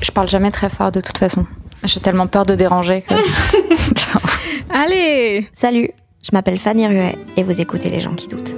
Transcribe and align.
Je 0.00 0.10
parle 0.10 0.28
jamais 0.28 0.50
très 0.50 0.70
fort 0.70 0.92
de 0.92 1.00
toute 1.00 1.18
façon. 1.18 1.46
J'ai 1.84 2.00
tellement 2.00 2.26
peur 2.26 2.44
de 2.46 2.54
déranger 2.54 3.02
que. 3.02 3.14
Allez 4.70 5.48
Salut, 5.52 5.90
je 6.22 6.30
m'appelle 6.32 6.58
Fanny 6.58 6.86
Ruet 6.86 7.16
et 7.36 7.42
vous 7.42 7.60
écoutez 7.60 7.88
Les 7.88 8.00
gens 8.00 8.14
qui 8.14 8.28
doutent. 8.28 8.56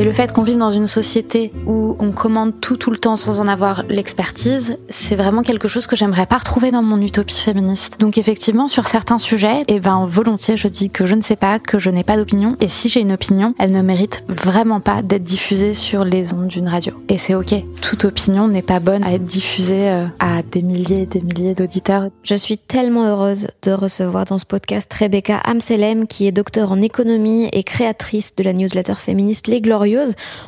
Et 0.00 0.04
le 0.04 0.12
fait 0.12 0.32
qu'on 0.32 0.44
vive 0.44 0.56
dans 0.56 0.70
une 0.70 0.86
société 0.86 1.52
où 1.66 1.94
on 1.98 2.10
commande 2.10 2.58
tout 2.58 2.78
tout 2.78 2.90
le 2.90 2.96
temps 2.96 3.16
sans 3.16 3.38
en 3.38 3.46
avoir 3.46 3.82
l'expertise, 3.90 4.78
c'est 4.88 5.14
vraiment 5.14 5.42
quelque 5.42 5.68
chose 5.68 5.86
que 5.86 5.94
j'aimerais 5.94 6.24
pas 6.24 6.38
retrouver 6.38 6.70
dans 6.70 6.82
mon 6.82 7.02
utopie 7.02 7.38
féministe. 7.38 8.00
Donc 8.00 8.16
effectivement, 8.16 8.66
sur 8.66 8.86
certains 8.86 9.18
sujets, 9.18 9.60
et 9.68 9.74
eh 9.74 9.78
ben 9.78 10.06
volontiers 10.06 10.56
je 10.56 10.68
dis 10.68 10.88
que 10.88 11.04
je 11.04 11.14
ne 11.14 11.20
sais 11.20 11.36
pas, 11.36 11.58
que 11.58 11.78
je 11.78 11.90
n'ai 11.90 12.02
pas 12.02 12.16
d'opinion. 12.16 12.56
Et 12.62 12.68
si 12.68 12.88
j'ai 12.88 13.00
une 13.00 13.12
opinion, 13.12 13.54
elle 13.58 13.72
ne 13.72 13.82
mérite 13.82 14.24
vraiment 14.26 14.80
pas 14.80 15.02
d'être 15.02 15.22
diffusée 15.22 15.74
sur 15.74 16.06
les 16.06 16.32
ondes 16.32 16.46
d'une 16.46 16.68
radio. 16.68 16.94
Et 17.10 17.18
c'est 17.18 17.34
ok. 17.34 17.62
Toute 17.82 18.06
opinion 18.06 18.48
n'est 18.48 18.62
pas 18.62 18.80
bonne 18.80 19.04
à 19.04 19.12
être 19.12 19.26
diffusée 19.26 19.90
euh, 19.90 20.06
à 20.18 20.40
des 20.40 20.62
milliers 20.62 21.02
et 21.02 21.06
des 21.06 21.20
milliers 21.20 21.52
d'auditeurs. 21.52 22.08
Je 22.22 22.36
suis 22.36 22.56
tellement 22.56 23.04
heureuse 23.04 23.48
de 23.64 23.72
recevoir 23.72 24.24
dans 24.24 24.38
ce 24.38 24.46
podcast 24.46 24.90
Rebecca 24.94 25.36
Amselem, 25.44 26.06
qui 26.06 26.26
est 26.26 26.32
docteur 26.32 26.72
en 26.72 26.80
économie 26.80 27.50
et 27.52 27.64
créatrice 27.64 28.34
de 28.34 28.42
la 28.42 28.54
newsletter 28.54 28.94
féministe 28.94 29.46
Les 29.46 29.60
Glorieux 29.60 29.89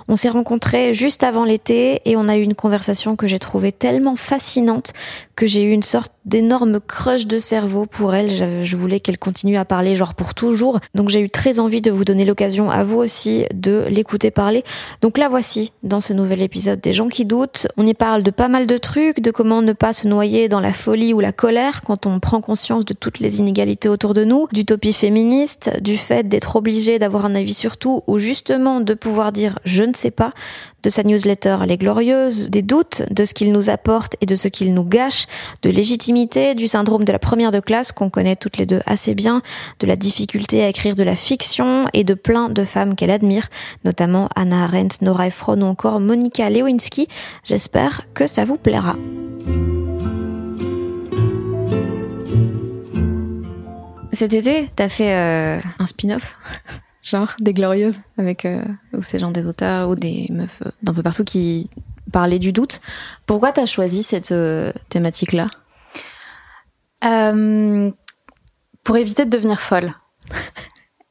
on 0.08 0.16
s'est 0.16 0.28
rencontrés 0.28 0.94
juste 0.94 1.22
avant 1.22 1.44
l'été 1.44 2.00
et 2.04 2.16
on 2.16 2.28
a 2.28 2.36
eu 2.36 2.42
une 2.42 2.54
conversation 2.54 3.16
que 3.16 3.26
j'ai 3.26 3.38
trouvée 3.38 3.72
tellement 3.72 4.16
fascinante 4.16 4.92
que 5.36 5.46
j'ai 5.46 5.62
eu 5.62 5.72
une 5.72 5.82
sorte 5.82 6.12
d'énorme 6.24 6.80
crush 6.80 7.26
de 7.26 7.38
cerveau 7.38 7.86
pour 7.86 8.14
elle. 8.14 8.64
Je 8.64 8.76
voulais 8.76 9.00
qu'elle 9.00 9.18
continue 9.18 9.56
à 9.56 9.64
parler 9.64 9.96
genre 9.96 10.14
pour 10.14 10.34
toujours. 10.34 10.80
Donc 10.94 11.08
j'ai 11.08 11.20
eu 11.20 11.30
très 11.30 11.58
envie 11.58 11.80
de 11.80 11.90
vous 11.90 12.04
donner 12.04 12.24
l'occasion 12.24 12.70
à 12.70 12.84
vous 12.84 12.98
aussi 12.98 13.44
de 13.54 13.84
l'écouter 13.88 14.30
parler. 14.30 14.64
Donc 15.00 15.18
la 15.18 15.28
voici 15.28 15.72
dans 15.82 16.00
ce 16.00 16.12
nouvel 16.12 16.42
épisode 16.42 16.80
des 16.80 16.92
gens 16.92 17.08
qui 17.08 17.24
doutent. 17.24 17.66
On 17.76 17.86
y 17.86 17.94
parle 17.94 18.22
de 18.22 18.30
pas 18.30 18.48
mal 18.48 18.66
de 18.66 18.76
trucs, 18.76 19.20
de 19.20 19.30
comment 19.30 19.62
ne 19.62 19.72
pas 19.72 19.92
se 19.92 20.06
noyer 20.06 20.48
dans 20.48 20.60
la 20.60 20.72
folie 20.72 21.14
ou 21.14 21.20
la 21.20 21.32
colère 21.32 21.82
quand 21.82 22.06
on 22.06 22.20
prend 22.20 22.40
conscience 22.40 22.84
de 22.84 22.94
toutes 22.94 23.18
les 23.18 23.38
inégalités 23.38 23.88
autour 23.88 24.14
de 24.14 24.24
nous, 24.24 24.46
d'utopie 24.52 24.92
féministe, 24.92 25.70
du 25.80 25.96
fait 25.96 26.28
d'être 26.28 26.56
obligé 26.56 26.98
d'avoir 26.98 27.26
un 27.26 27.34
avis 27.34 27.54
sur 27.54 27.76
tout 27.76 28.02
ou 28.06 28.18
justement 28.18 28.80
de 28.80 28.94
pouvoir 28.94 29.32
dire 29.32 29.58
je 29.64 29.82
ne 29.82 29.94
sais 29.94 30.10
pas, 30.10 30.32
de 30.82 30.90
sa 30.90 31.02
newsletter 31.02 31.58
Les 31.66 31.78
Glorieuses, 31.78 32.48
des 32.48 32.62
doutes 32.62 33.02
de 33.10 33.24
ce 33.24 33.34
qu'il 33.34 33.52
nous 33.52 33.70
apporte 33.70 34.16
et 34.20 34.26
de 34.26 34.36
ce 34.36 34.48
qu'il 34.48 34.74
nous 34.74 34.84
gâche, 34.84 35.26
de 35.62 35.70
légitimité, 35.70 36.54
du 36.54 36.68
syndrome 36.68 37.04
de 37.04 37.12
la 37.12 37.18
première 37.18 37.50
de 37.50 37.60
classe 37.60 37.92
qu'on 37.92 38.10
connaît 38.10 38.36
toutes 38.36 38.56
les 38.56 38.66
deux 38.66 38.80
assez 38.86 39.14
bien, 39.14 39.42
de 39.80 39.86
la 39.86 39.96
difficulté 39.96 40.62
à 40.62 40.68
écrire 40.68 40.94
de 40.94 41.02
la 41.02 41.16
fiction 41.16 41.86
et 41.92 42.04
de 42.04 42.14
plein 42.14 42.48
de 42.48 42.64
femmes 42.64 42.94
qu'elle 42.94 43.10
admire, 43.10 43.48
notamment 43.84 44.28
Anna 44.34 44.64
Arendt, 44.64 44.98
Nora 45.02 45.28
Ephron 45.28 45.60
ou 45.62 45.66
encore 45.66 46.00
Monica 46.00 46.50
Lewinsky. 46.50 47.08
J'espère 47.44 48.02
que 48.14 48.26
ça 48.26 48.44
vous 48.44 48.56
plaira. 48.56 48.96
Cet 54.12 54.34
été, 54.34 54.68
t'as 54.76 54.88
fait 54.88 55.14
euh, 55.14 55.60
un 55.78 55.86
spin-off? 55.86 56.36
Genre 57.02 57.34
des 57.40 57.52
glorieuses 57.52 58.00
avec 58.16 58.44
euh, 58.44 58.62
ou 58.92 59.02
ces 59.02 59.18
gens 59.18 59.30
des 59.30 59.46
auteurs 59.46 59.88
ou 59.88 59.94
des 59.96 60.28
meufs 60.30 60.62
euh, 60.64 60.70
d'un 60.82 60.94
peu 60.94 61.02
partout 61.02 61.24
qui 61.24 61.68
parlaient 62.12 62.38
du 62.38 62.52
doute. 62.52 62.80
Pourquoi 63.26 63.52
t'as 63.52 63.66
choisi 63.66 64.02
cette 64.02 64.32
euh, 64.32 64.72
thématique 64.88 65.32
là 65.32 65.48
Pour 68.84 68.96
éviter 68.96 69.24
de 69.24 69.30
devenir 69.30 69.60
folle. 69.60 69.92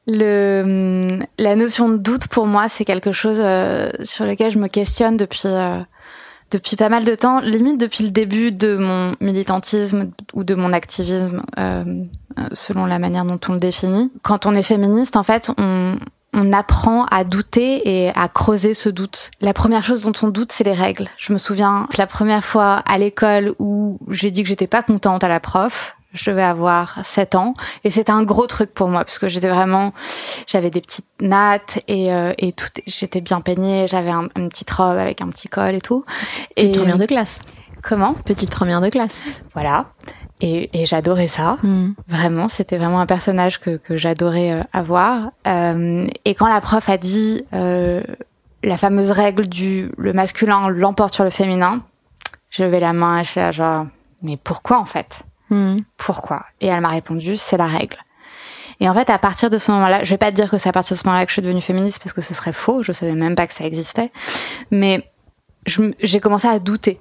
Le, 0.08 1.20
la 1.38 1.54
notion 1.54 1.88
de 1.88 1.96
doute 1.96 2.26
pour 2.26 2.46
moi, 2.46 2.68
c'est 2.68 2.84
quelque 2.84 3.12
chose 3.12 3.40
sur 4.02 4.26
lequel 4.26 4.50
je 4.50 4.58
me 4.58 4.66
questionne 4.66 5.16
depuis 5.16 5.46
depuis 6.52 6.76
pas 6.76 6.88
mal 6.88 7.04
de 7.04 7.14
temps, 7.14 7.40
limite 7.40 7.80
depuis 7.80 8.04
le 8.04 8.10
début 8.10 8.52
de 8.52 8.76
mon 8.76 9.16
militantisme 9.20 10.10
ou 10.34 10.44
de 10.44 10.54
mon 10.54 10.72
activisme 10.72 11.42
euh, 11.58 12.04
selon 12.52 12.84
la 12.84 12.98
manière 12.98 13.24
dont 13.24 13.40
on 13.48 13.54
le 13.54 13.58
définit. 13.58 14.12
Quand 14.22 14.46
on 14.46 14.52
est 14.52 14.62
féministe, 14.62 15.16
en 15.16 15.22
fait, 15.22 15.50
on, 15.58 15.96
on 16.34 16.52
apprend 16.52 17.06
à 17.06 17.24
douter 17.24 17.88
et 17.88 18.10
à 18.14 18.28
creuser 18.28 18.74
ce 18.74 18.88
doute. 18.88 19.30
La 19.40 19.54
première 19.54 19.82
chose 19.82 20.02
dont 20.02 20.12
on 20.22 20.28
doute, 20.28 20.52
c'est 20.52 20.64
les 20.64 20.72
règles. 20.72 21.08
Je 21.16 21.32
me 21.32 21.38
souviens 21.38 21.88
la 21.96 22.06
première 22.06 22.44
fois 22.44 22.82
à 22.86 22.98
l'école 22.98 23.54
où 23.58 23.98
j'ai 24.08 24.30
dit 24.30 24.42
que 24.42 24.48
j'étais 24.48 24.66
pas 24.66 24.82
contente 24.82 25.24
à 25.24 25.28
la 25.28 25.40
prof. 25.40 25.96
Je 26.12 26.30
devais 26.30 26.42
avoir 26.42 27.04
7 27.04 27.34
ans 27.36 27.54
et 27.84 27.90
c'était 27.90 28.12
un 28.12 28.22
gros 28.22 28.46
truc 28.46 28.74
pour 28.74 28.88
moi 28.88 29.04
parce 29.04 29.18
que 29.18 29.28
j'étais 29.28 29.48
vraiment, 29.48 29.92
j'avais 30.46 30.70
des 30.70 30.80
petites 30.80 31.06
nattes 31.20 31.80
et, 31.88 32.12
euh, 32.12 32.32
et 32.38 32.52
tout, 32.52 32.66
j'étais 32.86 33.20
bien 33.20 33.40
peignée, 33.40 33.86
j'avais 33.88 34.10
un, 34.10 34.28
une 34.36 34.48
petite 34.48 34.70
robe 34.70 34.98
avec 34.98 35.20
un 35.20 35.28
petit 35.28 35.48
col 35.48 35.74
et 35.74 35.80
tout. 35.80 36.04
Petite 36.54 36.76
et 36.76 36.78
première 36.78 36.98
de 36.98 37.06
classe. 37.06 37.40
Comment? 37.82 38.14
Petite 38.14 38.50
première 38.50 38.80
de 38.80 38.88
classe. 38.88 39.22
Voilà. 39.54 39.86
Et, 40.40 40.70
et 40.80 40.86
j'adorais 40.86 41.28
ça. 41.28 41.58
Hmm. 41.62 41.92
Vraiment, 42.08 42.48
c'était 42.48 42.76
vraiment 42.76 43.00
un 43.00 43.06
personnage 43.06 43.58
que, 43.58 43.76
que 43.76 43.96
j'adorais 43.96 44.52
euh, 44.52 44.62
avoir. 44.72 45.30
Euh, 45.46 46.06
et 46.24 46.34
quand 46.34 46.48
la 46.48 46.60
prof 46.60 46.88
a 46.88 46.96
dit 46.96 47.44
euh, 47.52 48.02
la 48.64 48.76
fameuse 48.76 49.10
règle 49.10 49.46
du 49.46 49.90
le 49.98 50.12
masculin 50.12 50.68
l'emporte 50.68 51.14
sur 51.14 51.24
le 51.24 51.30
féminin, 51.30 51.82
je 52.50 52.64
levais 52.64 52.80
la 52.80 52.92
main 52.92 53.20
et 53.20 53.24
je 53.24 53.30
suis 53.30 53.52
genre 53.52 53.86
mais 54.22 54.36
pourquoi 54.36 54.78
en 54.78 54.84
fait? 54.84 55.22
Hmm. 55.54 55.78
Pourquoi? 55.96 56.44
Et 56.60 56.66
elle 56.66 56.80
m'a 56.80 56.90
répondu 56.90 57.36
c'est 57.36 57.56
la 57.56 57.66
règle. 57.66 57.96
Et 58.80 58.88
en 58.88 58.94
fait, 58.94 59.10
à 59.10 59.18
partir 59.18 59.48
de 59.48 59.58
ce 59.58 59.70
moment-là, 59.70 60.02
je 60.02 60.10
vais 60.10 60.18
pas 60.18 60.30
te 60.30 60.36
dire 60.36 60.50
que 60.50 60.58
c'est 60.58 60.68
à 60.68 60.72
partir 60.72 60.96
de 60.96 61.00
ce 61.00 61.06
moment-là 61.06 61.24
que 61.24 61.30
je 61.30 61.34
suis 61.34 61.42
devenue 61.42 61.60
féministe 61.60 62.00
parce 62.02 62.12
que 62.12 62.20
ce 62.20 62.34
serait 62.34 62.52
faux. 62.52 62.82
Je 62.82 62.90
savais 62.90 63.12
même 63.12 63.36
pas 63.36 63.46
que 63.46 63.54
ça 63.54 63.64
existait. 63.64 64.10
Mais 64.72 65.08
j'ai 65.66 66.18
commencé 66.18 66.48
à 66.48 66.58
douter 66.58 67.00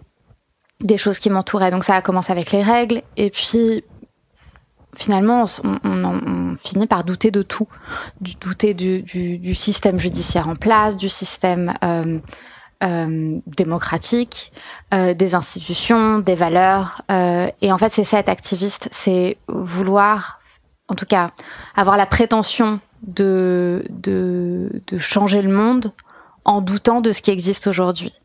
des 0.79 0.97
choses 0.97 1.17
qui 1.17 1.29
m'entouraient. 1.29 1.71
Donc 1.71 1.83
ça 1.83 1.95
a 1.95 2.01
commencé 2.01 2.31
avec 2.31 2.51
les 2.51 2.61
règles 2.61 3.01
et 3.17 3.29
puis 3.29 3.83
finalement 4.95 5.45
on, 5.63 6.55
finit 6.57 6.85
par 6.85 7.03
douter 7.03 7.31
de 7.31 7.41
tout, 7.41 7.67
du, 8.19 8.35
douter 8.35 8.73
du, 8.73 9.01
du, 9.01 9.37
du, 9.37 9.55
système 9.55 9.97
judiciaire 9.97 10.49
en 10.49 10.55
place, 10.55 10.97
du 10.97 11.09
système 11.09 11.73
euh, 11.83 12.19
euh, 12.83 13.39
démocratique, 13.45 14.51
euh, 14.93 15.13
des 15.13 15.35
institutions, 15.35 16.19
des 16.19 16.35
valeurs. 16.35 17.01
Euh, 17.11 17.49
et 17.61 17.71
en 17.71 17.77
fait 17.77 17.91
c'est 17.91 18.03
ça 18.03 18.19
être 18.19 18.29
activiste, 18.29 18.89
c'est 18.91 19.37
vouloir, 19.47 20.39
en 20.87 20.95
tout 20.95 21.05
cas, 21.05 21.31
avoir 21.75 21.97
la 21.97 22.05
prétention 22.05 22.79
de, 23.03 23.83
de, 23.89 24.83
de 24.87 24.97
changer 24.97 25.41
le 25.41 25.51
monde 25.51 25.93
en 26.43 26.61
doutant 26.61 27.01
de 27.01 27.11
ce 27.11 27.21
qui 27.21 27.31
existe 27.31 27.67
aujourd'hui. 27.67 28.19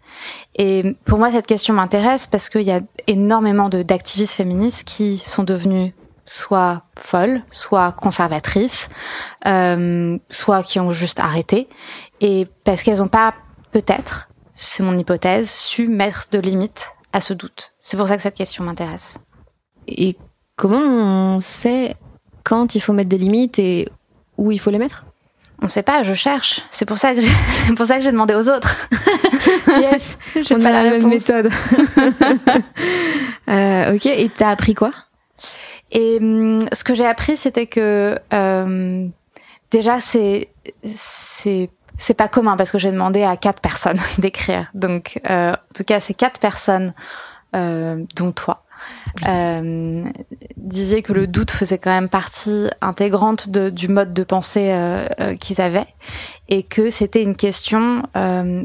Et 0.57 0.97
pour 1.05 1.19
moi, 1.19 1.31
cette 1.31 1.47
question 1.47 1.75
m'intéresse 1.75 2.27
parce 2.27 2.49
qu'il 2.49 2.63
y 2.63 2.73
a 2.73 2.81
énormément 3.07 3.69
d'activistes 3.69 4.35
féministes 4.35 4.85
qui 4.85 5.19
sont 5.19 5.45
devenues 5.45 5.95
soit 6.25 6.83
folles, 6.99 7.43
soit 7.51 7.93
conservatrices, 7.93 8.89
euh, 9.47 10.19
soit 10.29 10.63
qui 10.63 10.81
ont 10.81 10.91
juste 10.91 11.21
arrêté, 11.21 11.69
et 12.21 12.47
parce 12.65 12.83
qu'elles 12.83 12.99
n'ont 12.99 13.09
pas, 13.09 13.35
peut-être, 13.71 14.29
c'est 14.57 14.83
mon 14.83 14.99
hypothèse, 14.99 15.51
su 15.51 15.87
mettre 15.87 16.27
de 16.33 16.39
limites 16.39 16.89
à 17.13 17.21
ce 17.21 17.35
doute. 17.35 17.75
C'est 17.79 17.97
pour 17.97 18.09
ça 18.09 18.17
que 18.17 18.23
cette 18.23 18.35
question 18.35 18.65
m'intéresse. 18.65 19.21
Et 19.87 20.17
comment 20.57 20.81
on 21.37 21.41
sait 21.41 21.95
quand 22.43 22.75
il 22.75 22.81
faut 22.81 22.93
mettre 22.93 23.11
des 23.11 23.19
limites 23.19 23.59
et 23.59 23.89
où 24.39 24.51
il 24.51 24.59
faut 24.59 24.71
les 24.71 24.79
mettre? 24.79 25.05
On 25.63 25.69
sait 25.69 25.83
pas, 25.83 26.03
je 26.03 26.15
cherche. 26.15 26.63
C'est 26.71 26.85
pour 26.85 26.99
ça 26.99 27.15
que 27.15 27.21
c'est 27.49 27.75
pour 27.75 27.87
ça 27.87 27.97
que 27.99 28.03
j'ai 28.03 28.13
demandé 28.13 28.35
aux 28.35 28.49
autres. 28.49 28.89
yes, 29.69 30.19
j'ai 30.37 30.55
pas 30.57 30.73
la, 30.73 30.83
même 30.91 31.09
méthode. 31.09 31.51
euh, 33.49 33.95
ok, 33.95 34.07
et 34.07 34.31
t'as 34.35 34.51
appris 34.51 34.75
quoi? 34.75 34.91
Et 35.93 36.19
hum, 36.21 36.61
ce 36.73 36.83
que 36.83 36.95
j'ai 36.95 37.07
appris, 37.07 37.37
c'était 37.37 37.67
que 37.67 38.19
euh, 38.33 39.07
déjà 39.71 40.01
c'est 40.01 40.49
c'est 40.85 41.71
c'est 41.99 42.15
pas 42.15 42.29
commun 42.29 42.57
parce 42.57 42.73
que 42.73 42.79
j'ai 42.79 42.93
demandé 42.93 43.23
à 43.23 43.37
quatre 43.37 43.61
personnes 43.61 43.99
d'écrire. 44.19 44.71
Donc, 44.75 45.21
euh, 45.29 45.53
en 45.53 45.75
tout 45.75 45.85
cas, 45.85 46.01
ces 46.01 46.15
quatre 46.15 46.41
personnes, 46.41 46.93
euh, 47.55 48.05
dont 48.17 48.33
toi, 48.33 48.65
euh, 49.27 50.05
disaient 50.57 51.03
que 51.03 51.13
le 51.13 51.27
doute 51.27 51.51
faisait 51.51 51.79
quand 51.79 51.91
même 51.91 52.09
partie 52.09 52.69
intégrante 52.81 53.49
de, 53.49 53.71
du 53.71 53.89
mode 53.89 54.13
de 54.13 54.25
pensée 54.25 54.71
euh, 54.73 55.07
euh, 55.21 55.37
qu'ils 55.37 55.61
avaient 55.61 55.87
et 56.49 56.63
que 56.63 56.91
c'était 56.91 57.23
une 57.23 57.37
question 57.37 58.03
euh, 58.17 58.65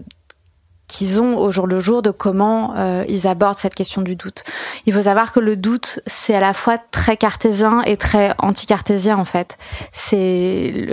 qu'ils 0.91 1.21
ont 1.21 1.37
au 1.37 1.51
jour 1.51 1.67
le 1.67 1.79
jour 1.79 2.01
de 2.01 2.11
comment 2.11 2.73
euh, 2.75 3.05
ils 3.07 3.25
abordent 3.25 3.57
cette 3.57 3.75
question 3.75 4.01
du 4.01 4.15
doute. 4.15 4.43
Il 4.85 4.93
faut 4.93 5.03
savoir 5.03 5.31
que 5.31 5.39
le 5.39 5.55
doute, 5.55 6.01
c'est 6.05 6.35
à 6.35 6.41
la 6.41 6.53
fois 6.53 6.77
très 6.77 7.15
cartésien 7.15 7.81
et 7.83 7.95
très 7.95 8.35
anti-cartésien 8.39 9.17
en 9.17 9.25
fait. 9.25 9.57
C'est 9.93 10.85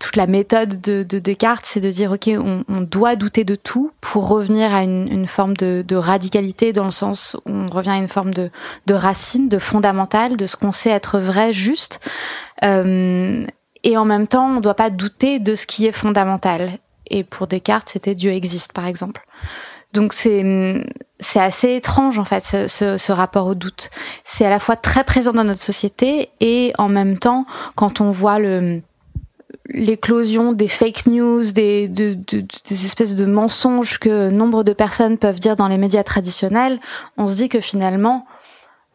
toute 0.00 0.16
la 0.16 0.26
méthode 0.26 0.80
de, 0.80 1.02
de 1.02 1.18
Descartes, 1.18 1.66
c'est 1.66 1.80
de 1.80 1.90
dire 1.90 2.12
ok, 2.12 2.30
on, 2.38 2.64
doit 2.80 3.16
douter 3.16 3.42
de 3.42 3.56
tout 3.56 3.90
pour 4.00 4.28
revenir 4.28 4.72
à 4.72 4.84
une, 4.84 5.26
forme 5.26 5.56
de, 5.56 5.96
radicalité 5.96 6.72
dans 6.72 6.84
le 6.84 6.92
sens 6.92 7.36
où 7.46 7.50
on 7.50 7.66
revient 7.66 7.90
à 7.90 7.96
une 7.96 8.08
forme 8.08 8.32
de, 8.32 8.50
de 8.86 8.94
racine, 8.94 9.48
de 9.48 9.58
fondamental, 9.58 10.36
de 10.36 10.46
ce 10.46 10.56
qu'on 10.56 10.72
sait 10.72 10.90
être 10.90 11.18
vrai, 11.18 11.52
juste. 11.52 12.00
Euh, 12.64 13.44
et 13.82 13.96
en 13.96 14.04
même 14.04 14.28
temps, 14.28 14.50
on 14.50 14.54
ne 14.56 14.60
doit 14.60 14.74
pas 14.74 14.90
douter 14.90 15.40
de 15.40 15.54
ce 15.54 15.66
qui 15.66 15.86
est 15.86 15.92
fondamental. 15.92 16.78
Et 17.10 17.24
pour 17.24 17.46
Descartes, 17.46 17.88
c'était 17.88 18.14
Dieu 18.14 18.30
existe, 18.32 18.72
par 18.72 18.86
exemple. 18.86 19.26
Donc 19.92 20.12
c'est 20.12 20.84
c'est 21.20 21.40
assez 21.40 21.74
étrange 21.74 22.18
en 22.18 22.24
fait 22.24 22.44
ce, 22.44 22.68
ce, 22.68 22.98
ce 22.98 23.12
rapport 23.12 23.46
au 23.46 23.54
doute. 23.54 23.88
C'est 24.24 24.44
à 24.44 24.50
la 24.50 24.58
fois 24.58 24.76
très 24.76 25.04
présent 25.04 25.32
dans 25.32 25.44
notre 25.44 25.62
société 25.62 26.28
et 26.40 26.72
en 26.76 26.88
même 26.88 27.18
temps 27.18 27.46
quand 27.76 28.02
on 28.02 28.10
voit 28.10 28.38
le 28.38 28.82
l'éclosion 29.68 30.52
des 30.52 30.68
fake 30.68 31.06
news, 31.06 31.50
des, 31.52 31.88
de, 31.88 32.14
de, 32.14 32.40
des 32.40 32.84
espèces 32.84 33.14
de 33.14 33.24
mensonges 33.24 33.98
que 33.98 34.30
nombre 34.30 34.62
de 34.62 34.72
personnes 34.72 35.18
peuvent 35.18 35.40
dire 35.40 35.56
dans 35.56 35.66
les 35.66 35.78
médias 35.78 36.04
traditionnels, 36.04 36.78
on 37.16 37.26
se 37.26 37.34
dit 37.34 37.48
que 37.48 37.60
finalement 37.60 38.26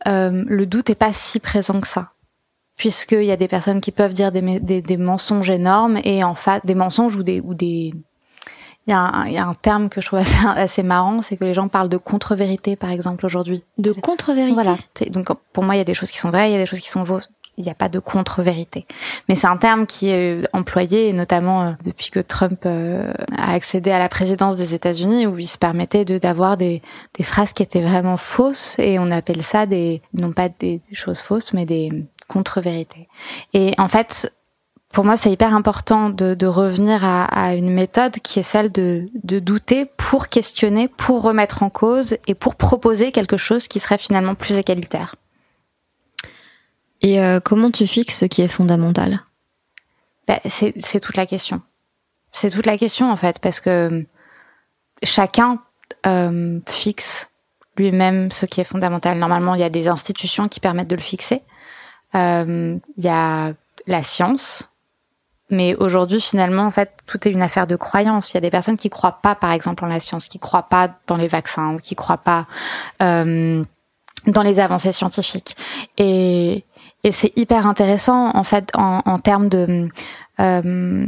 euh, 0.07 0.43
le 0.47 0.65
doute 0.65 0.89
est 0.89 0.95
pas 0.95 1.13
si 1.13 1.39
présent 1.39 1.81
que 1.81 1.87
ça 1.87 2.10
puisqu'il 2.81 3.25
y 3.25 3.31
a 3.31 3.35
des 3.37 3.47
personnes 3.47 3.79
qui 3.79 3.91
peuvent 3.91 4.11
dire 4.11 4.31
des, 4.31 4.59
des, 4.59 4.81
des 4.81 4.97
mensonges 4.97 5.51
énormes 5.51 5.99
et 6.03 6.23
en 6.23 6.33
fait 6.33 6.65
des 6.65 6.73
mensonges 6.73 7.15
ou 7.15 7.21
des 7.21 7.39
ou 7.39 7.53
des 7.53 7.93
il 8.87 8.89
y, 8.89 8.93
a 8.93 8.99
un, 8.99 9.27
il 9.27 9.33
y 9.33 9.37
a 9.37 9.45
un 9.45 9.53
terme 9.53 9.87
que 9.87 10.01
je 10.01 10.07
trouve 10.07 10.17
assez, 10.17 10.47
assez 10.55 10.81
marrant, 10.81 11.21
c'est 11.21 11.37
que 11.37 11.43
les 11.43 11.53
gens 11.53 11.67
parlent 11.67 11.89
de 11.89 11.97
contre-vérité, 11.97 12.75
par 12.75 12.89
exemple, 12.89 13.23
aujourd'hui. 13.27 13.63
De 13.77 13.91
contre-vérité 13.91 14.55
Voilà. 14.55 14.77
Donc, 15.11 15.27
pour 15.53 15.63
moi, 15.63 15.75
il 15.75 15.77
y 15.77 15.81
a 15.81 15.83
des 15.83 15.93
choses 15.93 16.09
qui 16.09 16.17
sont 16.17 16.31
vraies, 16.31 16.49
il 16.49 16.53
y 16.53 16.55
a 16.55 16.59
des 16.59 16.65
choses 16.65 16.79
qui 16.79 16.89
sont 16.89 17.05
fausses. 17.05 17.29
Il 17.57 17.63
n'y 17.63 17.69
a 17.69 17.75
pas 17.75 17.89
de 17.89 17.99
contre-vérité. 17.99 18.87
Mais 19.29 19.35
c'est 19.35 19.45
un 19.45 19.57
terme 19.57 19.85
qui 19.85 20.09
est 20.09 20.41
employé, 20.51 21.13
notamment 21.13 21.61
euh, 21.61 21.71
depuis 21.83 22.09
que 22.09 22.19
Trump 22.19 22.63
euh, 22.65 23.13
a 23.37 23.53
accédé 23.53 23.91
à 23.91 23.99
la 23.99 24.09
présidence 24.09 24.55
des 24.55 24.73
États-Unis, 24.73 25.27
où 25.27 25.37
il 25.37 25.45
se 25.45 25.59
permettait 25.59 26.03
de 26.03 26.17
d'avoir 26.17 26.57
des, 26.57 26.81
des 27.15 27.23
phrases 27.23 27.53
qui 27.53 27.61
étaient 27.61 27.83
vraiment 27.83 28.17
fausses, 28.17 28.79
et 28.79 28.97
on 28.97 29.11
appelle 29.11 29.43
ça 29.43 29.67
des, 29.67 30.01
non 30.19 30.33
pas 30.33 30.49
des 30.49 30.81
choses 30.91 31.19
fausses, 31.19 31.53
mais 31.53 31.65
des 31.65 32.07
contre-vérités. 32.31 33.07
Et 33.53 33.73
en 33.77 33.87
fait, 33.87 34.31
pour 34.91 35.05
moi, 35.05 35.17
c'est 35.17 35.31
hyper 35.31 35.53
important 35.55 36.09
de, 36.09 36.33
de 36.33 36.47
revenir 36.47 37.03
à, 37.05 37.25
à, 37.25 37.53
une 37.53 37.73
méthode 37.73 38.13
qui 38.19 38.39
est 38.39 38.43
celle 38.43 38.71
de, 38.71 39.09
de, 39.23 39.39
douter 39.39 39.85
pour 39.97 40.27
questionner, 40.27 40.87
pour 40.87 41.21
remettre 41.21 41.63
en 41.63 41.69
cause 41.69 42.17
et 42.27 42.35
pour 42.35 42.55
proposer 42.55 43.11
quelque 43.11 43.37
chose 43.37 43.67
qui 43.67 43.79
serait 43.79 43.97
finalement 43.97 44.35
plus 44.35 44.57
égalitaire. 44.57 45.15
Et 47.01 47.21
euh, 47.21 47.39
comment 47.39 47.71
tu 47.71 47.87
fixes 47.87 48.19
ce 48.19 48.25
qui 48.25 48.41
est 48.41 48.47
fondamental? 48.47 49.21
Ben, 50.27 50.39
C'est 50.45 50.99
toute 50.99 51.17
la 51.17 51.25
question. 51.25 51.61
C'est 52.31 52.49
toute 52.49 52.65
la 52.65 52.77
question 52.77 53.11
en 53.11 53.15
fait, 53.15 53.39
parce 53.39 53.59
que 53.59 54.05
chacun 55.03 55.59
euh, 56.05 56.59
fixe 56.67 57.29
lui-même 57.77 58.31
ce 58.31 58.45
qui 58.45 58.61
est 58.61 58.65
fondamental. 58.65 59.17
Normalement, 59.17 59.55
il 59.55 59.61
y 59.61 59.63
a 59.65 59.69
des 59.69 59.87
institutions 59.87 60.47
qui 60.47 60.59
permettent 60.59 60.89
de 60.89 60.95
le 60.95 61.01
fixer. 61.01 61.41
Euh, 62.15 62.77
il 62.97 63.03
y 63.03 63.09
a 63.09 63.53
la 63.87 64.03
science, 64.03 64.69
mais 65.49 65.75
aujourd'hui, 65.75 66.21
finalement, 66.21 66.63
en 66.63 66.71
fait, 66.71 66.91
tout 67.07 67.27
est 67.27 67.31
une 67.31 67.41
affaire 67.41 67.67
de 67.67 67.75
croyance. 67.75 68.31
Il 68.31 68.35
y 68.35 68.37
a 68.37 68.41
des 68.41 68.49
personnes 68.49 68.77
qui 68.77 68.89
croient 68.89 69.19
pas, 69.21 69.35
par 69.35 69.51
exemple, 69.51 69.83
en 69.83 69.87
la 69.87 69.99
science, 69.99 70.27
qui 70.27 70.39
croient 70.39 70.69
pas 70.69 70.89
dans 71.07 71.17
les 71.17 71.27
vaccins 71.27 71.73
ou 71.73 71.79
qui 71.79 71.95
croient 71.95 72.17
pas 72.17 72.47
euh, 73.01 73.63
dans 74.27 74.43
les 74.43 74.59
avancées 74.59 74.93
scientifiques. 74.93 75.55
Et, 75.97 76.63
et 77.03 77.11
c'est 77.11 77.37
hyper 77.37 77.67
intéressant, 77.67 78.31
en 78.35 78.43
fait, 78.45 78.71
en, 78.75 79.01
en 79.05 79.19
termes 79.19 79.49
de 79.49 79.89
euh, 80.41 81.05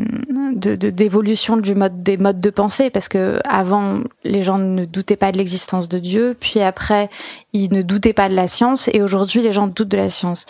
d'évolution 0.51 1.57
du 1.57 1.73
mode 1.73 2.03
des 2.03 2.17
modes 2.17 2.39
de 2.39 2.49
pensée 2.49 2.89
parce 2.89 3.07
que 3.07 3.39
avant 3.45 4.01
les 4.23 4.43
gens 4.43 4.59
ne 4.59 4.85
doutaient 4.85 5.15
pas 5.15 5.31
de 5.31 5.37
l'existence 5.37 5.89
de 5.89 5.97
Dieu 5.97 6.37
puis 6.39 6.59
après 6.59 7.09
ils 7.51 7.71
ne 7.71 7.81
doutaient 7.81 8.13
pas 8.13 8.29
de 8.29 8.35
la 8.35 8.47
science 8.47 8.89
et 8.93 9.01
aujourd'hui 9.01 9.41
les 9.41 9.53
gens 9.53 9.65
doutent 9.65 9.87
de 9.87 9.97
la 9.97 10.09
science 10.09 10.45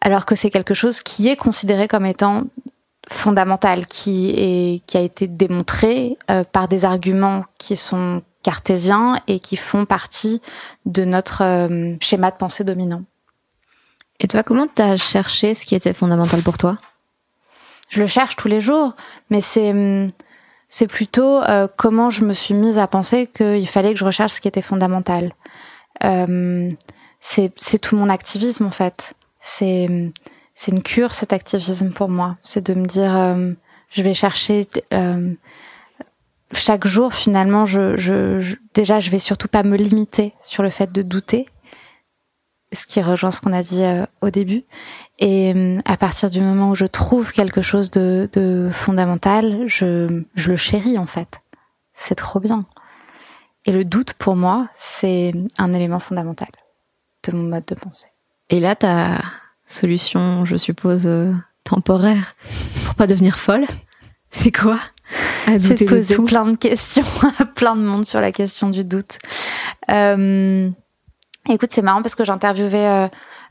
alors 0.00 0.26
que 0.26 0.34
c'est 0.34 0.50
quelque 0.50 0.74
chose 0.74 1.02
qui 1.02 1.28
est 1.28 1.36
considéré 1.36 1.88
comme 1.88 2.06
étant 2.06 2.44
fondamental 3.08 3.86
qui 3.86 4.30
est 4.36 4.82
qui 4.86 4.96
a 4.96 5.00
été 5.00 5.26
démontré 5.26 6.18
euh, 6.30 6.44
par 6.44 6.68
des 6.68 6.84
arguments 6.84 7.44
qui 7.58 7.76
sont 7.76 8.22
cartésiens 8.42 9.16
et 9.26 9.40
qui 9.40 9.56
font 9.56 9.84
partie 9.84 10.40
de 10.86 11.04
notre 11.04 11.42
euh, 11.42 11.94
schéma 12.00 12.30
de 12.30 12.36
pensée 12.36 12.64
dominant. 12.64 13.02
Et 14.20 14.28
toi, 14.28 14.42
comment 14.42 14.66
t'as 14.66 14.96
cherché 14.96 15.54
ce 15.54 15.64
qui 15.64 15.74
était 15.74 15.94
fondamental 15.94 16.42
pour 16.42 16.58
toi? 16.58 16.78
Je 17.88 18.00
le 18.00 18.06
cherche 18.06 18.36
tous 18.36 18.48
les 18.48 18.60
jours, 18.60 18.94
mais 19.30 19.40
c'est 19.40 20.12
c'est 20.66 20.86
plutôt 20.86 21.42
euh, 21.42 21.66
comment 21.76 22.10
je 22.10 22.24
me 22.24 22.34
suis 22.34 22.54
mise 22.54 22.78
à 22.78 22.86
penser 22.86 23.26
qu'il 23.26 23.66
fallait 23.68 23.94
que 23.94 23.98
je 23.98 24.04
recherche 24.04 24.32
ce 24.34 24.40
qui 24.40 24.48
était 24.48 24.62
fondamental. 24.62 25.32
Euh, 26.04 26.70
c'est 27.20 27.52
c'est 27.56 27.78
tout 27.78 27.96
mon 27.96 28.08
activisme 28.08 28.66
en 28.66 28.70
fait. 28.70 29.14
C'est 29.40 29.86
une 30.68 30.82
cure 30.82 31.14
cet 31.14 31.32
activisme 31.32 31.90
pour 31.90 32.08
moi. 32.08 32.36
C'est 32.42 32.66
de 32.66 32.74
me 32.74 32.86
dire, 32.86 33.16
euh, 33.16 33.52
je 33.90 34.02
vais 34.02 34.14
chercher 34.14 34.66
euh, 34.92 35.34
chaque 36.52 36.86
jour 36.86 37.14
finalement. 37.14 37.64
Je, 37.64 37.96
je, 37.96 38.40
je, 38.40 38.56
déjà, 38.74 39.00
je 39.00 39.10
vais 39.10 39.18
surtout 39.18 39.48
pas 39.48 39.62
me 39.62 39.76
limiter 39.76 40.34
sur 40.42 40.62
le 40.62 40.70
fait 40.70 40.90
de 40.92 41.02
douter, 41.02 41.48
ce 42.72 42.86
qui 42.86 43.00
rejoint 43.00 43.30
ce 43.30 43.40
qu'on 43.40 43.52
a 43.52 43.62
dit 43.62 43.84
euh, 43.84 44.04
au 44.20 44.30
début. 44.30 44.64
Et 45.20 45.76
à 45.84 45.96
partir 45.96 46.30
du 46.30 46.40
moment 46.40 46.70
où 46.70 46.74
je 46.76 46.84
trouve 46.84 47.32
quelque 47.32 47.60
chose 47.60 47.90
de, 47.90 48.70
fondamental, 48.72 49.64
je 49.66 50.22
le 50.46 50.56
chéris 50.56 50.96
en 50.96 51.06
fait. 51.06 51.40
C'est 51.92 52.14
trop 52.14 52.38
bien. 52.38 52.66
Et 53.64 53.72
le 53.72 53.84
doute 53.84 54.14
pour 54.14 54.36
moi, 54.36 54.68
c'est 54.72 55.32
un 55.58 55.72
élément 55.72 55.98
fondamental 55.98 56.48
de 57.24 57.32
mon 57.32 57.44
mode 57.44 57.64
de 57.66 57.74
pensée. 57.74 58.08
Et 58.50 58.60
là, 58.60 58.74
t'as 58.74 59.20
solution, 59.66 60.44
je 60.44 60.56
suppose, 60.56 61.06
euh, 61.06 61.32
temporaire 61.64 62.34
pour 62.84 62.94
pas 62.94 63.06
devenir 63.06 63.38
folle, 63.38 63.66
c'est 64.30 64.52
quoi? 64.52 64.78
C'est 65.44 65.80
de 65.80 65.84
poser 65.86 66.16
de 66.16 66.22
plein 66.22 66.46
de 66.46 66.56
questions 66.56 67.04
à 67.38 67.44
plein 67.44 67.76
de 67.76 67.82
monde 67.82 68.04
sur 68.04 68.20
la 68.20 68.32
question 68.32 68.68
du 68.70 68.84
doute. 68.84 69.18
Euh, 69.90 70.68
écoute, 71.48 71.70
c'est 71.72 71.82
marrant 71.82 72.02
parce 72.02 72.14
que 72.14 72.24
j'interviewais 72.24 72.86
euh, 72.86 73.08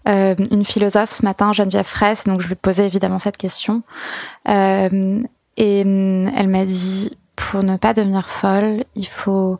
euh, 0.07 0.35
une 0.51 0.65
philosophe 0.65 1.09
ce 1.09 1.23
matin, 1.23 1.53
Geneviève 1.53 1.85
Fraisse, 1.85 2.25
donc 2.25 2.41
je 2.41 2.47
lui 2.47 2.55
posais 2.55 2.85
évidemment 2.85 3.19
cette 3.19 3.37
question. 3.37 3.83
Euh, 4.47 5.21
et 5.57 5.79
elle 5.79 6.49
m'a 6.49 6.65
dit, 6.65 7.17
pour 7.35 7.63
ne 7.63 7.77
pas 7.77 7.93
devenir 7.93 8.29
folle, 8.29 8.83
il 8.95 9.07
faut 9.07 9.59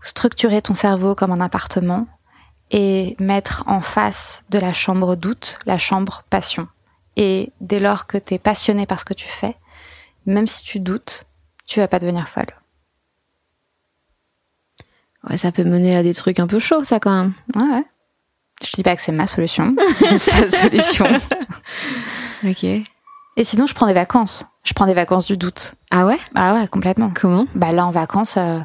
structurer 0.00 0.60
ton 0.62 0.74
cerveau 0.74 1.14
comme 1.14 1.30
un 1.30 1.40
appartement 1.40 2.06
et 2.70 3.16
mettre 3.18 3.64
en 3.66 3.80
face 3.80 4.42
de 4.50 4.58
la 4.58 4.72
chambre 4.72 5.16
doute 5.16 5.58
la 5.66 5.78
chambre 5.78 6.22
passion. 6.30 6.68
Et 7.16 7.52
dès 7.60 7.80
lors 7.80 8.06
que 8.06 8.18
tu 8.18 8.34
es 8.34 8.38
passionné 8.38 8.86
par 8.86 9.00
ce 9.00 9.04
que 9.04 9.14
tu 9.14 9.26
fais, 9.26 9.56
même 10.26 10.46
si 10.46 10.64
tu 10.64 10.80
doutes, 10.80 11.26
tu 11.66 11.80
vas 11.80 11.88
pas 11.88 11.98
devenir 11.98 12.28
folle. 12.28 12.46
Ouais, 15.28 15.36
ça 15.36 15.52
peut 15.52 15.64
mener 15.64 15.96
à 15.96 16.02
des 16.02 16.14
trucs 16.14 16.40
un 16.40 16.46
peu 16.46 16.58
chauds, 16.58 16.84
ça, 16.84 16.98
quand 16.98 17.14
même. 17.14 17.32
Ouais, 17.54 17.76
ouais. 17.76 17.84
Je 18.62 18.70
dis 18.72 18.82
pas 18.82 18.96
que 18.96 19.02
c'est 19.02 19.12
ma 19.12 19.26
solution, 19.26 19.74
c'est 19.94 20.18
sa 20.18 20.50
solution. 20.50 21.06
ok. 22.44 22.64
Et 22.64 23.44
sinon, 23.44 23.66
je 23.66 23.74
prends 23.74 23.86
des 23.86 23.94
vacances. 23.94 24.46
Je 24.64 24.74
prends 24.74 24.86
des 24.86 24.94
vacances 24.94 25.24
du 25.24 25.36
doute. 25.36 25.74
Ah 25.90 26.04
ouais? 26.04 26.18
Ah 26.34 26.54
ouais, 26.54 26.68
complètement. 26.68 27.10
Comment? 27.14 27.46
Bah 27.54 27.72
là, 27.72 27.86
en 27.86 27.90
vacances, 27.90 28.36
euh, 28.36 28.60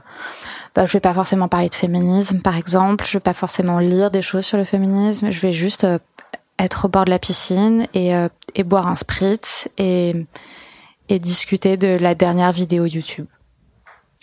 bah, 0.76 0.86
je 0.86 0.92
vais 0.94 1.00
pas 1.00 1.14
forcément 1.14 1.48
parler 1.48 1.70
de 1.70 1.76
féminisme, 1.76 2.40
par 2.42 2.58
exemple. 2.58 3.06
Je 3.06 3.14
vais 3.14 3.22
pas 3.22 3.34
forcément 3.34 3.80
lire 3.80 4.12
des 4.12 4.22
choses 4.22 4.46
sur 4.46 4.58
le 4.58 4.66
féminisme. 4.66 5.32
Je 5.32 5.40
vais 5.40 5.54
juste 5.54 5.86
euh, 5.86 6.00
être 6.60 6.86
au 6.86 6.90
bord 6.90 7.06
de 7.06 7.12
la 7.12 7.20
piscine 7.20 7.88
et, 7.94 8.14
euh, 8.14 8.28
et 8.56 8.64
boire 8.64 8.88
un 8.88 8.96
spritz 8.96 9.70
et, 9.78 10.14
et 11.08 11.20
discuter 11.20 11.78
de 11.78 11.98
la 11.98 12.14
dernière 12.14 12.52
vidéo 12.52 12.86
YouTube. 12.86 13.28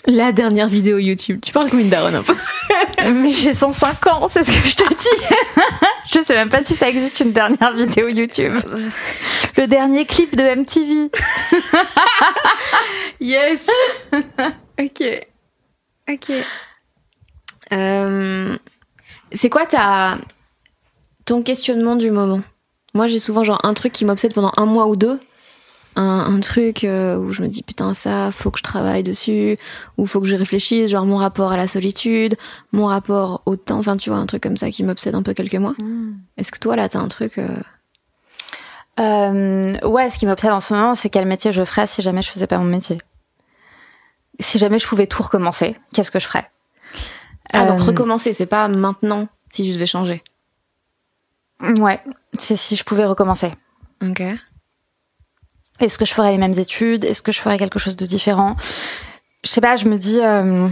La 0.07 0.33
dernière 0.33 0.67
vidéo 0.69 0.99
YouTube. 0.99 1.41
Tu 1.45 1.53
parles 1.53 1.71
comme 1.71 1.79
une 1.79 1.89
daronne 1.89 2.17
un 2.17 2.23
peu. 2.23 2.37
Mais 3.05 3.31
j'ai 3.31 3.55
105 3.55 4.07
ans, 4.09 4.29
c'est 4.29 4.45
ce 4.45 4.51
que 4.51 4.69
je 4.69 4.77
te 4.77 4.89
dis. 4.89 5.35
je 6.13 6.21
sais 6.21 6.35
même 6.35 6.51
pas 6.51 6.63
si 6.65 6.75
ça 6.75 6.89
existe 6.89 7.21
une 7.21 7.33
dernière 7.33 7.73
vidéo 7.75 8.09
YouTube. 8.09 8.59
Le 9.57 9.67
dernier 9.67 10.05
clip 10.05 10.37
de 10.37 10.43
MTV. 10.43 11.11
yes. 13.21 13.71
ok. 14.79 15.32
Ok. 16.13 16.33
Euh, 17.73 18.59
c'est 19.33 19.51
quoi 19.51 19.67
ta 19.67 20.19
ton 21.25 21.43
questionnement 21.43 21.97
du 21.97 22.11
moment? 22.11 22.43
Moi, 22.95 23.07
j'ai 23.07 23.19
souvent 23.19 23.45
genre 23.45 23.61
un 23.65 23.75
truc 23.75 23.93
qui 23.93 24.05
m'obsède 24.05 24.35
pendant 24.35 24.53
un 24.57 24.67
mois 24.67 24.87
ou 24.87 24.97
deux 24.97 25.19
un, 25.97 26.41
truc 26.41 26.85
euh, 26.85 27.17
où 27.17 27.33
je 27.33 27.43
me 27.43 27.49
dis 27.49 27.63
putain 27.63 27.93
ça 27.95 28.31
faut 28.33 28.51
que 28.51 28.59
je 28.59 28.63
travaille 28.63 29.03
dessus 29.03 29.59
ou 29.99 30.07
faut 30.07 30.21
que 30.21 30.27
je 30.27 30.37
réfléchisse 30.37 30.91
genre 30.91 31.05
mon 31.05 31.17
rapport 31.17 31.53
à 31.53 31.57
la 31.57 31.69
solitude 31.69 32.37
mon 32.73 32.87
rapport 32.87 33.43
au 33.47 33.57
temps 33.57 33.79
enfin 33.79 33.97
tu 33.97 34.11
vois 34.11 34.19
un 34.19 34.27
truc 34.27 34.43
comme 34.43 34.57
ça 34.57 34.71
qui 34.71 34.85
m'obsède 34.85 35.15
un 35.15 35.23
peu 35.23 35.35
quelques 35.35 35.55
mois 35.55 35.75
hmm. 35.79 36.15
est-ce 36.39 36.51
que 36.51 36.59
toi 36.59 36.77
là 36.77 36.89
t'as 36.89 36.99
un 36.99 37.09
truc 37.09 37.39
euh... 37.39 37.57
Euh, 39.01 39.75
ouais 39.87 40.11
ce 40.11 40.19
qui 40.19 40.27
m'obsède 40.27 40.53
en 40.53 40.61
ce 40.61 40.73
moment 40.75 40.95
c'est 40.95 41.11
quel 41.11 41.27
métier 41.27 41.53
je 41.53 41.65
ferais 41.65 41.87
si 41.87 42.03
jamais 42.03 42.23
je 42.23 42.31
faisais 42.31 42.47
pas 42.47 42.59
mon 42.59 42.65
métier 42.65 42.99
si 44.41 44.59
jamais 44.59 44.79
je 44.79 44.87
pouvais 44.87 45.07
tout 45.07 45.23
recommencer 45.23 45.77
qu'est-ce 45.93 46.11
que 46.11 46.19
je 46.19 46.27
ferais 46.27 46.51
ah 47.53 47.67
donc 47.67 47.81
euh, 47.81 47.85
recommencer 47.85 48.33
c'est 48.33 48.47
pas 48.47 48.69
maintenant 48.69 49.29
si 49.53 49.69
je 49.69 49.75
devais 49.75 49.87
changer. 49.87 50.23
Ouais 51.79 52.01
c'est 52.39 52.57
si 52.57 52.77
je 52.77 52.85
pouvais 52.85 53.05
recommencer. 53.05 53.53
Ok. 54.03 54.23
Est-ce 55.81 55.99
que 55.99 56.05
je 56.05 56.15
ferais 56.15 56.33
les 56.33 56.39
mêmes 56.39 56.59
études? 56.59 57.05
Est-ce 57.05 57.23
que 57.23 57.33
je 57.33 57.41
ferais 57.41 57.59
quelque 57.59 57.79
chose 57.79 57.97
de 57.97 58.07
différent? 58.07 58.57
Je 59.45 59.51
sais 59.51 59.61
pas, 59.61 59.77
je 59.77 59.87
me 59.87 59.97
dis, 59.97 60.21
euh, 60.21 60.69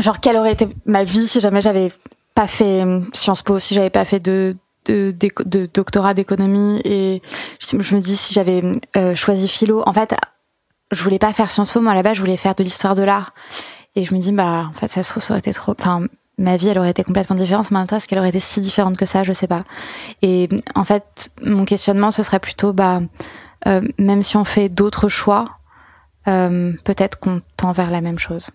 genre, 0.00 0.20
quelle 0.20 0.36
aurait 0.36 0.52
été 0.52 0.68
ma 0.84 1.04
vie 1.04 1.26
si 1.26 1.40
jamais 1.40 1.62
j'avais 1.62 1.90
pas 2.34 2.46
fait 2.46 2.84
euh, 2.84 3.00
Sciences 3.14 3.42
Po, 3.42 3.58
si 3.58 3.74
j'avais 3.74 3.90
pas 3.90 4.04
fait 4.04 4.20
de, 4.20 4.56
de, 4.86 5.14
de, 5.44 5.68
doctorat 5.72 6.12
d'économie 6.12 6.80
et 6.84 7.22
je, 7.60 7.76
me 7.76 8.00
dis 8.00 8.16
si 8.16 8.34
j'avais 8.34 8.62
euh, 8.96 9.14
choisi 9.14 9.48
philo. 9.48 9.82
En 9.86 9.92
fait, 9.92 10.14
je 10.94 11.02
voulais 11.02 11.18
pas 11.18 11.32
faire 11.32 11.50
Sciences 11.50 11.72
Po, 11.72 11.80
moi 11.80 11.94
là-bas, 11.94 12.14
je 12.14 12.20
voulais 12.20 12.36
faire 12.36 12.54
de 12.54 12.62
l'histoire 12.62 12.94
de 12.94 13.02
l'art. 13.02 13.34
Et 13.96 14.04
je 14.04 14.14
me 14.14 14.20
dis, 14.20 14.32
bah, 14.32 14.66
en 14.68 14.72
fait, 14.72 14.90
ça 14.90 15.02
se 15.02 15.10
trouve, 15.10 15.22
ça 15.22 15.34
aurait 15.34 15.38
été 15.38 15.52
trop. 15.52 15.74
Enfin, 15.78 16.06
ma 16.36 16.56
vie, 16.56 16.68
elle 16.68 16.78
aurait 16.78 16.90
été 16.90 17.04
complètement 17.04 17.36
différente. 17.36 17.70
Mais 17.70 17.76
en 17.76 17.80
même 17.80 17.86
temps, 17.86 17.96
est-ce 17.96 18.08
qu'elle 18.08 18.18
aurait 18.18 18.30
été 18.30 18.40
si 18.40 18.60
différente 18.60 18.96
que 18.96 19.06
ça? 19.06 19.22
Je 19.22 19.32
sais 19.32 19.46
pas. 19.46 19.60
Et 20.22 20.48
en 20.74 20.84
fait, 20.84 21.30
mon 21.42 21.64
questionnement, 21.64 22.10
ce 22.10 22.22
serait 22.22 22.40
plutôt, 22.40 22.72
bah, 22.72 23.00
euh, 23.66 23.82
même 23.98 24.22
si 24.22 24.36
on 24.36 24.44
fait 24.44 24.68
d'autres 24.68 25.08
choix, 25.08 25.58
euh, 26.26 26.72
peut-être 26.84 27.18
qu'on 27.18 27.40
tend 27.56 27.72
vers 27.72 27.90
la 27.90 28.00
même 28.00 28.18
chose. 28.18 28.50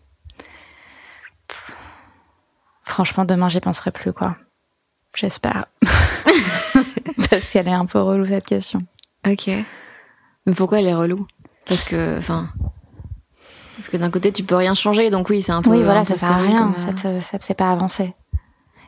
Franchement, 2.84 3.24
demain, 3.24 3.50
j'y 3.50 3.62
penserai 3.62 3.92
plus, 3.92 4.12
quoi. 4.12 4.36
J'espère. 5.16 5.66
Parce 7.30 7.50
qu'elle 7.50 7.68
est 7.68 7.74
un 7.74 7.86
peu 7.86 8.02
relou, 8.02 8.26
cette 8.26 8.46
question. 8.46 8.82
Ok. 9.28 9.48
Mais 10.46 10.54
pourquoi 10.54 10.80
elle 10.80 10.88
est 10.88 10.96
relou? 10.96 11.28
Parce 11.70 11.84
que, 11.84 12.18
enfin, 12.18 12.50
parce 13.78 13.88
que 13.88 13.98
d'un 13.98 14.10
côté, 14.10 14.34
tu 14.34 14.44
peux 14.44 14.56
rien 14.56 14.74
changer, 14.74 15.10
donc 15.10 15.30
oui, 15.30 15.42
c'est 15.42 15.54
un 15.54 15.62
peu. 15.62 15.70
Oui, 15.70 15.84
voilà, 15.84 16.04
ça 16.04 16.16
sert 16.16 16.32
à 16.32 16.38
rien, 16.38 16.74
ça, 16.76 16.92
te, 16.92 17.22
ça 17.22 17.40
te 17.40 17.46
fait 17.46 17.54
pas 17.54 17.72
avancer. 17.72 18.14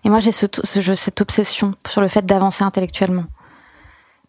Et 0.04 0.10
moi, 0.10 0.20
j'ai 0.20 0.32
ce, 0.32 0.48
ce, 0.64 0.96
cette 0.96 1.22
obsession 1.22 1.76
sur 1.88 2.02
le 2.02 2.08
fait 2.08 2.26
d'avancer 2.26 2.64
intellectuellement, 2.64 3.26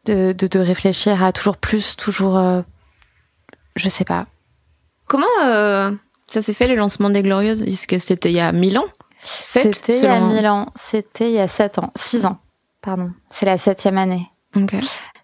de, 0.04 0.32
de, 0.32 0.46
de, 0.46 0.58
réfléchir 0.60 1.24
à 1.24 1.32
toujours 1.32 1.56
plus, 1.56 1.96
toujours. 1.96 2.36
Euh, 2.36 2.60
je 3.74 3.88
sais 3.88 4.04
pas. 4.04 4.26
Comment 5.06 5.26
euh, 5.44 5.90
ça 6.28 6.42
s'est 6.42 6.54
fait 6.54 6.68
le 6.68 6.74
lancement 6.74 7.10
des 7.10 7.22
Glorieuses? 7.22 7.62
Est-ce 7.62 7.86
que 7.86 7.98
c'était 7.98 8.30
il 8.30 8.36
y 8.36 8.40
a 8.40 8.52
1000 8.52 8.78
ans? 8.78 8.86
C'était 9.18 9.98
il 9.98 10.04
y 10.04 10.06
a 10.06 10.20
1000 10.20 10.46
ans. 10.46 10.66
C'était 10.74 11.30
il 11.30 11.34
y 11.34 11.40
a 11.40 11.48
7 11.48 11.78
ans. 11.78 11.90
6 11.96 12.26
ans, 12.26 12.38
pardon. 12.82 13.12
C'est 13.30 13.46
la 13.46 13.56
septième 13.56 13.96
année. 13.96 14.30
Ok. 14.54 14.74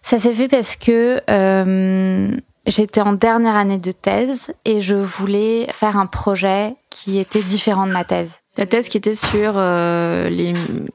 Ça 0.01 0.19
s'est 0.19 0.33
fait 0.33 0.47
parce 0.47 0.75
que 0.75 1.21
euh, 1.29 2.35
J'étais 2.69 3.01
en 3.01 3.13
dernière 3.13 3.55
année 3.55 3.79
de 3.79 3.91
thèse 3.91 4.51
et 4.63 4.79
je 4.79 4.95
voulais 4.95 5.65
faire 5.71 5.97
un 5.97 6.05
projet 6.05 6.75
qui 6.91 7.17
était 7.17 7.41
différent 7.41 7.87
de 7.87 7.91
ma 7.91 8.03
thèse. 8.03 8.41
Ta 8.53 8.67
thèse 8.67 8.89
qui 8.89 8.97
était 8.97 9.15
sur 9.15 9.53
euh, 9.55 10.29
les... 10.29 10.53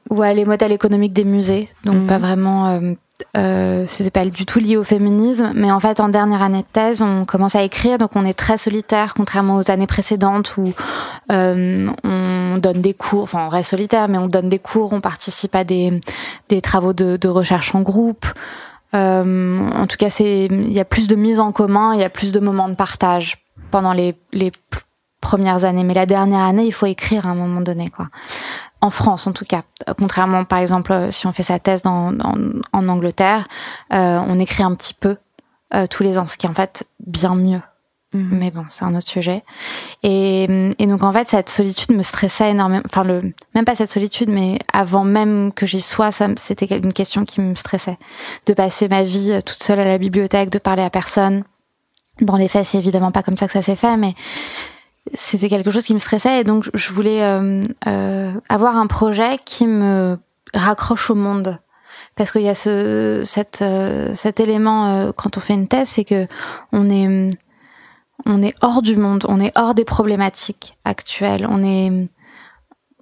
Ouais, 0.09 0.33
les 0.33 0.45
modèles 0.45 0.71
économiques 0.71 1.11
des 1.11 1.25
musées. 1.25 1.67
Donc 1.83 1.95
mhm. 1.95 2.07
pas 2.07 2.17
vraiment... 2.17 2.67
Euh, 2.67 2.93
euh, 3.35 3.85
c'était 3.87 4.11
pas 4.11 4.25
du 4.25 4.45
tout 4.45 4.59
lié 4.59 4.77
au 4.77 4.83
féminisme, 4.83 5.51
mais 5.53 5.71
en 5.71 5.79
fait 5.79 5.99
en 5.99 6.09
dernière 6.09 6.41
année 6.41 6.61
de 6.61 6.67
thèse, 6.71 7.01
on 7.01 7.23
commence 7.25 7.55
à 7.55 7.63
écrire, 7.63 7.97
donc 7.97 8.11
on 8.15 8.25
est 8.25 8.33
très 8.33 8.57
solitaire, 8.57 9.13
contrairement 9.13 9.55
aux 9.55 9.71
années 9.71 9.87
précédentes 9.87 10.57
où 10.57 10.73
euh, 11.31 11.89
on 12.03 12.57
donne 12.57 12.81
des 12.81 12.93
cours, 12.93 13.23
enfin 13.23 13.45
on 13.45 13.49
reste 13.49 13.69
solitaire, 13.69 14.09
mais 14.09 14.17
on 14.17 14.27
donne 14.27 14.49
des 14.49 14.59
cours, 14.59 14.91
on 14.91 14.99
participe 14.99 15.55
à 15.55 15.63
des, 15.63 16.01
des 16.49 16.59
travaux 16.59 16.91
de, 16.91 17.15
de 17.15 17.27
recherche 17.29 17.73
en 17.73 17.81
groupe. 17.81 18.25
Euh, 18.95 19.69
en 19.71 19.87
tout 19.87 19.97
cas, 19.97 20.15
il 20.19 20.71
y 20.71 20.79
a 20.79 20.85
plus 20.85 21.07
de 21.07 21.15
mise 21.15 21.39
en 21.39 21.51
commun, 21.51 21.93
il 21.93 21.99
y 21.99 22.03
a 22.03 22.09
plus 22.09 22.31
de 22.31 22.39
moments 22.39 22.69
de 22.69 22.75
partage 22.75 23.37
pendant 23.71 23.93
les, 23.93 24.15
premières 25.21 25.65
années. 25.65 25.83
Mais 25.83 25.95
la 25.95 26.05
dernière 26.05 26.41
année, 26.41 26.65
il 26.65 26.71
faut 26.71 26.85
écrire 26.85 27.25
à 27.25 27.31
un 27.31 27.35
moment 27.35 27.61
donné, 27.61 27.89
quoi. 27.89 28.09
En 28.81 28.91
France, 28.91 29.25
en 29.25 29.31
tout 29.31 29.45
cas. 29.45 29.63
Contrairement, 29.97 30.45
par 30.45 30.59
exemple, 30.59 31.07
si 31.09 31.25
on 31.25 31.31
fait 31.31 31.43
sa 31.43 31.57
thèse 31.57 31.81
en 31.85 32.13
Angleterre, 32.73 33.47
euh, 33.91 34.19
on 34.27 34.39
écrit 34.39 34.61
un 34.61 34.75
petit 34.75 34.93
peu 34.93 35.17
euh, 35.73 35.87
tous 35.87 36.03
les 36.03 36.19
ans, 36.19 36.27
ce 36.27 36.37
qui 36.37 36.45
est 36.45 36.49
en 36.49 36.53
fait 36.53 36.87
bien 37.05 37.33
mieux 37.33 37.61
Mhm. 38.15 38.37
Mais 38.39 38.51
bon, 38.51 38.65
c'est 38.69 38.85
un 38.85 38.95
autre 38.95 39.07
sujet. 39.07 39.43
Et, 40.03 40.73
et, 40.79 40.87
donc 40.87 41.03
en 41.03 41.11
fait, 41.11 41.29
cette 41.29 41.49
solitude 41.49 41.95
me 41.95 42.01
stressait 42.01 42.51
énormément. 42.51 42.83
Enfin, 42.85 43.03
le, 43.03 43.33
même 43.53 43.65
pas 43.65 43.75
cette 43.75 43.91
solitude, 43.91 44.29
mais 44.29 44.57
avant 44.71 45.03
même 45.03 45.51
que 45.53 45.65
j'y 45.65 45.81
sois, 45.81 46.11
c'était 46.37 46.77
une 46.77 46.93
question 46.93 47.25
qui 47.25 47.41
me 47.41 47.55
stressait. 47.55 47.97
De 48.45 48.53
passer 48.53 48.87
ma 48.87 49.03
vie 49.03 49.31
euh, 49.31 49.41
toute 49.41 49.61
seule 49.61 49.79
à 49.79 49.85
la 49.85 49.97
bibliothèque, 49.97 50.49
de 50.49 50.59
parler 50.59 50.83
à 50.83 50.89
personne. 50.89 51.43
Dans 52.21 52.37
les 52.37 52.47
faits, 52.47 52.65
c'est 52.65 52.77
évidemment 52.77 53.11
pas 53.11 53.23
comme 53.23 53.35
ça 53.35 53.47
que 53.47 53.53
ça 53.53 53.61
s'est 53.61 53.75
fait, 53.75 53.97
mais 53.97 54.13
c'était 55.13 55.49
quelque 55.49 55.71
chose 55.71 55.85
qui 55.85 55.93
me 55.93 55.99
stressait. 55.99 56.39
Et 56.39 56.43
donc, 56.45 56.69
je 56.73 56.93
voulais 56.93 57.21
euh, 57.21 57.63
euh, 57.87 58.31
avoir 58.47 58.77
un 58.77 58.87
projet 58.87 59.37
qui 59.43 59.67
me 59.67 60.17
raccroche 60.53 61.09
au 61.09 61.15
monde 61.15 61.59
parce 62.15 62.31
qu'il 62.31 62.41
y 62.41 62.49
a 62.49 62.55
ce 62.55 63.21
cet 63.25 63.61
euh, 63.61 64.13
cet 64.13 64.39
élément 64.39 64.87
euh, 64.87 65.11
quand 65.11 65.37
on 65.37 65.39
fait 65.39 65.53
une 65.53 65.67
thèse 65.67 65.89
c'est 65.89 66.05
que 66.05 66.27
on 66.71 66.89
est 66.89 67.29
on 68.25 68.41
est 68.41 68.53
hors 68.61 68.81
du 68.81 68.95
monde, 68.95 69.25
on 69.29 69.39
est 69.39 69.51
hors 69.55 69.75
des 69.75 69.85
problématiques 69.85 70.77
actuelles. 70.83 71.47
On 71.49 71.63
est 71.63 72.09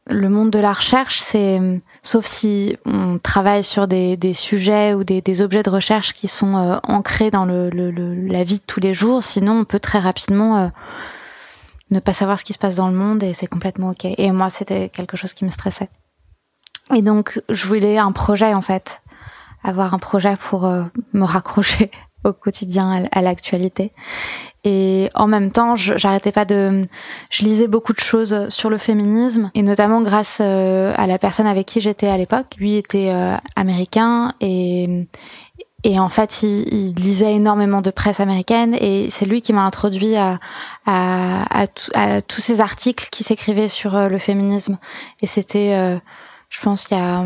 le 0.08 0.30
monde 0.30 0.50
de 0.50 0.60
la 0.60 0.74
recherche, 0.74 1.20
c'est 1.20 1.60
sauf 2.02 2.26
si 2.26 2.78
on 2.86 3.20
travaille 3.20 3.64
sur 3.64 3.88
des, 3.88 4.34
sujets 4.34 4.94
ou 4.94 5.04
des, 5.04 5.42
objets 5.42 5.64
de 5.64 5.70
recherche 5.70 6.14
qui 6.14 6.28
sont 6.28 6.58
euh, 6.58 6.78
ancrés 6.84 7.32
dans 7.32 7.46
le, 7.46 7.70
la 7.70 8.44
vie 8.44 8.58
de 8.58 8.64
tous 8.68 8.80
les 8.80 8.94
jours. 8.94 9.24
Sinon, 9.24 9.60
on 9.60 9.66
peut 9.66 9.80
très 9.80 10.00
rapidement 10.00 10.58
euh, 10.58 10.68
ne 11.90 12.00
pas 12.00 12.14
savoir 12.14 12.38
ce 12.38 12.44
qui 12.44 12.54
se 12.54 12.60
passe 12.60 12.76
dans 12.76 12.90
le 12.90 12.96
monde 12.96 13.24
et 13.24 13.34
c'est 13.34 13.48
complètement 13.48 13.92
ok. 13.92 14.06
Et 14.06 14.32
moi, 14.32 14.50
c'était 14.50 14.90
quelque 14.90 15.16
chose 15.16 15.34
qui 15.34 15.46
me 15.46 15.50
stressait. 15.50 15.90
Et 16.94 17.02
donc, 17.02 17.42
je 17.48 17.66
voulais 17.66 17.98
un 17.98 18.12
projet 18.12 18.54
en 18.54 18.62
fait, 18.62 19.02
avoir 19.64 19.94
un 19.94 20.00
projet 20.00 20.36
pour 20.36 20.66
euh, 20.66 20.84
me 21.14 21.24
raccrocher 21.24 21.92
au 22.26 22.34
quotidien 22.34 23.08
à 23.12 23.22
l'actualité. 23.22 23.92
Et 24.64 25.10
en 25.14 25.28
même 25.28 25.52
temps, 25.52 25.76
j'arrêtais 25.76 26.32
pas 26.32 26.46
de, 26.46 26.86
je 27.30 27.44
lisais 27.44 27.68
beaucoup 27.68 27.94
de 27.94 28.00
choses 28.00 28.48
sur 28.50 28.70
le 28.70 28.78
féminisme 28.78 29.52
et 29.56 29.62
notamment 29.62 30.02
grâce 30.02 30.40
euh, 30.42 30.94
à 30.96 31.06
la 31.06 31.20
personne 31.20 31.48
avec 31.48 31.68
qui 31.68 31.82
j'étais 31.82 32.08
à 32.08 32.18
l'époque. 32.18 32.56
Lui 32.58 32.76
était 32.76 33.10
euh, 33.12 33.36
américain 33.56 34.34
et 34.40 35.08
et 35.86 36.00
en 36.00 36.08
fait, 36.08 36.44
il, 36.44 36.94
lisait 36.94 37.34
énormément 37.34 37.82
de 37.82 37.92
presse 37.92 38.22
américaine 38.22 38.74
et 38.80 39.10
c'est 39.10 39.26
lui 39.26 39.42
qui 39.42 39.52
m'a 39.52 39.66
introduit 39.66 40.16
à, 40.16 40.40
à, 40.86 41.64
à, 41.64 41.66
à, 41.96 42.22
tous 42.22 42.40
ces 42.40 42.62
articles 42.62 43.10
qui 43.12 43.26
s'écrivaient 43.26 43.68
sur 43.68 43.94
euh, 43.94 44.08
le 44.08 44.18
féminisme. 44.18 44.78
Et 45.22 45.28
c'était, 45.28 46.00
je 46.50 46.62
pense, 46.62 46.88
il 46.90 46.98
y 46.98 47.02
a 47.02 47.26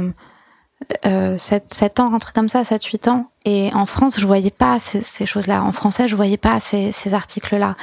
euh, 1.06 1.38
7, 1.38 1.74
7 1.74 2.00
ans, 2.00 2.14
un 2.14 2.20
comme 2.34 2.50
ça, 2.50 2.64
7, 2.64 2.84
8 2.84 3.08
ans. 3.08 3.30
Et 3.46 3.72
en 3.74 3.86
France, 3.86 4.20
je 4.20 4.26
voyais 4.26 4.52
pas 4.52 4.80
ces, 4.80 5.02
ces 5.02 5.26
choses-là. 5.26 5.64
En 5.64 5.72
français, 5.72 6.08
je 6.08 6.16
voyais 6.16 6.38
pas 6.38 6.60
ces, 6.60 6.92
ces 6.92 7.14
articles-là. 7.14 7.76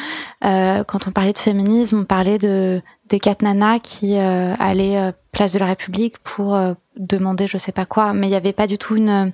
Euh, 0.44 0.84
quand 0.84 1.08
on 1.08 1.10
parlait 1.10 1.32
de 1.32 1.38
féminisme, 1.38 2.00
on 2.00 2.04
parlait 2.04 2.38
de 2.38 2.82
des 3.08 3.20
quatre 3.20 3.42
nanas 3.42 3.80
qui 3.80 4.16
euh, 4.16 4.54
allaient 4.58 4.96
euh, 4.96 5.12
place 5.32 5.52
de 5.52 5.58
la 5.58 5.66
République 5.66 6.18
pour 6.20 6.54
euh, 6.54 6.72
demander 6.96 7.46
je 7.46 7.58
sais 7.58 7.72
pas 7.72 7.84
quoi. 7.84 8.14
Mais 8.14 8.26
il 8.26 8.30
n'y 8.30 8.36
avait 8.36 8.52
pas 8.52 8.66
du 8.66 8.78
tout 8.78 8.96
une 8.96 9.32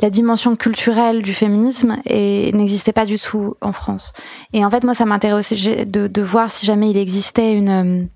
la 0.00 0.10
dimension 0.10 0.56
culturelle 0.56 1.22
du 1.22 1.34
féminisme 1.34 1.98
et 2.06 2.52
n'existait 2.52 2.92
pas 2.92 3.06
du 3.06 3.18
tout 3.18 3.56
en 3.60 3.72
France. 3.72 4.12
Et 4.52 4.64
en 4.64 4.70
fait, 4.70 4.84
moi, 4.84 4.94
ça 4.94 5.04
m'intéressait 5.04 5.84
de, 5.84 6.06
de 6.06 6.22
voir 6.22 6.50
si 6.50 6.66
jamais 6.66 6.90
il 6.90 6.96
existait 6.96 7.54
une 7.54 8.08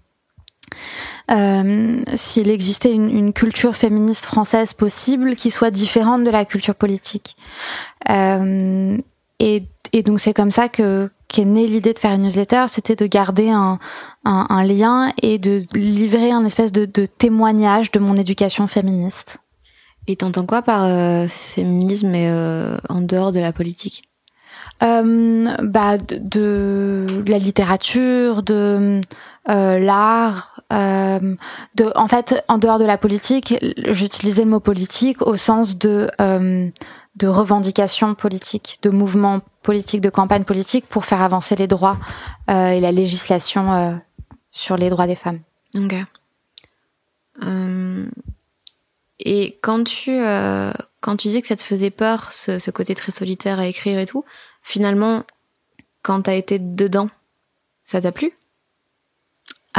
euh, 1.30 2.00
s'il 2.14 2.48
existait 2.48 2.92
une, 2.92 3.10
une, 3.10 3.32
culture 3.32 3.76
féministe 3.76 4.24
française 4.24 4.72
possible 4.72 5.36
qui 5.36 5.50
soit 5.50 5.70
différente 5.70 6.24
de 6.24 6.30
la 6.30 6.44
culture 6.44 6.74
politique. 6.74 7.36
Euh, 8.08 8.96
et, 9.38 9.64
et 9.92 10.02
donc 10.02 10.20
c'est 10.20 10.32
comme 10.32 10.50
ça 10.50 10.68
que 10.68 11.10
qu'est 11.28 11.44
née 11.44 11.66
l'idée 11.66 11.92
de 11.92 11.98
faire 11.98 12.12
une 12.12 12.22
newsletter, 12.22 12.64
c'était 12.68 12.96
de 12.96 13.06
garder 13.06 13.50
un, 13.50 13.78
un, 14.24 14.46
un, 14.48 14.64
lien 14.64 15.12
et 15.22 15.38
de 15.38 15.60
livrer 15.74 16.30
un 16.30 16.44
espèce 16.44 16.72
de, 16.72 16.86
de 16.86 17.04
témoignage 17.04 17.92
de 17.92 17.98
mon 17.98 18.16
éducation 18.16 18.66
féministe. 18.66 19.36
Et 20.06 20.16
t'entends 20.16 20.46
quoi 20.46 20.62
par 20.62 20.84
euh, 20.84 21.26
féminisme 21.28 22.14
et 22.14 22.30
euh, 22.30 22.78
en 22.88 23.02
dehors 23.02 23.30
de 23.30 23.40
la 23.40 23.52
politique? 23.52 24.04
Euh, 24.82 25.44
bah, 25.62 25.98
de, 25.98 26.16
de, 26.18 27.24
la 27.26 27.38
littérature, 27.38 28.42
de 28.42 29.02
euh, 29.50 29.78
l'art, 29.78 30.60
euh, 30.72 31.34
de, 31.74 31.92
en 31.94 32.08
fait, 32.08 32.44
en 32.48 32.58
dehors 32.58 32.78
de 32.78 32.84
la 32.84 32.98
politique, 32.98 33.54
j'utilisais 33.88 34.44
le 34.44 34.50
mot 34.50 34.60
politique 34.60 35.22
au 35.22 35.36
sens 35.36 35.78
de 35.78 36.10
de 37.18 37.26
revendication 37.26 38.14
politique, 38.14 38.78
de 38.82 38.90
mouvement 38.90 39.40
politique, 39.62 40.00
de 40.00 40.10
campagne 40.10 40.44
politique 40.44 40.86
pour 40.86 41.04
faire 41.04 41.20
avancer 41.20 41.56
les 41.56 41.66
droits 41.66 41.98
euh, 42.48 42.70
et 42.70 42.80
la 42.80 42.92
législation 42.92 43.72
euh, 43.72 43.94
sur 44.52 44.76
les 44.76 44.88
droits 44.88 45.06
des 45.06 45.16
femmes. 45.16 45.40
Ok. 45.74 45.94
Euh, 47.44 48.06
et 49.18 49.58
quand 49.62 49.84
tu 49.84 50.10
euh, 50.12 50.72
quand 51.00 51.16
tu 51.16 51.28
disais 51.28 51.42
que 51.42 51.48
ça 51.48 51.56
te 51.56 51.62
faisait 51.62 51.90
peur, 51.90 52.32
ce, 52.32 52.58
ce, 52.58 52.70
côté 52.70 52.94
très 52.94 53.12
solitaire 53.12 53.58
à 53.58 53.66
écrire 53.66 53.98
et 53.98 54.06
tout, 54.06 54.24
finalement, 54.62 55.24
quand 56.02 56.22
t'as 56.22 56.34
été 56.34 56.58
dedans, 56.58 57.08
ça 57.84 58.00
t'a 58.00 58.12
plu? 58.12 58.32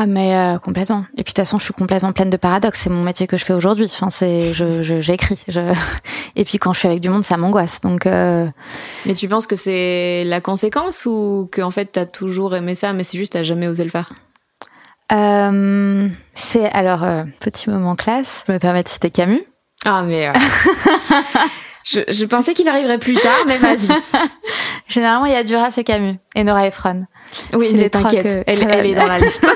Ah 0.02 0.06
mais 0.06 0.34
euh, 0.34 0.60
complètement. 0.60 1.04
Et 1.18 1.24
puis 1.24 1.24
de 1.24 1.28
toute 1.28 1.38
façon, 1.40 1.58
je 1.58 1.66
suis 1.66 1.74
complètement 1.74 2.14
pleine 2.14 2.30
de 2.30 2.38
paradoxes. 2.38 2.80
C'est 2.80 2.90
mon 2.90 3.04
métier 3.04 3.28
que 3.28 3.36
je 3.36 3.44
fais 3.44 3.52
aujourd'hui. 3.52 3.84
Enfin, 3.84 4.10
c'est 4.10 4.54
je 4.54 5.02
j'écris. 5.02 5.44
Je, 5.50 5.60
Et 6.38 6.46
puis 6.46 6.58
quand 6.58 6.72
je 6.72 6.80
suis 6.80 6.88
avec 6.88 7.02
du 7.02 7.10
monde, 7.10 7.26
ça 7.26 7.36
m'angoisse. 7.36 7.82
Donc. 7.82 8.06
Euh... 8.06 8.48
Mais 9.06 9.14
tu 9.14 9.28
penses 9.28 9.46
que 9.46 9.58
c'est 9.58 10.24
la 10.24 10.40
conséquence 10.40 11.06
ou 11.06 11.50
que 11.52 11.62
en 11.62 11.70
fait 11.70 11.88
t'as 11.88 12.06
toujours 12.06 12.56
aimé 12.56 12.76
ça, 12.76 12.94
mais 12.94 13.04
c'est 13.04 13.18
juste 13.18 13.34
t'as 13.34 13.44
jamais 13.44 13.68
osé 13.68 13.84
le 13.84 13.90
faire? 13.90 14.14
Euh, 15.12 16.08
C'est 16.34 16.72
alors 16.72 17.04
euh, 17.04 17.26
petit 17.42 17.70
moment 17.70 17.98
classe. 17.98 18.46
Je 18.48 18.54
me 18.54 18.58
permets 18.58 18.84
de 18.84 18.88
citer 18.88 19.10
Camus. 19.10 19.44
Ah 19.86 20.02
mais. 20.02 20.32
je, 21.84 22.00
je 22.08 22.24
pensais 22.24 22.54
qu'il 22.54 22.70
arriverait 22.70 23.00
plus 23.00 23.16
tard, 23.16 23.44
mais 23.48 23.58
vas-y. 23.58 23.90
Généralement, 24.88 25.26
il 25.26 25.34
y 25.34 25.36
a 25.36 25.44
Duras 25.44 25.74
et 25.76 25.84
Camus 25.84 26.16
et 26.36 26.46
Nora 26.46 26.68
Ephron. 26.68 27.04
Oui, 27.54 27.72
mais 27.76 27.90
t'inquiète, 27.90 28.44
elle, 28.48 28.70
elle 28.70 28.86
est 28.88 28.96
dans 28.96 29.08
la 29.08 29.20
liste. 29.20 29.46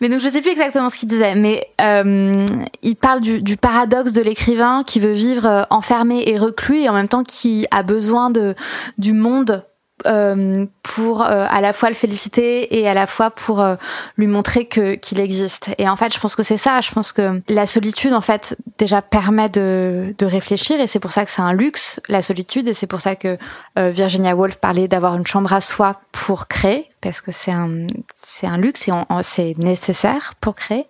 mais 0.00 0.08
donc 0.08 0.20
je 0.20 0.28
sais 0.28 0.40
plus 0.40 0.50
exactement 0.50 0.90
ce 0.90 0.98
qu'il 0.98 1.08
disait, 1.08 1.34
mais 1.34 1.66
euh, 1.80 2.44
il 2.82 2.96
parle 2.96 3.20
du, 3.20 3.42
du 3.42 3.56
paradoxe 3.56 4.12
de 4.12 4.22
l'écrivain 4.22 4.82
qui 4.86 5.00
veut 5.00 5.12
vivre 5.12 5.46
euh, 5.46 5.62
enfermé 5.70 6.24
et 6.26 6.38
reclus 6.38 6.80
et 6.80 6.88
en 6.88 6.94
même 6.94 7.08
temps 7.08 7.24
qui 7.24 7.66
a 7.70 7.82
besoin 7.82 8.30
de 8.30 8.54
du 8.98 9.12
monde 9.12 9.64
euh, 10.06 10.66
pour 10.82 11.22
euh, 11.22 11.46
à 11.48 11.60
la 11.60 11.72
fois 11.72 11.88
le 11.88 11.94
féliciter 11.94 12.78
et 12.78 12.88
à 12.88 12.94
la 12.94 13.06
fois 13.06 13.30
pour 13.30 13.60
euh, 13.60 13.76
lui 14.16 14.26
montrer 14.26 14.66
que 14.66 14.94
qu'il 14.94 15.20
existe. 15.20 15.74
Et 15.78 15.88
en 15.88 15.96
fait, 15.96 16.12
je 16.12 16.20
pense 16.20 16.36
que 16.36 16.42
c'est 16.42 16.58
ça. 16.58 16.80
Je 16.80 16.90
pense 16.90 17.12
que 17.12 17.42
la 17.48 17.66
solitude, 17.66 18.12
en 18.12 18.20
fait, 18.20 18.56
déjà 18.78 19.02
permet 19.02 19.48
de, 19.48 20.14
de 20.16 20.26
réfléchir 20.26 20.80
et 20.80 20.86
c'est 20.86 21.00
pour 21.00 21.12
ça 21.12 21.24
que 21.24 21.30
c'est 21.30 21.42
un 21.42 21.52
luxe, 21.52 22.00
la 22.08 22.22
solitude. 22.22 22.68
Et 22.68 22.74
c'est 22.74 22.86
pour 22.86 23.00
ça 23.00 23.16
que 23.16 23.38
Virginia 23.76 24.36
Woolf 24.36 24.56
parlait 24.56 24.88
d'avoir 24.88 25.16
une 25.16 25.26
chambre 25.26 25.52
à 25.52 25.60
soi 25.60 26.00
pour 26.12 26.48
créer 26.48 26.88
parce 27.04 27.20
que 27.20 27.32
c'est 27.32 27.52
un 27.52 27.86
c'est 28.14 28.46
un 28.46 28.56
luxe 28.56 28.88
et 28.88 28.92
c'est 29.22 29.56
nécessaire 29.58 30.34
pour 30.40 30.54
créer. 30.54 30.86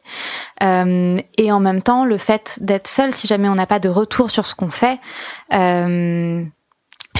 Euh, 0.62 1.18
et 1.36 1.50
en 1.50 1.60
même 1.60 1.82
temps, 1.82 2.04
le 2.04 2.16
fait 2.18 2.58
d'être 2.60 2.86
seul, 2.86 3.12
si 3.12 3.26
jamais 3.26 3.48
on 3.48 3.56
n'a 3.56 3.66
pas 3.66 3.80
de 3.80 3.88
retour 3.88 4.30
sur 4.30 4.46
ce 4.46 4.54
qu'on 4.54 4.70
fait, 4.70 5.00
euh, 5.52 6.44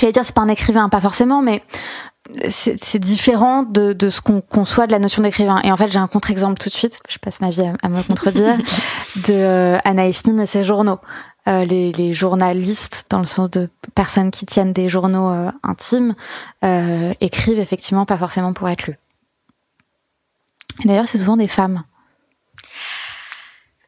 j'allais 0.00 0.12
dire 0.12 0.24
c'est 0.24 0.34
pas 0.34 0.42
un 0.42 0.48
écrivain, 0.48 0.88
pas 0.88 1.00
forcément, 1.00 1.42
mais 1.42 1.62
c'est 2.48 2.98
différent 2.98 3.62
de, 3.62 3.92
de 3.92 4.08
ce 4.08 4.20
qu'on 4.20 4.40
conçoit 4.40 4.86
de 4.86 4.92
la 4.92 4.98
notion 4.98 5.22
d'écrivain. 5.22 5.60
Et 5.62 5.70
en 5.70 5.76
fait, 5.76 5.88
j'ai 5.88 5.98
un 5.98 6.06
contre-exemple 6.06 6.58
tout 6.58 6.70
de 6.70 6.74
suite. 6.74 7.00
Je 7.08 7.18
passe 7.18 7.40
ma 7.40 7.50
vie 7.50 7.70
à, 7.82 7.88
me 7.88 8.02
contredire 8.02 8.56
de 9.28 9.34
euh, 9.34 9.78
Anaïs 9.84 10.26
Nin 10.26 10.38
et 10.38 10.46
ses 10.46 10.64
journaux. 10.64 10.98
Euh, 11.46 11.66
les, 11.66 11.92
les, 11.92 12.14
journalistes, 12.14 13.06
dans 13.10 13.18
le 13.18 13.26
sens 13.26 13.50
de 13.50 13.68
personnes 13.94 14.30
qui 14.30 14.46
tiennent 14.46 14.72
des 14.72 14.88
journaux 14.88 15.28
euh, 15.28 15.50
intimes, 15.62 16.14
euh, 16.64 17.12
écrivent 17.20 17.58
effectivement 17.58 18.06
pas 18.06 18.16
forcément 18.16 18.54
pour 18.54 18.66
être 18.70 18.86
lus. 18.86 18.98
D'ailleurs, 20.86 21.06
c'est 21.06 21.18
souvent 21.18 21.36
des 21.36 21.48
femmes. 21.48 21.84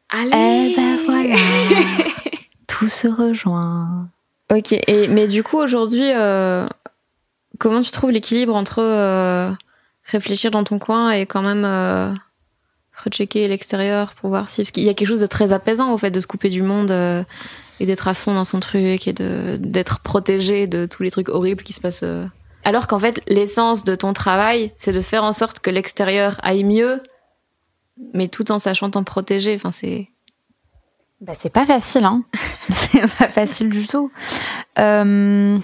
Allez. 0.09 0.73
Eh 0.73 0.75
ben 0.75 0.99
voilà, 1.05 1.35
tout 2.67 2.87
se 2.87 3.07
rejoint. 3.07 4.07
Ok, 4.49 4.71
et, 4.71 5.07
mais 5.09 5.27
du 5.27 5.43
coup 5.43 5.57
aujourd'hui, 5.57 6.11
euh, 6.13 6.65
comment 7.59 7.81
tu 7.81 7.91
trouves 7.91 8.11
l'équilibre 8.11 8.55
entre 8.55 8.81
euh, 8.81 9.51
réfléchir 10.05 10.51
dans 10.51 10.63
ton 10.63 10.79
coin 10.79 11.11
et 11.11 11.25
quand 11.25 11.41
même 11.41 11.65
euh, 11.65 12.13
rechecker 13.03 13.47
l'extérieur 13.47 14.13
pour 14.13 14.29
voir 14.29 14.49
si... 14.49 14.63
Qu'il 14.63 14.83
y 14.83 14.89
a 14.89 14.93
quelque 14.93 15.07
chose 15.07 15.19
de 15.19 15.25
très 15.25 15.51
apaisant 15.51 15.91
au 15.91 15.97
fait 15.97 16.11
de 16.11 16.19
se 16.21 16.27
couper 16.27 16.49
du 16.49 16.61
monde 16.61 16.91
euh, 16.91 17.23
et 17.81 17.85
d'être 17.85 18.07
à 18.07 18.13
fond 18.13 18.33
dans 18.33 18.45
son 18.45 18.61
truc 18.61 19.07
et 19.07 19.13
d'être 19.13 19.99
protégé 19.99 20.65
de 20.65 20.85
tous 20.85 21.03
les 21.03 21.11
trucs 21.11 21.29
horribles 21.29 21.63
qui 21.63 21.73
se 21.73 21.81
passent. 21.81 22.03
euh. 22.03 22.25
Alors 22.63 22.87
qu'en 22.87 22.99
fait, 22.99 23.21
l'essence 23.27 23.83
de 23.83 23.95
ton 23.95 24.13
travail, 24.13 24.71
c'est 24.77 24.93
de 24.93 25.01
faire 25.01 25.23
en 25.23 25.33
sorte 25.33 25.59
que 25.59 25.69
l'extérieur 25.69 26.39
aille 26.41 26.63
mieux, 26.63 27.03
mais 28.13 28.29
tout 28.29 28.51
en 28.51 28.59
sachant 28.59 28.89
t'en 28.89 29.03
protéger. 29.03 29.55
Enfin, 29.55 29.71
c'est... 29.71 30.07
Bah, 31.19 31.33
c'est 31.37 31.49
pas 31.49 31.65
facile, 31.65 32.05
hein. 32.05 32.23
c'est 32.69 33.07
pas 33.17 33.29
facile 33.29 33.69
du 33.69 33.87
tout. 33.87 34.11
Euh... 34.77 35.57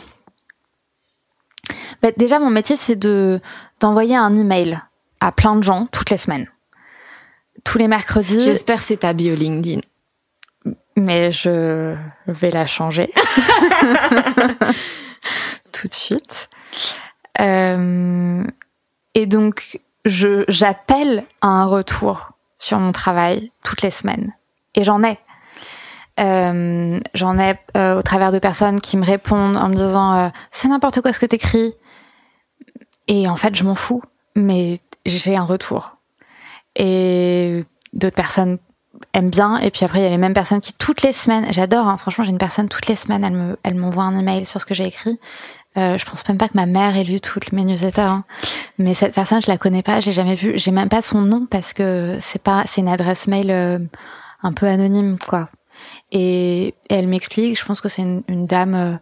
Bah, 2.01 2.09
déjà, 2.17 2.39
mon 2.39 2.49
métier, 2.49 2.75
c'est 2.75 2.95
de 2.95 3.39
d'envoyer 3.79 4.15
un 4.15 4.35
email 4.35 4.79
à 5.19 5.31
plein 5.31 5.55
de 5.55 5.63
gens 5.63 5.85
toutes 5.85 6.09
les 6.09 6.17
semaines, 6.17 6.49
tous 7.63 7.77
les 7.77 7.87
mercredis. 7.87 8.41
J'espère 8.41 8.79
que 8.79 8.85
c'est 8.85 8.97
ta 8.97 9.13
bio 9.13 9.35
LinkedIn. 9.35 9.81
Mais 10.95 11.31
je 11.31 11.95
vais 12.27 12.51
la 12.51 12.65
changer 12.65 13.11
tout 15.71 15.87
de 15.87 15.93
suite. 15.93 16.49
Euh... 17.41 18.43
Et 19.15 19.25
donc, 19.25 19.81
je 20.05 20.43
j'appelle 20.47 21.25
à 21.41 21.47
un 21.47 21.65
retour 21.65 22.31
sur 22.57 22.79
mon 22.79 22.91
travail 22.91 23.51
toutes 23.63 23.81
les 23.81 23.91
semaines. 23.91 24.33
Et 24.75 24.83
j'en 24.83 25.03
ai. 25.03 25.19
Euh, 26.19 26.99
j'en 27.15 27.39
ai 27.39 27.55
euh, 27.75 27.97
au 27.97 28.01
travers 28.03 28.31
de 28.31 28.37
personnes 28.39 28.79
qui 28.81 28.97
me 28.97 29.05
répondent 29.05 29.57
en 29.57 29.67
me 29.67 29.75
disant 29.75 30.13
euh, 30.13 30.29
c'est 30.51 30.67
n'importe 30.67 31.01
quoi 31.01 31.11
ce 31.11 31.19
que 31.19 31.25
t'écris. 31.25 31.73
Et 33.07 33.27
en 33.27 33.35
fait 33.35 33.55
je 33.55 33.63
m'en 33.63 33.75
fous 33.75 34.01
mais 34.35 34.79
j'ai 35.05 35.35
un 35.35 35.43
retour. 35.43 35.97
Et 36.75 37.65
d'autres 37.93 38.15
personnes 38.15 38.59
aiment 39.13 39.29
bien. 39.29 39.57
Et 39.57 39.71
puis 39.71 39.85
après 39.85 39.99
il 39.99 40.03
y 40.03 40.05
a 40.05 40.09
les 40.09 40.19
mêmes 40.19 40.35
personnes 40.35 40.61
qui 40.61 40.73
toutes 40.73 41.01
les 41.01 41.13
semaines 41.13 41.45
j'adore 41.49 41.87
hein, 41.87 41.97
franchement 41.97 42.23
j'ai 42.23 42.31
une 42.31 42.37
personne 42.37 42.69
toutes 42.69 42.87
les 42.87 42.95
semaines 42.95 43.23
elle 43.23 43.33
me 43.33 43.57
elle 43.63 43.75
m'envoie 43.75 44.03
un 44.03 44.15
email 44.17 44.45
sur 44.45 44.61
ce 44.61 44.65
que 44.67 44.75
j'ai 44.75 44.85
écrit. 44.85 45.19
Euh, 45.75 45.97
je 45.97 46.05
pense 46.05 46.27
même 46.27 46.37
pas 46.37 46.47
que 46.47 46.55
ma 46.55 46.67
mère 46.67 46.95
ait 46.95 47.03
lu 47.03 47.19
toutes 47.19 47.51
mes 47.51 47.63
newsletters 47.63 48.01
hein. 48.01 48.25
mais 48.77 48.93
cette 48.93 49.15
personne 49.15 49.41
je 49.41 49.49
la 49.49 49.57
connais 49.57 49.81
pas 49.81 49.99
j'ai 50.01 50.11
jamais 50.11 50.35
vu 50.35 50.53
j'ai 50.55 50.69
même 50.69 50.87
pas 50.87 51.01
son 51.01 51.21
nom 51.21 51.47
parce 51.49 51.73
que 51.73 52.15
c'est 52.21 52.43
pas 52.43 52.61
c'est 52.67 52.81
une 52.81 52.87
adresse 52.87 53.27
mail 53.27 53.49
euh, 53.49 53.79
un 54.43 54.53
peu 54.53 54.67
anonyme 54.67 55.17
quoi 55.17 55.49
et, 56.13 56.67
et 56.67 56.73
elle 56.89 57.07
m'explique, 57.07 57.59
je 57.59 57.65
pense 57.65 57.81
que 57.81 57.89
c'est 57.89 58.03
une, 58.03 58.23
une, 58.27 58.45
dame 58.45 58.99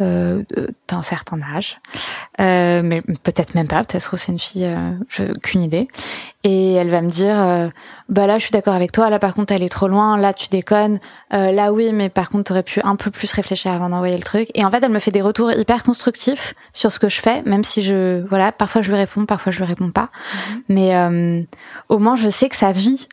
euh, 0.00 0.42
d'un 0.88 1.02
certain 1.02 1.40
âge, 1.42 1.80
euh, 2.40 2.82
mais 2.82 3.02
peut-être 3.02 3.54
même 3.54 3.68
pas, 3.68 3.84
peut-être 3.84 4.10
que 4.10 4.16
c'est 4.16 4.32
une 4.32 4.38
fille, 4.38 4.66
euh, 4.66 5.32
qu'une 5.42 5.62
idée. 5.62 5.88
Et 6.44 6.72
elle 6.74 6.90
va 6.90 7.02
me 7.02 7.10
dire, 7.10 7.38
euh, 7.38 7.68
bah 8.08 8.26
là 8.26 8.38
je 8.38 8.44
suis 8.44 8.50
d'accord 8.50 8.74
avec 8.74 8.90
toi, 8.90 9.10
là 9.10 9.18
par 9.18 9.34
contre 9.34 9.52
elle 9.52 9.62
est 9.62 9.68
trop 9.68 9.88
loin, 9.88 10.16
là 10.16 10.32
tu 10.32 10.48
déconnes, 10.48 10.98
euh, 11.32 11.52
là 11.52 11.72
oui, 11.72 11.92
mais 11.92 12.08
par 12.08 12.30
contre 12.30 12.44
t'aurais 12.44 12.62
pu 12.62 12.80
un 12.82 12.96
peu 12.96 13.10
plus 13.10 13.32
réfléchir 13.32 13.72
avant 13.72 13.90
d'envoyer 13.90 14.16
le 14.16 14.22
truc. 14.22 14.48
Et 14.54 14.64
en 14.64 14.70
fait 14.70 14.82
elle 14.82 14.92
me 14.92 14.98
fait 14.98 15.10
des 15.10 15.22
retours 15.22 15.52
hyper 15.52 15.84
constructifs 15.84 16.54
sur 16.72 16.90
ce 16.90 16.98
que 16.98 17.08
je 17.08 17.20
fais, 17.20 17.42
même 17.42 17.64
si 17.64 17.82
je, 17.82 18.26
voilà, 18.28 18.50
parfois 18.50 18.82
je 18.82 18.90
lui 18.90 18.96
réponds, 18.96 19.24
parfois 19.24 19.52
je 19.52 19.58
lui 19.58 19.66
réponds 19.66 19.90
pas, 19.90 20.10
mm-hmm. 20.10 20.60
mais 20.68 20.96
euh, 20.96 21.42
au 21.88 21.98
moins 21.98 22.16
je 22.16 22.28
sais 22.28 22.48
que 22.48 22.56
ça 22.56 22.72
vit 22.72 23.08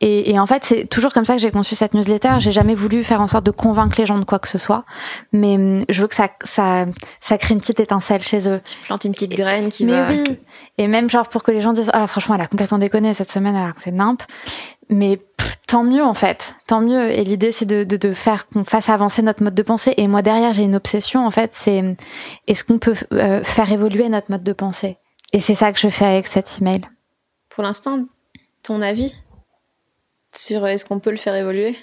et, 0.00 0.30
et, 0.30 0.38
en 0.38 0.46
fait, 0.46 0.62
c'est 0.62 0.86
toujours 0.86 1.12
comme 1.12 1.24
ça 1.24 1.34
que 1.34 1.40
j'ai 1.40 1.50
conçu 1.50 1.74
cette 1.74 1.94
newsletter. 1.94 2.34
J'ai 2.38 2.52
jamais 2.52 2.74
voulu 2.74 3.02
faire 3.02 3.22
en 3.22 3.28
sorte 3.28 3.46
de 3.46 3.50
convaincre 3.50 3.98
les 3.98 4.04
gens 4.04 4.18
de 4.18 4.24
quoi 4.24 4.38
que 4.38 4.48
ce 4.48 4.58
soit, 4.58 4.84
mais 5.32 5.54
hum, 5.54 5.84
je 5.88 6.02
veux 6.02 6.08
que 6.08 6.14
ça, 6.14 6.28
ça, 6.44 6.84
ça 7.20 7.38
crée 7.38 7.54
une 7.54 7.60
petite 7.60 7.80
étincelle 7.80 8.22
chez 8.22 8.48
eux. 8.50 8.60
Tu 8.62 8.76
plantes 8.84 9.04
une 9.04 9.12
petite 9.12 9.34
graine 9.34 9.70
qui 9.70 9.86
mais 9.86 9.92
va. 9.92 10.08
oui. 10.08 10.38
Et 10.76 10.86
même 10.86 11.08
genre 11.08 11.28
pour 11.28 11.42
que 11.42 11.50
les 11.50 11.62
gens 11.62 11.72
disent, 11.72 11.90
ah 11.94 12.06
franchement, 12.06 12.34
elle 12.34 12.42
a 12.42 12.46
complètement 12.46 12.76
déconné 12.78 13.14
cette 13.14 13.32
semaine, 13.32 13.56
elle 13.56 13.64
a 13.64 13.74
c'est 13.78 13.90
nimp. 13.90 14.22
Mais 14.90 15.16
pff, 15.16 15.56
tant 15.66 15.82
mieux 15.82 16.04
en 16.04 16.14
fait, 16.14 16.54
tant 16.66 16.82
mieux. 16.82 17.10
Et 17.10 17.24
l'idée 17.24 17.50
c'est 17.50 17.64
de, 17.64 17.84
de, 17.84 17.96
de, 17.96 18.12
faire 18.12 18.48
qu'on 18.48 18.64
fasse 18.64 18.90
avancer 18.90 19.22
notre 19.22 19.42
mode 19.42 19.54
de 19.54 19.62
pensée. 19.62 19.94
Et 19.96 20.08
moi 20.08 20.20
derrière 20.20 20.52
j'ai 20.52 20.64
une 20.64 20.76
obsession 20.76 21.26
en 21.26 21.30
fait, 21.30 21.54
c'est 21.54 21.80
hum, 21.80 21.96
est-ce 22.46 22.64
qu'on 22.64 22.78
peut 22.78 22.94
euh, 23.14 23.42
faire 23.42 23.72
évoluer 23.72 24.10
notre 24.10 24.30
mode 24.30 24.42
de 24.42 24.52
pensée? 24.52 24.98
Et 25.32 25.40
c'est 25.40 25.54
ça 25.54 25.72
que 25.72 25.80
je 25.80 25.88
fais 25.88 26.04
avec 26.04 26.26
cet 26.26 26.58
email. 26.60 26.82
Pour 27.48 27.64
l'instant, 27.64 28.04
ton 28.62 28.82
avis? 28.82 29.14
Sur 30.36 30.66
est-ce 30.66 30.84
qu'on 30.84 30.98
peut 30.98 31.10
le 31.10 31.16
faire 31.16 31.34
évoluer? 31.34 31.76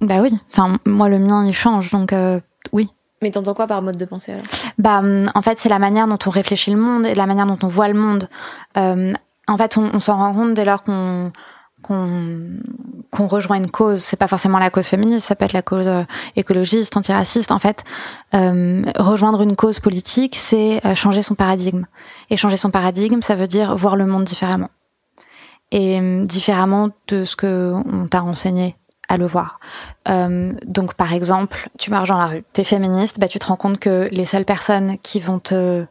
Bah 0.00 0.16
oui. 0.20 0.30
Enfin, 0.52 0.76
moi, 0.84 1.08
le 1.08 1.18
mien, 1.18 1.44
il 1.46 1.54
change, 1.54 1.90
donc 1.90 2.12
euh, 2.12 2.40
oui. 2.72 2.90
Mais 3.22 3.30
t'entends 3.30 3.54
quoi 3.54 3.66
par 3.66 3.80
mode 3.82 3.96
de 3.96 4.04
pensée 4.04 4.32
alors? 4.32 4.44
Bah, 4.78 5.02
en 5.34 5.42
fait, 5.42 5.58
c'est 5.58 5.68
la 5.68 5.78
manière 5.78 6.06
dont 6.06 6.18
on 6.26 6.30
réfléchit 6.30 6.70
le 6.70 6.76
monde 6.76 7.06
et 7.06 7.14
la 7.14 7.26
manière 7.26 7.46
dont 7.46 7.58
on 7.62 7.68
voit 7.68 7.88
le 7.88 7.98
monde. 7.98 8.28
Euh, 8.76 9.12
en 9.48 9.56
fait, 9.56 9.76
on, 9.78 9.90
on 9.94 10.00
s'en 10.00 10.16
rend 10.16 10.34
compte 10.34 10.54
dès 10.54 10.64
lors 10.64 10.82
qu'on 10.82 11.32
qu'on 11.86 13.26
rejoint 13.26 13.56
une 13.56 13.70
cause. 13.70 14.02
C'est 14.02 14.16
pas 14.16 14.28
forcément 14.28 14.58
la 14.58 14.70
cause 14.70 14.86
féministe, 14.86 15.26
ça 15.26 15.36
peut 15.36 15.44
être 15.44 15.52
la 15.52 15.62
cause 15.62 15.88
euh, 15.88 16.02
écologiste, 16.34 16.96
antiraciste. 16.96 17.52
En 17.52 17.58
fait, 17.58 17.84
euh, 18.34 18.82
rejoindre 18.98 19.42
une 19.42 19.56
cause 19.56 19.78
politique, 19.80 20.36
c'est 20.36 20.84
euh, 20.84 20.94
changer 20.94 21.22
son 21.22 21.34
paradigme. 21.34 21.84
Et 22.30 22.36
changer 22.36 22.56
son 22.56 22.70
paradigme, 22.70 23.22
ça 23.22 23.34
veut 23.34 23.46
dire 23.46 23.76
voir 23.76 23.96
le 23.96 24.06
monde 24.06 24.24
différemment 24.24 24.70
et 25.70 26.00
euh, 26.00 26.24
différemment 26.24 26.90
de 27.08 27.24
ce 27.24 27.36
que 27.36 27.72
on 27.74 28.06
t'a 28.06 28.20
renseigné 28.20 28.76
à 29.08 29.16
le 29.16 29.26
voir. 29.26 29.60
Euh, 30.08 30.52
donc 30.66 30.94
par 30.94 31.12
exemple, 31.12 31.68
tu 31.78 31.90
marches 31.90 32.08
dans 32.08 32.18
la 32.18 32.26
rue, 32.26 32.44
t'es 32.52 32.64
féministe, 32.64 33.18
bah 33.20 33.28
tu 33.28 33.38
te 33.38 33.46
rends 33.46 33.56
compte 33.56 33.78
que 33.78 34.08
les 34.10 34.24
seules 34.24 34.44
personnes 34.44 34.98
qui 34.98 35.20
vont 35.20 35.38
te 35.38 35.86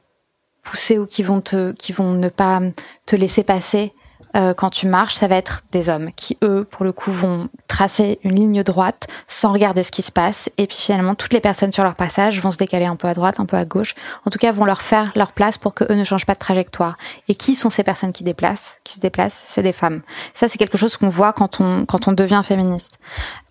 pousser 0.63 0.97
ou 0.97 1.05
qui 1.05 1.23
vont 1.23 1.41
te, 1.41 1.71
qui 1.73 1.93
vont 1.93 2.13
ne 2.13 2.29
pas 2.29 2.59
te 3.05 3.15
laisser 3.15 3.43
passer 3.43 3.93
euh, 4.35 4.53
quand 4.53 4.69
tu 4.69 4.87
marches, 4.87 5.15
ça 5.15 5.27
va 5.27 5.35
être 5.35 5.63
des 5.71 5.89
hommes 5.89 6.11
qui, 6.15 6.37
eux, 6.43 6.67
pour 6.69 6.83
le 6.83 6.91
coup, 6.91 7.11
vont 7.11 7.47
tracer 7.67 8.19
une 8.23 8.35
ligne 8.35 8.63
droite 8.63 9.07
sans 9.27 9.51
regarder 9.51 9.83
ce 9.83 9.91
qui 9.91 10.01
se 10.01 10.11
passe. 10.11 10.49
Et 10.57 10.67
puis 10.67 10.77
finalement, 10.77 11.15
toutes 11.15 11.33
les 11.33 11.39
personnes 11.39 11.71
sur 11.71 11.83
leur 11.83 11.95
passage 11.95 12.41
vont 12.41 12.51
se 12.51 12.57
décaler 12.57 12.85
un 12.85 12.95
peu 12.95 13.07
à 13.07 13.13
droite, 13.13 13.39
un 13.39 13.45
peu 13.45 13.57
à 13.57 13.65
gauche. 13.65 13.95
En 14.25 14.31
tout 14.31 14.39
cas, 14.39 14.51
vont 14.51 14.65
leur 14.65 14.81
faire 14.81 15.11
leur 15.15 15.31
place 15.31 15.57
pour 15.57 15.73
que 15.73 15.83
eux 15.91 15.95
ne 15.95 16.03
changent 16.03 16.25
pas 16.25 16.33
de 16.33 16.39
trajectoire. 16.39 16.97
Et 17.27 17.35
qui 17.35 17.55
sont 17.55 17.69
ces 17.69 17.83
personnes 17.83 18.13
qui 18.13 18.23
déplacent, 18.23 18.79
qui 18.83 18.95
se 18.95 18.99
déplacent? 18.99 19.45
C'est 19.47 19.63
des 19.63 19.73
femmes. 19.73 20.01
Ça, 20.33 20.47
c'est 20.47 20.57
quelque 20.57 20.77
chose 20.77 20.97
qu'on 20.97 21.09
voit 21.09 21.33
quand 21.33 21.61
on 21.61 21.85
quand 21.85 22.07
on 22.07 22.11
devient 22.11 22.41
féministe. 22.43 22.99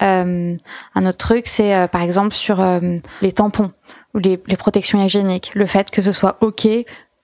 Euh, 0.02 0.56
un 0.94 1.06
autre 1.06 1.18
truc, 1.18 1.46
c'est 1.46 1.74
euh, 1.74 1.86
par 1.86 2.02
exemple 2.02 2.34
sur 2.34 2.60
euh, 2.60 2.98
les 3.22 3.32
tampons 3.32 3.72
ou 4.14 4.18
les, 4.18 4.40
les 4.46 4.56
protections 4.56 5.04
hygiéniques, 5.04 5.52
le 5.54 5.66
fait 5.66 5.90
que 5.90 6.00
ce 6.00 6.12
soit 6.12 6.36
ok 6.40 6.68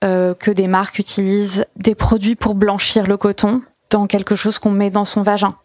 euh, 0.02 0.34
que 0.34 0.50
des 0.50 0.66
marques 0.66 0.98
utilisent 0.98 1.66
des 1.76 1.94
produits 1.94 2.36
pour 2.36 2.54
blanchir 2.54 3.06
le 3.06 3.16
coton 3.16 3.62
dans 3.90 4.06
quelque 4.06 4.34
chose 4.34 4.58
qu'on 4.58 4.70
met 4.70 4.90
dans 4.90 5.04
son 5.04 5.22
vagin. 5.22 5.56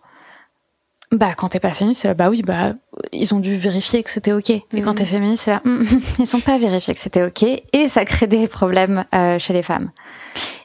Bah 1.12 1.34
quand 1.36 1.50
t'es 1.50 1.60
pas 1.60 1.69
féministe, 1.69 2.02
c'est 2.02 2.08
là, 2.08 2.15
bah 2.15 2.30
oui, 2.30 2.41
bah 2.41 2.74
ils 3.13 3.34
ont 3.34 3.39
dû 3.39 3.56
vérifier 3.58 4.04
que 4.04 4.10
c'était 4.10 4.34
ok. 4.34 4.52
Mais 4.74 4.82
quand 4.82 4.95
t'es 4.95 5.06
féministe, 5.06 5.43
c'est 5.43 5.52
là, 5.52 5.62
hum, 5.63 5.86
ils 6.19 6.36
ont 6.36 6.39
pas 6.39 6.58
vérifié 6.58 6.93
que 6.93 7.00
c'était 7.00 7.24
ok 7.24 7.43
et 7.74 7.88
ça 7.88 8.04
crée 8.06 8.28
des 8.28 8.48
problèmes 8.48 9.06
euh, 9.13 9.39
chez 9.39 9.54
les 9.54 9.63
femmes. 9.63 9.91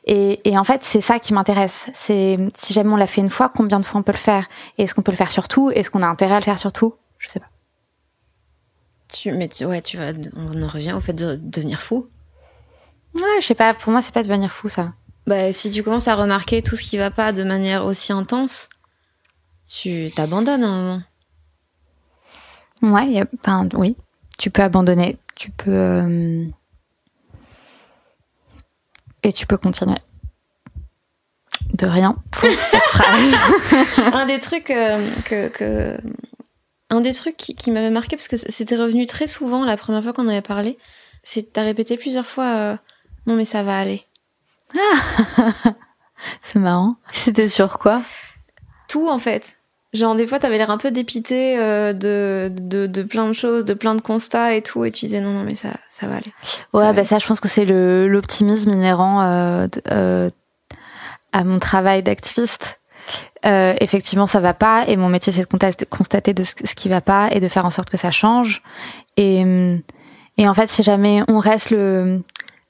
Et, 0.07 0.41
et 0.49 0.59
en 0.59 0.65
fait, 0.65 0.83
c'est 0.83 1.03
ça 1.03 1.19
qui 1.19 1.35
m'intéresse. 1.35 1.91
C'est 1.95 2.39
si 2.57 2.73
jamais 2.73 2.91
on 2.91 2.97
l'a 2.97 3.07
fait 3.07 3.21
une 3.21 3.31
fois, 3.31 3.51
combien 3.55 3.79
de 3.79 3.85
fois 3.85 4.01
on 4.01 4.03
peut 4.03 4.13
le 4.13 4.19
faire? 4.19 4.49
Et 4.79 4.85
est-ce 4.85 4.95
qu'on 4.95 5.03
peut 5.03 5.13
le 5.13 5.17
faire 5.17 5.31
sur 5.31 5.47
tout 5.47 5.71
Est-ce 5.71 5.91
qu'on 5.91 6.03
a 6.03 6.09
intérêt 6.09 6.35
à 6.35 6.39
le 6.41 6.45
faire 6.45 6.59
sur 6.59 6.73
tout 6.73 6.95
Je 7.19 7.29
sais 7.29 7.39
pas. 7.39 7.51
Tu, 9.13 9.33
mais 9.33 9.49
tu, 9.49 9.67
ouais, 9.67 9.83
tu 9.83 9.99
vas, 9.99 10.13
on 10.35 10.63
en 10.63 10.69
revient 10.69 10.93
au 10.93 11.01
fait 11.01 11.13
de 11.13 11.37
devenir 11.37 11.83
fou. 11.83 12.09
Ouais, 13.15 13.41
je 13.41 13.47
sais 13.47 13.55
pas. 13.55 13.75
Pour 13.75 13.93
moi, 13.93 14.03
c'est 14.03 14.15
pas 14.15 14.23
devenir 14.23 14.53
fou 14.53 14.69
ça. 14.69 14.93
Bah, 15.27 15.53
si 15.53 15.71
tu 15.71 15.83
commences 15.83 16.09
à 16.09 16.15
remarquer 16.15 16.63
tout 16.63 16.77
ce 16.77 16.83
qui 16.83 16.99
va 16.99 17.11
pas 17.11 17.33
de 17.33 17.45
manière 17.45 17.85
aussi 17.85 18.13
intense, 18.13 18.69
tu 19.69 20.11
t'abandonnes 20.15 20.65
à 20.65 20.69
un 20.69 20.83
moment. 20.83 21.03
Ouais, 22.83 23.09
y 23.09 23.21
a, 23.21 23.27
ben, 23.45 23.69
oui, 23.75 23.97
tu 24.39 24.51
peux 24.51 24.63
abandonner, 24.63 25.19
tu 25.37 25.51
peux 25.51 25.71
euh, 25.71 26.45
et 29.23 29.33
tu 29.33 29.47
peux 29.47 29.59
continuer. 29.59 29.99
De 31.75 31.87
rien 31.87 32.17
pour 32.31 32.49
cette 32.61 32.83
phrase. 32.83 33.35
un 34.15 34.27
des 34.27 34.41
trucs 34.41 34.71
euh, 34.71 35.07
que, 35.25 35.49
que 35.49 35.99
un 36.89 37.01
des 37.01 37.13
trucs 37.13 37.37
qui, 37.37 37.55
qui 37.55 37.71
m'avait 37.71 37.91
marqué 37.91 38.17
parce 38.17 38.29
que 38.29 38.37
c'était 38.37 38.77
revenu 38.77 39.07
très 39.07 39.27
souvent 39.27 39.65
la 39.65 39.77
première 39.77 40.03
fois 40.03 40.13
qu'on 40.13 40.27
avait 40.27 40.43
parlé, 40.43 40.79
c'est 41.23 41.53
t'as 41.53 41.63
répété 41.63 41.97
plusieurs 41.97 42.27
fois 42.27 42.57
euh, 42.57 42.77
non 43.27 43.35
mais 43.37 43.45
ça 43.45 43.63
va 43.63 43.79
aller. 43.79 44.05
c'est 46.43 46.59
marrant. 46.59 46.97
C'était 47.13 47.49
sur 47.49 47.79
quoi? 47.79 48.03
Tout 48.89 49.09
en 49.09 49.19
fait. 49.19 49.57
Genre 49.93 50.15
des 50.15 50.27
fois 50.27 50.39
t'avais 50.39 50.57
l'air 50.59 50.71
un 50.71 50.79
peu 50.79 50.93
dépité 50.93 51.59
euh, 51.59 51.93
de, 51.93 52.53
de, 52.55 52.87
de 52.87 53.03
plein 53.03 53.27
de 53.27 53.33
choses, 53.33 53.65
de 53.65 53.75
plein 53.75 53.97
de 53.97 54.01
constats 54.01 54.55
et 54.55 54.63
tout, 54.63 54.85
et 54.85 54.93
tu 54.93 55.07
disais 55.07 55.21
non 55.21 55.33
non 55.33 55.43
mais 55.43 55.57
ça 55.57 55.71
ça 55.89 56.07
va 56.07 56.17
aller. 56.17 56.33
Ça 56.45 56.79
ouais 56.79 56.85
va 56.85 56.93
bah 56.93 57.05
ça 57.05 57.19
je 57.19 57.27
pense 57.27 57.41
que 57.41 57.49
c'est 57.49 57.65
le 57.65 58.07
l'optimisme 58.07 58.71
inhérent 58.71 59.23
euh, 59.23 59.67
euh, 59.91 60.29
à 61.33 61.43
mon 61.45 61.59
travail 61.59 62.03
d'activiste. 62.05 62.81
Euh, 63.47 63.75
effectivement 63.81 64.29
ça 64.29 64.39
va 64.39 64.55
pas 64.55 64.85
et 64.87 64.97
mon 64.97 65.09
métier 65.09 65.33
c'est 65.33 65.41
de 65.41 65.85
constater- 65.87 66.35
de 66.35 66.45
ce, 66.45 66.75
qui 66.75 66.89
va 66.89 67.01
pas 67.01 67.29
et 67.33 67.41
de 67.41 67.49
faire 67.49 67.65
en 67.65 67.71
sorte 67.71 67.91
que 67.91 67.97
ça 67.97 68.13
change. 68.13 68.63
Et 69.17 69.41
et 70.37 70.49
en 70.49 70.55
fait 70.55 70.71
si 70.71 70.85
jamais 70.85 71.25
on 71.27 71.39
reste 71.41 71.71
le 71.71 72.23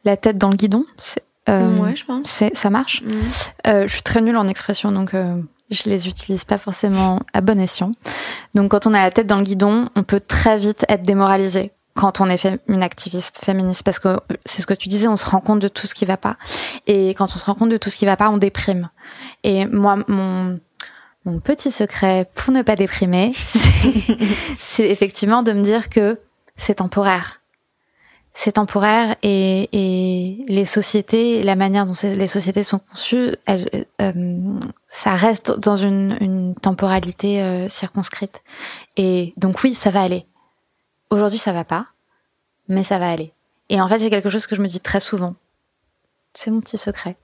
la 0.05 0.17
tête 0.17 0.39
dans 0.39 0.51
le 0.51 0.57
guidon, 0.57 0.85
c'est, 0.99 1.23
euh, 1.49 1.77
ouais 1.79 1.97
je 1.97 2.05
pense. 2.05 2.29
c'est 2.29 2.55
ça 2.55 2.71
marche. 2.71 3.03
Mhm. 3.03 3.13
Euh, 3.67 3.83
je 3.87 3.93
suis 3.93 4.03
très 4.03 4.21
nulle 4.21 4.37
en 4.37 4.47
expression, 4.47 4.93
donc 4.93 5.15
euh, 5.15 5.41
je 5.71 5.89
les 5.89 6.09
utilise 6.09 6.45
pas 6.45 6.59
forcément 6.59 7.21
à 7.33 7.41
bon 7.41 7.61
escient. 7.61 7.93
Donc 8.55 8.71
quand 8.71 8.87
on 8.87 8.95
a 8.95 9.01
la 9.01 9.11
tête 9.11 9.27
dans 9.27 9.39
le 9.39 9.45
guidon, 9.45 9.89
on 9.97 10.03
peut 10.03 10.21
très 10.21 10.59
vite 10.59 10.85
être 10.89 11.03
démoralisé 11.03 11.73
quand 11.95 12.21
on 12.21 12.31
est 12.31 12.49
une 12.69 12.83
activiste 12.83 13.45
féministe, 13.45 13.83
parce 13.83 13.99
que 13.99 14.21
c'est 14.47 14.63
ce 14.63 14.67
que 14.67 14.75
tu 14.75 14.89
disais, 14.89 15.09
on 15.09 15.17
se 15.17 15.27
rend 15.29 15.41
compte 15.41 15.59
de 15.59 15.69
tout 15.69 15.87
ce 15.87 15.95
qui 15.95 16.07
va 16.07 16.17
pas. 16.17 16.37
Et 16.87 17.11
quand 17.11 17.25
on 17.25 17.39
se 17.39 17.45
rend 17.45 17.55
compte 17.55 17.69
de 17.69 17.77
tout 17.77 17.91
ce 17.91 17.97
qui 17.97 18.07
va 18.07 18.17
pas, 18.17 18.31
on 18.31 18.39
déprime. 18.39 18.89
Et 19.43 19.67
moi, 19.67 19.99
mon 20.09 20.59
mon 21.27 21.39
petit 21.39 21.71
secret 21.71 22.31
pour 22.35 22.53
ne 22.53 22.63
pas 22.63 22.77
déprimer, 22.77 23.33
c'est 24.59 24.89
effectivement 24.89 25.43
de 25.43 25.53
me 25.53 25.63
dire 25.63 25.91
que 25.91 26.19
c'est 26.57 26.77
temporaire 26.77 27.40
c'est 28.33 28.53
temporaire 28.53 29.17
et, 29.23 29.69
et 29.73 30.45
les 30.49 30.65
sociétés, 30.65 31.43
la 31.43 31.57
manière 31.57 31.85
dont 31.85 31.95
les 32.03 32.29
sociétés 32.29 32.63
sont 32.63 32.79
conçues, 32.79 33.35
elles, 33.45 33.87
euh, 34.01 34.13
ça 34.87 35.15
reste 35.15 35.59
dans 35.59 35.77
une, 35.77 36.17
une 36.21 36.55
temporalité 36.55 37.43
euh, 37.43 37.69
circonscrite. 37.69 38.43
Et 38.97 39.35
donc 39.37 39.63
oui, 39.63 39.75
ça 39.75 39.91
va 39.91 40.03
aller. 40.03 40.27
Aujourd'hui, 41.11 41.39
ça 41.39 41.53
va 41.53 41.65
pas, 41.65 41.89
mais 42.69 42.85
ça 42.85 42.99
va 42.99 43.11
aller. 43.11 43.33
Et 43.69 43.81
en 43.81 43.89
fait, 43.89 43.99
c'est 43.99 44.11
quelque 44.11 44.31
chose 44.31 44.47
que 44.47 44.55
je 44.55 44.63
me 44.63 44.69
dis 44.69 44.81
très 44.81 45.01
souvent. 45.01 45.35
C'est 46.35 46.51
mon 46.51 46.61
petit 46.61 46.79
secret. 46.79 47.17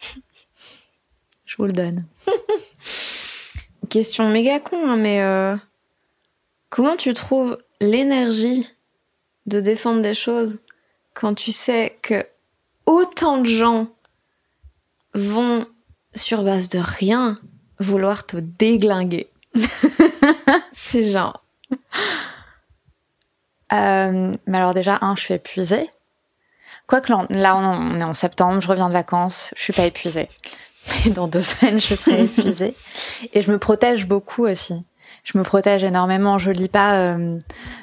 je 1.44 1.56
vous 1.56 1.66
le 1.66 1.72
donne. 1.72 2.04
Question 3.88 4.28
méga 4.30 4.60
con, 4.60 4.88
hein, 4.88 4.96
mais 4.96 5.20
euh, 5.20 5.56
comment 6.68 6.96
tu 6.96 7.12
trouves 7.14 7.58
l'énergie 7.80 8.68
de 9.50 9.60
défendre 9.60 10.00
des 10.00 10.14
choses 10.14 10.58
quand 11.12 11.34
tu 11.34 11.52
sais 11.52 11.98
que 12.02 12.26
autant 12.86 13.38
de 13.38 13.46
gens 13.46 13.88
vont, 15.14 15.66
sur 16.14 16.42
base 16.42 16.68
de 16.68 16.78
rien, 16.78 17.36
vouloir 17.78 18.24
te 18.26 18.36
déglinguer 18.36 19.28
C'est 20.72 21.10
genre. 21.10 21.42
Euh, 23.72 24.36
mais 24.46 24.58
alors 24.58 24.74
déjà, 24.74 24.98
un, 25.02 25.16
je 25.16 25.22
suis 25.22 25.34
épuisée. 25.34 25.90
Quoique 26.86 27.12
là, 27.30 27.56
on 27.56 28.00
est 28.00 28.04
en 28.04 28.14
septembre, 28.14 28.60
je 28.60 28.68
reviens 28.68 28.88
de 28.88 28.92
vacances, 28.92 29.52
je 29.56 29.62
suis 29.62 29.72
pas 29.72 29.86
épuisée. 29.86 30.28
Mais 31.04 31.10
dans 31.12 31.28
deux 31.28 31.40
semaines, 31.40 31.78
je 31.78 31.94
serai 31.94 32.22
épuisée. 32.24 32.74
Et 33.32 33.42
je 33.42 33.50
me 33.50 33.58
protège 33.58 34.06
beaucoup 34.06 34.46
aussi. 34.46 34.82
Je 35.24 35.38
me 35.38 35.42
protège 35.42 35.84
énormément. 35.84 36.38
Je 36.38 36.50
lis 36.50 36.68
pas, 36.68 36.96
euh, 36.96 37.38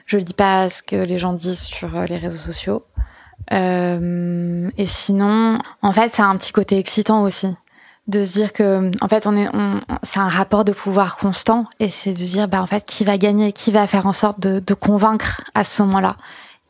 je 0.06 0.18
lis 0.18 0.34
pas 0.34 0.70
ce 0.70 0.82
que 0.84 0.96
les 0.96 1.18
gens 1.18 1.34
disent 1.34 1.64
sur 1.64 1.96
euh, 1.96 2.06
les 2.06 2.18
réseaux 2.18 2.38
sociaux. 2.38 2.86
Euh, 3.54 4.70
et 4.78 4.86
sinon, 4.86 5.58
en 5.82 5.92
fait, 5.94 6.14
c'est 6.14 6.22
un 6.22 6.36
petit 6.36 6.52
côté 6.52 6.78
excitant 6.78 7.24
aussi 7.24 7.56
de 8.08 8.24
se 8.24 8.34
dire 8.34 8.54
que, 8.54 8.90
en 9.02 9.08
fait, 9.08 9.28
on 9.28 9.36
est, 9.36 9.50
on, 9.54 9.82
c'est 10.02 10.20
un 10.20 10.30
rapport 10.30 10.64
de 10.64 10.72
pouvoir 10.72 11.18
constant 11.18 11.66
et 11.80 11.90
c'est 11.90 12.12
de 12.12 12.18
se 12.18 12.24
dire, 12.24 12.48
bah, 12.48 12.62
en 12.62 12.68
fait, 12.68 12.86
qui 12.86 13.04
va 13.04 13.18
gagner, 13.18 13.52
qui 13.52 13.72
va 13.72 13.86
faire 13.86 14.06
en 14.06 14.14
sorte 14.14 14.40
de, 14.40 14.60
de 14.60 14.74
convaincre 14.74 15.42
à 15.56 15.64
ce 15.64 15.82
moment-là. 15.84 16.16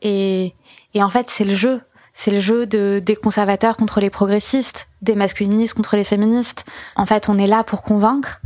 Et, 0.02 0.54
et 0.94 1.02
en 1.02 1.10
fait, 1.10 1.30
c'est 1.30 1.44
le 1.44 1.54
jeu. 1.54 1.80
C'est 2.12 2.32
le 2.32 2.40
jeu 2.40 2.66
de, 2.66 3.00
des 3.04 3.14
conservateurs 3.14 3.76
contre 3.76 4.00
les 4.00 4.10
progressistes, 4.10 4.88
des 5.02 5.14
masculinistes 5.14 5.74
contre 5.74 5.94
les 5.94 6.02
féministes. 6.02 6.64
En 6.96 7.06
fait, 7.06 7.28
on 7.28 7.38
est 7.38 7.46
là 7.46 7.62
pour 7.62 7.82
convaincre 7.82 8.40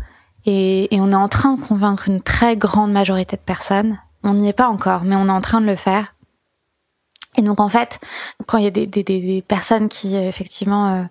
et, 0.47 0.95
et 0.95 1.01
on 1.01 1.13
est 1.13 1.17
en 1.17 1.29
train 1.29 1.55
de 1.55 1.61
convaincre 1.61 2.09
une 2.09 2.21
très 2.21 2.57
grande 2.57 2.93
majorité 2.93 3.37
de 3.37 3.43
personnes. 3.43 3.99
On 4.23 4.35
n'y 4.35 4.49
est 4.49 4.53
pas 4.53 4.69
encore, 4.69 5.05
mais 5.05 5.17
on 5.17 5.27
est 5.27 5.33
en 5.33 5.41
train 5.41 5.61
de 5.61 5.67
le 5.67 5.77
faire. 5.77 6.15
Et 7.37 7.43
donc, 7.43 7.61
en 7.61 7.69
fait, 7.69 7.99
quand 8.47 8.59
il 8.59 8.65
y 8.65 8.67
a 8.67 8.71
des, 8.71 8.87
des, 8.87 9.03
des, 9.03 9.43
personnes 9.47 9.89
qui, 9.89 10.17
effectivement, 10.17 10.89
euh, 10.89 11.03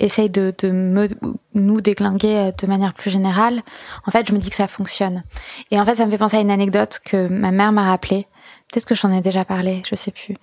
essayent 0.00 0.30
de, 0.30 0.54
de 0.58 0.70
me, 0.70 1.08
nous 1.54 1.80
déglinguer 1.80 2.36
euh, 2.36 2.52
de 2.52 2.66
manière 2.66 2.94
plus 2.94 3.10
générale, 3.10 3.62
en 4.06 4.10
fait, 4.10 4.26
je 4.26 4.32
me 4.32 4.38
dis 4.38 4.50
que 4.50 4.56
ça 4.56 4.66
fonctionne. 4.66 5.22
Et 5.70 5.80
en 5.80 5.84
fait, 5.84 5.96
ça 5.96 6.06
me 6.06 6.10
fait 6.10 6.18
penser 6.18 6.38
à 6.38 6.40
une 6.40 6.50
anecdote 6.50 7.00
que 7.04 7.28
ma 7.28 7.52
mère 7.52 7.72
m'a 7.72 7.84
rappelée. 7.84 8.26
Peut-être 8.70 8.86
que 8.86 8.94
j'en 8.94 9.12
ai 9.12 9.20
déjà 9.20 9.44
parlé, 9.44 9.82
je 9.88 9.94
sais 9.94 10.12
plus. 10.12 10.36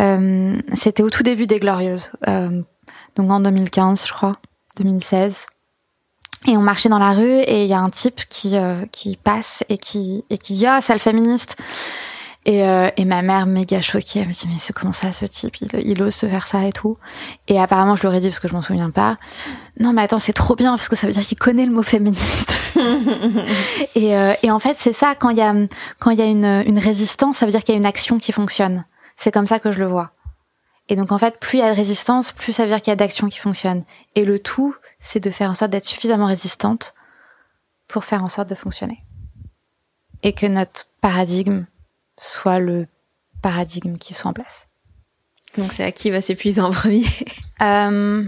Euh, 0.00 0.58
C'était 0.74 1.02
au 1.02 1.10
tout 1.10 1.22
début 1.22 1.46
des 1.46 1.58
Glorieuses, 1.58 2.12
euh, 2.28 2.62
donc 3.16 3.30
en 3.30 3.40
2015, 3.40 4.06
je 4.06 4.12
crois, 4.12 4.38
2016. 4.76 5.46
Et 6.48 6.56
on 6.56 6.62
marchait 6.62 6.88
dans 6.88 6.98
la 6.98 7.12
rue 7.12 7.38
et 7.38 7.62
il 7.64 7.68
y 7.68 7.74
a 7.74 7.80
un 7.80 7.90
type 7.90 8.22
qui 8.28 8.56
euh, 8.56 8.84
qui 8.90 9.16
passe 9.16 9.62
et 9.68 9.78
qui 9.78 10.24
et 10.28 10.38
qui 10.38 10.54
dit 10.54 10.66
ah 10.66 10.80
c'est 10.80 10.92
le 10.92 10.98
féministe 10.98 11.56
Et, 12.44 12.64
euh, 12.64 12.90
et 12.96 13.04
ma 13.04 13.22
mère, 13.22 13.46
méga 13.46 13.80
choquée, 13.80 14.20
elle 14.20 14.28
me 14.28 14.32
dit, 14.32 14.48
mais 14.48 14.56
c'est 14.58 14.72
comment 14.72 14.92
ça, 14.92 15.12
ce 15.12 15.24
type, 15.26 15.60
il, 15.60 15.68
il 15.84 16.02
ose 16.02 16.12
se 16.12 16.26
faire 16.26 16.48
ça 16.48 16.64
et 16.64 16.72
tout. 16.72 16.98
Et 17.46 17.60
apparemment, 17.60 17.94
je 17.94 18.02
l'aurais 18.02 18.20
dit 18.20 18.28
parce 18.28 18.40
que 18.40 18.48
je 18.48 18.52
m'en 18.52 18.62
souviens 18.62 18.90
pas. 18.90 19.16
Non, 19.78 19.92
mais 19.92 20.02
attends, 20.02 20.18
c'est 20.18 20.32
trop 20.32 20.56
bien 20.56 20.72
parce 20.72 20.88
que 20.88 20.96
ça 20.96 21.06
veut 21.06 21.12
dire 21.12 21.22
qu'il 21.22 21.38
connaît 21.38 21.66
le 21.66 21.72
mot 21.72 21.84
féministe. 21.84 22.58
et, 23.94 24.16
euh, 24.16 24.34
et 24.42 24.50
en 24.50 24.58
fait, 24.58 24.76
c'est 24.76 24.92
ça, 24.92 25.14
quand 25.14 25.30
il 25.30 25.36
y 25.36 25.42
a, 25.42 25.54
quand 26.00 26.10
il 26.10 26.18
y 26.18 26.22
a 26.22 26.26
une, 26.26 26.64
une 26.66 26.80
résistance, 26.80 27.36
ça 27.36 27.46
veut 27.46 27.52
dire 27.52 27.62
qu'il 27.62 27.74
y 27.74 27.76
a 27.76 27.78
une 27.78 27.86
action 27.86 28.18
qui 28.18 28.32
fonctionne. 28.32 28.86
C'est 29.14 29.30
comme 29.30 29.46
ça 29.46 29.60
que 29.60 29.70
je 29.70 29.78
le 29.78 29.86
vois. 29.86 30.10
Et 30.88 30.96
donc, 30.96 31.12
en 31.12 31.18
fait, 31.18 31.38
plus 31.38 31.58
il 31.58 31.60
y 31.60 31.64
a 31.64 31.70
de 31.70 31.76
résistance, 31.76 32.32
plus 32.32 32.52
ça 32.52 32.64
veut 32.64 32.70
dire 32.70 32.82
qu'il 32.82 32.90
y 32.90 32.92
a 32.92 32.96
d'action 32.96 33.28
qui 33.28 33.38
fonctionne. 33.38 33.84
Et 34.16 34.24
le 34.24 34.40
tout, 34.40 34.74
c'est 35.02 35.20
de 35.20 35.30
faire 35.30 35.50
en 35.50 35.54
sorte 35.54 35.72
d'être 35.72 35.84
suffisamment 35.84 36.26
résistante 36.26 36.94
pour 37.88 38.04
faire 38.04 38.22
en 38.24 38.28
sorte 38.28 38.48
de 38.48 38.54
fonctionner. 38.54 39.02
Et 40.22 40.32
que 40.32 40.46
notre 40.46 40.86
paradigme 41.00 41.64
soit 42.16 42.60
le 42.60 42.86
paradigme 43.42 43.98
qui 43.98 44.14
soit 44.14 44.30
en 44.30 44.32
place. 44.32 44.68
Donc 45.58 45.72
c'est 45.72 45.84
à 45.84 45.90
qui 45.90 46.10
va 46.10 46.22
s'épuiser 46.22 46.62
en 46.62 46.70
premier? 46.70 47.04
Euh... 47.60 48.24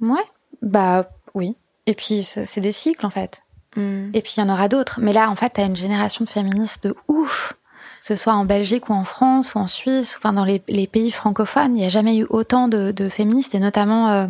Ouais, 0.00 0.24
bah 0.60 1.08
oui. 1.34 1.54
Et 1.86 1.94
puis 1.94 2.24
c'est 2.24 2.60
des 2.60 2.72
cycles 2.72 3.06
en 3.06 3.10
fait. 3.10 3.42
Mm. 3.76 4.10
Et 4.12 4.22
puis 4.22 4.34
il 4.36 4.40
y 4.40 4.42
en 4.42 4.48
aura 4.48 4.66
d'autres. 4.66 4.98
Mais 5.00 5.12
là, 5.12 5.30
en 5.30 5.36
fait, 5.36 5.50
t'as 5.50 5.66
une 5.66 5.76
génération 5.76 6.24
de 6.24 6.28
féministes 6.28 6.82
de 6.82 6.96
ouf. 7.06 7.52
Que 8.00 8.06
ce 8.06 8.16
soit 8.16 8.32
en 8.32 8.44
Belgique 8.44 8.88
ou 8.88 8.92
en 8.92 9.04
France 9.04 9.54
ou 9.54 9.58
en 9.58 9.68
Suisse, 9.68 10.16
enfin 10.18 10.32
dans 10.32 10.44
les, 10.44 10.62
les 10.66 10.88
pays 10.88 11.12
francophones, 11.12 11.76
il 11.76 11.80
n'y 11.80 11.86
a 11.86 11.90
jamais 11.90 12.16
eu 12.16 12.26
autant 12.28 12.66
de, 12.66 12.90
de 12.90 13.08
féministes, 13.08 13.54
et 13.54 13.60
notamment 13.60 14.08
euh, 14.08 14.26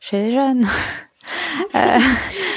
chez 0.00 0.18
les 0.18 0.32
jeunes. 0.32 0.64
euh... 1.74 1.98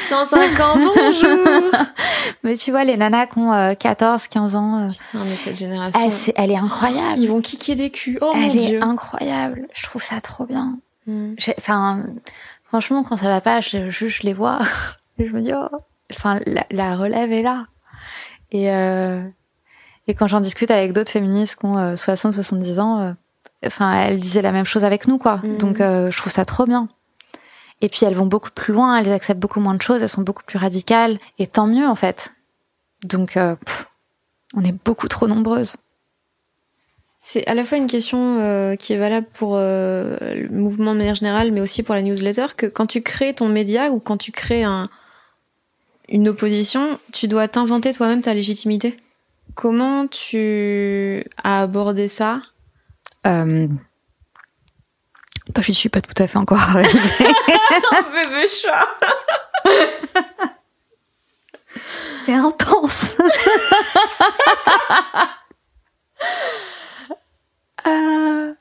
105 0.10 0.60
ans, 0.60 0.76
bonjour 0.76 1.46
Mais 2.44 2.56
tu 2.56 2.72
vois, 2.72 2.84
les 2.84 2.98
nanas 2.98 3.28
qui 3.28 3.40
ont 3.40 3.76
14, 3.76 4.28
15 4.28 4.56
ans. 4.56 4.80
Euh, 4.80 4.90
Putain, 4.90 5.24
mais 5.24 5.36
cette 5.36 5.56
génération. 5.56 6.00
Elle, 6.00 6.12
est, 6.12 6.34
elle 6.36 6.52
est 6.52 6.58
incroyable. 6.58 7.22
Ils 7.22 7.28
vont 7.28 7.42
kicker 7.42 7.76
des 7.76 7.90
culs. 7.90 8.18
Oh 8.22 8.34
elle 8.36 8.48
mon 8.48 8.54
Dieu. 8.54 8.80
est 8.80 8.84
incroyable. 8.84 9.68
Je 9.74 9.84
trouve 9.84 10.04
ça 10.04 10.20
trop 10.22 10.46
bien. 10.46 10.78
Mm. 11.08 11.34
Enfin, 11.58 12.04
franchement, 12.64 13.04
quand 13.04 13.18
ça 13.18 13.28
va 13.28 13.42
pas, 13.42 13.62
je, 13.62 13.90
je, 13.90 14.08
je 14.08 14.24
les 14.24 14.34
vois. 14.34 14.60
je 15.20 15.32
me 15.32 15.42
dis, 15.42 15.52
oh. 15.54 15.78
Enfin, 16.12 16.40
la, 16.46 16.66
la, 16.70 16.96
relève 16.96 17.32
est 17.32 17.42
là. 17.42 17.66
Et, 18.52 18.72
euh, 18.72 19.24
et 20.08 20.14
quand 20.14 20.28
j'en 20.28 20.42
discute 20.42 20.70
avec 20.70 20.94
d'autres 20.94 21.12
féministes 21.12 21.60
qui 21.60 21.66
ont 21.66 21.78
euh, 21.78 21.96
60, 21.96 22.34
70 22.34 22.80
ans, 22.80 23.00
euh, 23.00 23.14
enfin, 23.66 23.94
elles 23.94 24.20
disaient 24.20 24.42
la 24.42 24.52
même 24.52 24.66
chose 24.66 24.84
avec 24.84 25.08
nous, 25.08 25.18
quoi. 25.18 25.38
Mm. 25.38 25.58
Donc, 25.58 25.82
euh, 25.82 26.12
je 26.12 26.18
trouve 26.18 26.32
ça 26.32 26.46
trop 26.46 26.66
bien. 26.66 26.88
Et 27.84 27.90
puis 27.90 28.06
elles 28.06 28.16
vont 28.16 28.26
beaucoup 28.26 28.50
plus 28.50 28.74
loin, 28.74 28.98
elles 28.98 29.12
acceptent 29.12 29.42
beaucoup 29.42 29.60
moins 29.60 29.76
de 29.76 29.82
choses, 29.82 30.02
elles 30.02 30.08
sont 30.08 30.22
beaucoup 30.22 30.44
plus 30.44 30.58
radicales, 30.58 31.18
et 31.38 31.48
tant 31.48 31.68
mieux 31.68 31.86
en 31.86 31.96
fait. 31.96 32.34
Donc, 33.04 33.36
euh, 33.36 33.58
pff, 33.58 33.88
on 34.56 34.64
est 34.64 34.76
beaucoup 34.86 35.10
trop 35.10 35.28
nombreuses. 35.28 35.76
C'est 37.20 37.46
à 37.46 37.54
la 37.54 37.66
fois 37.66 37.78
une 37.78 37.88
question 37.88 38.40
euh, 38.40 38.78
qui 38.78 38.94
est 38.94 38.98
valable 38.98 39.28
pour 39.34 39.56
euh, 39.58 40.16
le 40.20 40.48
mouvement 40.48 40.94
de 40.94 41.00
manière 41.00 41.16
générale, 41.16 41.52
mais 41.52 41.60
aussi 41.60 41.84
pour 41.84 41.94
la 41.94 42.02
newsletter, 42.02 42.48
que 42.56 42.68
quand 42.68 42.86
tu 42.86 43.02
crées 43.02 43.34
ton 43.34 43.50
média 43.50 43.92
ou 43.92 44.00
quand 44.00 44.16
tu 44.16 44.32
crées 44.32 44.64
un, 44.64 44.86
une 46.08 46.30
opposition, 46.30 47.00
tu 47.12 47.28
dois 47.28 47.50
t'inventer 47.50 47.92
toi-même 47.92 48.22
ta 48.22 48.34
légitimité. 48.34 48.98
Comment 49.56 50.08
tu 50.08 51.26
as 51.44 51.64
abordé 51.64 52.08
ça? 52.08 52.40
Bah, 55.54 55.62
je 55.62 55.72
suis 55.72 55.90
pas 55.90 56.02
tout 56.02 56.22
à 56.22 56.28
fait 56.28 56.38
encore 56.38 56.60
arrivée. 56.62 56.90
Bébé 58.14 58.48
chat. 58.48 58.88
C'est 62.26 62.34
intense. 62.34 63.18
euh... 67.88 68.54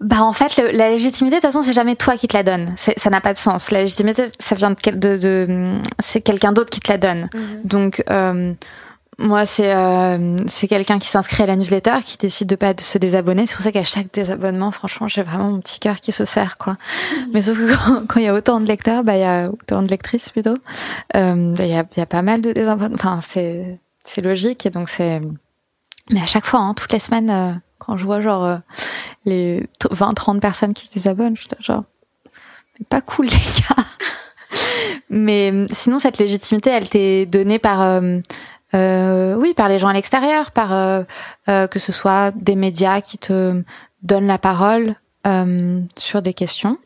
Bah 0.00 0.22
en 0.22 0.32
fait, 0.32 0.56
le, 0.58 0.70
la 0.72 0.90
légitimité, 0.90 1.36
de 1.36 1.40
toute 1.40 1.50
façon, 1.50 1.62
c'est 1.62 1.72
jamais 1.72 1.94
toi 1.94 2.16
qui 2.18 2.26
te 2.28 2.36
la 2.36 2.42
donne. 2.42 2.74
Ça 2.76 3.10
n'a 3.10 3.20
pas 3.20 3.32
de 3.32 3.38
sens. 3.38 3.70
La 3.70 3.80
légitimité, 3.80 4.28
ça 4.38 4.54
vient 4.54 4.72
de, 4.72 4.90
de, 4.90 5.16
de 5.16 5.78
c'est 5.98 6.20
quelqu'un 6.20 6.52
d'autre 6.52 6.70
qui 6.70 6.80
te 6.80 6.92
la 6.92 6.98
donne. 6.98 7.28
-hmm. 7.32 7.62
Donc 7.64 8.02
euh, 8.10 8.52
moi, 9.18 9.46
c'est 9.46 9.72
euh, 9.72 10.36
c'est 10.46 10.66
quelqu'un 10.66 10.98
qui 10.98 11.06
s'inscrit 11.08 11.44
à 11.44 11.46
la 11.46 11.56
newsletter, 11.56 12.02
qui 12.04 12.16
décide 12.18 12.48
de 12.48 12.56
pas 12.56 12.74
de 12.74 12.80
se 12.80 12.98
désabonner. 12.98 13.46
C'est 13.46 13.54
pour 13.54 13.62
ça 13.62 13.70
qu'à 13.70 13.84
chaque 13.84 14.12
désabonnement, 14.12 14.72
franchement, 14.72 15.06
j'ai 15.06 15.22
vraiment 15.22 15.50
mon 15.50 15.60
petit 15.60 15.78
cœur 15.78 16.00
qui 16.00 16.10
se 16.10 16.24
serre, 16.24 16.58
quoi. 16.58 16.72
Mmh. 16.72 17.24
Mais 17.32 17.42
sauf 17.42 17.58
que 17.58 18.04
quand 18.06 18.18
il 18.18 18.26
y 18.26 18.28
a 18.28 18.34
autant 18.34 18.60
de 18.60 18.66
lecteurs, 18.66 19.04
bah 19.04 19.16
il 19.16 19.20
y 19.20 19.24
a 19.24 19.48
autant 19.48 19.82
de 19.82 19.88
lectrices 19.88 20.30
plutôt. 20.30 20.56
Euh, 21.16 21.54
bah, 21.54 21.64
il 21.64 21.70
y 21.70 21.74
a 21.74 21.84
y 21.96 22.00
a 22.00 22.06
pas 22.06 22.22
mal 22.22 22.40
de 22.40 22.52
désabonnements. 22.52 22.94
Enfin, 22.94 23.20
c'est 23.22 23.78
c'est 24.02 24.20
logique 24.20 24.66
et 24.66 24.70
donc 24.70 24.88
c'est. 24.88 25.20
Mais 26.10 26.20
à 26.20 26.26
chaque 26.26 26.44
fois, 26.44 26.60
hein, 26.60 26.74
toutes 26.74 26.92
les 26.92 26.98
semaines, 26.98 27.30
euh, 27.30 27.52
quand 27.78 27.96
je 27.96 28.04
vois 28.04 28.20
genre 28.20 28.44
euh, 28.44 28.56
les 29.24 29.64
20-30 29.90 30.40
personnes 30.40 30.74
qui 30.74 30.88
se 30.88 30.94
désabonnent, 30.94 31.36
je 31.36 31.42
suis 31.42 31.50
genre, 31.60 31.84
pas 32.88 33.00
cool 33.00 33.26
les 33.26 33.30
gars. 33.30 33.84
Mais 35.08 35.66
sinon, 35.72 35.98
cette 35.98 36.18
légitimité, 36.18 36.70
elle 36.70 36.88
t'est 36.88 37.26
donnée 37.26 37.58
par 37.58 38.00
euh, 38.74 39.24
euh, 39.34 39.36
oui, 39.36 39.54
par 39.54 39.68
les 39.68 39.78
gens 39.78 39.88
à 39.88 39.92
l'extérieur, 39.92 40.50
par 40.50 40.72
euh, 40.72 41.02
euh, 41.48 41.66
que 41.66 41.78
ce 41.78 41.92
soit 41.92 42.32
des 42.32 42.56
médias 42.56 43.00
qui 43.00 43.18
te 43.18 43.62
donnent 44.02 44.26
la 44.26 44.38
parole 44.38 44.96
euh, 45.26 45.80
sur 45.96 46.22
des 46.22 46.34
questions, 46.34 46.78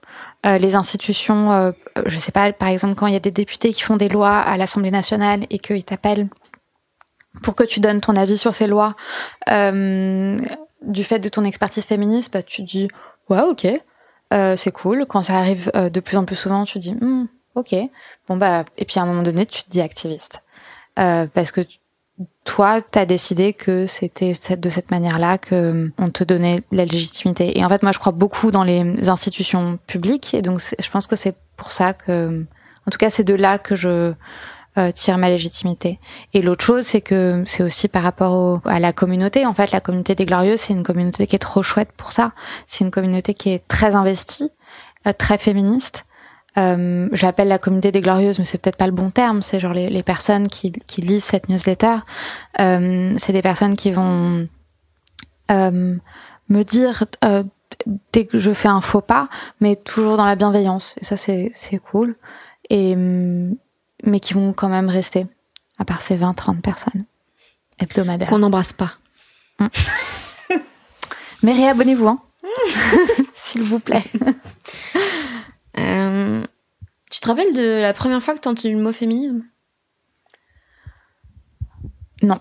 les 0.45 0.77
institutions, 0.77 1.75
je 2.07 2.19
sais 2.19 2.33
pas, 2.33 2.53
par 2.53 2.69
exemple 2.69 2.95
quand 2.95 3.07
il 3.09 3.13
y 3.13 3.17
a 3.17 3.21
des 3.21 3.33
députés 3.33 3.73
qui 3.73 3.83
font 3.83 3.97
des 3.97 4.09
lois 4.09 4.39
à 4.39 4.57
l'Assemblée 4.57 4.93
nationale 4.93 5.45
et 5.51 5.59
qu'ils 5.59 5.85
t'appellent 5.85 6.29
pour 7.43 7.55
que 7.55 7.65
tu 7.65 7.81
donnes 7.81 8.01
ton 8.01 8.15
avis 8.15 8.39
sur 8.39 8.55
ces 8.55 8.69
lois, 8.69 8.95
du 9.49 11.05
fait 11.05 11.19
de 11.19 11.29
ton 11.29 11.45
expertise 11.45 11.85
féministe, 11.85 12.33
bah, 12.33 12.43
tu 12.43 12.63
dis 12.63 12.89
ouais 13.29 13.43
ok, 13.43 13.67
c'est 14.31 14.73
cool. 14.73 15.05
Quand 15.07 15.23
ça 15.23 15.37
arrive 15.37 15.73
de 15.75 16.01
plus 16.01 16.17
en 16.17 16.25
plus 16.25 16.37
souvent, 16.37 16.63
tu 16.65 16.79
dis 16.79 16.93
hm, 16.93 17.27
ok, 17.57 17.75
bon 18.29 18.37
bah 18.37 18.65
et 18.79 18.85
puis 18.85 19.01
à 19.01 19.03
un 19.03 19.07
moment 19.07 19.25
donné, 19.25 19.45
tu 19.45 19.65
te 19.65 19.71
dis 19.71 19.81
activiste. 19.81 20.45
Euh, 20.99 21.27
parce 21.33 21.53
que 21.53 21.61
toi, 22.45 22.81
tu 22.81 22.99
as 22.99 23.07
décidé 23.07 23.53
que 23.53 23.87
c'était 23.87 24.33
de 24.57 24.69
cette 24.69 24.91
manière-là 24.91 25.39
que 25.39 25.55
euh, 25.55 25.93
on 25.99 26.11
te 26.11 26.25
donnait 26.25 26.63
la 26.73 26.85
légitimité. 26.85 27.59
Et 27.59 27.65
en 27.65 27.69
fait, 27.69 27.83
moi, 27.83 27.93
je 27.93 27.99
crois 27.99 28.13
beaucoup 28.13 28.51
dans 28.51 28.65
les 28.65 29.09
institutions 29.09 29.79
publiques, 29.87 30.35
et 30.35 30.43
donc 30.43 30.61
je 30.79 30.91
pense 30.91 31.07
que 31.07 31.17
c'est 31.17 31.35
pour 31.57 31.73
ça 31.73 31.93
que, 31.93 32.45
en 32.87 32.91
tout 32.91 32.99
cas, 32.99 33.11
c'est 33.11 33.25
de 33.25 33.35
là 33.35 33.59
que 33.59 33.77
je 33.77 34.13
euh, 34.79 34.91
tire 34.93 35.19
ma 35.19 35.29
légitimité. 35.29 35.99
Et 36.35 36.43
l'autre 36.43 36.65
chose, 36.65 36.87
c'est 36.87 37.01
que 37.01 37.43
c'est 37.47 37.63
aussi 37.63 37.89
par 37.89 38.03
rapport 38.03 38.35
au, 38.35 38.61
à 38.65 38.79
la 38.79 38.93
communauté. 38.93 39.45
En 39.45 39.55
fait, 39.55 39.73
la 39.73 39.81
communauté 39.81 40.15
des 40.15 40.25
Glorieuses, 40.25 40.61
c'est 40.61 40.73
une 40.73 40.85
communauté 40.85 41.27
qui 41.27 41.35
est 41.35 41.41
trop 41.41 41.63
chouette 41.63 41.91
pour 41.97 42.13
ça. 42.13 42.33
C'est 42.67 42.85
une 42.85 42.91
communauté 42.91 43.35
qui 43.35 43.51
est 43.51 43.67
très 43.67 43.97
investie, 43.97 44.51
euh, 45.07 45.13
très 45.13 45.37
féministe. 45.37 46.05
Euh, 46.57 47.09
j'appelle 47.13 47.49
la 47.49 47.59
communauté 47.59 47.93
des 47.93 48.01
glorieuses, 48.01 48.39
mais 48.39 48.45
c'est 48.45 48.59
peut-être 48.59 48.77
pas 48.77 48.87
le 48.87 48.93
bon 48.93 49.11
terme. 49.11 49.43
C'est 49.43 49.61
genre 49.61 49.73
les, 49.73 49.91
les 49.91 50.03
personnes 50.03 50.49
qui, 50.49 50.73
qui, 50.73 51.03
lisent 51.03 51.25
cette 51.25 51.49
newsletter. 51.49 51.99
Euh, 52.61 53.09
c'est 53.17 53.33
des 53.33 53.43
personnes 53.43 53.77
qui 53.77 53.93
vont 53.93 54.49
euh, 55.51 55.97
me 56.49 56.63
dire 56.63 57.05
dès 58.13 58.27
que 58.27 58.39
je 58.39 58.53
fais 58.53 58.69
un 58.69 58.81
faux 58.81 59.03
pas, 59.03 59.29
mais 59.61 59.77
toujours 59.77 60.17
dans 60.17 60.25
la 60.25 60.37
bienveillance. 60.37 60.95
Et 61.01 61.05
ça, 61.05 61.17
c'est 61.17 61.53
c'est 61.55 61.79
cool. 61.79 62.17
Et 62.71 62.97
mais 62.97 64.21
qui 64.21 64.35
vont 64.35 64.53
quand 64.53 64.69
même 64.69 64.89
rester, 64.89 65.27
à 65.79 65.85
part 65.85 66.03
ces 66.03 66.17
20-30 66.17 66.61
personnes 66.61 67.05
hebdomadaires. 67.81 68.29
Qu'on 68.29 68.39
n'embrasse 68.39 68.73
pas. 68.73 68.93
Mmh. 69.59 69.67
mais 71.43 71.53
réabonnez-vous, 71.53 72.09
hein 72.09 72.21
s'il 73.35 73.63
vous 73.63 73.81
plaît. 73.81 74.05
Euh, 77.19 77.21
tu 77.21 77.21
te 77.21 77.29
rappelles 77.29 77.53
de 77.55 77.81
la 77.81 77.93
première 77.93 78.23
fois 78.23 78.35
que 78.35 78.41
tu 78.41 78.49
as 78.49 78.53
entendu 78.53 78.73
le 78.73 78.81
mot 78.81 78.93
féminisme? 78.93 79.43
Non. 82.23 82.41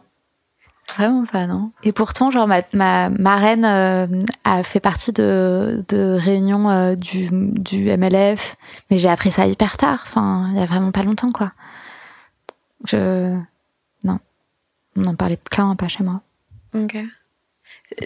Vraiment 0.95 1.25
pas, 1.25 1.47
non. 1.47 1.71
Et 1.83 1.91
pourtant, 1.91 2.31
genre, 2.31 2.47
ma, 2.47 2.61
ma 2.73 3.09
marraine 3.09 3.65
euh, 3.65 4.07
a 4.45 4.63
fait 4.63 4.79
partie 4.79 5.11
de, 5.11 5.83
de 5.89 6.17
réunions 6.17 6.69
euh, 6.69 6.95
du, 6.95 7.29
du 7.31 7.85
MLF, 7.85 8.55
mais 8.89 8.97
j'ai 8.97 9.09
appris 9.09 9.31
ça 9.31 9.45
hyper 9.45 9.77
tard, 9.77 10.01
enfin, 10.03 10.49
il 10.53 10.59
y 10.59 10.63
a 10.63 10.65
vraiment 10.65 10.91
pas 10.91 11.03
longtemps, 11.03 11.31
quoi. 11.31 11.51
Je. 12.85 13.35
Non. 14.03 14.19
On 14.95 15.01
n'en 15.01 15.15
parlait 15.15 15.37
clairement 15.49 15.75
pas 15.75 15.87
chez 15.89 16.03
moi. 16.03 16.21
Ok. 16.73 16.97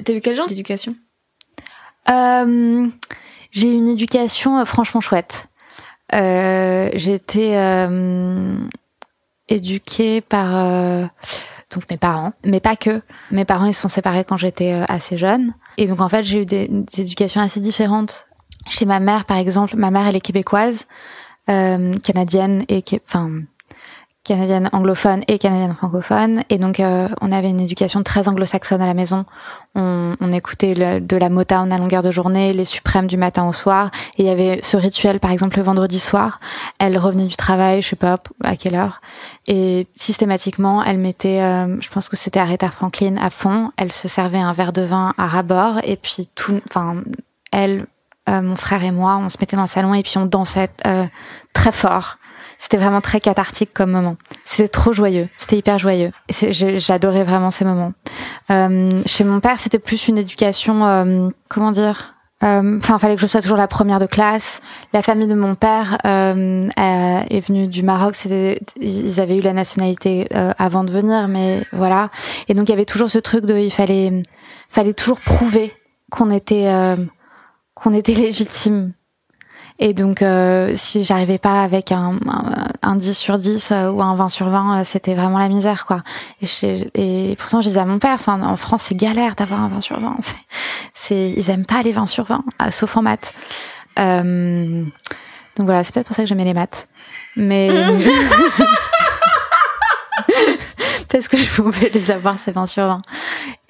T'as 0.04 0.14
eu 0.14 0.22
quel 0.22 0.36
genre 0.36 0.48
d'éducation? 0.48 0.96
Euh, 2.10 2.90
J'ai 3.52 3.70
eu 3.72 3.76
une 3.76 3.90
éducation 3.90 4.66
franchement 4.66 5.02
chouette. 5.02 5.48
Euh, 6.14 6.90
j'ai 6.94 7.14
été 7.14 7.58
euh, 7.58 8.56
éduquée 9.48 10.22
par 10.22 10.56
euh, 10.56 11.06
donc 11.74 11.90
mes 11.90 11.98
parents, 11.98 12.34
mais 12.46 12.60
pas 12.60 12.76
que. 12.76 13.02
Mes 13.32 13.46
parents 13.46 13.66
ils 13.66 13.74
se 13.74 13.82
sont 13.82 13.90
séparés 13.90 14.26
quand 14.26 14.38
j'étais 14.38 14.74
euh, 14.74 14.86
assez 14.88 15.18
jeune, 15.18 15.54
et 15.78 15.88
donc 15.88 16.02
en 16.02 16.10
fait 16.10 16.24
j'ai 16.24 16.42
eu 16.42 16.46
des, 16.46 16.68
des, 16.68 17.02
éducations 17.02 17.42
assez 17.42 17.60
différentes. 17.60 18.28
Chez 18.68 18.86
ma 18.86 19.00
mère 19.00 19.26
par 19.26 19.38
exemple, 19.38 19.76
ma 19.76 19.90
mère 19.90 20.08
elle 20.08 20.16
est 20.16 20.22
québécoise, 20.22 20.86
canadienne 21.48 22.64
et 22.70 22.84
enfin 23.06 23.42
canadienne 24.32 24.70
anglophone 24.72 25.24
et 25.28 25.38
canadienne 25.38 25.76
francophone. 25.76 26.44
Et 26.50 26.58
donc, 26.58 26.80
euh, 26.80 27.10
on 27.20 27.34
avait 27.34 27.50
une 27.50 27.60
éducation 27.60 28.02
très 28.02 28.30
anglo-saxonne 28.30 28.82
à 28.82 28.86
la 28.86 28.94
maison. 28.94 29.26
On, 29.76 30.32
écoutait 30.32 30.74
de 31.02 31.18
la 31.18 31.30
Motown 31.30 31.74
à 31.74 31.78
longueur 31.78 32.02
de 32.02 32.12
journée, 32.12 32.54
les 32.54 32.64
suprêmes 32.64 33.08
du 33.08 33.18
matin 33.18 33.46
au 33.46 33.52
soir. 33.52 33.92
Et 34.18 34.24
il 34.24 34.26
y 34.26 34.30
avait 34.30 34.62
ce 34.64 34.78
rituel, 34.78 35.20
par 35.20 35.32
exemple, 35.32 35.58
le 35.58 35.64
vendredi 35.64 36.00
soir. 36.00 36.40
Elle 36.80 36.98
revenait 36.98 37.26
du 37.26 37.36
travail, 37.36 37.82
je 37.82 37.90
sais 37.90 37.96
pas 37.98 38.20
à 38.42 38.56
quelle 38.56 38.76
heure. 38.76 39.02
Et 39.48 39.88
systématiquement, 39.96 40.82
elle 40.82 40.98
mettait, 40.98 41.42
euh, 41.42 41.82
je 41.82 41.90
pense 41.90 42.08
que 42.08 42.16
c'était 42.16 42.40
Aretha 42.40 42.70
Franklin 42.70 43.18
à 43.18 43.30
fond. 43.30 43.72
Elle 43.76 43.92
se 43.92 44.08
servait 44.08 44.40
un 44.40 44.54
verre 44.54 44.72
de 44.72 44.84
vin 44.84 45.14
à 45.18 45.28
rabord. 45.28 45.80
Et 45.84 45.98
puis, 45.98 46.30
tout, 46.36 46.62
enfin, 46.70 47.04
elle, 47.52 47.86
euh, 48.30 48.42
mon 48.42 48.56
frère 48.56 48.82
et 48.86 48.92
moi, 48.92 49.18
on 49.18 49.28
se 49.28 49.38
mettait 49.42 49.58
dans 49.58 49.64
le 49.64 49.68
salon 49.68 49.94
et 49.94 50.04
puis 50.04 50.18
on 50.18 50.26
dansait 50.26 50.70
très 51.54 51.74
fort. 51.74 52.18
C'était 52.62 52.78
vraiment 52.78 53.02
très 53.02 53.20
cathartique 53.20 53.72
comme 53.74 53.90
moment. 53.90 54.18
C'était 54.46 54.68
trop 54.68 54.94
joyeux. 54.94 55.28
C'était 55.40 55.58
hyper 55.58 55.80
joyeux. 55.80 56.12
J'adorais 56.30 57.24
vraiment 57.24 57.50
ces 57.50 57.66
moments. 57.66 57.92
Euh, 58.52 59.02
chez 59.08 59.24
mon 59.24 59.40
père, 59.40 59.58
c'était 59.58 59.80
plus 59.80 60.08
une 60.08 60.20
éducation, 60.20 60.86
euh, 60.86 61.30
comment 61.50 61.72
dire 61.72 62.14
Enfin, 62.44 63.00
fallait 63.00 63.16
que 63.16 63.22
je 63.22 63.26
sois 63.26 63.42
toujours 63.42 63.58
la 63.58 63.68
première 63.68 64.00
de 64.00 64.06
classe. 64.06 64.62
La 64.94 65.02
famille 65.02 65.28
de 65.28 65.34
mon 65.34 65.56
père 65.56 65.98
est 66.04 67.48
venue 67.48 67.68
du 67.68 67.82
Maroc. 67.82 68.16
Ils 68.80 69.20
avaient 69.20 69.38
eu 69.38 69.42
la 69.42 69.54
nationalité 69.54 70.28
avant 70.58 70.84
de 70.84 70.92
venir, 70.92 71.28
mais 71.28 71.62
voilà. 71.72 72.10
Et 72.48 72.56
donc 72.56 72.68
il 72.68 72.72
y 72.72 72.74
avait 72.74 72.86
toujours 72.86 73.10
ce 73.10 73.20
truc 73.20 73.46
de, 73.46 73.58
il 73.58 73.72
fallait, 73.72 74.24
fallait 74.70 74.94
toujours 74.94 75.20
prouver 75.20 75.74
qu'on 76.10 76.32
était 76.32 76.68
qu'on 77.76 77.94
était 77.94 78.14
légitime. 78.14 78.94
Et 79.84 79.96
donc, 79.96 80.22
euh, 80.22 80.74
si 80.76 81.04
j'arrivais 81.04 81.40
pas 81.40 81.64
avec 81.64 81.92
un, 81.92 82.20
un, 82.84 82.96
10 82.96 83.18
sur 83.18 83.40
10 83.40 83.72
euh, 83.72 83.90
ou 83.90 84.04
un 84.04 84.16
20 84.16 84.30
sur 84.30 84.48
20, 84.48 84.82
euh, 84.82 84.84
c'était 84.86 85.16
vraiment 85.16 85.40
la 85.40 85.50
misère, 85.50 85.88
quoi. 85.88 86.04
Et, 86.40 86.46
et 86.94 87.36
pourtant, 87.36 87.62
je 87.62 87.68
disais 87.68 87.80
à 87.80 87.86
mon 87.86 87.98
père, 87.98 88.14
enfin, 88.14 88.44
en 88.44 88.58
France, 88.58 88.84
c'est 88.84 88.96
galère 88.96 89.34
d'avoir 89.34 89.60
un 89.60 89.70
20 89.70 89.82
sur 89.82 90.00
20. 90.00 90.18
C'est, 90.94 91.32
ils 91.32 91.50
aiment 91.50 91.66
pas 91.66 91.82
les 91.82 91.94
20 91.94 92.06
sur 92.06 92.26
20, 92.26 92.44
sauf 92.70 92.96
en 92.96 93.02
maths. 93.02 93.34
Euh, 93.98 94.84
donc 95.56 95.66
voilà, 95.66 95.84
c'est 95.84 95.96
peut-être 95.96 96.06
pour 96.06 96.16
ça 96.16 96.22
que 96.22 96.30
j'aimais 96.30 96.46
les 96.46 96.54
maths. 96.54 96.88
Mais... 97.36 97.72
parce 101.12 101.28
que 101.28 101.38
je 101.38 101.50
pouvais 101.50 101.90
les 101.94 102.12
avoir 102.12 102.40
ces 102.40 102.52
20 102.52 102.66
sur 102.66 102.84
20. 102.84 103.02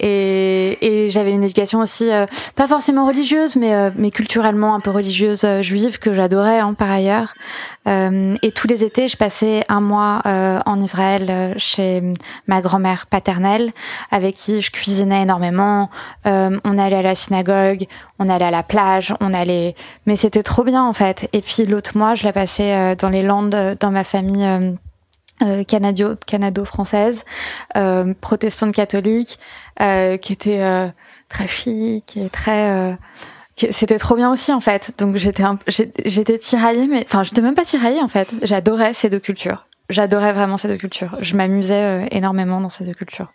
Et, 0.00 0.78
et 0.80 1.10
j'avais 1.10 1.32
une 1.32 1.44
éducation 1.44 1.80
aussi, 1.80 2.10
euh, 2.12 2.26
pas 2.56 2.66
forcément 2.66 3.06
religieuse, 3.06 3.56
mais, 3.56 3.74
euh, 3.74 3.90
mais 3.96 4.10
culturellement 4.10 4.74
un 4.74 4.80
peu 4.80 4.90
religieuse 4.90 5.44
euh, 5.44 5.62
juive 5.62 5.98
que 5.98 6.12
j'adorais 6.12 6.58
hein, 6.58 6.74
par 6.74 6.90
ailleurs. 6.90 7.34
et 7.86 8.52
tous 8.54 8.68
les 8.68 8.84
étés, 8.84 9.08
je 9.08 9.16
passais 9.16 9.64
un 9.68 9.80
mois 9.80 10.22
en 10.24 10.80
Israël 10.80 11.54
chez 11.58 12.00
ma 12.46 12.60
grand-mère 12.60 13.06
paternelle, 13.06 13.72
avec 14.12 14.36
qui 14.36 14.62
je 14.62 14.70
cuisinais 14.70 15.22
énormément. 15.22 15.90
on 16.24 16.78
allait 16.78 16.96
à 16.96 17.02
la 17.02 17.16
synagogue, 17.16 17.86
on 18.20 18.28
allait 18.28 18.44
à 18.44 18.50
la 18.52 18.62
plage, 18.62 19.14
on 19.20 19.34
allait, 19.34 19.74
mais 20.06 20.14
c'était 20.14 20.44
trop 20.44 20.62
bien 20.62 20.84
en 20.84 20.92
fait. 20.92 21.28
Et 21.32 21.42
puis 21.42 21.66
l'autre 21.66 21.96
mois, 21.96 22.14
je 22.14 22.22
la 22.22 22.32
passais 22.32 22.94
dans 22.96 23.08
les 23.08 23.22
Landes, 23.22 23.76
dans 23.80 23.90
ma 23.90 24.04
famille 24.04 24.46
euh, 24.46 24.72
canadio, 25.66 26.16
canado-française, 26.26 27.24
euh, 27.76 28.14
protestante 28.20 28.74
catholique, 28.74 29.38
euh, 29.80 30.16
qui 30.16 30.32
était 30.32 30.62
euh, 30.62 30.88
très 31.28 31.48
chic 31.48 32.16
et 32.16 32.28
très 32.28 32.98
c'était 33.56 33.98
trop 33.98 34.16
bien 34.16 34.30
aussi 34.30 34.52
en 34.52 34.60
fait. 34.60 34.94
Donc 34.98 35.16
j'étais 35.16 35.44
j'étais 36.04 36.38
tiraillée, 36.38 36.88
mais 36.88 37.04
enfin 37.06 37.22
j'étais 37.22 37.42
même 37.42 37.54
pas 37.54 37.64
tiraillée 37.64 38.00
en 38.00 38.08
fait. 38.08 38.32
J'adorais 38.42 38.94
ces 38.94 39.10
deux 39.10 39.20
cultures. 39.20 39.66
J'adorais 39.88 40.32
vraiment 40.32 40.56
ces 40.56 40.68
deux 40.68 40.76
cultures. 40.76 41.16
Je 41.20 41.36
m'amusais 41.36 42.08
énormément 42.10 42.60
dans 42.60 42.70
ces 42.70 42.84
deux 42.84 42.94
cultures. 42.94 43.32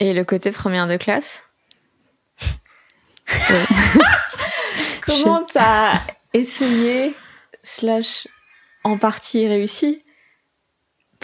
Et 0.00 0.12
le 0.12 0.24
côté 0.24 0.50
première 0.50 0.88
de 0.88 0.96
classe? 0.96 1.48
Comment 5.06 5.44
t'as 5.44 6.00
essayé 6.32 7.14
slash 7.62 8.26
en 8.82 8.98
partie 8.98 9.46
réussi? 9.46 10.03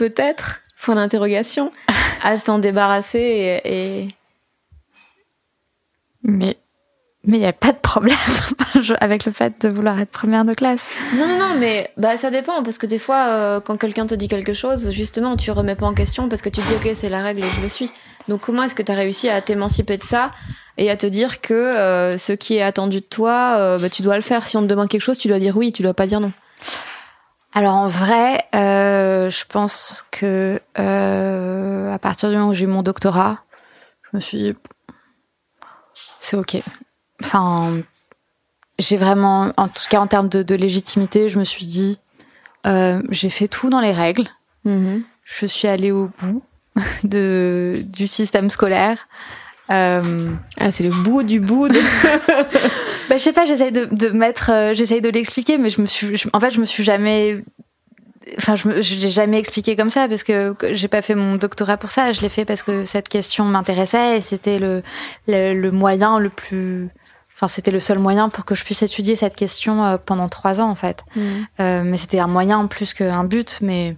Peut-être, 0.00 0.62
point 0.80 0.94
d'interrogation, 0.94 1.72
à 2.22 2.38
t'en 2.38 2.58
débarrasser 2.58 3.60
et, 3.64 4.08
Mais 6.22 6.56
mais 7.22 7.36
il 7.36 7.40
n'y 7.40 7.46
a 7.46 7.52
pas 7.52 7.72
de 7.72 7.78
problème 7.78 8.16
avec 9.00 9.26
le 9.26 9.32
fait 9.32 9.60
de 9.60 9.68
vouloir 9.68 10.00
être 10.00 10.08
première 10.08 10.46
de 10.46 10.54
classe. 10.54 10.88
Non, 11.16 11.28
non, 11.28 11.38
non, 11.38 11.54
mais 11.58 11.90
bah, 11.98 12.16
ça 12.16 12.30
dépend, 12.30 12.62
parce 12.62 12.78
que 12.78 12.86
des 12.86 12.98
fois, 12.98 13.26
euh, 13.28 13.60
quand 13.60 13.76
quelqu'un 13.76 14.06
te 14.06 14.14
dit 14.14 14.26
quelque 14.26 14.54
chose, 14.54 14.90
justement, 14.90 15.36
tu 15.36 15.50
remets 15.50 15.74
pas 15.74 15.84
en 15.84 15.92
question 15.92 16.30
parce 16.30 16.40
que 16.40 16.48
tu 16.48 16.62
te 16.62 16.68
dis, 16.68 16.74
ok, 16.76 16.92
c'est 16.94 17.10
la 17.10 17.22
règle 17.22 17.44
et 17.44 17.50
je 17.50 17.60
le 17.60 17.68
suis. 17.68 17.92
Donc 18.28 18.40
comment 18.40 18.62
est-ce 18.62 18.74
que 18.74 18.82
tu 18.82 18.90
as 18.90 18.94
réussi 18.94 19.28
à 19.28 19.42
t'émanciper 19.42 19.98
de 19.98 20.02
ça 20.02 20.30
et 20.78 20.90
à 20.90 20.96
te 20.96 21.06
dire 21.06 21.42
que 21.42 21.52
euh, 21.52 22.16
ce 22.16 22.32
qui 22.32 22.56
est 22.56 22.62
attendu 22.62 23.00
de 23.00 23.04
toi, 23.04 23.56
euh, 23.58 23.78
bah, 23.78 23.90
tu 23.90 24.00
dois 24.00 24.16
le 24.16 24.22
faire. 24.22 24.46
Si 24.46 24.56
on 24.56 24.62
te 24.62 24.66
demande 24.66 24.88
quelque 24.88 25.02
chose, 25.02 25.18
tu 25.18 25.28
dois 25.28 25.38
dire 25.38 25.58
oui, 25.58 25.72
tu 25.72 25.82
dois 25.82 25.92
pas 25.92 26.06
dire 26.06 26.20
non. 26.20 26.30
Alors 27.52 27.74
en 27.74 27.88
vrai, 27.88 28.44
euh, 28.54 29.28
je 29.28 29.44
pense 29.44 30.06
que 30.10 30.60
euh, 30.78 31.92
à 31.92 31.98
partir 31.98 32.30
du 32.30 32.36
moment 32.36 32.50
où 32.50 32.54
j'ai 32.54 32.64
eu 32.64 32.68
mon 32.68 32.82
doctorat, 32.82 33.42
je 34.10 34.16
me 34.16 34.20
suis 34.20 34.38
dit 34.38 34.54
c'est 36.20 36.36
ok. 36.36 36.62
Enfin, 37.24 37.80
j'ai 38.78 38.96
vraiment, 38.96 39.52
en 39.56 39.68
tout 39.68 39.82
cas 39.90 40.00
en 40.00 40.06
termes 40.06 40.28
de, 40.28 40.54
légitimité, 40.54 41.28
je 41.28 41.38
me 41.38 41.44
suis 41.44 41.66
dit 41.66 41.98
euh, 42.66 43.02
j'ai 43.10 43.30
fait 43.30 43.48
tout 43.48 43.68
dans 43.68 43.80
les 43.80 43.92
règles. 43.92 44.28
Mm-hmm. 44.64 45.02
Je 45.24 45.46
suis 45.46 45.66
allée 45.66 45.90
au 45.90 46.10
bout 46.18 46.42
de 47.04 47.82
du 47.84 48.06
système 48.06 48.48
scolaire. 48.48 49.08
Euh, 49.70 50.32
ah, 50.58 50.72
c'est 50.72 50.82
le 50.82 50.90
bout 50.90 51.22
du 51.22 51.40
bout. 51.40 51.68
De... 51.68 51.78
bah, 53.10 53.18
je 53.18 53.24
sais 53.24 53.32
pas, 53.32 53.44
j'essaye 53.44 53.72
de, 53.72 53.86
de 53.86 54.08
mettre, 54.10 54.52
euh, 54.52 54.72
j'essaye 54.72 55.00
de 55.00 55.08
l'expliquer, 55.08 55.58
mais 55.58 55.68
je 55.68 55.80
me 55.80 55.86
suis, 55.86 56.22
en 56.32 56.38
fait, 56.38 56.52
je 56.52 56.60
me 56.60 56.64
suis 56.64 56.84
jamais, 56.84 57.42
enfin, 58.38 58.54
je 58.54 58.68
l'ai 58.68 59.10
jamais 59.10 59.36
expliqué 59.36 59.74
comme 59.74 59.90
ça 59.90 60.06
parce 60.06 60.22
que 60.22 60.54
j'ai 60.70 60.86
pas 60.86 61.02
fait 61.02 61.16
mon 61.16 61.34
doctorat 61.34 61.76
pour 61.76 61.90
ça. 61.90 62.12
Je 62.12 62.20
l'ai 62.20 62.28
fait 62.28 62.44
parce 62.44 62.62
que 62.62 62.84
cette 62.84 63.08
question 63.08 63.44
m'intéressait 63.44 64.18
et 64.18 64.20
c'était 64.20 64.60
le, 64.60 64.84
le, 65.26 65.70
moyen 65.70 66.20
le 66.20 66.30
plus, 66.30 66.88
enfin, 67.34 67.48
c'était 67.48 67.72
le 67.72 67.80
seul 67.80 67.98
moyen 67.98 68.28
pour 68.28 68.44
que 68.44 68.54
je 68.54 68.62
puisse 68.62 68.82
étudier 68.82 69.16
cette 69.16 69.34
question 69.34 69.84
euh, 69.84 69.96
pendant 69.98 70.28
trois 70.28 70.60
ans, 70.60 70.70
en 70.70 70.76
fait. 70.76 71.02
Mmh. 71.16 71.20
Euh, 71.58 71.82
mais 71.82 71.96
c'était 71.96 72.20
un 72.20 72.28
moyen 72.28 72.64
plus 72.68 72.94
qu'un 72.94 73.24
but, 73.24 73.58
mais 73.60 73.96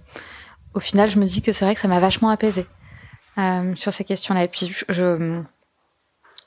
au 0.73 0.79
final, 0.79 1.07
je 1.07 1.19
me 1.19 1.25
dis 1.25 1.43
que 1.43 1.51
c'est 1.51 1.65
vrai 1.65 1.75
que 1.75 1.81
ça 1.81 1.87
m'a 1.87 1.99
vachement 1.99 2.29
apaisé. 2.29 2.65
Euh, 3.39 3.73
sur 3.75 3.91
ces 3.91 4.03
questions-là. 4.03 4.43
Et 4.43 4.47
puis, 4.47 4.71
je, 4.89 5.41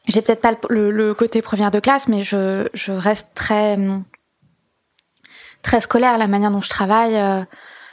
j'ai 0.07 0.23
peut-être 0.23 0.40
pas 0.40 0.53
le, 0.69 1.14
côté 1.14 1.42
première 1.42 1.71
de 1.71 1.81
classe, 1.81 2.09
mais 2.09 2.23
je, 2.23 2.69
je 2.75 2.92
reste 2.92 3.29
très 3.35 3.79
très 5.62 5.81
scolaire 5.81 6.16
la 6.16 6.29
manière 6.29 6.51
dont 6.51 6.61
je 6.61 6.71
travaille. 6.71 7.16
Euh, 7.16 7.42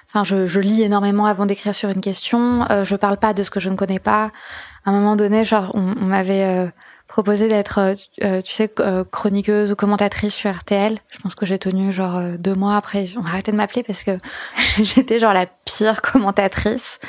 enfin, 0.09 0.23
je, 0.23 0.45
je 0.45 0.59
lis 0.59 0.83
énormément 0.83 1.25
avant 1.25 1.45
d'écrire 1.45 1.73
sur 1.73 1.89
une 1.89 2.01
question. 2.01 2.65
Euh, 2.69 2.85
je 2.85 2.95
parle 2.95 3.17
pas 3.17 3.33
de 3.33 3.41
ce 3.41 3.49
que 3.49 3.59
je 3.59 3.69
ne 3.69 3.75
connais 3.75 3.99
pas. 3.99 4.31
À 4.85 4.91
un 4.91 4.93
moment 4.93 5.15
donné, 5.15 5.43
genre, 5.43 5.71
on, 5.73 5.95
on 5.99 6.05
m'avait 6.05 6.45
euh, 6.45 6.67
proposé 7.13 7.47
d'être, 7.47 7.77
euh, 7.77 7.93
euh, 8.23 8.41
tu 8.41 8.51
sais, 8.51 8.71
euh, 8.79 9.03
chroniqueuse 9.03 9.71
ou 9.71 9.75
commentatrice 9.75 10.33
sur 10.33 10.49
RTL. 10.49 10.97
Je 11.11 11.19
pense 11.19 11.35
que 11.35 11.45
j'ai 11.45 11.59
tenu 11.59 11.93
genre 11.93 12.19
deux 12.39 12.55
mois 12.55 12.75
après. 12.75 13.05
On 13.17 13.23
arrêté 13.23 13.51
de 13.51 13.57
m'appeler 13.57 13.83
parce 13.83 14.01
que 14.01 14.17
j'étais 14.81 15.19
genre 15.19 15.31
la 15.31 15.45
pire 15.45 16.01
commentatrice. 16.01 16.99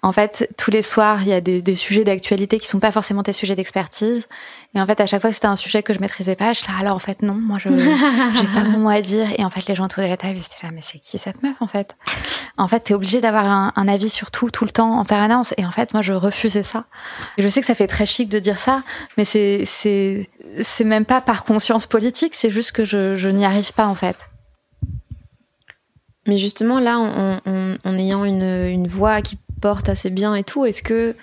En 0.00 0.12
fait, 0.12 0.48
tous 0.56 0.70
les 0.70 0.80
soirs, 0.80 1.18
il 1.20 1.28
y 1.28 1.34
a 1.34 1.42
des, 1.42 1.60
des 1.60 1.74
sujets 1.74 2.04
d'actualité 2.04 2.58
qui 2.58 2.66
sont 2.66 2.80
pas 2.80 2.90
forcément 2.90 3.22
tes 3.22 3.34
sujets 3.34 3.54
d'expertise. 3.54 4.28
Et 4.74 4.80
en 4.80 4.86
fait, 4.86 4.98
à 5.00 5.06
chaque 5.06 5.20
fois, 5.20 5.30
c'était 5.30 5.46
un 5.46 5.56
sujet 5.56 5.82
que 5.82 5.92
je 5.92 5.98
maîtrisais 5.98 6.36
pas. 6.36 6.54
Je 6.54 6.62
là, 6.66 6.74
alors 6.80 6.96
en 6.96 7.00
fait, 7.00 7.20
non, 7.20 7.34
moi, 7.34 7.58
je 7.58 7.68
j'ai 8.40 8.46
pas 8.46 8.64
mon 8.64 8.78
mot 8.78 8.88
à 8.88 9.02
dire. 9.02 9.26
Et 9.36 9.44
en 9.44 9.50
fait, 9.50 9.66
les 9.66 9.74
gens 9.74 9.84
autour 9.84 10.02
de 10.02 10.08
la 10.08 10.16
table, 10.16 10.36
ils 10.36 10.44
étaient 10.44 10.64
là, 10.64 10.70
mais 10.72 10.80
c'est 10.80 10.98
qui 10.98 11.18
cette 11.18 11.42
meuf 11.42 11.56
en 11.60 11.66
fait? 11.66 11.96
En 12.56 12.66
fait, 12.66 12.80
t'es 12.80 12.94
obligé 12.94 13.20
d'avoir 13.20 13.44
un, 13.44 13.72
un, 13.76 13.88
avis 13.88 14.08
sur 14.08 14.30
tout, 14.30 14.48
tout 14.48 14.64
le 14.64 14.70
temps, 14.70 14.98
en 14.98 15.04
permanence. 15.04 15.52
Et 15.58 15.66
en 15.66 15.72
fait, 15.72 15.92
moi, 15.92 16.02
je 16.02 16.12
refusais 16.12 16.62
ça. 16.62 16.84
Et 17.36 17.42
je 17.42 17.48
sais 17.48 17.60
que 17.60 17.66
ça 17.66 17.74
fait 17.74 17.88
très 17.88 18.06
chic 18.06 18.28
de 18.28 18.38
dire 18.38 18.58
ça, 18.58 18.82
mais 19.18 19.24
c'est 19.24 19.49
c'est 19.64 20.28
c'est 20.62 20.84
même 20.84 21.04
pas 21.04 21.20
par 21.20 21.44
conscience 21.44 21.86
politique. 21.86 22.34
C'est 22.34 22.50
juste 22.50 22.72
que 22.72 22.84
je, 22.84 23.16
je 23.16 23.28
n'y 23.28 23.44
arrive 23.44 23.72
pas 23.72 23.86
en 23.86 23.94
fait. 23.94 24.16
Mais 26.26 26.38
justement, 26.38 26.80
là, 26.80 26.98
en, 26.98 27.40
en, 27.44 27.76
en 27.82 27.98
ayant 27.98 28.24
une, 28.24 28.42
une 28.42 28.88
voix 28.88 29.22
qui 29.22 29.38
porte 29.60 29.88
assez 29.88 30.10
bien 30.10 30.34
et 30.34 30.44
tout, 30.44 30.64
est-ce 30.64 30.82
que 30.82 31.16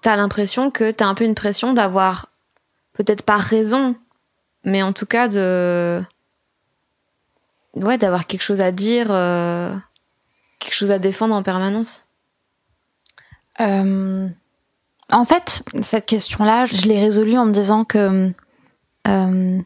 t'as 0.00 0.16
l'impression 0.16 0.70
que 0.70 0.90
t'as 0.90 1.06
un 1.06 1.14
peu 1.14 1.24
une 1.24 1.34
pression 1.34 1.72
d'avoir 1.72 2.28
peut-être 2.94 3.22
pas 3.22 3.36
raison, 3.36 3.94
mais 4.64 4.82
en 4.82 4.92
tout 4.92 5.06
cas 5.06 5.28
de 5.28 6.02
ouais 7.74 7.98
d'avoir 7.98 8.26
quelque 8.26 8.42
chose 8.42 8.60
à 8.60 8.72
dire, 8.72 9.08
euh, 9.10 9.74
quelque 10.58 10.74
chose 10.74 10.90
à 10.90 10.98
défendre 10.98 11.34
en 11.36 11.42
permanence? 11.42 12.04
Euh, 13.60 14.28
en 15.10 15.24
fait, 15.24 15.62
cette 15.82 16.06
question-là, 16.06 16.66
je 16.66 16.86
l'ai 16.86 17.00
résolue 17.00 17.36
en 17.36 17.46
me 17.46 17.52
disant 17.52 17.84
que 17.84 18.32
euh, 19.08 19.58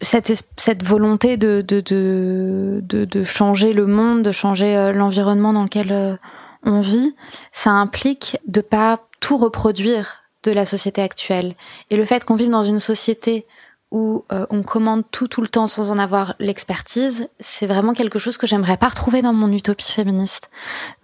cette, 0.00 0.32
cette 0.56 0.82
volonté 0.82 1.36
de, 1.36 1.62
de, 1.62 1.80
de, 1.80 2.80
de, 2.82 3.04
de 3.04 3.24
changer 3.24 3.72
le 3.72 3.86
monde, 3.86 4.22
de 4.22 4.32
changer 4.32 4.76
euh, 4.76 4.92
l'environnement 4.92 5.52
dans 5.52 5.62
lequel 5.62 5.92
euh, 5.92 6.16
on 6.64 6.80
vit, 6.80 7.14
ça 7.52 7.70
implique 7.70 8.38
de 8.46 8.60
pas 8.60 9.00
tout 9.20 9.36
reproduire 9.36 10.24
de 10.42 10.50
la 10.50 10.66
société 10.66 11.00
actuelle. 11.00 11.54
Et 11.90 11.96
le 11.96 12.04
fait 12.04 12.24
qu'on 12.24 12.34
vive 12.34 12.50
dans 12.50 12.64
une 12.64 12.80
société 12.80 13.46
où 13.92 14.24
euh, 14.32 14.46
on 14.48 14.62
commande 14.62 15.04
tout 15.10 15.28
tout 15.28 15.42
le 15.42 15.48
temps 15.48 15.66
sans 15.66 15.90
en 15.90 15.98
avoir 15.98 16.34
l'expertise, 16.40 17.28
c'est 17.38 17.66
vraiment 17.66 17.92
quelque 17.92 18.18
chose 18.18 18.38
que 18.38 18.46
j'aimerais 18.46 18.78
pas 18.78 18.88
retrouver 18.88 19.20
dans 19.20 19.34
mon 19.34 19.52
utopie 19.52 19.92
féministe. 19.92 20.50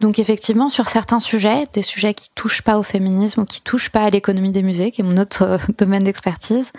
Donc 0.00 0.18
effectivement, 0.18 0.70
sur 0.70 0.88
certains 0.88 1.20
sujets, 1.20 1.66
des 1.74 1.82
sujets 1.82 2.14
qui 2.14 2.30
touchent 2.34 2.62
pas 2.62 2.78
au 2.78 2.82
féminisme 2.82 3.42
ou 3.42 3.44
qui 3.44 3.60
touchent 3.60 3.90
pas 3.90 4.04
à 4.04 4.10
l'économie 4.10 4.52
des 4.52 4.62
musées, 4.62 4.90
qui 4.90 5.02
est 5.02 5.04
mon 5.04 5.18
autre 5.18 5.42
euh, 5.42 5.58
domaine 5.78 6.04
d'expertise, 6.04 6.72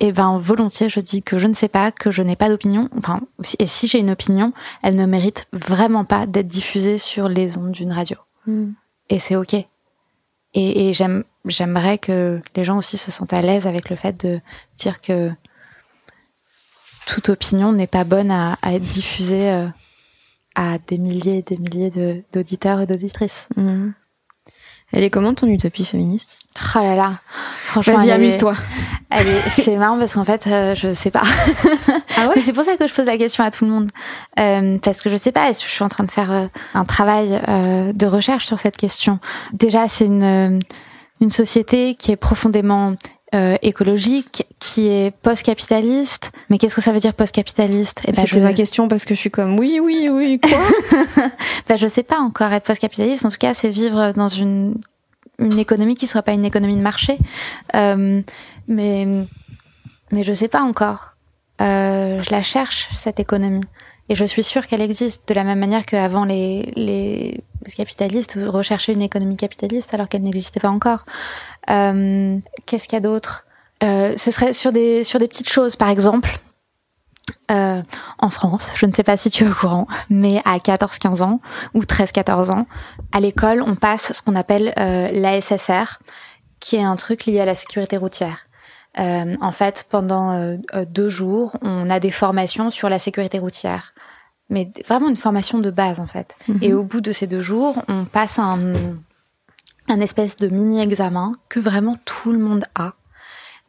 et 0.00 0.08
eh 0.08 0.12
ben 0.12 0.38
volontiers 0.38 0.90
je 0.90 1.00
dis 1.00 1.22
que 1.22 1.38
je 1.38 1.46
ne 1.46 1.54
sais 1.54 1.68
pas, 1.68 1.90
que 1.90 2.10
je 2.10 2.22
n'ai 2.22 2.36
pas 2.36 2.50
d'opinion. 2.50 2.90
Enfin, 2.98 3.20
et 3.58 3.66
si 3.66 3.88
j'ai 3.88 3.98
une 3.98 4.10
opinion, 4.10 4.52
elle 4.82 4.96
ne 4.96 5.06
mérite 5.06 5.46
vraiment 5.52 6.04
pas 6.04 6.26
d'être 6.26 6.46
diffusée 6.46 6.98
sur 6.98 7.28
les 7.28 7.56
ondes 7.56 7.72
d'une 7.72 7.92
radio. 7.92 8.18
Hmm. 8.46 8.72
Et 9.08 9.18
c'est 9.18 9.36
ok. 9.36 9.54
Et, 9.54 9.68
et 10.88 10.92
j'aime, 10.92 11.24
j'aimerais 11.46 11.96
que 11.96 12.40
les 12.54 12.64
gens 12.64 12.76
aussi 12.76 12.98
se 12.98 13.10
sentent 13.10 13.32
à 13.32 13.40
l'aise 13.40 13.66
avec 13.66 13.88
le 13.88 13.96
fait 13.96 14.24
de 14.24 14.40
dire 14.76 15.00
que 15.00 15.30
toute 17.06 17.28
opinion 17.28 17.72
n'est 17.72 17.86
pas 17.86 18.04
bonne 18.04 18.30
à, 18.30 18.58
être 18.64 18.82
diffusée 18.82 19.50
euh, 19.50 19.66
à 20.54 20.78
des 20.86 20.98
milliers 20.98 21.38
et 21.38 21.42
des 21.42 21.58
milliers 21.58 21.90
d'auditeurs 22.32 22.80
et 22.80 22.86
d'auditrices. 22.86 23.48
Mhm. 23.56 23.94
Elle 24.92 25.02
est 25.02 25.10
comment 25.10 25.34
ton 25.34 25.48
utopie 25.48 25.84
féministe? 25.84 26.38
Oh 26.76 26.78
là 26.80 26.94
là 26.94 27.18
Franchement, 27.66 27.96
Vas-y, 27.96 28.12
amuse-toi. 28.12 28.54
C'est 29.48 29.76
marrant 29.76 29.98
parce 29.98 30.14
qu'en 30.14 30.24
fait, 30.24 30.46
euh, 30.46 30.74
je 30.76 30.94
sais 30.94 31.10
pas. 31.10 31.22
Ah 32.16 32.28
ouais? 32.28 32.40
C'est 32.44 32.52
pour 32.52 32.62
ça 32.62 32.76
que 32.76 32.86
je 32.86 32.94
pose 32.94 33.06
la 33.06 33.18
question 33.18 33.42
à 33.42 33.50
tout 33.50 33.64
le 33.64 33.72
monde. 33.72 33.90
Euh, 34.38 34.78
parce 34.78 35.02
que 35.02 35.10
je 35.10 35.16
sais 35.16 35.32
pas, 35.32 35.50
est-ce 35.50 35.64
que 35.64 35.68
je 35.68 35.74
suis 35.74 35.82
en 35.82 35.88
train 35.88 36.04
de 36.04 36.10
faire 36.12 36.48
un 36.74 36.84
travail 36.84 37.40
de 37.92 38.06
recherche 38.06 38.46
sur 38.46 38.60
cette 38.60 38.76
question? 38.76 39.18
Déjà, 39.52 39.88
c'est 39.88 40.06
une, 40.06 40.60
une 41.20 41.30
société 41.30 41.96
qui 41.96 42.12
est 42.12 42.16
profondément 42.16 42.94
écologique, 43.62 44.46
qui 44.64 44.88
est 44.88 45.14
post-capitaliste. 45.14 46.32
Mais 46.48 46.56
qu'est-ce 46.56 46.74
que 46.74 46.80
ça 46.80 46.90
veut 46.90 46.98
dire 46.98 47.12
post-capitaliste? 47.12 48.00
Eh 48.08 48.12
ben, 48.12 48.22
C'était 48.26 48.40
ma 48.40 48.54
question 48.54 48.88
parce 48.88 49.04
que 49.04 49.14
je 49.14 49.20
suis 49.20 49.30
comme 49.30 49.58
oui, 49.58 49.78
oui, 49.78 50.08
oui, 50.10 50.40
quoi? 50.40 50.58
Ben, 51.68 51.76
Je 51.76 51.86
sais 51.86 52.02
pas 52.02 52.18
encore 52.18 52.50
être 52.50 52.64
post-capitaliste. 52.64 53.26
En 53.26 53.28
tout 53.28 53.36
cas, 53.38 53.52
c'est 53.52 53.68
vivre 53.68 54.12
dans 54.12 54.30
une, 54.30 54.80
une 55.38 55.58
économie 55.58 55.94
qui 55.96 56.06
soit 56.06 56.22
pas 56.22 56.32
une 56.32 56.46
économie 56.46 56.76
de 56.76 56.80
marché. 56.80 57.18
Euh, 57.76 58.22
mais, 58.66 59.06
mais 60.12 60.24
je 60.24 60.32
sais 60.32 60.48
pas 60.48 60.62
encore. 60.62 61.12
Euh, 61.60 62.22
je 62.22 62.30
la 62.30 62.40
cherche, 62.40 62.88
cette 62.94 63.20
économie. 63.20 63.64
Et 64.08 64.14
je 64.14 64.24
suis 64.24 64.42
sûre 64.42 64.66
qu'elle 64.66 64.80
existe 64.80 65.28
de 65.28 65.34
la 65.34 65.44
même 65.44 65.58
manière 65.58 65.84
qu'avant 65.84 66.24
les, 66.24 66.72
les 66.74 67.44
capitalistes 67.76 68.38
recherchaient 68.46 68.94
une 68.94 69.02
économie 69.02 69.36
capitaliste 69.36 69.92
alors 69.92 70.08
qu'elle 70.08 70.22
n'existait 70.22 70.60
pas 70.60 70.70
encore. 70.70 71.04
Euh, 71.68 72.38
Qu'est-ce 72.64 72.88
qu'il 72.88 72.94
y 72.94 72.96
a 72.96 73.00
d'autre? 73.00 73.44
Euh, 73.84 74.14
Ce 74.16 74.30
serait 74.30 74.52
sur 74.52 74.72
des, 74.72 75.04
sur 75.04 75.18
des 75.18 75.28
petites 75.28 75.48
choses, 75.48 75.76
par 75.76 75.88
exemple. 75.88 76.38
Euh, 77.50 77.82
en 78.18 78.30
France, 78.30 78.70
je 78.74 78.86
ne 78.86 78.92
sais 78.92 79.02
pas 79.02 79.16
si 79.16 79.30
tu 79.30 79.44
es 79.44 79.48
au 79.48 79.52
courant, 79.52 79.86
mais 80.08 80.40
à 80.44 80.56
14-15 80.58 81.22
ans 81.22 81.40
ou 81.74 81.80
13-14 81.80 82.50
ans, 82.50 82.66
à 83.12 83.20
l'école, 83.20 83.62
on 83.62 83.76
passe 83.76 84.12
ce 84.14 84.22
qu'on 84.22 84.34
appelle 84.34 84.72
euh, 84.78 85.08
l'ASSR, 85.12 86.00
qui 86.60 86.76
est 86.76 86.82
un 86.82 86.96
truc 86.96 87.26
lié 87.26 87.40
à 87.40 87.44
la 87.44 87.54
sécurité 87.54 87.98
routière. 87.98 88.46
Euh, 88.98 89.36
en 89.40 89.52
fait, 89.52 89.86
pendant 89.90 90.32
euh, 90.32 90.56
euh, 90.74 90.84
deux 90.88 91.08
jours, 91.08 91.56
on 91.62 91.90
a 91.90 92.00
des 92.00 92.10
formations 92.10 92.70
sur 92.70 92.88
la 92.88 92.98
sécurité 92.98 93.38
routière 93.38 93.94
mais 94.50 94.70
vraiment 94.86 95.08
une 95.08 95.16
formation 95.16 95.58
de 95.58 95.70
base 95.70 96.00
en 96.00 96.06
fait. 96.06 96.36
Mhm. 96.48 96.58
Et 96.62 96.74
au 96.74 96.84
bout 96.84 97.00
de 97.00 97.12
ces 97.12 97.26
deux 97.26 97.40
jours, 97.40 97.82
on 97.88 98.04
passe 98.04 98.38
un, 98.38 98.58
un 99.88 100.00
espèce 100.00 100.36
de 100.36 100.48
mini-examen 100.48 101.32
que 101.48 101.60
vraiment 101.60 101.96
tout 102.04 102.32
le 102.32 102.38
monde 102.38 102.64
a. 102.74 102.94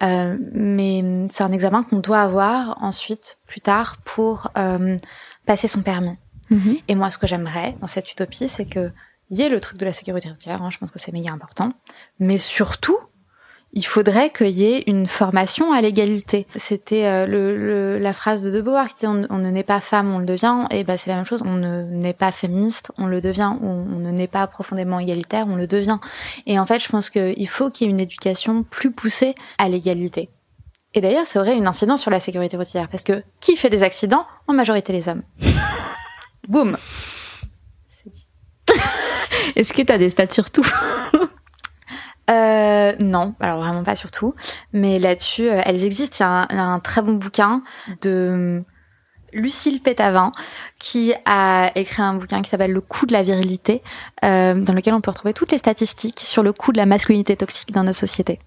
Euh, 0.03 0.37
mais 0.51 1.25
c'est 1.29 1.43
un 1.43 1.51
examen 1.51 1.83
qu'on 1.83 1.99
doit 1.99 2.21
avoir 2.21 2.81
ensuite, 2.83 3.39
plus 3.47 3.61
tard, 3.61 3.97
pour 4.03 4.51
euh, 4.57 4.97
passer 5.45 5.67
son 5.67 5.81
permis. 5.81 6.17
Mhm. 6.49 6.77
Et 6.87 6.95
moi, 6.95 7.09
ce 7.11 7.17
que 7.17 7.27
j'aimerais 7.27 7.73
dans 7.81 7.87
cette 7.87 8.11
utopie, 8.11 8.49
c'est 8.49 8.65
que 8.65 8.91
y 9.31 9.41
ait 9.41 9.49
le 9.49 9.59
truc 9.59 9.77
de 9.77 9.85
la 9.85 9.93
sécurité 9.93 10.29
routière, 10.29 10.61
hein, 10.61 10.69
je 10.69 10.77
pense 10.77 10.91
que 10.91 10.99
c'est 10.99 11.11
méga 11.11 11.31
important, 11.31 11.73
mais 12.19 12.37
surtout 12.37 12.97
il 13.75 13.85
faudrait 13.85 14.29
qu'il 14.29 14.49
y 14.49 14.63
ait 14.63 14.83
une 14.87 15.05
formation 15.05 15.73
à 15.73 15.81
l'égalité. 15.81 16.47
C'était 16.55 17.05
euh, 17.05 17.25
le, 17.25 17.97
la 17.99 18.13
phrase 18.13 18.41
de 18.41 18.49
De 18.49 18.61
Beauvoir 18.61 18.87
qui 18.87 18.95
disait 18.95 19.07
on, 19.07 19.37
ne 19.37 19.49
naît 19.51 19.63
pas 19.63 19.81
femme, 19.81 20.13
on 20.13 20.19
le 20.19 20.25
devient. 20.25 20.65
Et 20.71 20.85
ben 20.85 20.95
c'est 20.95 21.09
la 21.09 21.17
même 21.17 21.25
chose. 21.25 21.43
On 21.45 21.55
ne 21.55 21.83
naît 21.83 22.13
pas 22.13 22.31
féministe, 22.31 22.93
on 22.97 23.07
le 23.07 23.19
devient. 23.19 23.51
On, 23.61 23.67
on 23.67 23.99
ne 23.99 24.11
naît 24.11 24.27
pas 24.27 24.47
profondément 24.47 24.99
égalitaire, 24.99 25.45
on 25.49 25.57
le 25.57 25.67
devient. 25.67 25.99
Et 26.45 26.57
en 26.57 26.65
fait, 26.65 26.79
je 26.79 26.87
pense 26.87 27.09
qu'il 27.09 27.49
faut 27.49 27.69
qu'il 27.69 27.87
y 27.87 27.89
ait 27.89 27.93
une 27.93 27.99
éducation 27.99 28.63
plus 28.63 28.91
poussée 28.91 29.35
à 29.57 29.67
l'égalité. 29.67 30.29
Et 30.93 31.01
d'ailleurs, 31.01 31.27
ça 31.27 31.41
aurait 31.41 31.57
une 31.57 31.67
incidence 31.67 32.01
sur 32.01 32.11
la 32.11 32.21
sécurité 32.21 32.55
routière 32.55 32.87
parce 32.87 33.03
que 33.03 33.21
qui 33.41 33.57
fait 33.57 33.69
des 33.69 33.83
accidents? 33.83 34.25
En 34.47 34.53
majorité 34.53 34.93
les 34.93 35.09
hommes. 35.09 35.23
Boum. 36.47 36.77
C'est 37.89 38.09
dit. 38.09 38.29
Est-ce 39.57 39.73
que 39.73 39.81
tu 39.81 39.91
as 39.91 39.97
des 39.97 40.09
stats 40.09 40.29
sur 40.29 40.49
tout? 40.49 40.65
euh, 42.29 42.93
non, 42.99 43.35
alors 43.39 43.59
vraiment 43.59 43.83
pas 43.83 43.95
surtout. 43.95 44.33
Mais 44.73 44.99
là-dessus, 44.99 45.47
euh, 45.49 45.61
elles 45.65 45.85
existent. 45.85 46.45
Il 46.49 46.55
y, 46.55 46.59
a 46.59 46.63
un, 46.63 46.79
très 46.79 47.01
bon 47.01 47.13
bouquin 47.13 47.61
de 48.01 48.63
Lucille 49.33 49.81
Pétavin 49.81 50.31
qui 50.79 51.13
a 51.25 51.71
écrit 51.75 52.01
un 52.01 52.15
bouquin 52.15 52.41
qui 52.41 52.49
s'appelle 52.49 52.71
Le 52.71 52.81
coût 52.81 53.05
de 53.05 53.13
la 53.13 53.23
virilité, 53.23 53.83
euh, 54.23 54.55
dans 54.55 54.73
lequel 54.73 54.93
on 54.93 55.01
peut 55.01 55.11
retrouver 55.11 55.33
toutes 55.33 55.51
les 55.51 55.57
statistiques 55.57 56.19
sur 56.19 56.41
le 56.41 56.51
coût 56.51 56.71
de 56.71 56.77
la 56.77 56.85
masculinité 56.85 57.35
toxique 57.35 57.71
dans 57.71 57.83
notre 57.83 57.99
société. 57.99 58.39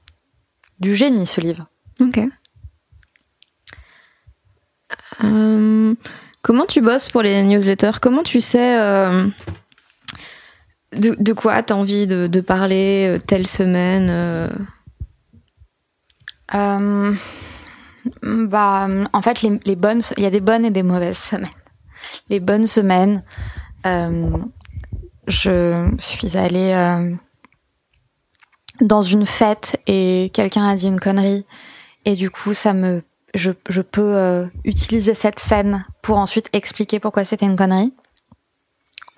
Du 0.80 0.94
génie, 0.94 1.26
ce 1.26 1.40
livre. 1.40 1.66
Ok. 2.00 2.20
Euh, 5.24 5.94
comment 6.42 6.66
tu 6.66 6.80
bosses 6.80 7.08
pour 7.08 7.22
les 7.22 7.42
newsletters? 7.42 7.98
Comment 8.00 8.22
tu 8.22 8.40
sais 8.40 8.78
de, 10.92 11.32
quoi 11.32 11.62
t'as 11.62 11.74
envie 11.74 12.06
de, 12.06 12.40
parler 12.40 13.16
euh, 13.16 13.18
telle 13.18 13.46
semaine 13.46 14.08
euh 16.54 17.12
Bah, 18.22 18.88
en 19.12 19.22
fait, 19.22 19.42
les, 19.42 19.76
bonnes, 19.76 20.00
il 20.16 20.22
y 20.22 20.26
a 20.26 20.30
des 20.30 20.40
bonnes 20.40 20.64
et 20.64 20.70
des 20.70 20.82
mauvaises 20.82 21.18
semaines. 21.18 21.50
Les 22.30 22.40
bonnes 22.40 22.66
semaines, 22.66 23.22
euh, 23.84 24.30
je 25.26 25.94
suis 25.98 26.36
allée 26.36 26.72
dans 28.80 29.02
une 29.02 29.26
fête 29.26 29.80
et 29.86 30.30
quelqu'un 30.32 30.66
a 30.66 30.76
dit 30.76 30.86
une 30.86 31.00
connerie 31.00 31.44
et 32.06 32.14
du 32.14 32.30
coup, 32.30 32.54
ça 32.54 32.72
me, 32.72 33.02
je 33.34 33.80
peux 33.82 34.48
utiliser 34.64 35.12
cette 35.12 35.38
scène 35.38 35.84
pour 36.00 36.16
ensuite 36.16 36.48
expliquer 36.54 36.98
pourquoi 36.98 37.26
c'était 37.26 37.46
une 37.46 37.56
connerie. 37.56 37.92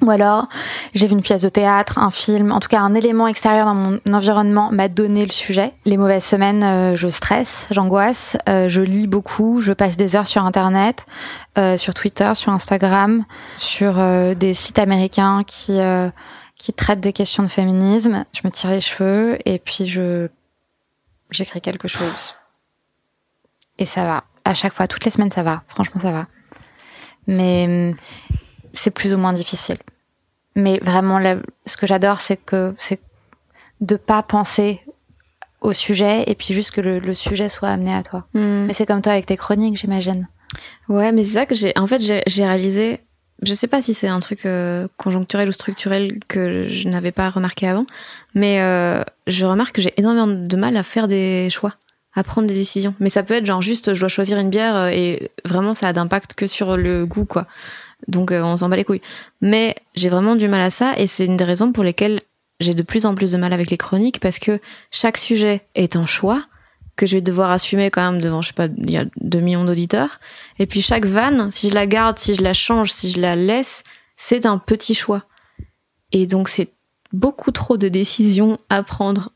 Ou 0.03 0.11
alors, 0.11 0.49
j'ai 0.95 1.07
vu 1.07 1.13
une 1.13 1.21
pièce 1.21 1.43
de 1.43 1.51
théâtre, 1.51 1.99
un 1.99 2.11
film, 2.11 2.53
en 2.53 2.61
tout 2.61 2.69
cas 2.69 2.81
un 2.81 2.95
élément 2.95 3.27
extérieur 3.27 3.67
dans 3.67 3.75
mon 3.75 4.01
environnement 4.13 4.71
m'a 4.73 4.89
donné 4.89 5.27
le 5.27 5.33
sujet. 5.33 5.75
Les 5.85 5.99
mauvaises 5.99 6.25
semaines, 6.25 6.63
euh, 6.63 6.97
je 6.97 7.09
stresse, 7.09 7.67
j'angoisse, 7.71 8.39
euh, 8.49 8.69
je 8.69 8.81
lis 8.81 9.07
beaucoup, 9.07 9.61
je 9.61 9.75
passe 9.75 9.99
des 9.99 10.17
heures 10.17 10.27
sur 10.27 10.45
Internet, 10.45 11.07
euh, 11.59 11.77
sur 11.77 11.93
Twitter, 11.93 12.33
sur 12.35 12.51
Instagram, 12.53 13.25
sur 13.59 13.95
des 14.37 14.55
sites 14.55 14.79
américains 14.79 15.45
qui 15.47 15.79
qui 16.57 16.75
traitent 16.75 17.01
des 17.01 17.15
questions 17.15 17.43
de 17.43 17.49
féminisme. 17.49 18.25
Je 18.33 18.41
me 18.45 18.51
tire 18.51 18.71
les 18.71 18.83
cheveux 18.83 19.39
et 19.47 19.59
puis 19.59 19.87
je 19.87 20.29
j'écris 21.31 21.61
quelque 21.61 21.89
chose. 21.89 22.35
Et 23.79 23.87
ça 23.87 24.05
va. 24.05 24.25
À 24.45 24.55
chaque 24.55 24.75
fois, 24.75 24.87
toutes 24.87 25.05
les 25.05 25.11
semaines, 25.11 25.31
ça 25.31 25.43
va. 25.43 25.63
Franchement, 25.69 26.01
ça 26.01 26.13
va. 26.13 26.27
Mais 27.27 27.95
c'est 28.81 28.91
plus 28.91 29.15
ou 29.15 29.19
moins 29.19 29.33
difficile. 29.33 29.77
Mais 30.57 30.79
vraiment, 30.83 31.21
ce 31.67 31.77
que 31.77 31.87
j'adore, 31.87 32.21
c'est 32.21 32.37
que 32.37 32.75
c'est 32.79 33.01
de 33.81 33.97
pas 33.97 34.23
penser 34.23 34.83
au 35.61 35.73
sujet 35.73 36.25
et 36.27 36.35
puis 36.35 36.55
juste 36.55 36.71
que 36.71 36.81
le, 36.81 37.15
sujet 37.15 37.49
soit 37.49 37.69
amené 37.69 37.95
à 37.95 38.03
toi. 38.03 38.27
Hmm. 38.35 38.65
Mais 38.67 38.73
c'est 38.73 38.87
comme 38.87 39.03
toi 39.03 39.13
avec 39.13 39.27
tes 39.27 39.37
chroniques, 39.37 39.77
j'imagine. 39.77 40.29
Ouais, 40.89 41.13
mais 41.13 41.23
c'est 41.23 41.35
ça 41.35 41.47
que 41.47 41.55
j'ai. 41.55 41.73
En 41.79 41.87
fait, 41.87 42.01
j'ai 42.01 42.45
réalisé. 42.45 43.01
Je 43.43 43.55
sais 43.55 43.69
pas 43.69 43.81
si 43.81 43.95
c'est 43.95 44.09
un 44.09 44.19
truc 44.21 44.45
euh, 44.45 44.87
conjoncturel 44.99 45.49
ou 45.49 45.53
structurel 45.53 46.19
que 46.29 46.67
je 46.67 46.89
n'avais 46.89 47.13
pas 47.13 47.31
remarqué 47.31 47.67
avant, 47.67 47.87
mais 48.35 48.61
euh, 48.61 49.03
je 49.27 49.47
remarque 49.47 49.77
que 49.77 49.81
j'ai 49.81 49.95
énormément 49.97 50.27
de 50.27 50.57
mal 50.57 50.77
à 50.77 50.83
faire 50.83 51.09
des 51.09 51.49
choix, 51.49 51.75
à 52.15 52.23
prendre 52.23 52.49
des 52.49 52.55
décisions. 52.55 52.95
Mais 53.01 53.09
ça 53.09 53.23
peut 53.23 53.33
être 53.33 53.47
genre 53.47 53.63
juste, 53.63 53.95
je 53.95 54.01
dois 54.01 54.11
choisir 54.11 54.39
une 54.39 54.51
bière 54.51 54.77
euh, 54.77 54.89
et 54.89 55.31
vraiment 55.47 55.73
ça 55.73 55.89
a 55.89 55.95
d'impact 55.95 56.35
que 56.35 56.47
sur 56.47 56.77
le 56.77 57.07
goût, 57.07 57.25
quoi. 57.25 57.47
Donc 58.09 58.33
euh, 58.33 58.43
on 58.43 58.57
s'en 58.57 58.69
bat 58.69 58.77
les 58.77 58.85
couilles. 58.85 59.03
Mais 59.41 59.77
j'ai 59.95 60.09
vraiment 60.09 60.37
du 60.37 60.49
mal 60.49 60.61
à 60.61 60.71
ça 60.71 60.95
et 60.99 61.07
c'est 61.07 61.27
une 61.27 61.37
des 61.37 61.45
raisons 61.45 61.73
pour 61.73 61.85
lesquelles 61.85 62.21
j'ai 62.61 62.75
de 62.75 62.83
plus 62.83 63.07
en 63.07 63.15
plus 63.15 63.33
de 63.33 63.39
mal 63.39 63.53
avec 63.53 63.71
les 63.71 63.77
chroniques 63.77 64.21
parce 64.21 64.39
que 64.39 64.61
chaque 64.91 65.17
sujet 65.17 65.67
est 65.75 65.97
un 65.97 66.07
choix 66.07 66.45
que 66.97 67.07
je 67.07 67.17
vais 67.17 67.23
devoir 67.23 67.51
assumer 67.51 67.91
quand 67.91 68.13
même 68.13 68.21
devant, 68.21 68.43
je 68.43 68.49
sais 68.49 68.55
pas, 68.55 68.67
il 68.67 68.91
y 68.91 68.99
a 68.99 69.07
2 69.23 69.41
millions 69.41 69.65
d'auditeurs. 69.65 70.21
Et 70.59 70.67
puis 70.67 70.83
chaque 70.83 71.07
vanne, 71.07 71.51
si 71.51 71.71
je 71.71 71.75
la 71.75 71.87
garde, 71.87 72.19
si 72.19 72.35
je 72.35 72.43
la 72.43 72.53
change, 72.53 72.93
si 72.93 73.11
je 73.11 73.21
la 73.21 73.37
laisse, 73.37 73.83
c'est 74.17 74.45
un 74.45 74.59
petit 74.59 74.95
choix. 74.95 75.25
Et 76.13 76.27
donc 76.27 76.51
c'est 76.51 76.75
beaucoup 77.13 77.53
trop 77.53 77.79
de 77.79 77.89
décisions 77.89 78.59
à 78.69 78.83
prendre 78.83 79.31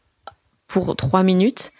pour 0.66 0.94
3 0.94 1.22
minutes. 1.22 1.72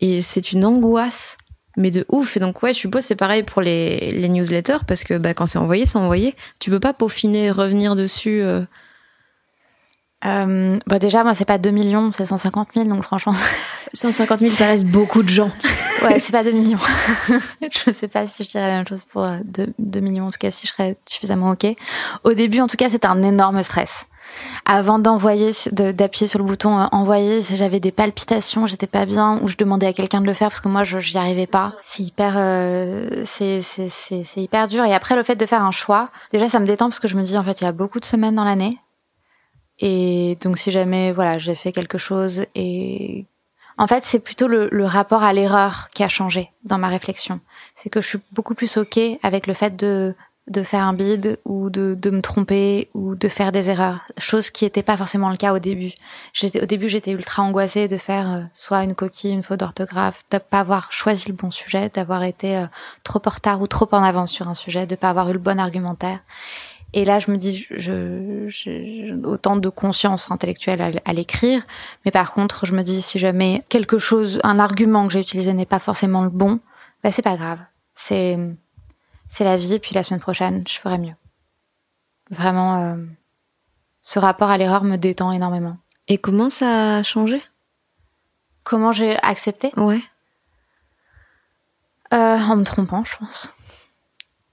Et 0.00 0.20
c'est 0.20 0.50
une 0.52 0.64
angoisse, 0.64 1.36
mais 1.76 1.90
de 1.90 2.04
ouf. 2.08 2.36
Et 2.36 2.40
donc 2.40 2.62
ouais, 2.62 2.72
je 2.72 2.78
suppose 2.78 3.04
c'est 3.04 3.16
pareil 3.16 3.42
pour 3.42 3.62
les, 3.62 4.10
les 4.10 4.28
newsletters, 4.28 4.84
parce 4.86 5.04
que 5.04 5.18
bah, 5.18 5.34
quand 5.34 5.46
c'est 5.46 5.58
envoyé, 5.58 5.86
c'est 5.86 5.98
envoyé. 5.98 6.34
Tu 6.58 6.70
peux 6.70 6.80
pas 6.80 6.92
peaufiner, 6.92 7.50
revenir 7.50 7.96
dessus. 7.96 8.42
Euh, 8.42 8.62
euh, 10.26 10.78
bah 10.86 10.98
déjà, 10.98 11.24
moi, 11.24 11.34
c'est 11.34 11.46
pas 11.46 11.56
2 11.56 11.70
millions, 11.70 12.10
c'est 12.12 12.26
150 12.26 12.68
000, 12.74 12.88
donc 12.88 13.02
franchement. 13.02 13.34
150 13.94 14.40
000, 14.40 14.50
ça 14.50 14.66
reste 14.66 14.86
beaucoup 14.86 15.22
de 15.22 15.28
gens. 15.28 15.50
ouais, 16.02 16.20
c'est 16.20 16.32
pas 16.32 16.44
2 16.44 16.52
millions. 16.52 16.78
je 17.28 17.92
sais 17.92 18.08
pas 18.08 18.26
si 18.26 18.44
je 18.44 18.50
dirais 18.50 18.68
la 18.68 18.76
même 18.76 18.86
chose 18.86 19.04
pour 19.04 19.26
2, 19.44 19.62
euh, 19.62 19.66
2 19.78 20.00
millions, 20.00 20.26
en 20.26 20.30
tout 20.30 20.38
cas, 20.38 20.50
si 20.50 20.66
je 20.66 20.72
serais 20.72 20.96
suffisamment 21.06 21.50
OK. 21.50 21.66
Au 22.24 22.34
début, 22.34 22.60
en 22.60 22.68
tout 22.68 22.76
cas, 22.76 22.90
c'était 22.90 23.06
un 23.06 23.22
énorme 23.22 23.62
stress. 23.62 24.06
Avant 24.64 24.98
d'envoyer, 24.98 25.52
d'appuyer 25.72 26.28
sur 26.28 26.38
le 26.38 26.44
bouton 26.44 26.78
euh, 26.78 26.86
envoyer, 26.92 27.42
j'avais 27.42 27.80
des 27.80 27.92
palpitations, 27.92 28.66
j'étais 28.66 28.86
pas 28.86 29.06
bien, 29.06 29.38
ou 29.42 29.48
je 29.48 29.56
demandais 29.56 29.86
à 29.86 29.92
quelqu'un 29.92 30.20
de 30.20 30.26
le 30.26 30.34
faire 30.34 30.48
parce 30.48 30.60
que 30.60 30.68
moi, 30.68 30.84
je 30.84 30.98
j'y 31.00 31.18
arrivais 31.18 31.46
pas. 31.46 31.72
C'est 31.82 32.02
hyper, 32.02 32.34
euh, 32.36 33.22
c'est 33.24 33.62
c'est 33.62 34.36
hyper 34.36 34.68
dur. 34.68 34.84
Et 34.84 34.94
après, 34.94 35.16
le 35.16 35.22
fait 35.22 35.36
de 35.36 35.46
faire 35.46 35.62
un 35.62 35.70
choix, 35.70 36.10
déjà, 36.32 36.48
ça 36.48 36.60
me 36.60 36.66
détend 36.66 36.88
parce 36.88 37.00
que 37.00 37.08
je 37.08 37.16
me 37.16 37.22
dis 37.22 37.36
en 37.36 37.44
fait, 37.44 37.60
il 37.60 37.64
y 37.64 37.66
a 37.66 37.72
beaucoup 37.72 38.00
de 38.00 38.04
semaines 38.04 38.34
dans 38.34 38.44
l'année 38.44 38.78
et 39.80 40.36
donc 40.40 40.58
si 40.58 40.70
jamais 40.70 41.12
voilà 41.12 41.38
j'ai 41.38 41.54
fait 41.54 41.72
quelque 41.72 41.98
chose 41.98 42.44
et 42.54 43.24
en 43.78 43.86
fait 43.86 44.04
c'est 44.04 44.20
plutôt 44.20 44.46
le, 44.46 44.68
le, 44.70 44.84
rapport 44.84 45.22
à 45.22 45.32
l'erreur 45.32 45.88
qui 45.94 46.04
a 46.04 46.08
changé 46.08 46.50
dans 46.64 46.78
ma 46.78 46.88
réflexion. 46.88 47.40
C'est 47.74 47.88
que 47.88 48.00
je 48.02 48.08
suis 48.08 48.18
beaucoup 48.32 48.54
plus 48.54 48.76
ok 48.76 48.98
avec 49.22 49.46
le 49.46 49.54
fait 49.54 49.76
de 49.76 50.14
de 50.48 50.62
faire 50.62 50.82
un 50.82 50.92
bide 50.92 51.38
ou 51.44 51.70
de, 51.70 51.96
de 52.00 52.10
me 52.10 52.22
tromper 52.22 52.88
ou 52.94 53.14
de 53.14 53.28
faire 53.28 53.52
des 53.52 53.70
erreurs, 53.70 54.00
chose 54.18 54.50
qui 54.50 54.64
n'était 54.64 54.82
pas 54.82 54.96
forcément 54.96 55.30
le 55.30 55.36
cas 55.36 55.52
au 55.52 55.58
début. 55.58 55.92
J'étais 56.32 56.62
au 56.62 56.66
début 56.66 56.88
j'étais 56.88 57.12
ultra 57.12 57.42
angoissée 57.42 57.86
de 57.86 57.96
faire 57.96 58.30
euh, 58.30 58.40
soit 58.54 58.82
une 58.82 58.94
coquille, 58.94 59.32
une 59.32 59.42
faute 59.42 59.60
d'orthographe, 59.60 60.24
de 60.30 60.38
pas 60.38 60.60
avoir 60.60 60.90
choisi 60.92 61.28
le 61.28 61.34
bon 61.34 61.50
sujet, 61.50 61.88
d'avoir 61.88 62.24
été 62.24 62.56
euh, 62.56 62.66
trop 63.04 63.20
en 63.24 63.30
retard 63.30 63.60
ou 63.62 63.66
trop 63.68 63.88
en 63.92 64.02
avance 64.02 64.32
sur 64.32 64.48
un 64.48 64.54
sujet, 64.54 64.86
de 64.86 64.96
pas 64.96 65.10
avoir 65.10 65.28
eu 65.30 65.34
le 65.34 65.38
bon 65.38 65.60
argumentaire. 65.60 66.20
Et 66.92 67.04
là, 67.04 67.20
je 67.20 67.30
me 67.30 67.36
dis, 67.36 67.66
je, 67.70 68.48
j'ai 68.48 69.14
autant 69.24 69.56
de 69.56 69.68
conscience 69.68 70.30
intellectuelle 70.30 71.00
à, 71.04 71.12
l'écrire, 71.12 71.62
mais 72.04 72.10
par 72.10 72.32
contre, 72.32 72.66
je 72.66 72.74
me 72.74 72.82
dis, 72.82 73.00
si 73.00 73.20
jamais 73.20 73.62
quelque 73.68 73.98
chose, 73.98 74.40
un 74.42 74.58
argument 74.58 75.06
que 75.06 75.12
j'ai 75.12 75.20
utilisé 75.20 75.52
n'est 75.52 75.66
pas 75.66 75.78
forcément 75.78 76.22
le 76.22 76.30
bon, 76.30 76.58
bah 77.04 77.12
c'est 77.12 77.22
pas 77.22 77.36
grave. 77.36 77.60
C'est, 77.94 78.38
c'est 79.30 79.44
la 79.44 79.56
vie. 79.56 79.78
Puis 79.78 79.94
la 79.94 80.02
semaine 80.02 80.20
prochaine, 80.20 80.64
je 80.66 80.78
ferai 80.78 80.98
mieux. 80.98 81.14
Vraiment, 82.30 82.82
euh, 82.82 82.96
ce 84.02 84.18
rapport 84.18 84.50
à 84.50 84.58
l'erreur 84.58 84.84
me 84.84 84.96
détend 84.96 85.30
énormément. 85.32 85.78
Et 86.08 86.18
comment 86.18 86.50
ça 86.50 86.96
a 86.96 87.02
changé? 87.02 87.40
Comment 88.64 88.92
j'ai 88.92 89.16
accepté? 89.22 89.72
Ouais. 89.76 90.02
Euh, 92.12 92.38
en 92.38 92.56
me 92.56 92.64
trompant, 92.64 93.04
je 93.04 93.16
pense 93.16 93.54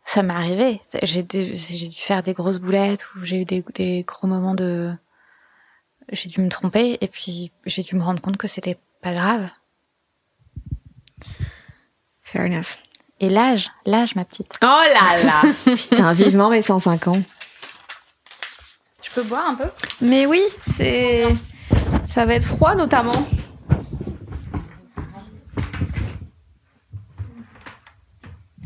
ça 0.08 0.24
m'est 0.24 0.34
arrivé. 0.34 0.82
J'ai 1.04 1.22
dû 1.22 1.54
faire 1.94 2.24
des 2.24 2.32
grosses 2.32 2.60
boulettes 2.60 3.14
ou 3.16 3.26
j'ai 3.26 3.42
eu 3.42 3.46
des, 3.46 4.04
gros 4.04 4.26
moments 4.26 4.54
de. 4.54 4.94
J'ai 6.14 6.30
dû 6.30 6.40
me 6.40 6.48
tromper 6.48 6.98
et 7.02 7.10
puis 7.10 7.52
j'ai 7.66 7.84
dû 7.84 7.96
me 7.96 8.02
rendre 8.02 8.22
compte 8.22 8.38
que 8.38 8.48
c'était 8.48 8.78
pas 9.02 9.14
grave. 9.14 9.50
Fair 12.22 12.46
enough. 12.46 12.78
Et 13.20 13.30
l'âge, 13.30 13.72
l'âge, 13.86 14.16
ma 14.16 14.26
petite. 14.26 14.54
Oh 14.62 14.66
là 14.66 15.24
là 15.24 15.42
Putain, 15.76 16.14
vivement 16.14 16.50
mes 16.50 16.62
105 16.62 17.08
ans. 17.08 17.22
Je 19.02 19.10
peux 19.10 19.24
boire 19.24 19.50
un 19.50 19.56
peu? 19.56 19.70
Mais 20.02 20.28
oui, 20.28 20.42
c'est. 20.60 21.26
Ça 22.06 22.26
va 22.26 22.36
être 22.36 22.46
froid 22.46 22.76
notamment. 22.76 23.26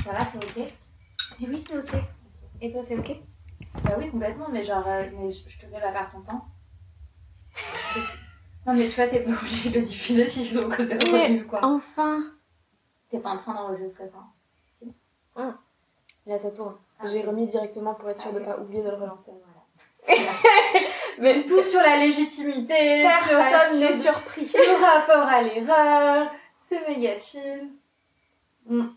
Ça 0.03 0.11
va, 0.11 0.19
c'est 0.25 0.37
ok? 0.37 0.57
Et 1.39 1.47
oui, 1.47 1.57
c'est 1.57 1.77
ok. 1.77 1.93
Et 2.59 2.71
toi, 2.71 2.81
c'est 2.83 2.97
ok? 2.97 3.15
Bah 3.85 3.91
oui, 3.97 4.09
complètement, 4.09 4.49
mais 4.51 4.65
genre, 4.65 4.83
euh, 4.85 5.05
mais 5.17 5.31
je, 5.31 5.43
te 5.43 5.65
fais 5.65 5.67
pas 5.67 5.91
perdre 5.91 6.11
ton 6.11 6.21
temps. 6.21 6.45
non, 8.67 8.73
mais 8.73 8.89
tu 8.89 8.95
vois, 8.95 9.07
t'es 9.07 9.21
pas 9.21 9.31
obligé 9.31 9.69
de 9.69 9.79
le 9.79 9.85
diffuser 9.85 10.27
si 10.27 10.51
ils 10.51 10.59
ont 10.59 10.69
causé 10.69 10.97
mais 11.11 11.41
quoi. 11.43 11.61
Enfin 11.63 12.23
T'es 13.09 13.19
pas 13.19 13.31
en 13.31 13.37
train 13.37 13.53
d'enregistrer 13.53 14.09
ça 14.09 14.19
ah. 15.35 15.55
Là, 16.25 16.39
ça 16.39 16.51
tourne. 16.51 16.75
Ah. 16.99 17.07
J'ai 17.07 17.21
remis 17.21 17.45
directement 17.45 17.95
pour 17.95 18.09
être 18.09 18.21
sûre 18.21 18.33
de 18.33 18.39
pas 18.39 18.57
oublier 18.59 18.83
de 18.83 18.89
le 18.89 18.95
relancer. 18.95 19.31
Voilà. 19.31 19.61
mais 21.19 21.45
tout 21.45 21.63
sur 21.63 21.79
la 21.79 21.97
légitimité, 21.97 23.03
personne 23.03 23.79
n'est 23.79 23.93
surpris. 23.93 24.51
Le 24.53 24.83
rapport 24.83 25.27
à 25.27 25.41
l'erreur, 25.41 26.31
c'est 26.57 26.87
méga 26.87 27.19
chill. 27.19 27.69
Mm. 28.65 28.87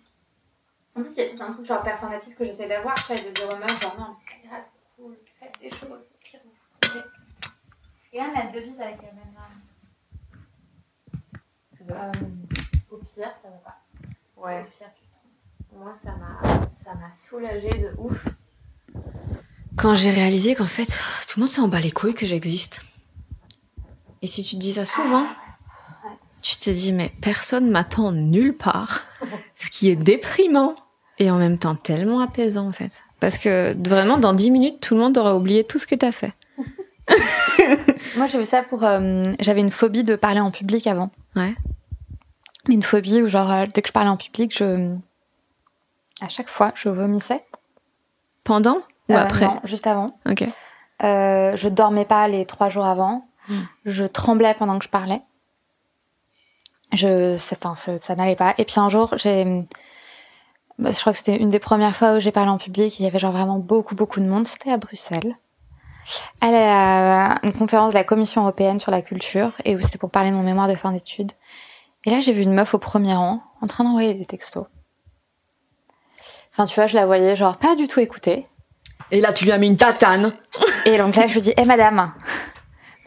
En 0.97 1.03
plus, 1.03 1.15
il 1.17 1.25
y 1.25 1.27
a 1.27 1.31
tout 1.31 1.43
un 1.43 1.53
truc 1.53 1.67
genre 1.67 1.83
performatif 1.83 2.37
que 2.37 2.45
j'essaie 2.45 2.69
d'avoir, 2.69 2.95
après, 2.95 3.17
de 3.17 3.31
dire 3.31 3.51
aux 3.51 3.57
meufs, 3.57 3.83
genre 3.83 3.97
non, 3.99 4.15
c'est 4.19 4.35
pas 4.35 4.49
grave, 4.49 4.65
c'est 4.65 5.03
cool, 5.03 5.17
faites 5.39 5.61
des 5.61 5.71
choses, 5.71 5.91
au 5.91 6.19
pire, 6.23 6.41
vous 6.45 6.51
vous 6.51 6.79
trouvez. 6.81 7.05
C'est 7.99 8.17
quand 8.17 8.25
même 8.27 8.35
la 8.35 8.53
devise 8.53 8.81
avec 8.81 9.03
la 9.03 9.13
même 9.13 9.35
euh, 11.91 12.13
au 12.91 12.97
pire, 12.97 13.33
ça 13.43 13.49
va 13.51 13.57
pas. 13.59 13.81
Ouais. 14.37 14.63
Au 14.63 14.65
pire, 14.65 14.89
tu. 14.95 15.04
Moi, 15.79 15.93
ça 15.95 16.15
m'a, 16.17 16.69
ça 16.75 16.95
m'a 16.95 17.13
soulagé 17.13 17.69
de 17.69 17.93
ouf. 17.99 18.29
Quand 19.77 19.95
j'ai 19.95 20.11
réalisé 20.11 20.55
qu'en 20.55 20.67
fait, 20.67 21.01
tout 21.29 21.39
le 21.39 21.43
monde 21.43 21.51
s'en 21.51 21.69
bat 21.69 21.81
les 21.81 21.91
couilles 21.91 22.15
que 22.15 22.27
j'existe. 22.27 22.83
Et 24.23 24.27
si 24.27 24.43
tu 24.43 24.55
te 24.55 24.61
dis 24.61 24.75
ça 24.75 24.87
souvent, 24.87 25.27
ah, 25.27 26.09
tu 26.43 26.57
te 26.57 26.71
dis, 26.71 26.93
mais 26.93 27.11
personne 27.21 27.71
m'attend 27.71 28.13
nulle 28.13 28.57
part. 28.57 29.03
Ce 29.57 29.69
qui 29.69 29.91
est 29.91 29.97
déprimant 29.97 30.77
et 31.19 31.31
en 31.31 31.39
même 31.39 31.59
temps 31.59 31.75
tellement 31.75 32.21
apaisant 32.21 32.69
en 32.69 32.73
fait. 32.73 33.03
Parce 33.21 33.39
que 33.39 33.77
vraiment, 33.89 34.19
dans 34.19 34.33
10 34.33 34.51
minutes, 34.51 34.81
tout 34.81 34.95
le 34.95 35.01
monde 35.01 35.19
aura 35.19 35.37
oublié 35.37 35.65
tout 35.65 35.79
ce 35.79 35.87
que 35.87 35.95
tu 35.95 36.07
as 36.07 36.13
fait. 36.13 36.33
Moi, 38.17 38.27
j'avais 38.29 38.47
ça 38.47 38.63
pour. 38.63 38.85
Euh, 38.85 39.33
j'avais 39.41 39.61
une 39.61 39.71
phobie 39.71 40.05
de 40.05 40.17
parler 40.17 40.41
en 40.41 40.51
public 40.51 40.87
avant. 40.87 41.11
Ouais. 41.37 41.55
Une 42.69 42.83
phobie 42.83 43.23
où, 43.23 43.29
genre, 43.29 43.51
euh, 43.51 43.67
dès 43.73 43.83
que 43.83 43.89
je 43.89 43.93
parlais 43.93 44.11
en 44.11 44.17
public, 44.17 44.57
je. 44.57 44.97
À 46.21 46.29
chaque 46.29 46.49
fois, 46.49 46.73
je 46.75 46.89
vomissais. 46.89 47.45
Pendant 48.45 48.79
ou 49.09 49.13
euh, 49.13 49.17
après 49.17 49.47
Non, 49.47 49.61
juste 49.65 49.87
avant. 49.87 50.07
Ok. 50.27 50.45
je 51.01 51.69
dormais 51.69 52.05
pas 52.05 52.29
les 52.29 52.47
trois 52.47 52.69
jours 52.69 52.87
avant. 52.87 53.23
Hmm. 53.49 53.63
Je 53.85 54.05
tremblais 54.05 54.55
pendant 54.55 54.79
que 54.79 54.85
je 54.85 54.91
parlais. 54.91 55.23
Je, 56.93 57.35
enfin, 57.35 57.75
ça, 57.75 57.99
ça 57.99 58.15
n'allait 58.15 58.37
pas. 58.37 58.55
Et 58.59 58.65
puis 58.65 58.79
un 58.79 58.89
jour, 58.89 59.15
j'ai 59.17 59.67
bah, 60.79 60.91
je 60.93 61.01
crois 61.01 61.13
que 61.13 61.19
c'était 61.19 61.37
une 61.37 61.51
des 61.51 61.61
premières 61.61 61.95
fois 61.95 62.17
où 62.17 62.21
j'ai 62.21 62.33
parlé 62.33 62.51
en 62.51 62.59
public. 62.59 62.99
Il 62.99 63.05
y 63.05 63.07
avait 63.07 63.19
genre 63.19 63.33
vraiment 63.33 63.59
beaucoup, 63.59 63.95
beaucoup 63.95 64.21
de 64.21 64.27
monde. 64.27 64.47
C'était 64.47 64.73
à 64.73 64.77
Bruxelles. 64.77 65.37
Elle 66.43 66.55
a 66.55 67.39
une 67.43 67.53
conférence 67.53 67.91
de 67.91 67.99
la 67.99 68.05
Commission 68.05 68.43
européenne 68.43 68.81
sur 68.81 68.91
la 68.91 69.01
culture 69.01 69.53
et 69.65 69.75
où 69.75 69.81
c'était 69.81 69.99
pour 69.99 70.11
parler 70.11 70.31
de 70.31 70.37
mon 70.37 70.43
mémoire 70.43 70.69
de 70.69 70.75
fin 70.75 70.93
d'études. 70.93 71.33
Et 72.05 72.11
là, 72.11 72.21
j'ai 72.21 72.33
vu 72.33 72.43
une 72.43 72.53
meuf 72.53 72.75
au 72.75 72.79
premier 72.79 73.15
rang 73.15 73.43
en 73.63 73.67
train 73.67 73.85
d'envoyer 73.85 74.13
des 74.15 74.27
textos. 74.27 74.67
Enfin, 76.55 76.67
tu 76.67 76.77
vois, 76.77 76.87
je 76.87 76.95
la 76.95 77.05
voyais 77.05 77.35
genre 77.35 77.57
pas 77.57 77.75
du 77.75 77.89
tout 77.89 77.99
écouter. 77.99 78.47
Et 79.11 79.21
là, 79.21 79.33
tu 79.33 79.45
lui 79.45 79.53
as 79.53 79.59
mis 79.59 79.67
une 79.67 79.77
tatane. 79.77 80.33
Et 80.87 80.97
donc 80.99 81.17
là, 81.17 81.27
je 81.27 81.35
lui 81.35 81.43
dis, 81.43 81.53
hé 81.57 81.65
madame. 81.65 82.13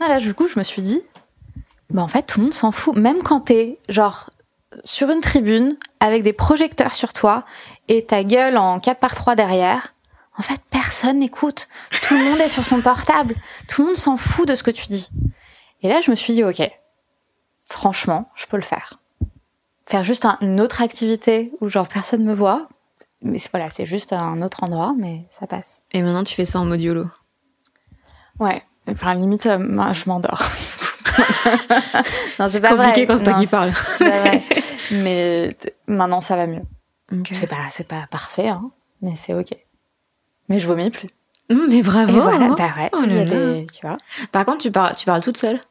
Non, 0.01 0.07
là, 0.07 0.19
du 0.19 0.33
coup, 0.33 0.47
je 0.47 0.59
me 0.59 0.63
suis 0.63 0.81
dit, 0.81 1.01
bah 1.89 2.01
en 2.01 2.07
fait, 2.09 2.23
tout 2.23 2.39
le 2.39 2.45
monde 2.45 2.53
s'en 2.53 2.71
fout. 2.71 2.95
Même 2.95 3.23
quand 3.23 3.41
t'es 3.41 3.79
genre 3.87 4.29
sur 4.83 5.09
une 5.09 5.21
tribune 5.21 5.77
avec 6.01 6.23
des 6.23 6.33
projecteurs 6.33 6.93
sur 6.93 7.13
toi 7.13 7.45
et 7.87 8.05
ta 8.05 8.23
gueule 8.23 8.57
en 8.57 8.79
4 8.79 8.99
par 8.99 9.15
3 9.15 9.35
derrière, 9.35 9.93
en 10.37 10.43
fait, 10.43 10.59
personne 10.69 11.19
n'écoute. 11.19 11.67
Tout 12.03 12.15
le 12.15 12.25
monde 12.25 12.39
est 12.39 12.49
sur 12.49 12.65
son 12.65 12.81
portable. 12.81 13.35
Tout 13.67 13.81
le 13.81 13.87
monde 13.87 13.97
s'en 13.97 14.17
fout 14.17 14.47
de 14.47 14.55
ce 14.55 14.63
que 14.63 14.71
tu 14.71 14.87
dis. 14.87 15.09
Et 15.81 15.87
là, 15.87 16.01
je 16.01 16.11
me 16.11 16.15
suis 16.15 16.33
dit, 16.33 16.43
OK, 16.43 16.61
franchement, 17.69 18.27
je 18.35 18.45
peux 18.45 18.57
le 18.57 18.63
faire. 18.63 18.99
Faire 19.87 20.03
juste 20.03 20.25
une 20.41 20.59
autre 20.59 20.81
activité 20.81 21.53
où 21.61 21.69
genre 21.69 21.87
personne 21.87 22.23
me 22.23 22.33
voit. 22.33 22.67
Mais 23.21 23.39
voilà, 23.51 23.69
c'est 23.69 23.85
juste 23.85 24.13
un 24.13 24.41
autre 24.41 24.63
endroit, 24.63 24.93
mais 24.97 25.25
ça 25.29 25.47
passe. 25.47 25.81
Et 25.91 26.01
maintenant, 26.01 26.23
tu 26.23 26.35
fais 26.35 26.45
ça 26.45 26.59
en 26.59 26.65
mode 26.65 26.81
YOLO. 26.81 27.07
Ouais. 28.39 28.61
Enfin, 28.87 29.15
limite, 29.15 29.47
euh, 29.47 29.57
je 29.93 30.09
m'endors. 30.09 30.41
non, 32.39 32.47
c'est 32.49 32.61
pas 32.61 32.75
compliqué 32.75 33.05
quand 33.05 33.17
c'est 33.17 33.23
toi 33.23 33.33
qui 33.33 33.47
parles. 33.47 33.73
mais 34.91 35.57
maintenant, 35.87 36.21
ça 36.21 36.35
va 36.35 36.47
mieux. 36.47 36.61
C'est 37.31 37.47
pas, 37.47 37.55
c'est 37.69 37.87
pas 37.87 38.05
parfait, 38.11 38.49
hein, 38.49 38.69
mais 39.01 39.15
c'est 39.15 39.33
ok. 39.33 39.55
Mais 40.49 40.59
je 40.59 40.67
vomis 40.67 40.89
plus. 40.89 41.09
Mais 41.49 41.81
bravo. 41.81 42.21
voilà, 42.21 42.45
hein. 42.45 42.55
bah 42.57 42.73
ouais, 42.77 42.89
oh 42.93 43.65
tu 43.71 43.81
vois. 43.81 43.97
Par 44.31 44.45
contre, 44.45 44.57
tu 44.59 44.71
parles, 44.71 44.95
tu 44.95 45.05
parles 45.05 45.21
toute 45.21 45.37
seule. 45.37 45.61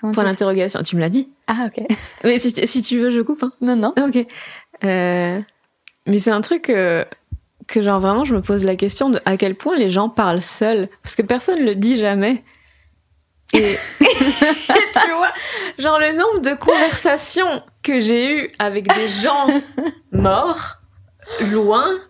Comment 0.00 0.12
Point 0.12 0.24
d'interrogation. 0.24 0.82
Tu 0.82 0.96
me 0.96 1.00
l'as 1.00 1.08
dit. 1.08 1.28
Ah, 1.46 1.66
ok. 1.66 1.84
Mais 2.24 2.38
si, 2.38 2.54
si, 2.66 2.82
tu 2.82 2.98
veux, 2.98 3.10
je 3.10 3.20
coupe. 3.20 3.42
Hein. 3.42 3.52
Non, 3.60 3.76
non. 3.76 3.94
Ok. 3.98 4.24
Euh, 4.84 5.40
mais 6.06 6.18
c'est 6.18 6.30
un 6.30 6.40
truc 6.40 6.62
que, 6.62 7.06
que, 7.66 7.82
genre, 7.82 8.00
vraiment, 8.00 8.24
je 8.24 8.34
me 8.34 8.42
pose 8.42 8.64
la 8.64 8.76
question 8.76 9.10
de 9.10 9.20
à 9.24 9.36
quel 9.36 9.54
point 9.54 9.76
les 9.76 9.90
gens 9.90 10.08
parlent 10.08 10.42
seuls. 10.42 10.88
Parce 11.02 11.16
que 11.16 11.22
personne 11.22 11.60
le 11.60 11.74
dit 11.74 11.96
jamais. 11.96 12.44
Et, 13.54 13.76
tu 13.90 15.12
vois, 15.16 15.32
genre, 15.78 15.98
le 15.98 16.12
nombre 16.12 16.40
de 16.40 16.54
conversations 16.54 17.62
que 17.82 18.00
j'ai 18.00 18.30
eues 18.30 18.50
avec 18.58 18.92
des 18.92 19.08
gens 19.08 19.46
morts, 20.12 20.76
loin, 21.40 22.00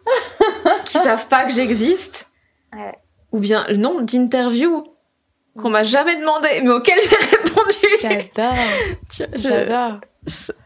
qui 0.84 0.98
savent 0.98 1.28
pas 1.28 1.44
que 1.44 1.52
j'existe. 1.52 2.28
Ouais. 2.74 2.94
Ou 3.32 3.38
bien 3.38 3.64
le 3.68 3.76
nombre 3.76 4.02
d'interviews 4.02 4.84
qu'on 5.56 5.70
m'a 5.70 5.82
jamais 5.82 6.16
demandé, 6.16 6.48
mais 6.62 6.70
auquel 6.70 6.98
j'ai 7.02 7.16
répondu. 7.36 8.32
J'adore. 8.34 9.30
J'adore. 9.34 10.00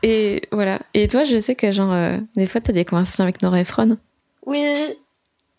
Et 0.03 0.43
voilà. 0.53 0.81
Et 0.95 1.09
toi, 1.09 1.25
je 1.25 1.39
sais 1.41 1.55
que 1.55 1.71
genre 1.73 1.93
euh, 1.93 2.19
des 2.37 2.47
fois 2.47 2.61
t'as 2.61 2.73
des 2.73 2.85
conversations 2.85 3.25
avec 3.25 3.43
Nora 3.43 3.61
Ephron. 3.61 3.99
Oui, 4.47 4.99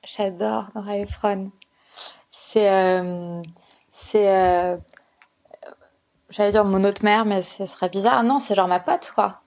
j'adore 0.04 0.68
Nora 0.76 0.98
Ephron. 0.98 1.52
C'est 2.32 2.70
euh, 2.70 3.42
c'est 3.94 4.30
euh, 4.30 4.78
j'allais 6.30 6.52
dire 6.52 6.66
mon 6.66 6.84
autre 6.84 7.04
mère, 7.04 7.26
mais 7.26 7.42
ce 7.42 7.66
serait 7.66 7.90
bizarre. 7.90 8.24
Non, 8.24 8.40
c'est 8.40 8.56
genre 8.56 8.68
ma 8.68 8.80
pote 8.80 9.12
quoi. 9.14 9.42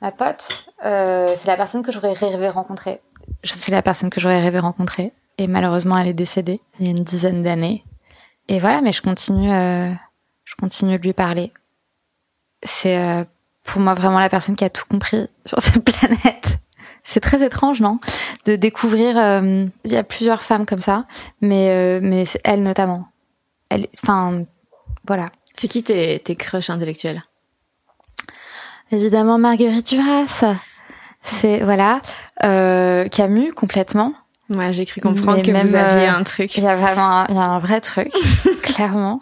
Ma 0.00 0.12
pote, 0.12 0.70
c'est 0.80 1.46
la 1.46 1.56
personne 1.56 1.82
que 1.82 1.90
j'aurais 1.90 2.12
rêvé 2.12 2.48
rencontrer. 2.48 3.00
C'est 3.42 3.72
la 3.72 3.82
personne 3.82 4.10
que 4.10 4.20
j'aurais 4.20 4.40
rêvé 4.40 4.60
rencontrer. 4.60 5.12
Et 5.38 5.46
malheureusement, 5.46 5.98
elle 5.98 6.08
est 6.08 6.14
décédée 6.14 6.60
il 6.78 6.86
y 6.86 6.88
a 6.88 6.92
une 6.92 7.04
dizaine 7.04 7.42
d'années 7.42 7.84
et 8.46 8.60
voilà, 8.60 8.80
mais 8.80 8.92
je 8.92 9.02
continue, 9.02 9.50
je 9.50 10.54
continue 10.58 10.98
de 10.98 11.02
lui 11.02 11.12
parler. 11.12 11.52
C'est 12.62 13.26
pour 13.68 13.80
moi 13.80 13.94
vraiment 13.94 14.18
la 14.18 14.28
personne 14.28 14.56
qui 14.56 14.64
a 14.64 14.70
tout 14.70 14.84
compris 14.88 15.28
sur 15.44 15.60
cette 15.60 15.84
planète. 15.92 16.58
C'est 17.04 17.20
très 17.20 17.44
étrange, 17.44 17.80
non? 17.80 18.00
De 18.44 18.56
découvrir. 18.56 19.16
Euh, 19.16 19.66
il 19.84 19.92
y 19.92 19.96
a 19.96 20.04
plusieurs 20.04 20.42
femmes 20.42 20.66
comme 20.66 20.80
ça, 20.80 21.06
mais 21.40 22.00
mais 22.02 22.24
elle 22.44 22.62
notamment. 22.62 23.08
Elle, 23.70 23.86
enfin, 24.02 24.44
voilà. 25.06 25.30
C'est 25.54 25.68
qui 25.68 25.82
tes 25.82 26.18
tes 26.18 26.36
crushs 26.36 26.70
intellectuels? 26.70 27.22
Évidemment, 28.90 29.38
Marguerite 29.38 29.86
Duras. 29.86 30.44
C'est 31.22 31.60
voilà, 31.60 32.02
Camus 33.10 33.52
complètement. 33.52 34.12
Ouais, 34.50 34.72
j'ai 34.72 34.86
cru 34.86 35.00
comprendre 35.00 35.42
que 35.42 35.50
vous 35.50 35.74
aviez 35.74 36.08
euh, 36.08 36.12
un 36.12 36.22
truc. 36.22 36.56
Il 36.56 36.64
y 36.64 36.66
a 36.66 36.76
vraiment, 36.76 37.26
il 37.28 37.34
y 37.34 37.38
a 37.38 37.44
un 37.44 37.58
vrai 37.58 37.80
truc, 37.80 38.10
clairement. 38.62 39.20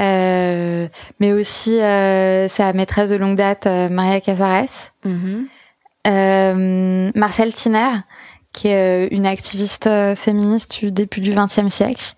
Euh, 0.00 0.88
mais 1.20 1.32
aussi 1.32 1.80
euh, 1.80 2.48
sa 2.48 2.72
maîtresse 2.72 3.10
de 3.10 3.16
longue 3.16 3.36
date, 3.36 3.66
euh, 3.66 3.88
Maria 3.88 4.20
Casares. 4.20 4.92
Euh, 6.06 7.10
Marcel 7.14 7.52
Tiner, 7.54 8.00
qui 8.52 8.68
est 8.68 9.08
une 9.10 9.26
activiste 9.26 9.88
féministe 10.16 10.80
du 10.80 10.92
début 10.92 11.20
du 11.20 11.32
XXe 11.32 11.68
siècle. 11.68 12.14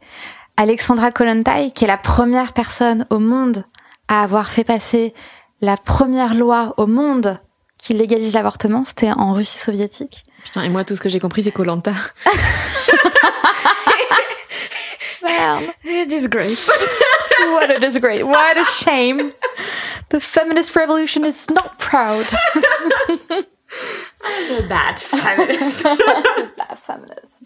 Alexandra 0.57 1.13
Kollontai, 1.13 1.71
qui 1.73 1.85
est 1.85 1.89
la 1.89 1.99
première 1.99 2.53
personne 2.53 3.05
au 3.11 3.19
monde 3.19 3.65
à 4.09 4.23
avoir 4.23 4.51
fait 4.51 4.65
passer 4.65 5.15
la 5.61 5.77
première 5.77 6.35
loi 6.35 6.75
au 6.79 6.87
monde 6.87 7.39
qui 7.79 7.95
légalise 7.95 8.33
l'avortement. 8.33 8.85
C'était 8.85 9.13
en 9.13 9.35
Russie 9.35 9.59
soviétique. 9.59 10.25
Putain, 10.43 10.63
et 10.63 10.69
moi, 10.69 10.85
tout 10.85 10.97
ce 10.97 11.01
que 11.01 11.09
j'ai 11.09 11.21
compris, 11.21 11.43
c'est 11.43 11.53
Colanta. 11.53 11.93
Merde. 15.23 16.09
Disgrace. 16.09 16.69
What 17.51 17.71
a 17.71 17.79
disgrace. 17.79 18.23
What 18.23 18.57
a 18.57 18.65
shame. 18.65 19.33
The 20.09 20.21
feminist 20.21 20.75
revolution 20.75 21.25
is 21.25 21.49
not 21.51 21.79
proud. 21.79 22.27
The 23.29 24.67
bad 24.69 24.99
feminist. 24.99 25.83
bad 26.57 26.79
feminist. 26.79 27.43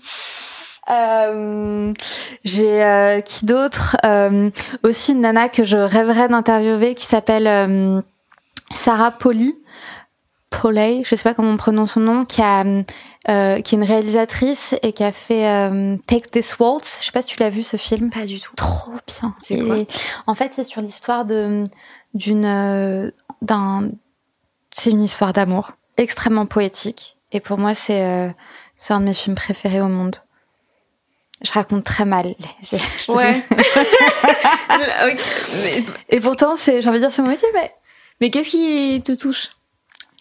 Euh, 0.89 1.93
j'ai 2.45 2.83
euh, 2.83 3.20
qui 3.20 3.47
d'autre? 3.47 3.97
Euh, 4.05 4.51
Aussi 4.83 5.12
une 5.12 5.20
nana 5.20 5.49
que 5.49 5.64
je 5.64 5.76
rêverais 5.76 6.28
d'interviewer 6.28 6.95
qui 6.95 7.07
s'appelle 7.07 8.03
Sarah 8.72 9.11
Poli 9.11 9.55
Poley, 10.51 11.03
je 11.05 11.14
sais 11.14 11.22
pas 11.22 11.33
comment 11.35 11.53
on 11.53 11.57
prononce 11.57 11.93
son 11.93 12.01
nom, 12.01 12.24
qui 12.24 12.43
a 12.43 12.64
euh, 13.29 13.61
qui 13.61 13.75
est 13.75 13.79
une 13.79 13.85
réalisatrice 13.85 14.75
et 14.83 14.93
qui 14.93 15.05
a 15.05 15.12
fait 15.12 15.47
euh, 15.47 15.97
Take 16.07 16.31
This 16.31 16.59
Waltz. 16.59 16.99
Je 17.01 17.07
sais 17.07 17.12
pas 17.12 17.23
si 17.23 17.29
tu 17.29 17.41
l'as 17.41 17.51
vu 17.51 17.62
ce 17.62 17.77
film. 17.77 18.11
Pas 18.11 18.25
du 18.25 18.41
tout. 18.41 18.55
Trop 18.57 18.93
bien. 19.07 19.35
C'est 19.41 19.59
quoi 19.59 19.77
En 20.27 20.35
fait, 20.35 20.53
c'est 20.55 20.64
sur 20.64 20.81
l'histoire 20.81 21.25
de 21.25 21.64
d'une 22.14 22.45
euh, 22.45 23.11
d'un 23.43 23.91
c'est 24.73 24.91
une 24.91 25.03
histoire 25.03 25.33
d'amour 25.33 25.73
extrêmement 25.97 26.47
poétique 26.47 27.18
et 27.31 27.41
pour 27.41 27.59
moi 27.59 27.75
c'est 27.75 28.05
euh, 28.05 28.31
c'est 28.75 28.95
un 28.95 29.01
de 29.01 29.05
mes 29.05 29.14
films 29.14 29.37
préférés 29.37 29.81
au 29.81 29.89
monde. 29.89 30.16
Je 31.43 31.53
raconte 31.53 31.85
très 31.85 32.05
mal. 32.05 32.35
Ouais. 33.09 33.35
Et 36.11 36.21
pourtant, 36.21 36.55
c'est, 36.55 36.83
j'ai 36.83 36.89
envie 36.89 36.99
de 36.99 37.05
dire, 37.05 37.12
c'est 37.12 37.23
mon 37.23 37.29
métier, 37.29 37.49
mais. 37.55 37.75
Mais 38.21 38.31
qu'est-ce 38.31 38.51
qui 38.51 39.03
te 39.03 39.12
touche? 39.12 39.49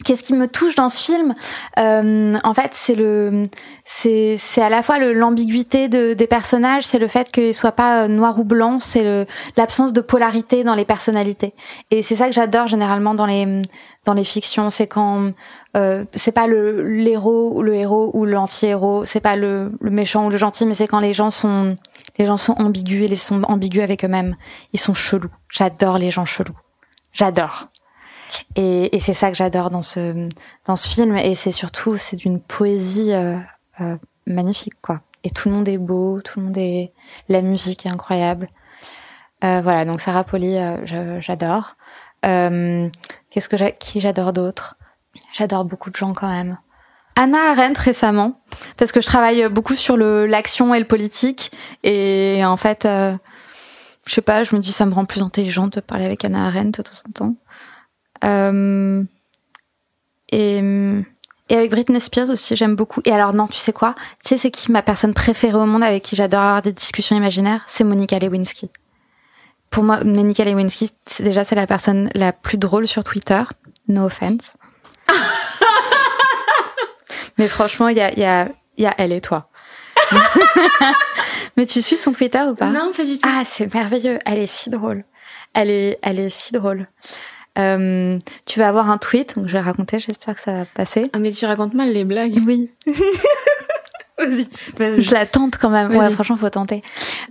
Qu'est-ce 0.06 0.24
qui 0.24 0.34
me 0.34 0.48
touche 0.48 0.76
dans 0.76 0.88
ce 0.88 1.04
film 1.04 1.34
euh, 1.78 2.38
En 2.44 2.54
fait, 2.54 2.70
c'est 2.74 2.96
le, 2.96 3.50
c'est, 3.84 4.38
c'est 4.38 4.62
à 4.62 4.70
la 4.70 4.82
fois 4.82 4.98
l'ambiguïté 5.00 5.90
de, 5.90 6.14
des 6.14 6.28
personnages, 6.28 6.86
c'est 6.86 7.00
le 7.00 7.08
fait 7.08 7.32
qu'ils 7.32 7.54
soient 7.54 7.74
pas 7.74 8.04
euh, 8.04 8.08
noir 8.08 8.40
ou 8.40 8.46
blanc, 8.46 8.80
c'est 8.80 9.28
l'absence 9.58 9.92
de 9.92 10.00
polarité 10.00 10.64
dans 10.64 10.76
les 10.76 10.86
personnalités. 10.86 11.54
Et 11.92 12.02
c'est 12.02 12.16
ça 12.16 12.28
que 12.28 12.34
j'adore 12.34 12.68
généralement 12.68 13.14
dans 13.14 13.26
les, 13.26 13.62
dans 14.06 14.14
les 14.14 14.24
fictions, 14.24 14.70
c'est 14.70 14.88
quand 14.88 15.32
euh, 15.78 16.06
c'est 16.14 16.32
pas 16.32 16.48
le 16.48 16.82
l'héros 16.88 17.52
ou 17.54 17.62
le 17.62 17.76
héros 17.76 18.10
ou 18.14 18.26
l'anti-héros, 18.26 19.06
c'est 19.06 19.20
pas 19.20 19.36
le, 19.36 19.72
le 19.82 19.92
méchant 19.92 20.26
ou 20.26 20.30
le 20.30 20.38
gentil, 20.38 20.66
mais 20.66 20.76
c'est 20.76 20.88
quand 20.88 21.00
les 21.00 21.14
gens 21.14 21.30
sont, 21.30 21.78
les 22.18 22.26
gens 22.26 22.38
sont 22.38 22.54
ambigus 22.54 23.06
et 23.06 23.10
ils 23.10 23.18
sont 23.18 23.44
ambigus 23.44 23.84
avec 23.84 24.04
eux-mêmes. 24.04 24.36
Ils 24.74 24.80
sont 24.80 24.94
chelous. 24.94 25.30
J'adore 25.50 25.98
les 25.98 26.10
gens 26.10 26.26
chelous. 26.26 26.58
J'adore. 27.12 27.68
Et, 28.56 28.96
et 28.96 29.00
c'est 29.00 29.14
ça 29.14 29.30
que 29.30 29.38
j'adore 29.38 29.70
dans 29.70 29.82
ce 29.82 30.30
dans 30.66 30.76
ce 30.76 30.90
film. 30.90 31.18
Et 31.18 31.36
c'est 31.36 31.52
surtout 31.52 31.98
c'est 31.98 32.16
d'une 32.16 32.40
poésie 32.40 33.14
euh, 33.14 33.38
euh, 33.82 33.98
magnifique 34.26 34.80
quoi. 34.82 35.02
Et 35.24 35.30
tout 35.30 35.50
le 35.50 35.56
monde 35.56 35.68
est 35.68 35.78
beau, 35.78 36.20
tout 36.22 36.40
le 36.40 36.46
monde 36.46 36.58
est 36.58 36.94
la 37.28 37.42
musique 37.42 37.86
est 37.86 37.90
incroyable. 37.90 38.50
Euh, 39.44 39.62
voilà 39.62 39.86
donc 39.86 40.02
Sarah 40.02 40.24
Poli 40.24 40.58
euh, 40.58 41.20
j'adore. 41.22 41.76
Euh, 42.26 42.90
qu'est-ce 43.30 43.50
que 43.50 43.58
j'ai 43.58 43.76
qui 43.78 44.02
j'adore 44.02 44.34
d'autre? 44.34 44.78
J'adore 45.32 45.66
beaucoup 45.66 45.90
de 45.90 45.96
gens 45.96 46.14
quand 46.14 46.30
même. 46.30 46.58
Anna 47.16 47.52
Arendt 47.52 47.80
récemment 47.82 48.40
parce 48.78 48.92
que 48.92 49.02
je 49.02 49.08
travaille 49.08 49.50
beaucoup 49.50 49.76
sur 49.76 49.98
le 49.98 50.26
l'action 50.26 50.74
et 50.74 50.80
le 50.80 50.86
politique 50.86 51.52
et 51.84 52.44
en 52.46 52.56
fait 52.56 52.86
je 52.86 53.18
sais 54.14 54.22
pas 54.22 54.44
je 54.44 54.56
me 54.56 54.62
dis 54.62 54.72
ça 54.72 54.86
me 54.86 54.94
rend 54.94 55.04
plus 55.04 55.22
intelligente 55.22 55.76
de 55.76 55.82
parler 55.82 56.06
avec 56.06 56.24
Anna 56.24 56.48
Arendt 56.48 56.82
de 56.82 56.82
temps 56.82 56.98
en 57.08 57.12
temps. 57.12 57.36
Euh, 58.24 59.04
et, 60.32 60.58
et 61.50 61.56
avec 61.56 61.72
Britney 61.72 62.00
Spears 62.00 62.30
aussi, 62.30 62.56
j'aime 62.56 62.76
beaucoup. 62.76 63.02
Et 63.06 63.12
alors 63.12 63.34
non, 63.34 63.48
tu 63.48 63.58
sais 63.58 63.74
quoi? 63.74 63.96
Tu 64.24 64.30
sais 64.30 64.38
c'est 64.38 64.52
qui 64.52 64.72
ma 64.72 64.82
personne 64.82 65.14
préférée 65.14 65.58
au 65.58 65.66
monde 65.66 65.84
avec 65.84 66.04
qui 66.04 66.16
j'adore 66.16 66.42
avoir 66.42 66.62
des 66.62 66.74
discussions 66.74 67.16
imaginaires? 67.16 67.64
C'est 67.68 67.84
Monica 67.84 68.20
Lewinsky. 68.20 68.70
Pour 69.70 69.84
moi, 69.84 70.04
Monica 70.04 70.44
Lewinsky, 70.46 70.92
c'est 71.06 71.24
déjà 71.24 71.44
c'est 71.44 71.56
la 71.56 71.68
personne 71.68 72.10
la 72.14 72.34
plus 72.34 72.58
drôle 72.58 72.88
sur 72.88 73.04
Twitter. 73.04 73.42
No 73.88 74.06
offense. 74.06 74.58
Mais 77.38 77.48
franchement, 77.48 77.88
il 77.88 77.98
y 77.98 78.02
a, 78.02 78.12
y, 78.20 78.24
a, 78.26 78.50
y 78.78 78.86
a 78.86 78.94
elle 78.98 79.14
et 79.14 79.22
toi. 79.22 79.50
Mais 81.58 81.66
tu 81.66 81.82
suis 81.82 81.98
son 81.98 82.12
Twitter 82.12 82.42
ou 82.50 82.56
pas? 82.56 82.68
Non, 82.72 82.92
pas 82.96 83.06
du 83.06 83.18
tout. 83.18 83.28
Ah, 83.28 83.44
c'est 83.46 83.74
merveilleux. 83.74 84.20
Elle 84.26 84.40
est 84.40 84.48
si 84.48 84.70
drôle. 84.70 85.04
Elle 85.54 85.70
est, 85.70 86.00
elle 86.02 86.20
est 86.20 86.30
si 86.30 86.52
drôle. 86.52 86.88
Euh, 87.58 88.18
tu 88.46 88.60
vas 88.60 88.70
avoir 88.70 88.90
un 88.90 88.98
tweet, 88.98 89.38
donc 89.38 89.48
je 89.48 89.54
vais 89.54 89.60
raconter, 89.60 90.00
j'espère 90.00 90.36
que 90.36 90.42
ça 90.42 90.54
va 90.54 90.66
passer. 90.66 91.10
Ah 91.14 91.20
mais 91.20 91.32
tu 91.32 91.46
racontes 91.46 91.74
mal 91.74 91.92
les 91.92 92.04
blagues. 92.04 92.40
Oui. 92.46 92.70
vas-y, 94.18 94.48
vas 94.78 95.00
Je 95.00 95.14
la 95.14 95.26
tente 95.26 95.58
quand 95.58 95.70
même. 95.70 95.96
Ouais, 95.96 96.12
franchement, 96.12 96.38
faut 96.38 96.50
tenter. 96.50 96.84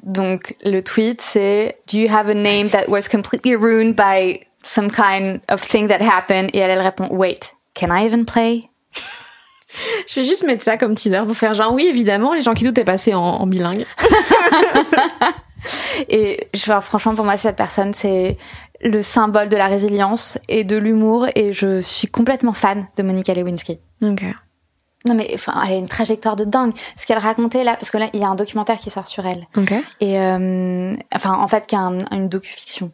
Donc 0.03 0.55
le 0.65 0.81
tweet 0.81 1.21
c'est 1.21 1.79
Do 1.91 1.99
you 1.99 2.09
have 2.11 2.29
a 2.29 2.35
name 2.35 2.69
that 2.71 2.89
was 2.89 3.03
completely 3.11 3.55
ruined 3.55 3.95
by 3.95 4.41
some 4.65 4.91
kind 4.91 5.41
of 5.49 5.61
thing 5.61 5.89
that 5.89 6.03
happened? 6.03 6.51
Et 6.53 6.59
elle, 6.59 6.71
elle 6.71 6.83
répond 6.83 7.09
Wait, 7.11 7.55
can 7.75 7.89
I 7.91 8.07
even 8.07 8.25
play? 8.25 8.61
Je 10.09 10.21
vais 10.21 10.25
juste 10.25 10.45
mettre 10.45 10.65
ça 10.65 10.77
comme 10.77 10.95
teaser 10.95 11.23
pour 11.27 11.37
faire 11.37 11.55
genre 11.55 11.73
oui 11.73 11.87
évidemment 11.87 12.33
les 12.33 12.43
gens 12.43 12.55
qui 12.55 12.65
doutent 12.65 12.79
est 12.79 12.85
passé 12.85 13.15
en, 13.15 13.23
en 13.23 13.47
bilingue. 13.47 13.87
Et 16.09 16.49
je 16.55 16.65
vois, 16.67 16.81
franchement, 16.81 17.15
pour 17.15 17.25
moi, 17.25 17.37
cette 17.37 17.57
personne, 17.57 17.95
c'est 17.95 18.37
le 18.83 19.03
symbole 19.03 19.49
de 19.49 19.57
la 19.57 19.67
résilience 19.67 20.39
et 20.49 20.65
de 20.65 20.77
l'humour 20.77 21.27
et 21.35 21.53
je 21.53 21.81
suis 21.81 22.09
complètement 22.09 22.53
fan 22.53 22.87
de 22.97 23.03
Monica 23.03 23.35
Lewinsky. 23.35 23.81
Ok. 24.03 24.23
Non 25.07 25.15
mais 25.15 25.31
enfin 25.35 25.53
elle 25.67 25.75
a 25.75 25.77
une 25.77 25.89
trajectoire 25.89 26.37
de 26.37 26.45
dingue. 26.45 26.73
Ce 26.97 27.07
qu'elle 27.07 27.19
racontait 27.19 27.65
là, 27.65 27.75
parce 27.75 27.91
que 27.91 27.99
là 27.99 28.09
il 28.13 28.21
y 28.21 28.25
a 28.25 28.29
un 28.29 28.35
documentaire 28.35 28.79
qui 28.79 28.91
sort 28.91 29.07
sur 29.07 29.27
elle. 29.27 29.47
Ok. 29.57 29.73
Et 30.01 30.21
euh, 30.21 30.95
enfin 31.15 31.35
en 31.35 31.49
fait 31.49 31.67
qui 31.67 31.77
a 31.77 31.81
un, 31.81 31.99
une 32.11 32.29
docu-fiction 32.29 32.93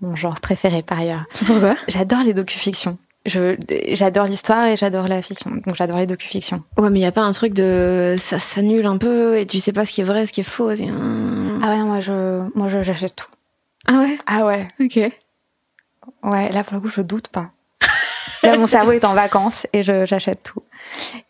mon 0.00 0.14
genre 0.14 0.40
préféré 0.40 0.82
par 0.82 1.00
ailleurs. 1.00 1.24
Pourquoi? 1.46 1.74
J'adore 1.88 2.22
les 2.22 2.32
docu-fictions. 2.34 2.98
j'adore 3.26 4.26
l'histoire 4.26 4.66
et 4.66 4.76
j'adore 4.76 5.08
la 5.08 5.22
fiction. 5.22 5.50
Donc 5.66 5.74
j'adore 5.74 5.98
les 5.98 6.06
docu-fictions. 6.06 6.62
Ouais, 6.78 6.90
mais 6.90 7.00
il 7.00 7.02
y 7.02 7.06
a 7.06 7.12
pas 7.12 7.22
un 7.22 7.32
truc 7.32 7.52
de 7.52 8.14
ça 8.18 8.38
s'annule 8.38 8.86
un 8.86 8.96
peu 8.98 9.38
et 9.38 9.46
tu 9.46 9.58
sais 9.60 9.72
pas 9.72 9.84
ce 9.84 9.92
qui 9.92 10.00
est 10.00 10.04
vrai, 10.04 10.26
ce 10.26 10.32
qui 10.32 10.40
est 10.40 10.44
faux. 10.44 10.70
Ah 10.70 10.74
ouais, 10.74 11.82
moi 11.82 12.00
je 12.00 12.48
moi 12.56 12.68
j'achète 12.68 13.16
tout. 13.16 13.26
Ah 13.88 13.98
ouais? 13.98 14.18
Ah 14.26 14.46
ouais. 14.46 14.68
OK. 14.80 15.00
Ouais, 16.22 16.52
là 16.52 16.62
pour 16.62 16.74
le 16.74 16.80
coup, 16.80 16.88
je 16.88 17.00
doute 17.00 17.28
pas. 17.28 17.50
là 18.42 18.56
mon 18.56 18.66
cerveau 18.66 18.92
est 18.92 19.04
en 19.04 19.14
vacances 19.14 19.66
et 19.72 19.82
j'achète 19.82 20.42
tout. 20.42 20.62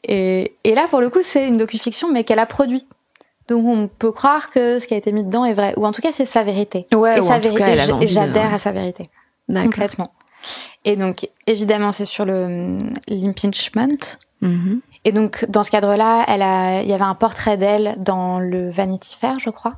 Et, 0.05 0.57
et 0.65 0.75
là 0.75 0.87
pour 0.89 1.01
le 1.01 1.09
coup, 1.09 1.21
c'est 1.23 1.49
une 1.49 1.57
docu-fiction 1.57 2.13
mais 2.13 2.25
qu'elle 2.25 2.39
a 2.39 2.47
produit. 2.47 2.87
Donc 3.49 3.65
on 3.65 3.89
peut 3.89 4.13
croire 4.13 4.51
que 4.51 4.79
ce 4.79 4.87
qui 4.87 4.95
a 4.95 4.97
été 4.97 5.11
mis 5.11 5.25
dedans 5.25 5.45
est 5.45 5.55
vrai, 5.55 5.73
ou 5.79 5.87
en 5.87 5.93
tout 5.93 6.03
cas 6.03 6.11
c'est 6.13 6.27
sa 6.27 6.43
vérité. 6.45 6.87
Ouais, 6.95 7.19
et 7.19 7.23
sa 7.23 7.39
vérité. 7.39 7.77
Et 8.03 8.09
j'adhère 8.09 8.53
à 8.53 8.59
sa 8.59 8.73
vérité. 8.73 9.05
Complètement. 9.49 10.13
Et 10.85 10.97
donc 10.97 11.29
évidemment 11.47 11.93
c'est 11.93 12.05
sur 12.05 12.25
le 12.27 12.79
l'impeachment. 13.09 14.19
Mm-hmm. 14.43 14.81
Et 15.09 15.13
donc 15.13 15.47
dans 15.49 15.63
ce 15.63 15.71
cadre-là, 15.71 16.27
il 16.83 16.89
y 16.89 16.93
avait 16.93 17.03
un 17.03 17.15
portrait 17.15 17.57
d'elle 17.57 17.95
dans 17.97 18.41
le 18.41 18.71
Vanity 18.71 19.17
Fair, 19.19 19.39
je 19.39 19.49
crois, 19.49 19.77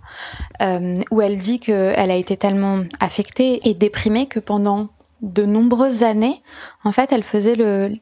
euh, 0.60 0.96
où 1.12 1.22
elle 1.22 1.38
dit 1.38 1.60
qu'elle 1.60 2.10
a 2.10 2.16
été 2.16 2.36
tellement 2.36 2.80
affectée 2.98 3.60
et 3.68 3.74
déprimée 3.74 4.26
que 4.26 4.40
pendant 4.40 4.88
de 5.22 5.44
nombreuses 5.44 6.02
années, 6.02 6.42
en 6.82 6.90
fait, 6.90 7.12
elle 7.12 7.22
faisait 7.22 7.56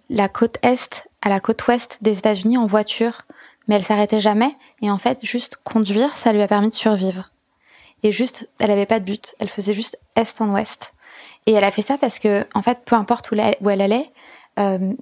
la 0.09 0.29
côte 0.29 0.57
est 0.63 1.07
à 1.21 1.29
la 1.29 1.39
côte 1.39 1.67
ouest 1.67 1.99
des 2.01 2.17
États-Unis 2.19 2.57
en 2.57 2.67
voiture 2.67 3.25
mais 3.67 3.75
elle 3.75 3.85
s'arrêtait 3.85 4.21
jamais. 4.21 4.57
Et 4.81 4.91
en 4.91 4.97
fait, 4.97 5.19
juste 5.23 5.59
conduire, 5.63 6.17
ça 6.17 6.33
lui 6.33 6.41
a 6.41 6.49
permis 6.49 6.71
de 6.71 6.75
survivre. 6.75 7.31
Et 8.03 8.13
juste, 8.13 8.49
elle 8.59 8.71
avait 8.71 8.87
pas 8.87 9.01
de 9.01 9.05
but. 9.05 9.35
Elle 9.41 9.51
faisait 9.51 9.75
juste 9.75 9.99
est 10.17 10.41
en 10.41 10.49
ouest. 10.49 10.95
Et 11.45 11.53
elle 11.53 11.65
a 11.65 11.71
fait 11.71 11.83
ça 11.83 11.99
parce 11.99 12.19
que, 12.19 12.47
en 12.55 12.63
fait, 12.63 12.79
peu 12.87 12.97
importe 12.97 13.31
où, 13.31 13.35
elle 13.35 13.81
allait, 13.83 14.11
euh, 14.59 14.95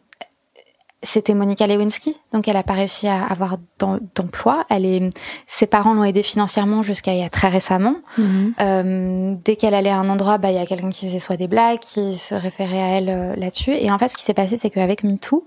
c'était 1.06 1.34
Monica 1.34 1.66
Lewinsky, 1.66 2.16
donc 2.32 2.48
elle 2.48 2.54
n'a 2.54 2.62
pas 2.62 2.72
réussi 2.72 3.06
à 3.06 3.24
avoir 3.24 3.58
d'emploi. 3.78 4.66
Elle 4.68 4.84
est, 4.84 5.10
ses 5.46 5.66
parents 5.66 5.94
l'ont 5.94 6.04
aidée 6.04 6.22
financièrement 6.22 6.82
jusqu'à 6.82 7.14
il 7.14 7.20
y 7.20 7.24
a 7.24 7.28
très 7.28 7.48
récemment. 7.48 7.96
Mhm. 8.18 8.54
Euh, 8.60 9.34
dès 9.44 9.56
qu'elle 9.56 9.74
allait 9.74 9.90
à 9.90 9.98
un 9.98 10.08
endroit, 10.08 10.38
bah 10.38 10.50
il 10.50 10.56
y 10.56 10.58
a 10.58 10.66
quelqu'un 10.66 10.90
qui 10.90 11.06
faisait 11.06 11.20
soit 11.20 11.36
des 11.36 11.48
blagues, 11.48 11.78
qui 11.78 12.18
se 12.18 12.34
référait 12.34 12.82
à 12.82 12.86
elle 12.98 13.08
euh, 13.08 13.36
là-dessus. 13.36 13.72
Et 13.72 13.90
en 13.90 13.98
fait, 13.98 14.08
ce 14.08 14.16
qui 14.16 14.24
s'est 14.24 14.34
passé, 14.34 14.56
c'est 14.56 14.68
qu'avec 14.68 15.04
MeToo, 15.04 15.46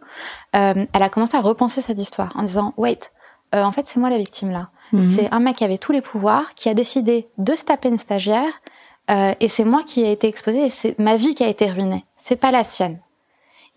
euh, 0.56 0.86
elle 0.94 1.04
a 1.04 1.10
commencé 1.10 1.36
à 1.36 1.42
repenser 1.42 1.82
cette 1.82 2.00
histoire 2.00 2.32
en 2.36 2.44
disant 2.44 2.74
wait, 2.78 3.12
euh, 3.54 3.64
en 3.64 3.72
fait 3.72 3.88
c'est 3.88 4.00
moi 4.00 4.10
la 4.10 4.18
victime 4.18 4.52
là. 4.52 4.70
Mhm. 4.94 5.04
C'est 5.04 5.32
un 5.34 5.40
mec 5.40 5.58
qui 5.58 5.66
avait 5.66 5.78
tous 5.78 5.92
les 5.92 6.02
pouvoirs, 6.02 6.54
qui 6.56 6.70
a 6.70 6.74
décidé 6.74 7.28
de 7.38 7.56
se 7.56 7.66
taper 7.66 7.90
une 7.90 8.00
stagiaire. 8.00 8.52
et 9.40 9.50
c'est 9.50 9.66
moi 9.66 9.82
qui 9.84 10.02
ai 10.02 10.12
été 10.12 10.28
exposée 10.28 10.68
et 10.68 10.70
c'est 10.70 10.98
ma 11.00 11.18
vie 11.18 11.34
qui 11.34 11.44
a 11.44 11.48
été 11.48 11.66
ruinée. 11.66 12.06
C'est 12.16 12.36
pas 12.36 12.52
la 12.52 12.64
sienne. 12.64 13.00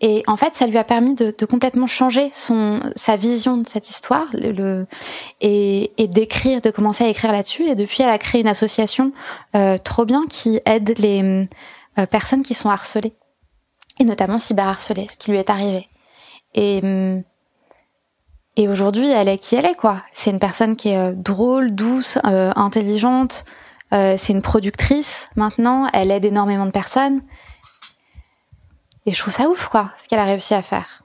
Et 0.01 0.23
en 0.27 0.35
fait, 0.35 0.55
ça 0.55 0.67
lui 0.67 0.77
a 0.77 0.83
permis 0.83 1.13
de, 1.13 1.33
de 1.37 1.45
complètement 1.45 1.87
changer 1.87 2.29
son 2.31 2.81
sa 2.95 3.15
vision 3.15 3.57
de 3.57 3.67
cette 3.67 3.89
histoire, 3.89 4.27
le, 4.33 4.85
et, 5.39 5.91
et 5.97 6.07
d'écrire, 6.07 6.61
de 6.61 6.71
commencer 6.71 7.05
à 7.05 7.07
écrire 7.07 7.31
là-dessus. 7.31 7.67
Et 7.67 7.75
depuis, 7.75 8.03
elle 8.03 8.09
a 8.09 8.17
créé 8.17 8.41
une 8.41 8.47
association 8.47 9.13
euh, 9.55 9.77
trop 9.77 10.05
bien 10.05 10.23
qui 10.29 10.59
aide 10.65 10.97
les 10.99 11.43
euh, 11.97 12.05
personnes 12.05 12.43
qui 12.43 12.53
sont 12.53 12.69
harcelées, 12.69 13.13
et 13.99 14.03
notamment 14.03 14.39
cyberharcelées, 14.39 15.07
ce 15.09 15.17
qui 15.17 15.31
lui 15.31 15.37
est 15.37 15.49
arrivé. 15.49 15.87
Et 16.55 16.81
hum, 16.83 17.23
et 18.55 18.67
aujourd'hui, 18.67 19.09
elle 19.09 19.29
est 19.29 19.37
qui 19.37 19.55
elle 19.55 19.65
est, 19.65 19.75
quoi. 19.75 20.03
C'est 20.13 20.29
une 20.29 20.39
personne 20.39 20.75
qui 20.75 20.89
est 20.89 20.97
euh, 20.97 21.13
drôle, 21.15 21.73
douce, 21.73 22.19
euh, 22.25 22.51
intelligente. 22.55 23.45
Euh, 23.93 24.15
c'est 24.17 24.33
une 24.33 24.43
productrice 24.43 25.29
maintenant. 25.35 25.87
Elle 25.93 26.11
aide 26.11 26.25
énormément 26.25 26.65
de 26.65 26.71
personnes. 26.71 27.21
Et 29.05 29.13
je 29.13 29.19
trouve 29.19 29.33
ça 29.33 29.49
ouf, 29.49 29.67
quoi, 29.67 29.91
ce 29.97 30.07
qu'elle 30.07 30.19
a 30.19 30.25
réussi 30.25 30.53
à 30.53 30.61
faire. 30.61 31.03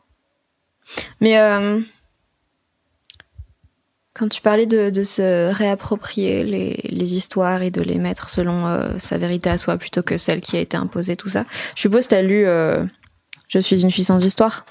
Mais 1.20 1.38
euh, 1.38 1.80
quand 4.14 4.28
tu 4.28 4.40
parlais 4.40 4.66
de, 4.66 4.90
de 4.90 5.04
se 5.04 5.52
réapproprier 5.52 6.44
les, 6.44 6.80
les, 6.84 7.16
histoires 7.16 7.62
et 7.62 7.70
de 7.70 7.82
les 7.82 7.98
mettre 7.98 8.30
selon 8.30 8.66
euh, 8.66 8.98
sa 8.98 9.18
vérité 9.18 9.50
à 9.50 9.58
soi 9.58 9.76
plutôt 9.76 10.02
que 10.02 10.16
celle 10.16 10.40
qui 10.40 10.56
a 10.56 10.60
été 10.60 10.76
imposée, 10.76 11.16
tout 11.16 11.28
ça, 11.28 11.44
je 11.74 11.82
suppose 11.82 12.06
que 12.06 12.14
tu 12.14 12.14
as 12.14 12.22
lu 12.22 12.46
euh, 12.46 12.84
Je 13.48 13.58
suis 13.58 13.82
une 13.82 13.90
fille 13.90 14.04
sans 14.04 14.24
histoire 14.24 14.64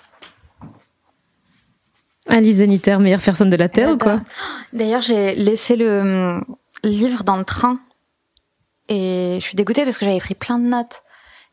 Alice 2.29 2.57
Zeniter, 2.57 2.97
meilleure 2.97 3.21
personne 3.21 3.49
de 3.49 3.55
la 3.55 3.69
Terre 3.69 3.91
ou 3.91 3.97
quoi? 3.97 4.21
D'ailleurs, 4.73 5.01
j'ai 5.01 5.33
laissé 5.35 5.77
le 5.77 5.99
hum, 6.01 6.55
livre 6.83 7.23
dans 7.23 7.37
le 7.37 7.45
train 7.45 7.79
et 8.89 9.37
je 9.39 9.43
suis 9.45 9.55
dégoûtée 9.55 9.83
parce 9.85 9.97
que 9.97 10.05
j'avais 10.05 10.19
pris 10.19 10.35
plein 10.35 10.59
de 10.59 10.67
notes. 10.67 11.03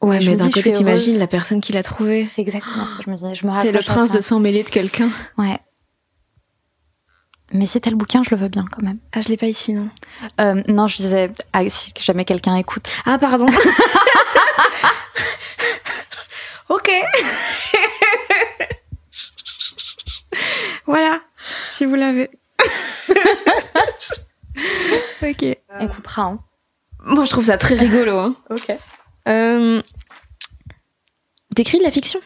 Ouais, 0.04 0.20
mais 0.24 0.36
d'un 0.36 0.50
côté, 0.50 0.72
t'imagines 0.72 1.18
la 1.18 1.26
personne 1.26 1.60
qui 1.60 1.72
l'a 1.72 1.82
trouvé. 1.82 2.28
C'est 2.30 2.42
exactement 2.42 2.86
ce 2.86 2.94
que 2.94 3.02
je 3.04 3.10
me 3.10 3.16
dis. 3.16 3.34
Je 3.34 3.46
me 3.46 3.62
T'es 3.62 3.72
le 3.72 3.80
prince 3.80 4.10
de 4.10 4.20
s'en 4.20 4.38
mêler 4.38 4.62
de 4.62 4.68
quelqu'un. 4.68 5.08
Ouais. 5.38 5.58
Mais 7.52 7.66
si 7.66 7.80
t'as 7.80 7.90
le 7.90 7.96
bouquin, 7.96 8.22
je 8.22 8.30
le 8.30 8.36
veux 8.36 8.48
bien 8.48 8.64
quand 8.70 8.82
même. 8.82 8.98
Ah, 9.12 9.20
je 9.20 9.28
l'ai 9.28 9.36
pas 9.36 9.46
ici, 9.46 9.72
non 9.72 9.88
euh, 10.40 10.62
Non, 10.68 10.88
je 10.88 10.96
disais, 10.96 11.30
ah, 11.52 11.60
si 11.68 11.92
jamais 12.00 12.24
quelqu'un 12.24 12.56
écoute. 12.56 12.96
Ah, 13.06 13.18
pardon. 13.18 13.46
ok. 16.68 16.90
voilà, 20.86 21.20
si 21.70 21.84
vous 21.84 21.94
l'avez. 21.94 22.30
ok. 25.22 25.56
On 25.78 25.86
coupera. 25.86 26.22
Hein. 26.22 26.40
Moi, 27.04 27.24
je 27.24 27.30
trouve 27.30 27.44
ça 27.44 27.56
très 27.56 27.76
rigolo. 27.76 28.18
Hein. 28.18 28.34
ok. 28.50 28.76
Euh, 29.28 29.82
T'écris 31.54 31.78
de 31.78 31.84
la 31.84 31.90
fiction? 31.90 32.20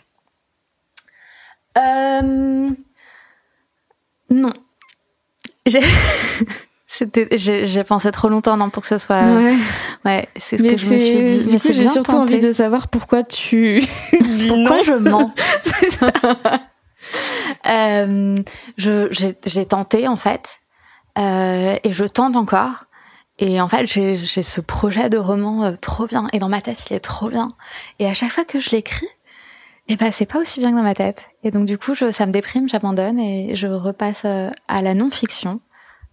Euh... 1.76 2.70
Non. 4.30 4.52
J'ai 7.32 7.84
pensé 7.84 8.10
trop 8.10 8.28
longtemps 8.28 8.56
non 8.56 8.70
pour 8.70 8.82
que 8.82 8.88
ce 8.88 8.98
soit. 8.98 9.22
Ouais. 9.22 9.54
Ouais, 10.04 10.28
c'est 10.36 10.58
ce 10.58 10.62
que 10.62 10.76
je 10.76 10.92
me 10.92 10.98
suis 10.98 11.22
dit. 11.22 11.46
Du 11.46 11.60
coup, 11.60 11.72
j'ai 11.72 11.86
surtout 11.86 12.12
envie 12.12 12.40
de 12.40 12.52
savoir 12.52 12.88
pourquoi 12.88 13.22
tu. 13.22 13.86
pourquoi 14.48 14.82
je 14.82 14.94
mens. 14.94 15.32
euh, 17.66 18.40
j'ai 18.76 19.66
tenté 19.66 20.08
en 20.08 20.16
fait, 20.16 20.60
euh, 21.18 21.76
et 21.84 21.92
je 21.92 22.04
tente 22.04 22.36
encore. 22.36 22.86
Et 23.38 23.60
en 23.60 23.68
fait, 23.68 23.86
j'ai 23.86 24.16
ce 24.16 24.60
projet 24.60 25.08
de 25.08 25.18
roman 25.18 25.64
euh, 25.64 25.76
trop 25.76 26.06
bien. 26.06 26.28
Et 26.32 26.38
dans 26.38 26.48
ma 26.48 26.60
tête, 26.60 26.86
il 26.90 26.94
est 26.94 27.00
trop 27.00 27.28
bien. 27.28 27.46
Et 27.98 28.06
à 28.06 28.14
chaque 28.14 28.30
fois 28.30 28.44
que 28.44 28.58
je 28.58 28.70
l'écris, 28.70 29.06
eh 29.86 29.96
ben, 29.96 30.10
c'est 30.10 30.26
pas 30.26 30.40
aussi 30.40 30.58
bien 30.60 30.70
que 30.70 30.76
dans 30.76 30.82
ma 30.82 30.94
tête. 30.94 31.28
Et 31.44 31.50
donc, 31.50 31.64
du 31.64 31.78
coup, 31.78 31.94
je, 31.94 32.10
ça 32.10 32.26
me 32.26 32.32
déprime, 32.32 32.68
j'abandonne 32.68 33.18
et 33.20 33.54
je 33.54 33.68
repasse 33.68 34.22
euh, 34.24 34.50
à 34.66 34.82
la 34.82 34.94
non-fiction 34.94 35.60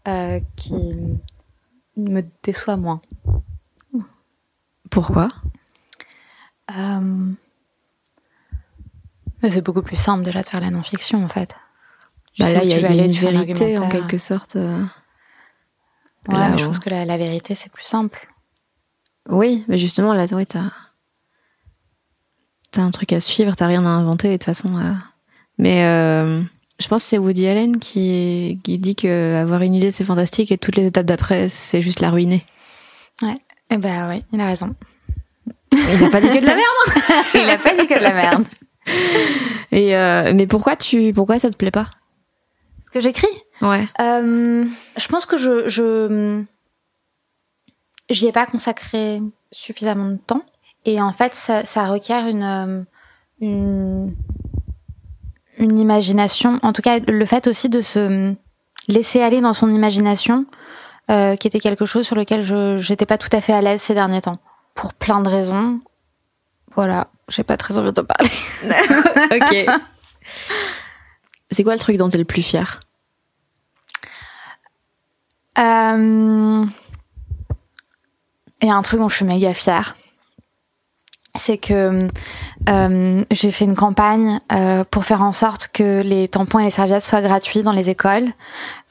euh, 0.08 0.40
qui 0.56 0.96
me 1.98 2.22
déçoit 2.44 2.78
moins. 2.78 3.02
Pourquoi? 4.92 5.30
Euh... 6.78 7.32
C'est 9.48 9.62
beaucoup 9.62 9.84
plus 9.84 9.96
simple 9.96 10.24
déjà 10.24 10.42
de 10.42 10.48
faire 10.48 10.62
la 10.62 10.72
non-fiction, 10.72 11.24
en 11.24 11.28
fait. 11.28 11.56
Bah 12.40 12.52
là, 12.52 12.64
il 12.64 12.70
y 12.70 12.74
a, 12.74 13.06
une 13.06 13.12
vérité, 13.12 13.78
en 13.78 13.90
quelque 13.90 14.18
sorte. 14.18 14.58
Ouais, 16.28 16.58
je 16.58 16.66
pense 16.66 16.80
que 16.80 16.90
la, 16.90 17.18
vérité, 17.18 17.56
c'est 17.56 17.72
plus 17.72 17.84
simple. 17.84 18.28
Oui, 19.30 19.64
mais 19.68 19.78
justement, 19.78 20.14
là, 20.14 20.26
ouais, 20.32 20.46
t'as. 20.46 20.72
T'as 22.72 22.82
un 22.82 22.92
truc 22.92 23.14
à 23.14 23.22
suivre, 23.22 23.56
t'as 23.56 23.68
rien 23.68 23.86
à 23.86 23.90
inventer, 23.90 24.28
de 24.28 24.34
toute 24.34 24.44
façon. 24.44 24.78
Euh. 24.78 24.92
Mais 25.58 25.86
euh, 25.86 26.42
je 26.80 26.88
pense 26.88 27.04
que 27.04 27.10
c'est 27.10 27.18
Woody 27.18 27.48
Allen 27.48 27.78
qui, 27.80 28.60
qui 28.64 28.78
dit 28.78 28.96
que 28.96 29.36
avoir 29.36 29.62
une 29.62 29.76
idée, 29.76 29.92
c'est 29.92 30.04
fantastique, 30.04 30.52
et 30.52 30.58
toutes 30.58 30.76
les 30.76 30.86
étapes 30.88 31.06
d'après, 31.06 31.48
c'est 31.48 31.82
juste 31.82 32.02
la 32.02 32.12
ruiner. 32.12 32.46
Ouais, 33.22 33.32
et 33.32 33.76
eh 33.76 33.78
ben 33.78 34.10
oui, 34.10 34.24
il 34.34 34.42
a 34.42 34.48
raison. 34.48 34.76
Il 35.72 36.02
n'a 36.02 36.10
pas 36.10 36.22
dit 36.22 36.30
que 36.30 36.40
de 36.40 36.46
la 36.46 36.56
merde 36.56 37.26
Il 37.34 37.46
n'a 37.46 37.58
pas 37.58 37.76
dit 37.76 37.88
que 37.88 37.98
de 37.98 38.04
la 38.04 38.14
merde 38.14 38.46
Et 39.72 39.96
euh, 39.96 40.34
mais 40.34 40.48
pourquoi 40.48 40.76
tu 40.76 41.14
pourquoi 41.14 41.40
ça 41.40 41.50
te 41.50 41.56
plaît 41.56 41.72
pas? 41.72 41.90
Ce 42.84 42.90
que 42.90 43.00
j'écris? 43.00 43.28
Ouais. 43.62 43.88
Euh, 44.02 44.66
je 44.98 45.08
pense 45.08 45.26
que 45.26 45.38
je, 45.38 45.68
je 45.68 46.44
j'y 48.10 48.28
ai 48.28 48.32
pas 48.32 48.46
consacré 48.46 49.22
suffisamment 49.52 50.10
de 50.10 50.18
temps. 50.18 50.44
Et 50.86 51.02
en 51.02 51.14
fait 51.14 51.34
ça, 51.34 51.66
ça 51.66 51.88
requiert 51.88 52.28
une, 52.28 52.44
euh, 52.44 52.84
une 53.42 54.16
une 55.58 55.80
imagination. 55.80 56.60
En 56.64 56.74
tout 56.74 56.82
cas 56.82 57.00
le 57.00 57.26
fait 57.26 57.48
aussi 57.48 57.70
de 57.70 57.82
se 57.82 58.34
laisser 58.88 59.22
aller 59.22 59.42
dans 59.42 59.54
son 59.54 59.72
imagination 59.72 60.46
euh, 61.10 61.36
qui 61.36 61.48
était 61.48 61.60
quelque 61.60 61.86
chose 61.86 62.06
sur 62.06 62.16
lequel 62.16 62.44
je 62.44 62.78
j'étais 62.78 63.06
pas 63.06 63.18
tout 63.18 63.30
à 63.32 63.42
fait 63.42 63.54
à 63.54 63.62
l'aise 63.62 63.82
ces 63.82 63.94
derniers 63.94 64.22
temps. 64.22 64.36
Pour 64.74 64.94
plein 64.94 65.22
de 65.22 65.30
raisons. 65.30 65.80
Voilà. 66.76 67.08
J'ai 67.30 67.44
pas 67.44 67.58
très 67.58 67.78
envie 67.78 67.94
de 67.94 68.02
parler. 68.02 68.30
Ok. 69.32 69.66
C'est 71.52 71.64
quoi 71.64 71.74
le 71.74 71.80
truc 71.80 71.98
dont 71.98 72.10
tu 72.10 72.16
es 72.16 72.18
le 72.18 72.26
plus 72.26 72.42
fier 72.42 72.80
euh... 75.58 76.66
A 78.62 78.74
un 78.74 78.82
truc 78.82 79.00
dont 79.00 79.10
je 79.10 79.16
suis 79.16 79.26
méga 79.26 79.54
fière. 79.54 79.96
c'est 81.38 81.58
que 81.58 82.08
euh, 82.70 83.26
j'ai 83.32 83.52
fait 83.52 83.66
une 83.66 83.76
campagne 83.76 84.40
euh, 84.52 84.84
pour 84.90 85.06
faire 85.06 85.22
en 85.22 85.34
sorte 85.34 85.68
que 85.68 86.02
les 86.02 86.28
tampons 86.28 86.60
et 86.60 86.64
les 86.64 86.72
serviettes 86.72 87.04
soient 87.04 87.22
gratuits 87.22 87.64
dans 87.64 87.72
les 87.72 87.90
écoles, 87.90 88.32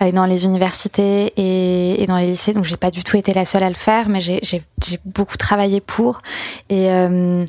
et 0.00 0.12
dans 0.12 0.26
les 0.26 0.44
universités 0.44 1.32
et, 1.36 2.02
et 2.02 2.06
dans 2.06 2.16
les 2.18 2.26
lycées. 2.26 2.52
Donc 2.52 2.64
j'ai 2.64 2.76
pas 2.76 2.90
du 2.90 3.02
tout 3.02 3.16
été 3.16 3.34
la 3.34 3.44
seule 3.44 3.62
à 3.62 3.68
le 3.68 3.74
faire, 3.74 4.08
mais 4.08 4.20
j'ai 4.20 4.62
beaucoup 5.04 5.36
travaillé 5.36 5.80
pour 5.80 6.22
et 6.68 6.90
euh, 6.90 7.44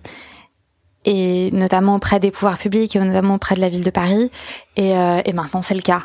et 1.07 1.51
notamment 1.51 1.95
auprès 1.95 2.19
des 2.19 2.31
pouvoirs 2.31 2.57
publics 2.57 2.95
et 2.95 2.99
notamment 2.99 3.35
auprès 3.35 3.55
de 3.55 3.61
la 3.61 3.69
ville 3.69 3.83
de 3.83 3.91
Paris. 3.91 4.31
Et, 4.75 4.97
euh, 4.97 5.21
et 5.23 5.33
maintenant 5.33 5.61
c'est 5.61 5.75
le 5.75 5.81
cas. 5.81 6.03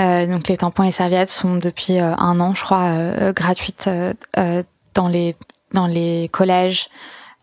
Euh, 0.00 0.26
donc 0.26 0.48
les 0.48 0.56
tampons 0.56 0.84
et 0.84 0.86
les 0.86 0.92
serviettes 0.92 1.28
sont 1.28 1.56
depuis 1.56 1.98
euh, 1.98 2.14
un 2.16 2.40
an, 2.40 2.54
je 2.54 2.62
crois, 2.62 2.84
euh, 2.84 3.32
gratuites 3.32 3.88
dans 4.94 5.08
les 5.08 5.36
dans 5.72 5.86
les 5.86 6.28
collèges 6.32 6.88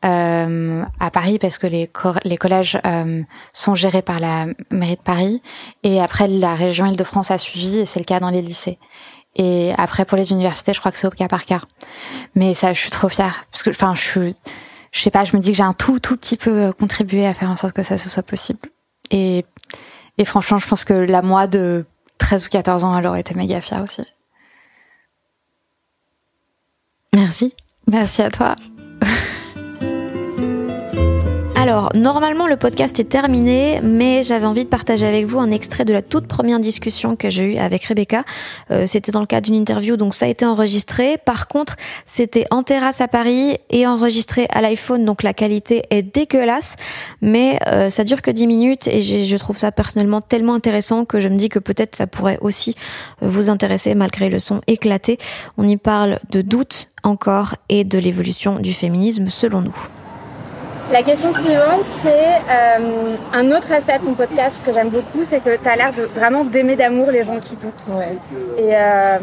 euh, 0.06 0.84
à 1.00 1.12
Paris 1.12 1.40
parce 1.40 1.58
que 1.58 1.68
les, 1.68 1.92
les 2.24 2.38
collèges 2.38 2.80
euh, 2.86 3.22
sont 3.52 3.76
gérés 3.76 4.02
par 4.02 4.20
la 4.20 4.46
mairie 4.72 4.96
de 4.96 5.02
Paris 5.02 5.42
et 5.84 6.00
après 6.00 6.28
la 6.28 6.56
région 6.56 6.86
Île-de-France 6.86 7.32
a 7.32 7.38
suivi 7.38 7.80
et 7.80 7.86
c'est 7.86 8.00
le 8.00 8.06
cas 8.06 8.20
dans 8.20 8.30
les 8.30 8.42
lycées. 8.42 8.80
Et 9.36 9.74
après 9.78 10.06
pour 10.06 10.18
les 10.18 10.32
universités, 10.32 10.74
je 10.74 10.80
crois 10.80 10.92
que 10.92 10.98
c'est 10.98 11.08
au 11.08 11.12
cas 11.12 11.28
par 11.28 11.46
cas. 11.46 11.62
Mais 12.34 12.54
ça, 12.54 12.74
je 12.74 12.80
suis 12.80 12.92
trop 12.92 13.10
fière 13.10 13.46
parce 13.52 13.64
que 13.64 13.72
enfin 13.72 13.94
je 13.96 14.02
suis 14.02 14.36
je 14.92 15.02
sais 15.02 15.12
pas, 15.12 15.24
je 15.24 15.36
me 15.36 15.42
dis 15.42 15.52
que 15.52 15.58
j'ai 15.58 15.64
un 15.64 15.74
tout 15.74 16.00
tout 16.00 16.16
petit 16.16 16.38
peu 16.38 16.72
contribué 16.72 17.28
à 17.28 17.34
faire 17.34 17.50
en 17.50 17.56
sorte 17.56 17.74
que 17.74 17.84
ça 17.84 17.98
soit 17.98 18.24
possible. 18.24 18.70
Et 19.12 19.46
et 20.18 20.26
franchement, 20.26 20.60
je 20.60 20.68
pense 20.68 20.86
que 20.86 20.94
la 20.94 21.22
moi 21.22 21.48
de 21.48 21.86
13 22.20 22.46
ou 22.46 22.50
14 22.50 22.84
ans, 22.84 22.98
elle 22.98 23.08
aurait 23.08 23.22
été 23.22 23.34
méga 23.34 23.62
fière 23.62 23.84
aussi. 23.84 24.04
Merci. 27.16 27.56
Merci 27.88 28.22
à 28.22 28.30
toi. 28.30 28.56
Alors, 31.60 31.90
normalement, 31.94 32.48
le 32.48 32.56
podcast 32.56 33.02
est 33.02 33.10
terminé, 33.10 33.82
mais 33.84 34.24
j'avais 34.24 34.46
envie 34.46 34.64
de 34.64 34.70
partager 34.70 35.06
avec 35.06 35.26
vous 35.26 35.40
un 35.40 35.52
extrait 35.52 35.84
de 35.84 35.92
la 35.92 36.02
toute 36.02 36.26
première 36.26 36.62
discussion 36.62 37.18
que 37.18 37.30
j'ai 37.30 37.44
eue 37.44 37.58
avec 37.58 37.84
Rebecca. 37.84 38.24
Euh, 38.72 38.88
c'était 38.88 39.12
dans 39.12 39.20
le 39.20 39.26
cadre 39.26 39.48
d'une 39.48 39.60
interview, 39.60 39.98
donc 39.98 40.16
ça 40.16 40.26
a 40.26 40.30
été 40.30 40.46
enregistré. 40.46 41.18
Par 41.18 41.50
contre, 41.50 41.76
c'était 42.06 42.46
en 42.50 42.64
terrasse 42.64 43.02
à 43.02 43.10
Paris 43.10 43.58
et 43.72 43.86
enregistré 43.86 44.48
à 44.52 44.62
l'iPhone, 44.62 45.04
donc 45.04 45.22
la 45.22 45.34
qualité 45.34 45.84
est 45.90 46.02
dégueulasse, 46.02 46.78
mais 47.22 47.60
euh, 47.68 47.90
ça 47.90 48.06
dure 48.06 48.22
que 48.22 48.32
10 48.32 48.48
minutes 48.48 48.88
et 48.88 49.02
je 49.02 49.36
trouve 49.36 49.58
ça 49.58 49.74
personnellement 49.74 50.22
tellement 50.22 50.54
intéressant 50.54 51.04
que 51.04 51.20
je 51.20 51.28
me 51.28 51.36
dis 51.36 51.50
que 51.50 51.60
peut-être 51.60 51.94
ça 51.94 52.08
pourrait 52.08 52.38
aussi 52.40 52.78
vous 53.20 53.50
intéresser 53.50 53.96
malgré 53.96 54.30
le 54.30 54.40
son 54.40 54.62
éclaté. 54.68 55.18
On 55.58 55.68
y 55.68 55.76
parle 55.76 56.20
de 56.32 56.42
doute 56.42 56.88
encore 57.04 57.56
et 57.68 57.84
de 57.84 58.00
l'évolution 58.00 58.60
du 58.60 58.72
féminisme 58.72 59.28
selon 59.28 59.60
nous. 59.60 59.76
La 60.92 61.04
question 61.04 61.36
suivante, 61.36 61.86
c'est 62.02 62.10
euh, 62.50 63.16
un 63.32 63.52
autre 63.52 63.72
aspect 63.72 64.00
de 64.00 64.06
ton 64.06 64.16
podcast 64.16 64.56
que 64.66 64.74
j'aime 64.74 64.90
beaucoup, 64.90 65.24
c'est 65.24 65.40
que 65.40 65.56
tu 65.56 65.70
as 65.70 65.76
l'air 65.76 65.94
de 65.94 66.02
vraiment 66.02 66.44
d'aimer 66.44 66.76
d'amour 66.76 67.12
les 67.12 67.24
gens 67.24 67.40
qui 67.40 67.56
doutent. 67.58 67.92
Et, 68.58 68.72
euh, 68.74 69.18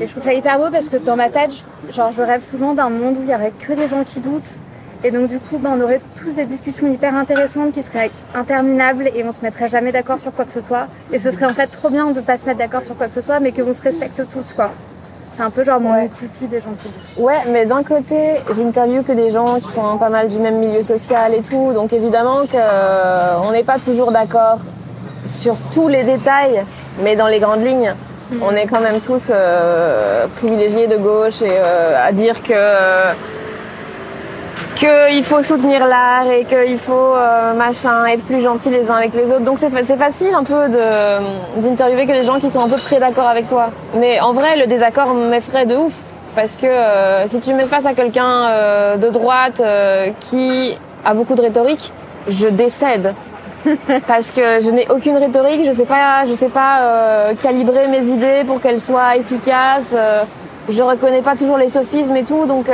et, 0.00 0.06
je 0.06 0.10
trouve 0.12 0.22
ça 0.22 0.32
hyper 0.32 0.58
beau 0.58 0.70
parce 0.70 0.88
que 0.88 0.98
dans 0.98 1.16
ma 1.16 1.28
tête, 1.28 1.50
genre, 1.92 2.12
je 2.16 2.22
rêve 2.22 2.42
souvent 2.42 2.74
d'un 2.74 2.90
monde 2.90 3.16
où 3.18 3.22
il 3.24 3.28
y 3.28 3.34
aurait 3.34 3.52
que 3.58 3.72
des 3.72 3.88
gens 3.88 4.04
qui 4.04 4.20
doutent. 4.20 4.60
Et 5.02 5.10
donc 5.10 5.28
du 5.28 5.40
coup, 5.40 5.58
ben, 5.58 5.76
on 5.76 5.80
aurait 5.80 6.00
tous 6.16 6.32
des 6.34 6.44
discussions 6.44 6.86
hyper 6.86 7.14
intéressantes 7.16 7.72
qui 7.72 7.82
seraient 7.82 8.10
interminables 8.34 9.10
et 9.14 9.24
on 9.24 9.32
se 9.32 9.40
mettrait 9.42 9.68
jamais 9.68 9.90
d'accord 9.90 10.20
sur 10.20 10.32
quoi 10.32 10.44
que 10.44 10.52
ce 10.52 10.60
soit. 10.60 10.86
Et 11.12 11.18
ce 11.18 11.32
serait 11.32 11.46
en 11.46 11.54
fait 11.54 11.66
trop 11.66 11.90
bien 11.90 12.12
de 12.12 12.20
pas 12.20 12.38
se 12.38 12.46
mettre 12.46 12.58
d'accord 12.58 12.84
sur 12.84 12.96
quoi 12.96 13.08
que 13.08 13.14
ce 13.14 13.22
soit, 13.22 13.40
mais 13.40 13.50
qu'on 13.50 13.74
se 13.74 13.82
respecte 13.82 14.22
tous, 14.30 14.52
quoi. 14.54 14.70
C'est 15.40 15.46
un 15.46 15.50
peu 15.50 15.64
genre 15.64 15.80
mon 15.80 15.96
utopie 15.96 16.48
des 16.50 16.60
gens 16.60 16.68
qui 16.78 17.18
Ouais, 17.18 17.38
mais 17.48 17.64
d'un 17.64 17.82
côté, 17.82 18.34
j'interviewe 18.54 19.02
que 19.02 19.12
des 19.12 19.30
gens 19.30 19.58
qui 19.58 19.68
sont 19.68 19.96
pas 19.96 20.10
mal 20.10 20.28
du 20.28 20.38
même 20.38 20.58
milieu 20.58 20.82
social 20.82 21.32
et 21.32 21.40
tout, 21.40 21.72
donc 21.72 21.94
évidemment 21.94 22.40
qu'on 22.40 22.58
euh, 22.58 23.50
n'est 23.50 23.64
pas 23.64 23.78
toujours 23.78 24.12
d'accord 24.12 24.58
sur 25.26 25.56
tous 25.72 25.88
les 25.88 26.02
détails, 26.02 26.62
mais 27.02 27.16
dans 27.16 27.26
les 27.26 27.38
grandes 27.38 27.64
lignes, 27.64 27.94
mm. 28.30 28.42
on 28.42 28.54
est 28.54 28.66
quand 28.66 28.82
même 28.82 29.00
tous 29.00 29.30
euh, 29.30 30.26
privilégiés 30.36 30.88
de 30.88 30.98
gauche 30.98 31.40
et 31.40 31.48
euh, 31.48 32.06
à 32.06 32.12
dire 32.12 32.42
que 32.42 32.52
qu'il 34.80 35.22
faut 35.24 35.42
soutenir 35.42 35.86
l'art 35.86 36.30
et 36.30 36.44
qu'il 36.44 36.78
faut 36.78 37.14
euh, 37.14 37.52
machin 37.52 38.06
être 38.06 38.24
plus 38.24 38.40
gentil 38.40 38.70
les 38.70 38.90
uns 38.90 38.94
avec 38.94 39.12
les 39.12 39.26
autres. 39.26 39.44
Donc 39.44 39.58
c'est 39.58 39.96
facile 39.96 40.32
un 40.34 40.42
peu 40.42 40.68
d'interviewer 41.58 42.06
que 42.06 42.12
les 42.12 42.22
gens 42.22 42.40
qui 42.40 42.48
sont 42.48 42.60
un 42.60 42.68
peu 42.68 42.76
très 42.76 42.98
d'accord 42.98 43.28
avec 43.28 43.46
toi. 43.46 43.70
Mais 43.96 44.20
en 44.20 44.32
vrai, 44.32 44.56
le 44.56 44.66
désaccord 44.66 45.12
m'effraie 45.12 45.66
de 45.66 45.76
ouf. 45.76 45.92
Parce 46.34 46.56
que 46.56 46.66
euh, 46.66 47.28
si 47.28 47.40
tu 47.40 47.52
mets 47.52 47.66
face 47.66 47.84
à 47.84 47.92
quelqu'un 47.92 48.44
euh, 48.44 48.96
de 48.96 49.10
droite 49.10 49.62
qui 50.20 50.78
a 51.04 51.12
beaucoup 51.12 51.34
de 51.34 51.42
rhétorique, 51.42 51.92
je 52.28 52.46
décède. 52.46 53.14
parce 54.06 54.30
que 54.30 54.62
je 54.62 54.70
n'ai 54.70 54.90
aucune 54.90 55.18
rhétorique, 55.18 55.66
je 55.66 55.72
sais 55.72 55.84
pas, 55.84 56.24
je 56.26 56.32
sais 56.32 56.48
pas 56.48 57.34
calibrer 57.38 57.88
mes 57.88 58.06
idées 58.06 58.44
pour 58.46 58.62
qu'elles 58.62 58.80
soient 58.80 59.16
efficaces. 59.16 59.94
Je 60.70 60.82
reconnais 60.82 61.22
pas 61.22 61.36
toujours 61.36 61.58
les 61.58 61.68
sophismes 61.68 62.16
et 62.16 62.24
tout, 62.24 62.46
donc 62.46 62.66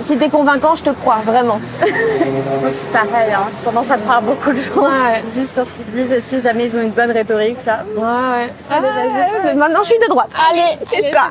si 0.00 0.16
t'es 0.16 0.28
convaincant, 0.28 0.74
je 0.74 0.84
te 0.84 0.90
crois, 0.90 1.18
vraiment. 1.24 1.58
Moi, 1.80 2.70
suis 2.70 2.86
pareil, 2.92 3.32
hein. 3.32 3.46
j'ai 3.50 3.64
tendance 3.64 3.90
à 3.90 3.98
croire 3.98 4.22
beaucoup 4.22 4.50
de 4.50 4.56
gens, 4.56 4.88
juste 5.34 5.54
sur 5.54 5.66
ce 5.66 5.72
qu'ils 5.72 5.86
disent, 5.86 6.12
et 6.12 6.20
si 6.20 6.40
jamais 6.40 6.66
ils 6.66 6.76
ont 6.76 6.82
une 6.82 6.90
bonne 6.90 7.10
rhétorique, 7.10 7.58
là. 7.66 7.84
Ouais, 7.94 8.02
ouais. 8.02 8.52
Allez, 8.70 8.88
vas-y. 8.88 9.56
Maintenant, 9.56 9.80
je 9.82 9.88
suis 9.88 9.98
de 9.98 10.08
droite. 10.08 10.30
Allez, 10.50 10.78
c'est 10.90 11.10
ça. 11.10 11.28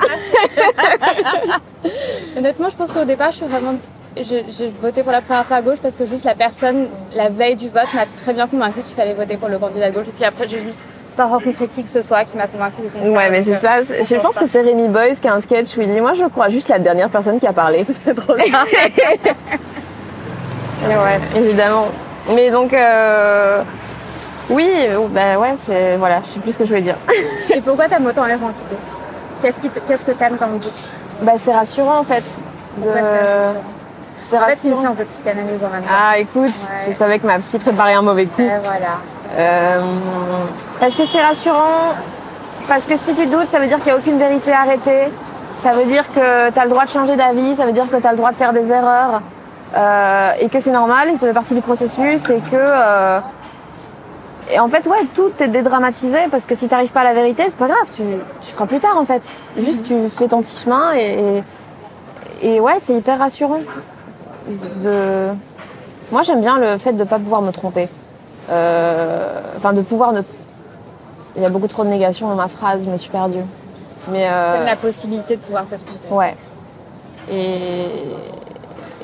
Honnêtement, 2.36 2.68
je 2.70 2.76
pense 2.76 2.90
qu'au 2.90 3.04
départ, 3.04 3.30
je 3.32 3.36
suis 3.36 3.46
vraiment 3.46 3.74
j'ai 4.22 4.72
voté 4.80 5.02
pour 5.02 5.12
la 5.12 5.20
première 5.20 5.44
fois 5.44 5.56
à 5.56 5.62
gauche 5.62 5.78
parce 5.82 5.94
que 5.94 6.06
juste 6.06 6.24
la 6.24 6.34
personne, 6.34 6.86
la 7.14 7.28
veille 7.28 7.56
du 7.56 7.68
vote, 7.68 7.92
m'a 7.92 8.06
très 8.22 8.32
bien 8.32 8.46
convaincu 8.46 8.80
qu'il 8.80 8.96
fallait 8.96 9.12
voter 9.12 9.36
pour 9.36 9.50
le 9.50 9.58
candidat 9.58 9.86
à 9.86 9.90
gauche. 9.90 10.06
Et 10.08 10.12
puis 10.12 10.24
après, 10.24 10.48
j'ai 10.48 10.60
juste 10.60 10.80
pas 11.16 11.24
rencontré 11.26 11.66
qui 11.66 11.82
que 11.82 11.88
ce 11.88 12.02
soit 12.02 12.24
qui 12.24 12.36
m'a 12.36 12.46
convaincu 12.46 12.82
Ouais, 13.02 13.30
mais 13.30 13.42
c'est 13.42 13.56
ça. 13.56 13.82
Je 13.82 14.16
pense 14.16 14.36
que 14.36 14.46
c'est 14.46 14.60
Rémi 14.60 14.88
Boyce 14.88 15.18
qui 15.18 15.28
a 15.28 15.34
un 15.34 15.40
sketch 15.40 15.76
où 15.76 15.80
il 15.80 15.92
dit 15.92 16.00
Moi, 16.00 16.12
je 16.12 16.26
crois 16.26 16.48
juste 16.48 16.68
la 16.68 16.78
dernière 16.78 17.08
personne 17.08 17.38
qui 17.38 17.46
a 17.46 17.52
parlé. 17.52 17.84
c'est 17.88 18.14
trop 18.14 18.36
ça. 18.36 18.44
ouais, 20.84 21.20
évidemment. 21.36 21.88
Mais 22.34 22.50
donc, 22.50 22.72
euh, 22.74 23.62
oui, 24.50 24.68
ben 25.10 25.38
ouais, 25.38 25.54
c'est. 25.58 25.96
Voilà, 25.96 26.20
je 26.22 26.28
sais 26.28 26.40
plus 26.40 26.52
ce 26.52 26.58
que 26.58 26.64
je 26.64 26.70
voulais 26.70 26.82
dire. 26.82 26.96
Et 27.54 27.60
pourquoi 27.60 27.88
t'aimes 27.88 28.06
autant 28.06 28.26
les 28.26 28.34
doutent 28.34 28.54
Qu'est-ce 29.42 29.58
qui 29.58 29.70
Qu'est-ce 29.86 30.04
que 30.04 30.12
t'aimes 30.12 30.36
dans 30.36 30.48
le 30.48 30.58
doute 30.58 30.90
Bah, 31.22 31.32
c'est 31.38 31.54
rassurant 31.54 31.98
en 31.98 32.04
fait. 32.04 32.24
De... 32.78 32.90
c'est 34.18 34.36
rassurant? 34.36 34.44
En 34.44 34.48
fait, 34.48 34.56
c'est 34.56 34.68
une 34.68 34.80
séance 34.80 34.96
de 34.96 35.04
psychanalyse 35.04 35.64
en 35.64 35.70
même 35.70 35.82
temps. 35.82 35.88
Ah, 35.90 36.18
écoute, 36.18 36.52
je 36.86 36.92
savais 36.92 37.18
que 37.18 37.26
ma 37.26 37.38
psy 37.38 37.58
préparait 37.58 37.94
un 37.94 38.02
mauvais 38.02 38.26
coup. 38.26 38.42
Et 38.42 38.50
voilà. 38.62 38.98
Euh, 39.36 39.80
parce 40.80 40.96
que 40.96 41.04
c'est 41.04 41.20
rassurant, 41.20 41.94
parce 42.68 42.86
que 42.86 42.96
si 42.96 43.14
tu 43.14 43.26
doutes, 43.26 43.48
ça 43.48 43.58
veut 43.58 43.66
dire 43.66 43.76
qu'il 43.78 43.86
n'y 43.86 43.92
a 43.92 43.96
aucune 43.96 44.18
vérité 44.18 44.52
arrêtée, 44.52 45.08
ça 45.60 45.72
veut 45.72 45.84
dire 45.84 46.10
que 46.12 46.50
tu 46.50 46.58
as 46.58 46.64
le 46.64 46.70
droit 46.70 46.84
de 46.84 46.90
changer 46.90 47.16
d'avis, 47.16 47.56
ça 47.56 47.66
veut 47.66 47.72
dire 47.72 47.88
que 47.90 47.96
tu 47.96 48.06
as 48.06 48.10
le 48.12 48.16
droit 48.16 48.30
de 48.30 48.36
faire 48.36 48.52
des 48.52 48.72
erreurs, 48.72 49.20
euh, 49.76 50.30
et 50.40 50.48
que 50.48 50.60
c'est 50.60 50.70
normal, 50.70 51.08
et 51.08 51.12
que 51.14 51.20
ça 51.20 51.26
fait 51.26 51.32
partie 51.32 51.54
du 51.54 51.60
processus, 51.60 52.30
et 52.30 52.40
que... 52.50 52.56
Euh, 52.56 53.20
et 54.48 54.60
en 54.60 54.68
fait, 54.68 54.86
ouais, 54.86 55.04
tout 55.12 55.32
est 55.40 55.48
dédramatisé, 55.48 56.18
parce 56.30 56.46
que 56.46 56.54
si 56.54 56.68
tu 56.68 56.74
n'arrives 56.74 56.92
pas 56.92 57.00
à 57.00 57.04
la 57.04 57.14
vérité, 57.14 57.44
c'est 57.48 57.58
pas 57.58 57.66
grave, 57.66 57.88
tu, 57.96 58.02
tu, 58.42 58.52
feras 58.52 58.66
plus 58.66 58.78
tard 58.78 58.96
en 58.96 59.04
fait. 59.04 59.26
Juste 59.58 59.86
tu 59.86 59.94
fais 60.08 60.28
ton 60.28 60.40
petit 60.40 60.56
chemin, 60.56 60.94
et, 60.94 61.42
et, 62.42 62.60
ouais, 62.60 62.76
c'est 62.78 62.94
hyper 62.94 63.18
rassurant. 63.18 63.60
De... 64.82 65.30
Moi 66.12 66.22
j'aime 66.22 66.40
bien 66.40 66.58
le 66.58 66.78
fait 66.78 66.92
de 66.92 67.00
ne 67.00 67.04
pas 67.04 67.18
pouvoir 67.18 67.42
me 67.42 67.50
tromper. 67.50 67.88
Euh, 68.50 69.40
enfin, 69.56 69.72
de 69.72 69.82
pouvoir 69.82 70.12
ne. 70.12 70.22
Il 71.36 71.42
y 71.42 71.44
a 71.44 71.50
beaucoup 71.50 71.68
trop 71.68 71.84
de 71.84 71.90
négations 71.90 72.28
dans 72.28 72.34
ma 72.34 72.48
phrase, 72.48 72.82
je 72.84 72.90
me 72.90 72.96
suis 72.96 73.10
perdue. 73.10 73.44
Mais 74.10 74.26
euh... 74.26 74.64
la 74.64 74.76
possibilité 74.76 75.36
de 75.36 75.40
pouvoir 75.40 75.64
te 75.64 75.74
tromper. 75.74 76.14
Ouais. 76.14 76.36
Et 77.30 77.88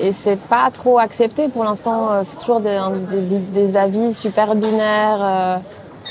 et 0.00 0.12
c'est 0.12 0.36
pas 0.36 0.70
trop 0.72 0.98
accepté 0.98 1.48
pour 1.48 1.64
l'instant. 1.64 2.08
Euh, 2.12 2.22
toujours 2.40 2.60
des, 2.60 2.78
des, 3.10 3.38
des, 3.38 3.76
avis 3.76 4.14
super 4.14 4.54
binaires. 4.54 5.20
Euh, 5.20 5.56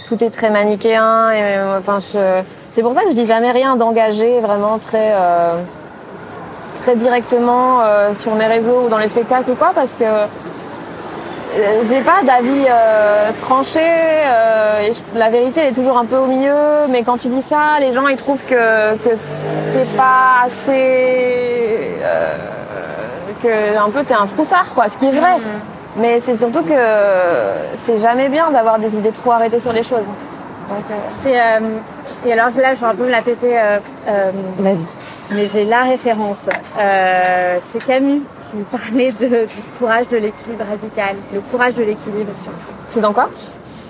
tout 0.08 0.24
est 0.24 0.30
très 0.30 0.50
manichéen. 0.50 1.32
Et, 1.32 1.60
enfin, 1.78 2.00
c'est 2.00 2.82
pour 2.84 2.94
ça 2.94 3.02
que 3.02 3.10
je 3.10 3.16
dis 3.16 3.26
jamais 3.26 3.52
rien 3.52 3.76
d'engagé, 3.76 4.40
vraiment 4.40 4.78
très 4.78 5.14
très 6.82 6.96
directement 6.96 7.82
sur 8.16 8.34
mes 8.36 8.48
réseaux 8.48 8.86
ou 8.86 8.90
dans 8.90 8.98
les 8.98 9.08
spectacles 9.08 9.52
ou 9.52 9.56
quoi, 9.56 9.72
parce 9.76 9.94
que 9.94 10.06
j'ai 11.84 12.02
pas 12.02 12.24
d'avis 12.24 12.66
euh, 12.70 13.32
tranché. 13.42 13.80
Euh, 13.82 14.92
la 15.16 15.30
vérité 15.30 15.68
est 15.68 15.74
toujours 15.74 15.98
un 15.98 16.06
peu 16.06 16.18
au 16.18 16.26
milieu, 16.26 16.88
mais 16.90 17.04
quand 17.04 17.18
tu 17.18 17.28
dis 17.28 17.42
ça, 17.42 17.80
les 17.80 17.92
gens 17.92 18.08
ils 18.08 18.18
trouvent 18.18 18.44
que, 18.46 18.96
que 18.98 19.10
t'es 19.10 19.86
pas 19.98 20.46
assez, 20.46 21.96
que 23.44 23.78
un 23.78 23.90
peu 23.90 24.04
t'es 24.04 24.14
un 24.14 24.28
froussard 24.28 24.74
quoi, 24.74 24.90
ce 24.90 24.98
qui 24.98 25.08
est 25.08 25.12
vrai. 25.12 25.38
Mm. 25.38 25.42
Mais 25.98 26.20
c'est 26.22 26.38
surtout 26.38 26.62
que 26.64 26.74
c'est 27.76 27.98
jamais 27.98 28.30
bien 28.30 28.50
d'avoir 28.52 28.80
des 28.80 28.96
idées 28.96 29.12
trop 29.12 29.32
arrêtées 29.32 29.60
sur 29.60 29.74
les 29.74 29.84
choses. 29.84 30.06
C'est 31.22 31.38
et 32.26 32.34
alors 32.34 32.50
là, 32.58 32.74
je 32.76 32.80
vais 32.80 32.86
un 32.86 32.96
peu 32.96 33.06
me 33.06 33.12
la 33.12 33.22
péter. 33.22 33.56
Vas-y. 34.60 34.86
Mais 35.32 35.48
j'ai 35.48 35.66
la 35.66 35.84
référence. 35.84 36.48
c'est 37.62 37.86
Camus 37.86 38.22
qui 38.52 38.64
parlait 38.72 39.12
de, 39.12 39.46
du 39.46 39.62
courage 39.80 40.08
de 40.10 40.18
l'équilibre 40.18 40.66
radical, 40.70 41.16
le 41.34 41.40
courage 41.40 41.76
de 41.76 41.84
l'équilibre 41.84 42.32
surtout. 42.38 42.74
C'est 42.90 43.02
dans 43.02 43.14
quoi? 43.14 43.30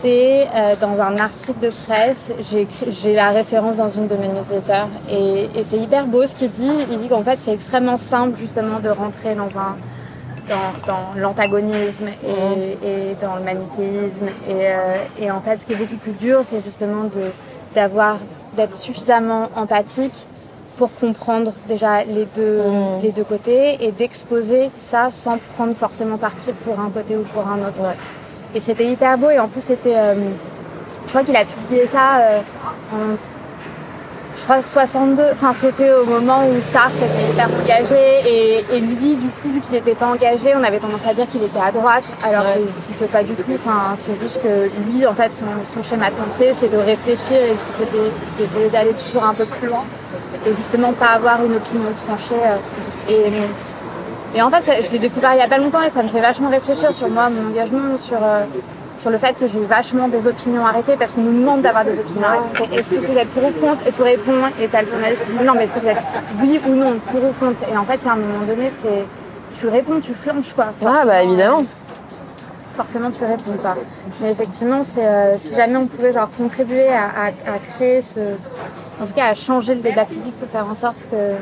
C'est 0.01 0.47
euh, 0.55 0.75
dans 0.81 0.99
un 0.99 1.15
article 1.17 1.59
de 1.59 1.69
presse, 1.69 2.31
j'ai 2.41 3.13
la 3.13 3.29
référence 3.29 3.75
dans 3.75 3.89
une 3.89 4.07
de 4.07 4.15
mes 4.15 4.29
newsletters 4.29 4.89
et, 5.11 5.43
et 5.55 5.63
c'est 5.63 5.77
hyper 5.77 6.05
beau 6.05 6.25
ce 6.25 6.33
qu'il 6.33 6.49
dit. 6.49 6.71
Il 6.89 6.99
dit 6.99 7.07
qu'en 7.07 7.23
fait 7.23 7.37
c'est 7.39 7.53
extrêmement 7.53 7.97
simple 7.97 8.37
justement 8.37 8.79
de 8.79 8.89
rentrer 8.89 9.35
dans 9.35 9.59
un 9.59 9.75
dans, 10.49 10.87
dans 10.87 11.21
l'antagonisme 11.21 12.07
et, 12.07 12.87
et, 12.87 13.15
dans 13.21 13.35
le 13.35 13.43
manichéisme 13.43 14.25
et, 14.49 14.53
euh, 14.53 14.95
et, 15.21 15.29
en 15.29 15.39
fait 15.39 15.57
ce 15.57 15.67
qui 15.67 15.73
est 15.73 15.75
beaucoup 15.75 15.95
plus 15.97 16.13
dur 16.13 16.39
c'est 16.43 16.63
justement 16.63 17.03
de 17.03 17.31
d'avoir 17.75 18.17
d'être 18.55 18.77
suffisamment 18.77 19.49
empathique 19.55 20.27
pour 20.77 20.93
comprendre 20.95 21.53
déjà 21.67 22.03
les 22.03 22.25
deux, 22.35 22.61
mmh. 22.61 23.01
les 23.03 23.11
deux 23.11 23.23
côtés 23.23 23.77
et 23.85 23.91
d'exposer 23.91 24.71
ça 24.77 25.09
sans 25.09 25.37
prendre 25.55 25.75
forcément 25.75 26.17
parti 26.17 26.51
pour 26.65 26.79
un 26.79 26.89
côté 26.89 27.15
ou 27.15 27.23
pour 27.23 27.47
un 27.47 27.59
autre. 27.67 27.81
Ouais. 27.81 27.95
Et 28.55 28.59
c'était 28.59 28.85
hyper 28.85 29.17
beau 29.17 29.29
et 29.29 29.39
en 29.39 29.47
plus 29.47 29.61
c'était, 29.61 29.95
euh, 29.95 30.15
je 31.05 31.09
crois 31.09 31.23
qu'il 31.23 31.35
a 31.35 31.45
publié 31.45 31.85
ça 31.87 32.17
euh, 32.21 32.39
en, 32.93 33.15
je 34.37 34.43
crois 34.43 34.61
62, 34.61 35.23
enfin 35.33 35.53
c'était 35.59 35.91
au 35.91 36.05
moment 36.05 36.47
où 36.47 36.61
Sartre 36.61 36.95
était 36.97 37.31
hyper 37.31 37.49
engagé 37.61 37.95
et, 38.25 38.75
et 38.75 38.79
lui 38.79 39.15
du 39.15 39.27
coup 39.27 39.49
vu 39.49 39.59
qu'il 39.59 39.73
n'était 39.73 39.95
pas 39.95 40.07
engagé, 40.07 40.53
on 40.55 40.63
avait 40.63 40.79
tendance 40.79 41.05
à 41.07 41.13
dire 41.13 41.27
qu'il 41.29 41.43
était 41.43 41.59
à 41.59 41.71
droite 41.71 42.11
alors 42.23 42.45
ouais. 42.45 42.61
qu'il 42.81 42.91
n'était 42.93 43.11
pas 43.11 43.23
du 43.23 43.33
tout. 43.33 43.51
Enfin 43.53 43.95
c'est 43.97 44.19
juste 44.21 44.41
que 44.41 44.69
lui 44.87 45.05
en 45.05 45.13
fait 45.13 45.33
son, 45.33 45.45
son 45.65 45.83
schéma 45.83 46.09
de 46.09 46.15
pensée 46.15 46.51
c'est 46.53 46.71
de 46.71 46.77
réfléchir 46.77 47.37
et 47.37 47.55
c'était 47.77 48.11
d'essayer 48.37 48.69
d'aller 48.69 48.93
toujours 48.93 49.25
un 49.25 49.33
peu 49.33 49.45
plus 49.45 49.67
loin 49.67 49.83
et 50.45 50.53
justement 50.55 50.93
pas 50.93 51.07
avoir 51.07 51.43
une 51.45 51.55
opinion 51.55 51.91
tranchée. 52.07 52.35
Euh, 52.35 53.11
et, 53.11 54.37
et 54.37 54.41
en 54.41 54.49
fait, 54.49 54.61
ça, 54.61 54.71
je 54.81 54.91
l'ai 54.91 54.99
découvert 54.99 55.33
il 55.33 55.39
y 55.39 55.41
a 55.41 55.47
pas 55.47 55.57
longtemps 55.57 55.81
et 55.81 55.89
ça 55.89 56.01
me 56.01 56.07
fait 56.07 56.21
vachement 56.21 56.49
réfléchir 56.49 56.93
sur 56.93 57.09
moi, 57.09 57.29
mon 57.29 57.49
engagement, 57.49 57.97
sur, 57.97 58.17
euh, 58.17 58.43
sur 59.01 59.09
le 59.09 59.17
fait 59.17 59.33
que 59.33 59.47
j'ai 59.47 59.59
vachement 59.61 60.07
des 60.07 60.27
opinions 60.27 60.63
arrêtées 60.63 60.95
parce 60.95 61.13
qu'on 61.13 61.21
nous 61.21 61.39
demande 61.39 61.63
d'avoir 61.63 61.83
des 61.83 61.97
opinions 61.97 62.27
arrêtées. 62.27 62.75
Est-ce 62.75 62.91
que 62.91 62.95
vous 62.97 63.17
êtes 63.17 63.29
pour 63.29 63.43
ou 63.45 63.51
contre 63.51 63.87
Et 63.87 63.91
tu 63.91 64.03
réponds 64.03 64.43
et 64.61 64.67
t'as 64.67 64.83
le 64.83 64.87
journaliste 64.89 65.25
qui 65.25 65.37
dit 65.37 65.43
non, 65.43 65.53
mais 65.55 65.63
est-ce 65.63 65.71
que 65.73 65.79
vous 65.79 65.87
êtes 65.87 65.97
oui 66.39 66.59
ou 66.67 66.75
non, 66.75 66.99
pour 66.99 67.23
ou 67.23 67.33
contre 67.33 67.59
Et 67.71 67.75
en 67.75 67.83
fait, 67.83 67.95
il 67.95 68.05
y 68.05 68.09
a 68.09 68.13
un 68.13 68.17
moment 68.17 68.45
donné, 68.47 68.71
c'est 68.71 69.05
tu 69.59 69.67
réponds, 69.67 69.99
tu 69.99 70.13
flanches 70.13 70.53
quoi. 70.53 70.67
Ah 70.85 71.03
bah 71.05 71.23
évidemment 71.23 71.65
forcément 72.75 73.11
tu 73.11 73.23
réponds 73.25 73.57
pas. 73.61 73.75
Mais 74.21 74.31
effectivement, 74.31 74.83
c'est 74.83 75.05
euh, 75.05 75.37
si 75.37 75.53
jamais 75.55 75.75
on 75.75 75.87
pouvait 75.87 76.13
genre 76.13 76.29
contribuer 76.37 76.87
à, 76.87 77.03
à, 77.03 77.27
à, 77.27 77.59
créer 77.75 78.01
ce, 78.01 78.19
en 79.01 79.05
tout 79.05 79.13
cas 79.13 79.25
à 79.25 79.33
changer 79.33 79.75
le 79.75 79.81
débat 79.81 80.05
public 80.05 80.33
pour 80.39 80.49
faire 80.49 80.65
en 80.65 80.73
sorte 80.73 81.05
que 81.11 81.35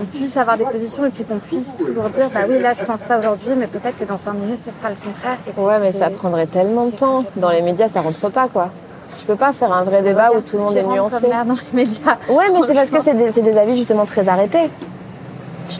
on 0.00 0.04
puisse 0.04 0.36
avoir 0.36 0.58
des 0.58 0.64
positions 0.64 1.06
et 1.06 1.10
puis 1.10 1.24
qu'on 1.24 1.38
puisse 1.38 1.74
toujours 1.76 2.08
dire 2.10 2.28
bah 2.32 2.40
oui 2.48 2.58
là 2.58 2.74
je 2.74 2.84
pense 2.84 3.00
ça 3.00 3.18
aujourd'hui 3.18 3.52
mais 3.56 3.66
peut-être 3.66 3.98
que 3.98 4.04
dans 4.04 4.18
5 4.18 4.34
minutes 4.34 4.62
ce 4.62 4.70
sera 4.70 4.90
le 4.90 4.96
contraire. 4.96 5.38
Ouais 5.56 5.78
mais 5.80 5.92
ça 5.92 6.10
prendrait 6.10 6.46
tellement 6.46 6.86
de 6.86 6.92
temps. 6.92 7.24
Dans 7.36 7.50
les 7.50 7.62
médias 7.62 7.88
ça 7.88 8.00
rentre 8.00 8.30
pas 8.30 8.48
quoi. 8.48 8.70
Tu 9.18 9.24
peux 9.24 9.36
pas 9.36 9.52
faire 9.52 9.72
un 9.72 9.84
vrai 9.84 10.02
débat 10.02 10.30
où 10.36 10.40
tout 10.40 10.56
le 10.56 10.64
monde 10.64 10.76
est 10.76 10.82
nuancé. 10.82 11.28
Dans 11.28 11.54
les 11.54 11.84
médias. 11.84 12.18
Ouais 12.28 12.50
mais 12.52 12.60
c'est 12.66 12.74
parce 12.74 12.90
que 12.90 13.00
c'est 13.02 13.14
des, 13.14 13.40
des 13.40 13.58
avis 13.58 13.76
justement 13.76 14.04
très 14.04 14.28
arrêtés 14.28 14.70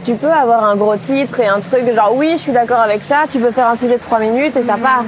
tu 0.05 0.14
peux 0.14 0.31
avoir 0.31 0.64
un 0.64 0.77
gros 0.77 0.97
titre 0.97 1.41
et 1.41 1.47
un 1.47 1.61
truc 1.61 1.93
genre 1.95 2.12
oui, 2.14 2.33
je 2.33 2.43
suis 2.43 2.53
d'accord 2.53 2.81
avec 2.81 3.03
ça, 3.03 3.25
tu 3.31 3.39
peux 3.39 3.51
faire 3.51 3.69
un 3.69 3.77
sujet 3.77 3.97
de 3.97 4.03
3 4.03 4.19
minutes 4.19 4.57
et 4.57 4.62
ça 4.62 4.77
part. 4.77 5.05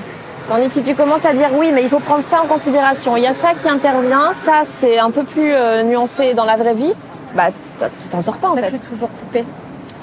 Tandis 0.48 0.68
que 0.68 0.72
si 0.72 0.82
tu 0.82 0.94
commences 0.94 1.26
à 1.26 1.32
dire 1.32 1.50
oui, 1.54 1.70
mais 1.74 1.82
il 1.82 1.88
faut 1.88 1.98
prendre 1.98 2.24
ça 2.24 2.40
en 2.42 2.46
considération, 2.46 3.16
il 3.16 3.22
y 3.22 3.26
a 3.26 3.34
ça 3.34 3.48
qui 3.60 3.68
intervient, 3.68 4.32
ça 4.32 4.62
c'est 4.64 4.98
un 4.98 5.10
peu 5.10 5.22
plus 5.22 5.52
euh, 5.52 5.82
nuancé 5.82 6.32
dans 6.34 6.44
la 6.44 6.56
vraie 6.56 6.74
vie, 6.74 6.92
bah 7.38 7.88
tu 8.00 8.08
t'en 8.08 8.20
sors 8.20 8.36
pas 8.36 8.48
en 8.48 8.56
ça 8.56 8.62
fait. 8.62 8.70
fait 8.70 8.78
toujours 8.78 9.08
couper. 9.20 9.44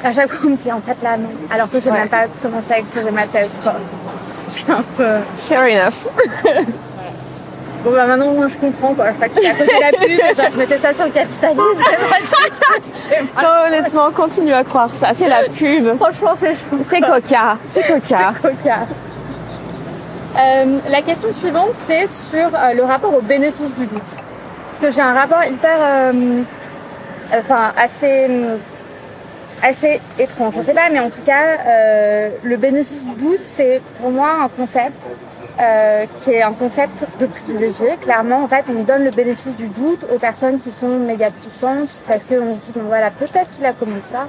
À 0.03 0.13
chaque 0.13 0.29
fois, 0.29 0.39
on 0.45 0.51
me 0.51 0.55
dit 0.55 0.71
en 0.71 0.81
fait 0.81 0.97
là 1.03 1.17
non, 1.17 1.29
alors 1.51 1.69
que 1.69 1.79
je 1.79 1.85
n'ai 1.85 1.91
ouais. 1.91 1.99
même 1.99 2.09
pas 2.09 2.25
commencé 2.41 2.73
à 2.73 2.79
exposer 2.79 3.11
ma 3.11 3.27
thèse 3.27 3.57
quoi. 3.61 3.73
C'est 4.47 4.69
un 4.69 4.83
peu. 4.95 5.17
Fair 5.49 5.61
enough. 5.63 6.07
Bon 7.83 7.91
bah 7.91 8.07
maintenant 8.07 8.33
moi 8.33 8.47
je 8.47 8.57
comprends 8.57 8.95
quoi, 8.95 9.11
je 9.11 9.15
crois 9.15 9.27
que 9.27 9.35
c'est 9.35 9.47
à 9.47 9.53
cause 9.53 9.67
de 9.67 9.79
la 9.79 9.91
pub, 9.91 10.35
genre, 10.35 10.51
je 10.51 10.57
mettais 10.57 10.77
ça 10.79 10.91
sur 10.91 11.05
le 11.05 11.11
capitalisme. 11.11 11.61
oh, 13.37 13.67
honnêtement, 13.67 14.09
continue 14.11 14.53
à 14.53 14.63
croire 14.63 14.89
ça, 14.89 15.09
c'est 15.13 15.27
la 15.27 15.43
pub. 15.43 15.95
Franchement 15.99 16.31
c'est 16.35 16.55
chou. 16.55 16.79
C'est 16.81 16.99
coca, 16.99 17.57
c'est 17.71 17.83
coca. 17.83 18.33
coca. 18.41 18.79
Euh, 20.39 20.79
la 20.89 21.01
question 21.03 21.31
suivante 21.31 21.73
c'est 21.73 22.07
sur 22.07 22.47
euh, 22.55 22.73
le 22.73 22.83
rapport 22.83 23.13
au 23.13 23.21
bénéfice 23.21 23.75
du 23.75 23.85
doute. 23.85 24.01
Parce 24.01 24.79
que 24.81 24.91
j'ai 24.91 25.01
un 25.01 25.13
rapport 25.13 25.43
hyper, 25.45 25.77
euh, 25.79 26.41
enfin 27.37 27.71
assez 27.77 28.27
assez 29.63 29.99
étrange, 30.19 30.53
je 30.57 30.61
sais 30.61 30.73
pas, 30.73 30.89
mais 30.91 30.99
en 30.99 31.09
tout 31.09 31.21
cas, 31.25 31.57
euh, 31.65 32.29
le 32.43 32.57
bénéfice 32.57 33.03
du 33.03 33.15
doute, 33.15 33.39
c'est 33.39 33.81
pour 33.99 34.11
moi 34.11 34.29
un 34.43 34.49
concept 34.49 35.07
euh, 35.59 36.05
qui 36.17 36.31
est 36.31 36.43
un 36.43 36.53
concept 36.53 37.05
de 37.19 37.25
privilégié. 37.25 37.97
Clairement, 38.01 38.43
en 38.43 38.47
fait, 38.47 38.65
on 38.69 38.83
donne 38.83 39.03
le 39.03 39.11
bénéfice 39.11 39.55
du 39.55 39.67
doute 39.67 40.05
aux 40.13 40.19
personnes 40.19 40.57
qui 40.57 40.71
sont 40.71 40.99
méga 40.99 41.31
puissantes 41.31 42.01
parce 42.07 42.25
qu'on 42.25 42.53
se 42.53 42.59
dit, 42.59 42.71
bon 42.73 42.85
voilà, 42.87 43.09
peut-être 43.09 43.49
qu'il 43.55 43.65
a 43.65 43.73
commis 43.73 44.01
ça, 44.11 44.27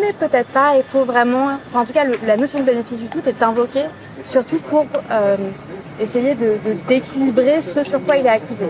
mais 0.00 0.12
peut-être 0.12 0.50
pas. 0.50 0.74
Il 0.76 0.84
faut 0.84 1.04
vraiment, 1.04 1.58
enfin, 1.68 1.80
en 1.80 1.84
tout 1.84 1.92
cas, 1.92 2.04
la 2.26 2.36
notion 2.36 2.60
de 2.60 2.64
bénéfice 2.64 2.98
du 2.98 3.08
doute 3.08 3.26
est 3.26 3.42
invoquée 3.42 3.86
surtout 4.24 4.58
pour 4.58 4.86
euh, 5.10 5.36
essayer 6.00 6.34
de, 6.34 6.58
d'équilibrer 6.88 7.60
ce 7.60 7.84
sur 7.84 8.02
quoi 8.04 8.16
il 8.16 8.26
est 8.26 8.30
accusé. 8.30 8.66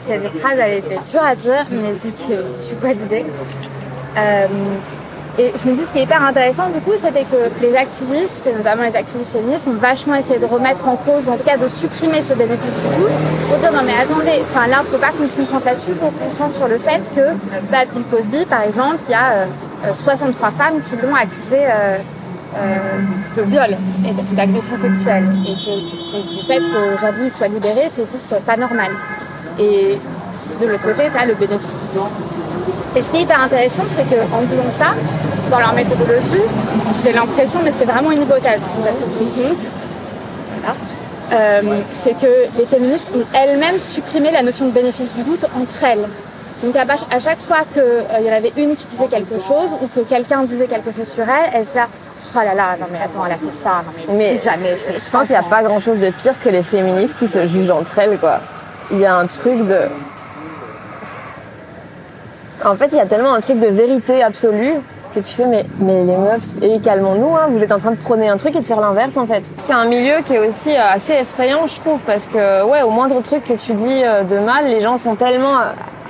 Cette 0.00 0.38
phrase, 0.38 0.58
elle 0.58 0.78
était 0.78 0.98
dure 1.10 1.22
à 1.22 1.34
dire, 1.34 1.66
mais 1.70 1.94
c'était, 1.96 2.38
tu 2.66 2.74
vois 2.80 2.92
l'idée. 2.92 3.24
Euh, 4.16 4.46
et 5.38 5.50
je 5.64 5.70
me 5.70 5.74
dis, 5.74 5.86
ce 5.86 5.92
qui 5.92 5.98
est 5.98 6.02
hyper 6.02 6.22
intéressant, 6.22 6.68
du 6.68 6.80
coup, 6.80 6.92
c'était 6.96 7.24
que 7.24 7.48
les 7.62 7.74
activistes, 7.74 8.46
et 8.46 8.52
notamment 8.52 8.82
les 8.82 8.94
activistes 8.94 9.32
féministes, 9.32 9.66
ont 9.66 9.78
vachement 9.80 10.14
essayé 10.14 10.38
de 10.38 10.44
remettre 10.44 10.86
en 10.86 10.96
cause, 10.96 11.26
ou 11.26 11.30
en 11.30 11.36
tout 11.36 11.44
cas 11.44 11.56
de 11.56 11.68
supprimer 11.68 12.20
ce 12.20 12.34
bénéfice 12.34 12.58
du 12.58 13.00
doute, 13.00 13.12
pour 13.48 13.56
dire, 13.56 13.72
non 13.72 13.80
mais 13.86 13.94
attendez, 13.94 14.42
enfin 14.42 14.66
là, 14.66 14.82
faut 14.84 14.98
pas 14.98 15.10
qu'on 15.10 15.26
se 15.26 15.36
concentre 15.36 15.64
là-dessus, 15.64 15.92
faut 15.94 16.10
qu'on 16.10 16.30
se 16.30 16.36
concentre 16.36 16.56
sur 16.56 16.68
le 16.68 16.78
fait 16.78 17.10
que, 17.14 17.32
bah, 17.70 17.86
Bill 17.90 18.04
Cosby, 18.10 18.44
par 18.44 18.62
exemple, 18.62 18.98
il 19.08 19.12
y 19.12 19.14
a 19.14 19.32
euh, 19.32 19.94
63 19.94 20.50
femmes 20.50 20.80
qui 20.82 20.96
l'ont 20.96 21.14
accusé 21.14 21.60
euh, 21.60 21.96
euh, 22.54 22.76
de 23.36 23.42
viol 23.42 23.76
et 24.06 24.34
d'agression 24.34 24.76
sexuelle. 24.76 25.24
Et 25.46 25.54
que, 25.54 26.12
que 26.12 26.28
du 26.28 26.42
fait 26.46 26.60
qu'aujourd'hui 26.60 27.24
il 27.24 27.32
soit 27.32 27.48
libéré, 27.48 27.90
c'est 27.94 28.06
juste 28.12 28.34
pas 28.44 28.58
normal. 28.58 28.90
Et 29.58 29.98
de 30.60 30.66
l'autre 30.66 30.82
côté, 30.82 31.08
tu 31.12 31.18
as 31.18 31.26
le 31.26 31.34
bénéfice 31.34 31.68
du 31.68 31.98
doute. 31.98 32.10
Et 32.94 33.02
ce 33.02 33.10
qui 33.10 33.18
est 33.18 33.22
hyper 33.22 33.40
intéressant, 33.40 33.84
c'est 33.96 34.04
qu'en 34.04 34.42
disant 34.42 34.70
ça, 34.76 34.92
dans 35.50 35.58
leur 35.58 35.72
méthodologie, 35.74 36.42
j'ai 37.02 37.12
l'impression, 37.12 37.60
mais 37.64 37.72
c'est 37.72 37.84
vraiment 37.84 38.10
une 38.10 38.22
hypothèse, 38.22 38.60
voilà. 40.62 40.74
euh, 41.32 41.80
c'est 42.02 42.18
que 42.18 42.58
les 42.58 42.66
féministes 42.66 43.10
ont 43.14 43.24
elles-mêmes 43.34 43.78
supprimé 43.80 44.30
la 44.30 44.42
notion 44.42 44.66
de 44.66 44.70
bénéfice 44.70 45.12
du 45.14 45.22
doute 45.22 45.46
entre 45.56 45.84
elles. 45.84 46.06
Donc 46.62 46.76
à, 46.76 47.18
chaque 47.18 47.40
fois 47.40 47.64
qu'il 47.72 47.82
euh, 47.82 48.02
y 48.22 48.30
en 48.30 48.36
avait 48.36 48.52
une 48.56 48.76
qui 48.76 48.86
disait 48.86 49.08
quelque 49.08 49.40
chose 49.40 49.70
ou 49.80 49.88
que 49.88 50.06
quelqu'un 50.06 50.44
disait 50.44 50.66
quelque 50.66 50.92
chose 50.96 51.08
sur 51.08 51.24
elle, 51.24 51.50
elle 51.54 51.66
se 51.66 51.74
là, 51.74 51.88
oh 52.36 52.38
là 52.38 52.54
là, 52.54 52.76
non 52.78 52.86
mais 52.92 52.98
attends, 53.02 53.26
elle 53.26 53.32
a 53.32 53.36
fait 53.36 53.50
ça, 53.50 53.82
non 53.84 53.92
mais, 53.96 54.34
Mais 54.34 54.40
jamais. 54.42 54.76
Je, 54.76 54.98
Je 54.98 55.10
pense 55.10 55.26
qu'il 55.26 55.36
n'y 55.36 55.44
a 55.44 55.48
pas 55.48 55.62
grand 55.62 55.80
chose 55.80 56.00
de 56.00 56.10
pire 56.10 56.34
que 56.42 56.50
les 56.50 56.62
féministes 56.62 57.18
qui 57.18 57.26
se 57.26 57.46
jugent 57.46 57.70
entre 57.70 57.98
elles, 57.98 58.18
quoi. 58.18 58.40
Il 58.92 58.98
y 58.98 59.06
a 59.06 59.16
un 59.16 59.26
truc 59.26 59.66
de. 59.66 59.78
En 62.64 62.74
fait, 62.74 62.88
il 62.92 62.96
y 62.96 63.00
a 63.00 63.06
tellement 63.06 63.34
un 63.34 63.40
truc 63.40 63.58
de 63.58 63.66
vérité 63.66 64.22
absolue 64.22 64.74
que 65.14 65.20
tu 65.20 65.34
fais, 65.34 65.46
mais, 65.46 65.64
mais 65.78 66.04
les 66.04 66.16
meufs, 66.16 66.62
et 66.62 66.78
calmons-nous, 66.80 67.36
hein, 67.36 67.46
vous 67.50 67.62
êtes 67.62 67.72
en 67.72 67.78
train 67.78 67.90
de 67.90 67.96
prôner 67.96 68.28
un 68.28 68.36
truc 68.36 68.54
et 68.56 68.60
de 68.60 68.64
faire 68.64 68.80
l'inverse, 68.80 69.16
en 69.16 69.26
fait. 69.26 69.42
C'est 69.56 69.72
un 69.72 69.86
milieu 69.86 70.22
qui 70.24 70.34
est 70.34 70.38
aussi 70.38 70.70
euh, 70.70 70.80
assez 70.90 71.14
effrayant, 71.14 71.66
je 71.66 71.80
trouve, 71.80 71.98
parce 72.00 72.26
que, 72.26 72.64
ouais, 72.64 72.82
au 72.82 72.90
moindre 72.90 73.20
truc 73.22 73.44
que 73.44 73.54
tu 73.54 73.74
dis 73.74 74.02
euh, 74.04 74.22
de 74.22 74.38
mal, 74.38 74.66
les 74.66 74.80
gens 74.80 74.98
sont 74.98 75.14
tellement 75.14 75.56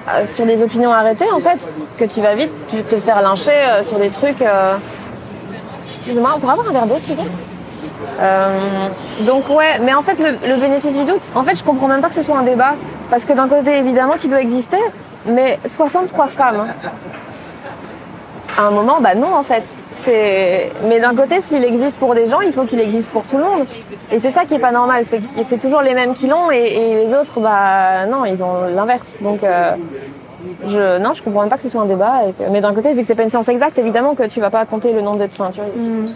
euh, 0.09 0.25
sur 0.25 0.47
des 0.47 0.63
opinions 0.63 0.93
arrêtées, 0.93 1.31
en 1.35 1.41
fait, 1.41 1.59
que 1.99 2.05
tu 2.05 2.21
vas 2.21 2.35
vite 2.35 2.53
te 2.89 2.97
faire 2.97 3.23
lyncher 3.23 3.83
sur 3.83 3.99
des 3.99 4.11
trucs. 4.11 4.45
Excuse-moi, 5.85 6.33
on 6.37 6.41
pourrait 6.41 6.53
avoir 6.53 6.69
un 6.69 6.73
verre 6.73 6.87
d'eau, 6.87 6.99
s'il 6.99 7.17
vous 7.17 7.23
plaît? 7.23 7.33
Donc 9.21 9.49
ouais, 9.49 9.79
mais 9.81 9.95
en 9.95 10.03
fait 10.03 10.19
le, 10.19 10.57
bénéfice 10.57 10.97
du 10.97 11.05
doute, 11.05 11.31
en 11.35 11.43
fait 11.43 11.55
je 11.55 11.65
comprends 11.65 11.89
même 11.89 12.01
pas 12.01 12.09
que 12.09 12.15
ce 12.15 12.23
soit 12.23 12.39
un 12.39 12.43
débat, 12.43 12.75
parce 13.11 13.25
que 13.25 13.33
d'un 13.33 13.49
côté 13.49 13.77
évidemment 13.79 14.15
qui 14.15 14.29
doit 14.29 14.41
exister, 14.41 14.79
mais 15.27 15.59
63 15.67 16.27
femmes, 16.27 16.67
à 18.59 18.63
un 18.63 18.71
moment, 18.71 19.01
bah 19.01 19.15
non 19.15 19.35
en 19.35 19.43
fait. 19.43 19.63
C'est, 19.95 20.73
mais 20.89 21.01
d'un 21.01 21.15
côté 21.15 21.41
s'il 21.41 21.65
existe 21.65 21.97
pour 21.97 22.15
des 22.15 22.27
gens, 22.27 22.41
il 22.41 22.53
faut 22.53 22.65
qu'il 22.65 22.81
existe 22.81 23.11
pour 23.11 23.23
tout 23.27 23.37
le 23.39 23.45
monde, 23.45 23.67
et 24.11 24.19
c'est 24.19 24.31
ça 24.31 24.45
qui 24.45 24.55
est 24.55 24.59
pas 24.59 24.73
normal, 24.73 25.05
c'est 25.07 25.21
c'est 25.45 25.59
toujours 25.59 25.83
les 25.83 25.95
mêmes 25.95 26.15
qui 26.15 26.27
l'ont 26.27 26.51
et, 26.51 27.07
les 27.07 27.15
autres, 27.15 27.41
bah 27.41 28.07
non, 28.07 28.25
ils 28.25 28.43
ont 28.43 28.67
l'inverse. 28.75 29.19
Donc 29.21 29.45
euh, 29.45 29.73
je, 30.67 30.99
non, 30.99 31.15
je 31.15 31.23
comprends 31.23 31.41
même 31.41 31.51
pas 31.51 31.57
que 31.57 31.63
ce 31.63 31.69
soit 31.69 31.83
un 31.83 31.87
débat, 31.87 32.23
mais 32.51 32.61
d'un 32.61 32.75
côté 32.75 32.93
vu 32.93 33.03
que 33.03 33.07
c'est 33.07 33.15
pas 33.15 33.23
une 33.23 33.31
science 33.31 33.49
exacte, 33.49 33.79
évidemment 33.79 34.15
que 34.15 34.25
tu 34.25 34.41
vas 34.41 34.51
pas 34.51 34.65
compter 34.67 34.93
le 34.93 35.03
nombre 35.03 35.19
de, 35.19 35.25
enfin, 35.25 35.51
tu 35.53 35.61
vois, 35.61 35.69
mm. 35.69 36.07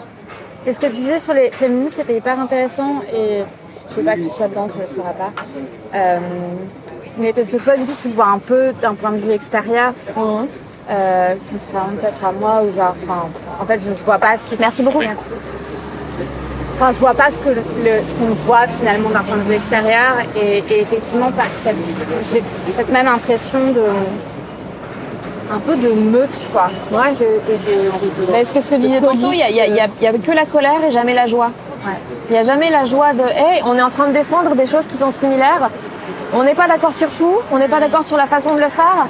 Et 0.67 0.73
ce 0.75 0.81
que 0.81 0.87
tu 0.87 0.95
disais 0.95 1.21
sur 1.21 1.33
les 1.33 1.51
féministes, 1.51 1.97
c'était 1.99 2.17
hyper 2.17 2.41
intéressant 2.41 3.03
et 3.15 3.43
je 3.91 3.95
sais 3.95 4.03
pas 4.03 4.15
que 4.15 4.21
tu 4.21 4.31
sois 4.31 4.49
dedans, 4.49 4.67
tu 4.71 4.79
ne 4.79 4.83
le 4.83 4.89
sauras 4.89 5.13
pas. 5.13 5.31
Euh, 5.95 6.19
mais 7.19 7.33
parce 7.33 7.51
que 7.51 7.57
toi, 7.57 7.77
du 7.77 7.85
coup, 7.85 7.93
tu 8.03 8.09
le 8.09 8.15
vois 8.15 8.27
un 8.27 8.39
peu 8.39 8.73
d'un 8.83 8.95
point 8.95 9.13
de 9.13 9.19
vue 9.19 9.31
extérieur. 9.31 9.93
Mmh. 10.17 10.21
euh, 10.91 11.35
contrairement 11.53 11.97
peut-être 12.01 12.25
à 12.25 12.33
moi, 12.33 12.63
ou 12.65 12.75
genre, 12.77 12.95
enfin, 13.05 13.29
en 13.61 13.65
fait, 13.65 13.79
je, 13.81 13.93
je 13.97 14.05
vois 14.05 14.19
pas 14.19 14.37
ce 14.37 14.47
qui. 14.47 14.57
Merci 14.59 14.83
beaucoup. 14.83 15.03
Enfin, 16.75 16.93
je 16.93 16.99
vois 16.99 17.15
pas 17.15 17.31
ce 17.31 17.39
que 17.41 17.49
le, 17.51 18.05
ce 18.05 18.13
qu'on 18.15 18.35
voit 18.45 18.67
finalement 18.67 19.09
d'un 19.11 19.23
point 19.23 19.37
de 19.37 19.43
vue 19.43 19.55
extérieur, 19.55 20.17
et, 20.41 20.59
et 20.59 20.81
effectivement, 20.81 21.31
cette- 21.63 21.75
j'ai 22.33 22.43
cette 22.73 22.91
même 22.91 23.07
impression 23.09 23.61
de 23.73 23.83
un 25.53 25.59
peu 25.59 25.77
de 25.77 25.89
meute, 25.93 26.39
quoi. 26.53 26.67
Ouais. 26.93 27.13
Que- 27.19 27.25
et 27.25 28.33
de- 28.33 28.35
est-ce 28.37 28.53
que 28.55 28.61
ce 28.61 28.71
que 28.71 28.75
disait 28.77 29.01
Toto, 29.01 29.31
il 29.33 29.39
y 29.39 29.43
a, 29.43 29.51
y 29.51 29.61
a- 29.81 30.11
y 30.13 30.21
que 30.21 30.33
la 30.33 30.45
colère 30.47 30.83
et 30.87 30.91
jamais 30.91 31.15
la 31.15 31.27
joie. 31.27 31.51
Ouais. 31.87 31.93
Il 32.29 32.33
n'y 32.33 32.39
a 32.39 32.43
jamais 32.43 32.71
la 32.71 32.85
joie 32.85 33.13
de 33.13 33.23
hey, 33.23 33.63
on 33.65 33.77
est 33.77 33.83
en 33.83 33.91
train 33.91 34.09
de 34.09 34.13
défendre 34.13 34.55
des 34.57 34.67
choses 34.67 34.87
qui 34.87 34.97
sont 34.97 35.11
similaires. 35.13 35.71
On 36.35 36.43
n'est 36.43 36.55
pas 36.55 36.67
d'accord 36.67 36.93
sur 36.95 37.09
tout, 37.09 37.37
on 37.53 37.59
n'est 37.59 37.69
pas 37.69 37.79
d'accord 37.81 38.05
sur 38.05 38.17
la 38.17 38.27
façon 38.27 38.55
de 38.55 38.61
le 38.61 38.69
faire, 38.69 39.07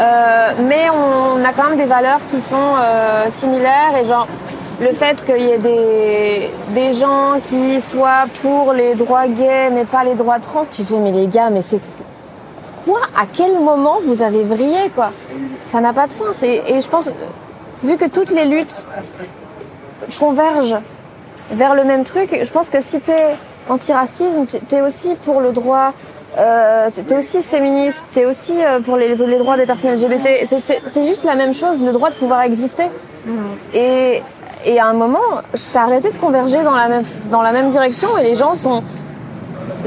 euh, 0.00 0.50
mais 0.68 0.86
on 0.90 1.44
a 1.44 1.52
quand 1.52 1.68
même 1.68 1.78
des 1.78 1.84
valeurs 1.84 2.18
qui 2.32 2.40
sont 2.40 2.56
euh, 2.80 3.26
similaires 3.30 3.94
et 4.02 4.04
genre 4.04 4.26
le 4.80 4.88
fait 4.88 5.24
qu'il 5.24 5.44
y 5.44 5.50
ait 5.52 5.58
des, 5.58 6.50
des 6.70 6.94
gens 6.94 7.34
qui 7.48 7.80
soient 7.80 8.24
pour 8.42 8.72
les 8.72 8.94
droits 8.94 9.26
gays 9.28 9.70
mais 9.72 9.84
pas 9.84 10.02
les 10.04 10.14
droits 10.14 10.38
trans, 10.40 10.64
tu 10.70 10.84
fais 10.84 10.96
mais 10.98 11.12
les 11.12 11.26
gars, 11.28 11.50
mais 11.50 11.62
c'est 11.62 11.80
À 13.16 13.24
quel 13.32 13.58
moment 13.60 13.98
vous 14.06 14.22
avez 14.22 14.42
vrillé 14.42 14.90
quoi 14.94 15.10
Ça 15.66 15.80
n'a 15.80 15.92
pas 15.92 16.06
de 16.06 16.12
sens 16.12 16.42
et, 16.42 16.62
et 16.68 16.80
je 16.80 16.88
pense, 16.88 17.10
vu 17.84 17.96
que 17.96 18.06
toutes 18.06 18.30
les 18.30 18.44
luttes 18.46 18.86
convergent 20.18 20.76
vers 21.52 21.74
le 21.74 21.84
même 21.84 22.04
truc. 22.04 22.36
Je 22.42 22.50
pense 22.50 22.70
que 22.70 22.80
si 22.80 23.00
t'es 23.00 23.36
antiracisme, 23.68 24.46
t'es- 24.68 24.80
aussi 24.80 25.14
pour 25.24 25.40
le 25.40 25.52
droit, 25.52 25.92
euh, 26.38 26.88
t'es 26.94 27.16
aussi 27.16 27.42
féministe, 27.42 28.04
t'es 28.12 28.24
aussi 28.26 28.52
euh, 28.64 28.80
pour 28.80 28.96
les, 28.96 29.14
les 29.14 29.38
droits 29.38 29.56
des 29.56 29.66
personnes 29.66 29.94
LGBT. 29.94 30.44
C'est- 30.46 31.04
juste 31.06 31.24
la 31.24 31.34
même 31.34 31.54
chose, 31.54 31.82
le 31.82 31.92
droit 31.92 32.10
de 32.10 32.14
pouvoir 32.14 32.42
exister. 32.42 32.84
Et, 33.74 34.22
et 34.64 34.78
à 34.80 34.86
un 34.86 34.92
moment, 34.94 35.18
ça 35.54 35.82
a 35.82 35.84
arrêté 35.84 36.10
de 36.10 36.16
converger 36.16 36.62
dans 36.62 36.74
la 36.74 36.88
même, 36.88 37.04
dans 37.30 37.42
la 37.42 37.52
même 37.52 37.68
direction 37.68 38.16
et 38.18 38.22
les 38.22 38.36
gens 38.36 38.54
sont... 38.54 38.82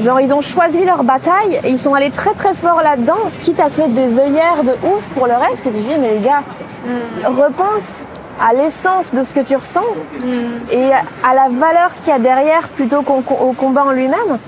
Genre, 0.01 0.19
ils 0.19 0.33
ont 0.33 0.41
choisi 0.41 0.83
leur 0.83 1.03
bataille 1.03 1.59
et 1.63 1.69
ils 1.69 1.77
sont 1.77 1.93
allés 1.93 2.09
très 2.09 2.33
très 2.33 2.55
fort 2.55 2.81
là-dedans, 2.81 3.19
quitte 3.39 3.59
à 3.59 3.69
se 3.69 3.79
mettre 3.79 3.93
des 3.93 4.17
œillères 4.17 4.63
de 4.63 4.71
ouf 4.71 5.03
pour 5.15 5.27
le 5.27 5.33
reste. 5.33 5.67
Et 5.67 5.71
tu 5.71 5.79
dis, 5.79 5.95
mais 5.99 6.15
les 6.15 6.19
gars, 6.19 6.41
repense 7.25 8.01
à 8.41 8.53
l'essence 8.53 9.13
de 9.13 9.21
ce 9.21 9.35
que 9.35 9.41
tu 9.41 9.55
ressens 9.55 9.85
et 10.71 10.89
à 11.23 11.35
la 11.35 11.49
valeur 11.49 11.93
qu'il 11.95 12.11
y 12.11 12.15
a 12.15 12.19
derrière 12.19 12.67
plutôt 12.69 13.03
qu'au 13.03 13.23
au 13.39 13.53
combat 13.53 13.83
en 13.83 13.91
lui-même. 13.91 14.39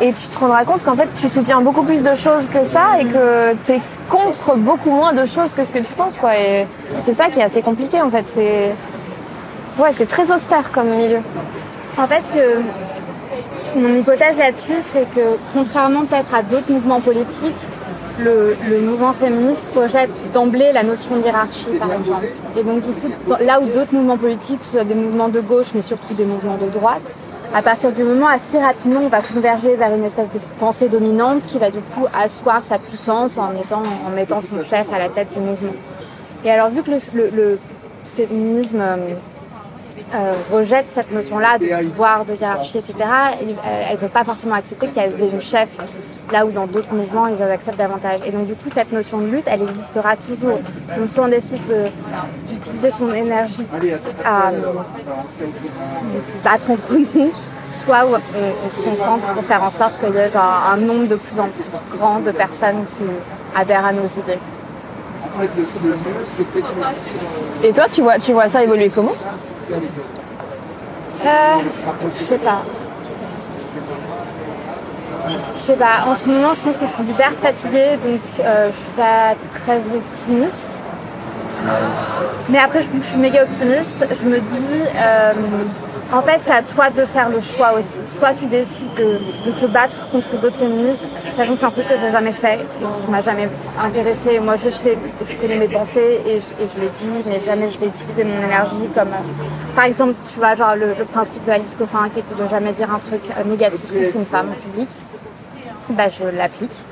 Et 0.00 0.12
tu 0.12 0.28
te 0.28 0.38
rendras 0.38 0.64
compte 0.64 0.84
qu'en 0.84 0.94
fait, 0.94 1.08
tu 1.20 1.28
soutiens 1.28 1.60
beaucoup 1.60 1.82
plus 1.82 2.02
de 2.02 2.14
choses 2.14 2.46
que 2.46 2.64
ça 2.64 3.00
et 3.00 3.04
que 3.06 3.54
tu 3.64 3.72
es 3.72 3.80
contre 4.08 4.54
beaucoup 4.56 4.90
moins 4.90 5.14
de 5.14 5.24
choses 5.24 5.54
que 5.54 5.64
ce 5.64 5.72
que 5.72 5.78
tu 5.78 5.92
penses. 5.94 6.18
Quoi. 6.18 6.36
Et 6.36 6.66
c'est 7.02 7.14
ça 7.14 7.30
qui 7.30 7.40
est 7.40 7.44
assez 7.44 7.62
compliqué 7.62 8.00
en 8.00 8.10
fait. 8.10 8.28
C'est 8.28 8.74
ouais, 9.78 9.90
c'est 9.96 10.06
très 10.06 10.30
austère 10.30 10.70
comme 10.70 10.88
milieu. 10.88 11.20
En 11.98 12.06
fait, 12.06 12.20
ce 12.20 12.30
que 12.30 12.60
mon 13.76 13.94
hypothèse 13.94 14.36
là-dessus, 14.38 14.80
c'est 14.80 15.08
que 15.14 15.36
contrairement 15.52 16.04
peut-être 16.04 16.34
à 16.34 16.42
d'autres 16.42 16.70
mouvements 16.70 17.00
politiques, 17.00 17.54
le, 18.18 18.56
mouvement 18.80 19.12
féministe 19.12 19.68
rejette 19.74 20.10
d'emblée 20.32 20.72
la 20.72 20.82
notion 20.82 21.16
d'hierarchie, 21.16 21.66
par 21.78 21.92
exemple. 21.92 22.26
Et 22.56 22.62
donc, 22.62 22.80
du 22.80 22.92
coup, 22.92 23.08
là 23.44 23.60
où 23.60 23.66
d'autres 23.66 23.92
mouvements 23.92 24.16
politiques, 24.16 24.60
soit 24.62 24.84
des 24.84 24.94
mouvements 24.94 25.28
de 25.28 25.40
gauche, 25.40 25.68
mais 25.74 25.82
surtout 25.82 26.14
des 26.14 26.24
mouvements 26.24 26.56
de 26.56 26.68
droite, 26.70 27.14
à 27.54 27.62
partir 27.62 27.92
du 27.92 28.02
moment 28.02 28.26
assez 28.26 28.58
rapidement, 28.58 29.00
on 29.04 29.08
va 29.08 29.20
converger 29.20 29.76
vers 29.76 29.94
une 29.94 30.04
espèce 30.04 30.30
de 30.32 30.38
pensée 30.58 30.88
dominante 30.88 31.40
qui 31.40 31.58
va 31.58 31.70
du 31.70 31.78
coup 31.78 32.06
asseoir 32.14 32.62
sa 32.64 32.78
puissance 32.78 33.38
en, 33.38 33.52
mettant 34.14 34.40
son 34.42 34.62
chef 34.62 34.92
à 34.92 34.98
la 34.98 35.08
tête 35.08 35.28
du 35.32 35.40
mouvement. 35.40 35.72
Et 36.44 36.50
alors, 36.50 36.70
vu 36.70 36.82
que 36.82 36.90
le, 37.14 37.58
féminisme 38.16 38.82
euh, 40.14 40.16
euh, 40.16 40.32
rejette 40.52 40.86
cette 40.88 41.12
notion-là 41.12 41.58
de 41.58 41.66
pouvoir, 41.88 42.24
de 42.24 42.34
hiérarchie, 42.34 42.78
etc., 42.78 42.94
elle 43.40 43.96
ne 43.96 44.00
veut 44.00 44.08
pas 44.08 44.24
forcément 44.24 44.54
accepter 44.54 44.86
qu'elles 44.88 45.20
aient 45.22 45.30
une 45.32 45.40
chef, 45.40 45.68
là 46.32 46.44
où 46.46 46.50
dans 46.50 46.66
d'autres 46.66 46.92
mouvements, 46.92 47.26
ils 47.26 47.42
en 47.42 47.50
acceptent 47.50 47.78
davantage. 47.78 48.20
Et 48.26 48.30
donc, 48.30 48.46
du 48.46 48.54
coup, 48.54 48.68
cette 48.72 48.92
notion 48.92 49.18
de 49.18 49.26
lutte, 49.26 49.44
elle 49.46 49.62
existera 49.62 50.16
toujours. 50.16 50.58
Donc, 50.96 51.08
soit 51.08 51.24
on 51.24 51.28
décide 51.28 51.66
de- 51.68 51.90
d'utiliser 52.52 52.90
son 52.90 53.12
énergie 53.12 53.66
à 54.24 54.48
euh, 54.50 54.60
se 56.26 56.44
battre 56.44 56.70
entre 56.70 56.94
nous, 56.94 57.32
soit 57.72 58.04
on, 58.06 58.14
on 58.14 58.70
se 58.70 58.80
concentre 58.80 59.24
pour 59.34 59.44
faire 59.44 59.62
en 59.62 59.70
sorte 59.70 59.98
qu'il 60.00 60.14
y 60.14 60.18
ait 60.18 60.30
genre, 60.30 60.62
un 60.72 60.76
nombre 60.76 61.08
de 61.08 61.16
plus 61.16 61.38
en 61.40 61.48
plus 61.48 61.98
grand 61.98 62.20
de 62.20 62.30
personnes 62.30 62.84
qui 62.96 63.04
adhèrent 63.54 63.86
à 63.86 63.92
nos 63.92 64.06
idées. 64.06 64.38
Et 67.62 67.72
toi, 67.72 67.84
tu 67.92 68.00
vois, 68.02 68.18
tu 68.18 68.32
vois 68.32 68.48
ça 68.48 68.62
évoluer 68.62 68.88
comment? 68.88 69.12
Euh, 69.72 69.78
je 72.18 72.24
sais 72.24 72.38
pas. 72.38 72.62
Je 75.54 75.58
sais 75.58 75.74
pas, 75.74 76.04
en 76.06 76.14
ce 76.14 76.26
moment 76.26 76.54
je 76.54 76.60
pense 76.60 76.76
que 76.76 76.86
je 76.86 76.92
suis 76.92 77.04
hyper 77.04 77.32
fatiguée 77.32 77.96
donc 78.02 78.20
euh, 78.40 78.70
je 78.70 78.76
suis 78.76 78.92
pas 78.92 79.34
très 79.60 79.78
optimiste. 79.78 80.70
Mais 82.48 82.58
après 82.58 82.80
vu 82.80 82.98
que 82.98 83.04
je 83.04 83.10
suis 83.10 83.18
méga 83.18 83.42
optimiste, 83.42 83.96
je 84.08 84.24
me 84.28 84.38
dis 84.38 84.82
euh, 84.96 85.32
en 86.12 86.22
fait 86.22 86.38
c'est 86.38 86.52
à 86.52 86.62
toi 86.62 86.90
de 86.90 87.04
faire 87.04 87.28
le 87.28 87.40
choix 87.40 87.72
aussi. 87.78 87.98
Soit 88.06 88.34
tu 88.34 88.46
décides 88.46 88.94
de, 88.94 89.18
de 89.46 89.50
te 89.52 89.66
battre 89.66 90.08
contre 90.10 90.36
d'autres 90.40 90.56
féministes, 90.56 91.18
sachant 91.30 91.52
que 91.54 91.58
c'est 91.58 91.66
un 91.66 91.70
truc 91.70 91.88
que 91.88 91.98
j'ai 91.98 92.10
jamais 92.10 92.32
fait 92.32 92.60
qui 93.04 93.10
m'a 93.10 93.20
jamais 93.22 93.48
intéressée. 93.82 94.38
Moi 94.40 94.54
je 94.56 94.70
sais, 94.70 94.96
je 95.22 95.36
connais 95.36 95.56
mes 95.56 95.68
pensées 95.68 96.20
et 96.26 96.40
je, 96.40 96.64
et 96.64 96.68
je 96.74 96.80
le 96.80 96.88
dis, 96.88 97.24
mais 97.26 97.40
jamais 97.40 97.68
je 97.70 97.78
vais 97.78 97.86
utiliser 97.86 98.24
mon 98.24 98.42
énergie 98.42 98.88
comme 98.94 99.08
euh, 99.08 99.74
par 99.74 99.84
exemple 99.84 100.14
tu 100.32 100.38
vois 100.38 100.54
genre 100.54 100.76
le, 100.76 100.94
le 100.98 101.04
principe 101.04 101.44
de 101.44 101.50
Alice 101.52 101.74
Coffin 101.78 102.08
qui 102.12 102.20
est 102.20 102.42
de 102.42 102.48
jamais 102.48 102.72
dire 102.72 102.92
un 102.92 102.98
truc 102.98 103.22
euh, 103.38 103.44
négatif 103.44 103.90
contre 103.92 104.16
une 104.16 104.26
femme 104.26 104.48
public 104.62 104.88
bah, 105.90 106.08
je 106.08 106.24
l'applique. 106.24 106.84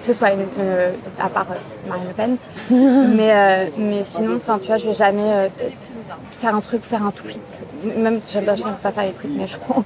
Que 0.00 0.08
ce 0.08 0.12
soit 0.12 0.32
une, 0.32 0.44
euh, 0.58 0.92
à 1.18 1.28
part 1.28 1.46
euh, 1.50 1.88
Marine 1.88 2.08
Le 2.08 2.12
Pen. 2.12 2.36
mais, 3.16 3.32
euh, 3.32 3.66
mais 3.78 4.04
sinon, 4.04 4.36
enfin, 4.36 4.58
tu 4.60 4.66
vois, 4.66 4.76
je 4.76 4.88
vais 4.88 4.94
jamais 4.94 5.48
faire 6.40 6.54
un 6.54 6.60
truc, 6.60 6.82
faire 6.82 7.04
un 7.04 7.10
tweet. 7.10 7.64
Même 7.96 8.20
si 8.20 8.32
j'adore 8.32 8.56
pas 8.82 8.92
faire 8.92 9.04
les 9.04 9.12
tweets 9.12 9.36
méchants. 9.36 9.84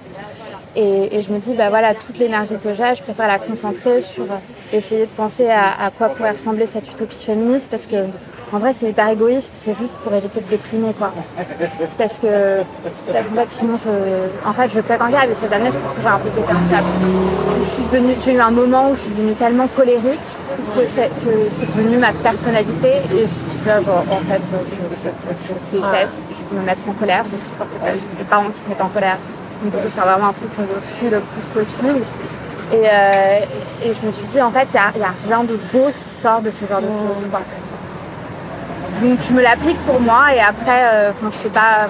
Et, 0.77 1.17
et 1.17 1.23
je 1.23 1.33
me 1.33 1.39
dis, 1.39 1.55
bah 1.55 1.71
voilà, 1.71 1.95
toute 1.95 2.19
l'énergie 2.19 2.57
que 2.63 2.75
j'ai, 2.75 2.95
je 2.95 3.03
préfère 3.03 3.27
la 3.27 3.39
concentrer 3.39 4.01
sur 4.01 4.27
essayer 4.73 5.07
de 5.07 5.11
penser 5.11 5.49
à 5.49 5.91
quoi 5.97 6.11
pourrait 6.11 6.33
ressembler 6.33 6.67
cette 6.67 6.91
utopie 6.91 7.25
féministe 7.25 7.69
parce 7.71 7.87
que 7.87 7.97
en 8.53 8.59
vrai, 8.59 8.73
c'est 8.73 8.89
hyper 8.89 9.09
égoïste, 9.09 9.53
c'est 9.55 9.77
juste 9.77 9.97
pour 9.99 10.13
éviter 10.15 10.41
de 10.41 10.49
déprimer, 10.49 10.95
quoi. 10.97 11.13
Parce 11.99 12.19
que, 12.19 12.27
fait, 12.27 13.49
sinon, 13.49 13.77
je, 13.77 14.49
en 14.49 14.53
fait, 14.53 14.69
je 14.69 14.81
pète 14.81 15.01
un 15.01 15.11
câble 15.11 15.33
et 15.33 15.35
cette 15.35 15.53
année, 15.53 15.71
je 15.71 15.79
pense 15.79 15.93
que 15.93 16.01
j'ai 16.01 16.09
un 16.09 16.19
peu 16.19 16.31
pété 16.31 16.49
câble. 16.71 18.19
J'ai 18.25 18.35
eu 18.35 18.41
un 18.41 18.51
moment 18.51 18.91
où 18.91 18.95
je 18.95 19.01
suis 19.01 19.11
devenue 19.11 19.35
tellement 19.35 19.67
colérique 19.69 20.19
que 20.75 20.87
c'est, 20.87 21.11
devenu 21.77 21.99
ma 21.99 22.13
personnalité 22.13 22.89
et 23.13 23.27
je, 23.27 23.71
en 23.71 24.23
fait, 24.29 24.43
je, 24.51 25.77
déteste, 25.77 26.15
je 26.31 26.43
peux 26.49 26.57
me 26.57 26.65
mettre 26.65 26.83
en 26.89 26.93
colère, 26.93 27.25
je 27.25 27.45
supporte 27.45 27.71
pas 27.71 27.91
les 27.93 28.25
parents 28.25 28.49
qui 28.49 28.61
se 28.61 28.69
mettent 28.69 28.81
en 28.81 28.89
colère. 28.89 29.19
Donc, 29.63 29.73
c'est 29.89 30.01
vraiment 30.01 30.29
un 30.29 30.33
truc 30.33 30.57
que 30.57 30.63
je 30.63 30.97
fuis 30.97 31.11
le 31.11 31.21
plus 31.21 31.47
possible. 31.49 32.03
Et, 32.73 32.85
euh, 32.85 33.39
et 33.83 33.93
je 33.95 34.07
me 34.07 34.13
suis 34.13 34.27
dit, 34.27 34.41
en 34.41 34.51
fait, 34.51 34.69
il 34.73 34.99
n'y 34.99 35.05
a, 35.05 35.09
a 35.09 35.15
rien 35.27 35.43
de 35.45 35.59
beau 35.73 35.89
qui 35.97 36.05
sort 36.05 36.41
de 36.41 36.51
ce 36.51 36.67
genre 36.67 36.81
de 36.81 36.89
choses, 36.89 37.27
quoi. 37.31 37.41
Donc 39.03 39.21
je 39.29 39.33
me 39.33 39.41
l'applique 39.41 39.79
pour 39.87 40.01
moi 40.01 40.35
et 40.35 40.41
après, 40.41 40.83
euh, 40.93 41.11
enfin 41.11 41.29
je 41.31 41.37
sais 41.37 41.51
pas, 41.51 41.87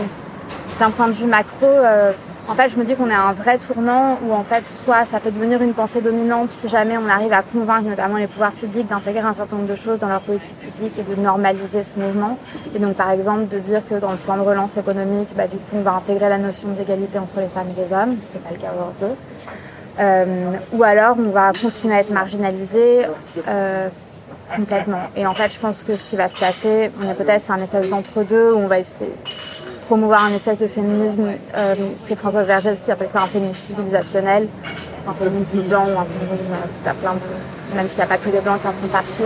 d'un 0.78 0.90
point 0.90 1.08
de 1.08 1.12
vue 1.12 1.24
macro, 1.24 1.64
euh, 1.64 2.12
en 2.48 2.54
fait 2.54 2.68
je 2.68 2.76
me 2.76 2.84
dis 2.84 2.94
qu'on 2.96 3.08
est 3.08 3.14
à 3.14 3.22
un 3.22 3.32
vrai 3.32 3.56
tournant 3.56 4.18
où 4.26 4.34
en 4.34 4.44
fait 4.44 4.68
soit 4.68 5.06
ça 5.06 5.18
peut 5.18 5.30
devenir 5.30 5.62
une 5.62 5.72
pensée 5.72 6.02
dominante 6.02 6.50
si 6.50 6.68
jamais 6.68 6.98
on 6.98 7.08
arrive 7.08 7.32
à 7.32 7.42
convaincre 7.42 7.88
notamment 7.88 8.18
les 8.18 8.26
pouvoirs 8.26 8.52
publics 8.52 8.86
d'intégrer 8.88 9.20
un 9.20 9.32
certain 9.32 9.56
nombre 9.56 9.70
de 9.70 9.76
choses 9.76 9.98
dans 9.98 10.08
leur 10.08 10.20
politique 10.20 10.58
publique 10.58 10.98
et 10.98 11.02
de 11.02 11.18
normaliser 11.18 11.82
ce 11.82 11.98
mouvement. 11.98 12.36
Et 12.76 12.78
donc 12.78 12.94
par 12.94 13.10
exemple 13.10 13.48
de 13.48 13.58
dire 13.58 13.80
que 13.88 13.94
dans 13.94 14.12
le 14.12 14.18
plan 14.18 14.36
de 14.36 14.42
relance 14.42 14.76
économique, 14.76 15.30
bah, 15.34 15.46
du 15.46 15.56
coup 15.56 15.76
on 15.76 15.82
va 15.82 15.92
intégrer 15.92 16.28
la 16.28 16.38
notion 16.38 16.68
d'égalité 16.76 17.18
entre 17.18 17.40
les 17.40 17.48
femmes 17.48 17.68
et 17.74 17.80
les 17.80 17.90
hommes, 17.90 18.16
ce 18.20 18.26
qui 18.26 18.34
n'est 18.34 18.44
pas 18.44 18.50
le 18.50 18.60
cas 18.60 18.72
aujourd'hui. 18.74 19.16
Euh, 20.00 20.52
ou 20.72 20.82
alors 20.84 21.16
on 21.18 21.30
va 21.30 21.52
continuer 21.52 21.94
à 21.94 22.00
être 22.00 22.10
marginalisé. 22.10 23.06
Euh, 23.48 23.88
complètement. 24.54 25.02
Et 25.16 25.26
en 25.26 25.34
fait, 25.34 25.52
je 25.52 25.58
pense 25.58 25.84
que 25.84 25.96
ce 25.96 26.04
qui 26.04 26.16
va 26.16 26.28
se 26.28 26.38
passer, 26.38 26.90
on 27.02 27.10
est 27.10 27.14
peut-être 27.14 27.50
un 27.50 27.62
espèce 27.62 27.88
d'entre-deux 27.88 28.52
où 28.52 28.58
on 28.58 28.66
va 28.66 28.76
promouvoir 29.86 30.24
un 30.24 30.34
espèce 30.34 30.58
de 30.58 30.66
féminisme. 30.66 31.30
Euh, 31.56 31.74
c'est 31.96 32.16
Françoise 32.16 32.46
Vergès 32.46 32.78
qui 32.80 32.90
appelle 32.90 33.08
ça 33.08 33.22
un 33.22 33.26
féminisme 33.26 33.74
civilisationnel, 33.74 34.48
un 35.08 35.14
féminisme 35.14 35.60
blanc 35.60 35.84
ou 35.86 35.98
un 35.98 36.04
féminisme, 36.04 36.52
t'as 36.84 36.92
plein 36.92 37.14
de, 37.14 37.76
même 37.76 37.88
s'il 37.88 37.98
n'y 37.98 38.04
a 38.04 38.06
pas 38.06 38.18
que 38.18 38.28
des 38.28 38.40
blancs 38.40 38.60
qui 38.60 38.66
en 38.66 38.72
font 38.72 38.88
partie, 38.88 39.22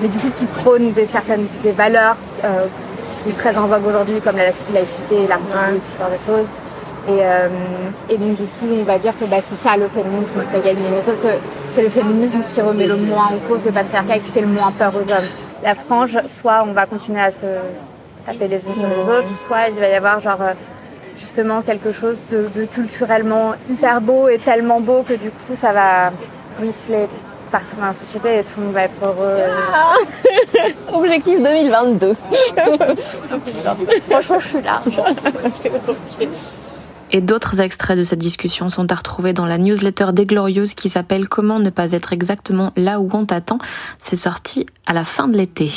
mais 0.00 0.08
du 0.08 0.16
coup 0.16 0.30
qui 0.36 0.46
prône 0.46 0.92
des 0.92 1.04
certaines 1.04 1.46
des 1.62 1.72
valeurs 1.72 2.16
euh, 2.44 2.66
qui 3.04 3.10
sont 3.10 3.30
très 3.32 3.56
en 3.58 3.66
vogue 3.66 3.86
aujourd'hui 3.86 4.20
comme 4.20 4.36
la 4.36 4.44
laïcité, 4.44 5.26
la 5.28 5.36
ce 5.36 5.98
genre 5.98 6.10
de 6.10 6.16
choses. 6.16 6.46
Et, 7.06 7.20
euh, 7.22 7.48
et 8.10 8.18
donc 8.18 8.36
du 8.36 8.44
coup, 8.44 8.66
on 8.70 8.84
va 8.84 8.98
dire 8.98 9.12
que 9.18 9.24
bah, 9.24 9.38
c'est 9.40 9.56
ça 9.56 9.76
le 9.76 9.88
féminisme 9.88 10.40
qui 10.50 10.56
a 10.56 10.60
gagné. 10.60 10.88
Mais 10.94 11.02
sauf 11.02 11.14
que 11.22 11.28
c'est 11.72 11.82
le 11.82 11.88
féminisme 11.88 12.40
qui 12.42 12.60
remet 12.60 12.86
le 12.86 12.96
moins 12.96 13.26
en 13.26 13.38
cause 13.48 13.60
le 13.64 13.72
patriarcat 13.72 14.16
et 14.16 14.20
qui 14.20 14.30
fait 14.32 14.40
le 14.40 14.48
moins 14.48 14.72
peur 14.72 14.92
aux 14.94 15.12
hommes. 15.12 15.28
la 15.62 15.74
frange, 15.74 16.18
soit 16.26 16.64
on 16.68 16.72
va 16.72 16.86
continuer 16.86 17.20
à 17.20 17.30
se 17.30 17.46
taper 18.26 18.48
les 18.48 18.56
unes 18.56 18.74
sur 18.74 18.88
les 18.88 19.18
autres, 19.18 19.34
soit 19.34 19.68
il 19.68 19.80
va 19.80 19.88
y 19.88 19.94
avoir 19.94 20.20
genre 20.20 20.40
justement 21.18 21.62
quelque 21.62 21.92
chose 21.92 22.20
de, 22.30 22.64
culturellement 22.66 23.54
hyper 23.70 24.00
beau 24.00 24.28
et 24.28 24.38
tellement 24.38 24.80
beau 24.80 25.02
que 25.02 25.14
du 25.14 25.30
coup 25.30 25.54
ça 25.54 25.72
va 25.72 26.12
ruisseler 26.58 27.06
partout 27.50 27.76
dans 27.76 27.86
la 27.86 27.94
société 27.94 28.38
et 28.38 28.44
tout 28.44 28.58
le 28.58 28.66
monde 28.66 28.74
va 28.74 28.82
être 28.82 28.94
heureux. 29.02 29.38
Ah. 29.72 29.94
Objectif 30.92 31.42
2022. 31.42 32.14
Franchement, 34.10 34.40
je 34.40 34.48
suis 34.48 34.62
là. 34.62 34.82
Et 37.10 37.20
d'autres 37.20 37.60
extraits 37.60 37.96
de 37.96 38.02
cette 38.02 38.18
discussion 38.18 38.70
sont 38.70 38.90
à 38.92 38.94
retrouver 38.94 39.32
dans 39.32 39.46
la 39.46 39.58
newsletter 39.58 40.12
des 40.12 40.26
Glorieuses 40.26 40.74
qui 40.74 40.90
s'appelle 40.90 41.28
Comment 41.28 41.58
ne 41.58 41.70
pas 41.70 41.92
être 41.92 42.12
exactement 42.12 42.72
là 42.76 43.00
où 43.00 43.08
on 43.12 43.24
t'attend. 43.24 43.58
C'est 44.00 44.16
sorti 44.16 44.66
à 44.86 44.92
la 44.92 45.04
fin 45.04 45.28
de 45.28 45.36
l'été. 45.36 45.72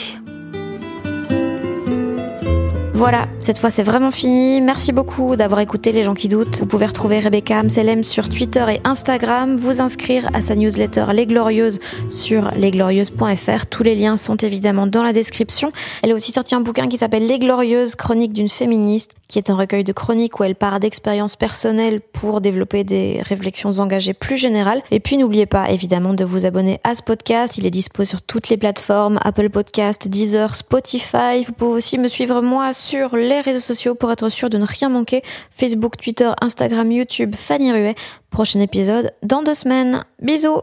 Voilà, 3.02 3.28
cette 3.40 3.58
fois 3.58 3.72
c'est 3.72 3.82
vraiment 3.82 4.12
fini. 4.12 4.62
Merci 4.62 4.92
beaucoup 4.92 5.36
d'avoir 5.36 5.60
écouté 5.60 5.92
les 5.92 6.04
gens 6.04 6.14
qui 6.14 6.28
doutent. 6.28 6.60
Vous 6.60 6.68
pouvez 6.68 6.86
retrouver 6.86 7.20
Rebecca 7.20 7.58
Amselem 7.58 8.04
sur 8.04 8.30
Twitter 8.30 8.64
et 8.70 8.80
Instagram, 8.84 9.56
vous 9.56 9.82
inscrire 9.82 10.30
à 10.36 10.44
sa 10.44 10.54
newsletter 10.54 11.06
Les 11.12 11.26
Glorieuses 11.26 11.80
sur 12.10 12.52
lesglorieuses.fr. 12.52 13.66
Tous 13.72 13.82
les 13.82 13.96
liens 13.96 14.18
sont 14.18 14.36
évidemment 14.36 14.86
dans 14.86 15.02
la 15.02 15.14
description. 15.14 15.72
Elle 16.04 16.12
a 16.12 16.14
aussi 16.14 16.32
sorti 16.32 16.54
un 16.54 16.62
bouquin 16.62 16.88
qui 16.88 17.00
s'appelle 17.00 17.26
Les 17.26 17.40
Glorieuses, 17.40 17.96
chronique 17.96 18.34
d'une 18.34 18.50
féministe, 18.50 19.16
qui 19.28 19.40
est 19.40 19.50
un 19.50 19.56
recueil 19.56 19.84
de 19.84 19.94
chroniques 19.94 20.40
où 20.40 20.44
elle 20.44 20.54
part 20.54 20.80
d'expériences 20.80 21.36
personnelles 21.36 22.02
pour 22.02 22.40
développer 22.40 22.84
des 22.84 23.24
réflexions 23.24 23.72
engagées 23.80 24.14
plus 24.14 24.38
générales. 24.38 24.84
Et 24.92 25.00
puis 25.00 25.18
n'oubliez 25.18 25.48
pas 25.48 25.72
évidemment 25.72 26.14
de 26.14 26.24
vous 26.24 26.46
abonner 26.46 26.80
à 26.84 26.94
ce 26.94 27.02
podcast. 27.02 27.58
Il 27.58 27.66
est 27.66 27.72
dispo 27.72 28.06
sur 28.06 28.22
toutes 28.22 28.50
les 28.50 28.58
plateformes, 28.58 29.18
Apple 29.24 29.50
Podcast, 29.50 30.08
Deezer, 30.08 30.56
Spotify. 30.56 31.44
Vous 31.48 31.54
pouvez 31.54 31.72
aussi 31.72 31.98
me 31.98 32.08
suivre 32.08 32.44
moi 32.44 32.74
sur 32.74 32.91
sur 32.92 33.16
les 33.16 33.40
réseaux 33.40 33.62
sociaux 33.62 33.96
pour 33.96 34.12
être 34.12 34.28
sûr 34.28 34.50
de 34.50 34.58
ne 34.58 34.66
rien 34.66 34.90
manquer. 34.90 35.24
Facebook, 35.50 35.96
Twitter, 35.96 36.30
Instagram, 36.42 36.92
YouTube, 36.92 37.36
Fanny 37.36 37.72
Ruet. 37.72 37.96
Prochain 38.30 38.60
épisode 38.60 39.14
dans 39.24 39.44
deux 39.44 39.54
semaines. 39.54 40.04
Bisous 40.22 40.60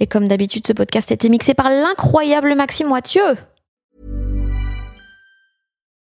Et 0.00 0.06
comme 0.06 0.28
d'habitude, 0.28 0.66
ce 0.66 0.74
podcast 0.74 1.10
été 1.12 1.30
mixé 1.30 1.54
par 1.54 1.70
l'incroyable 1.70 2.54
Maxime 2.54 2.88
Moitieu. 2.88 3.38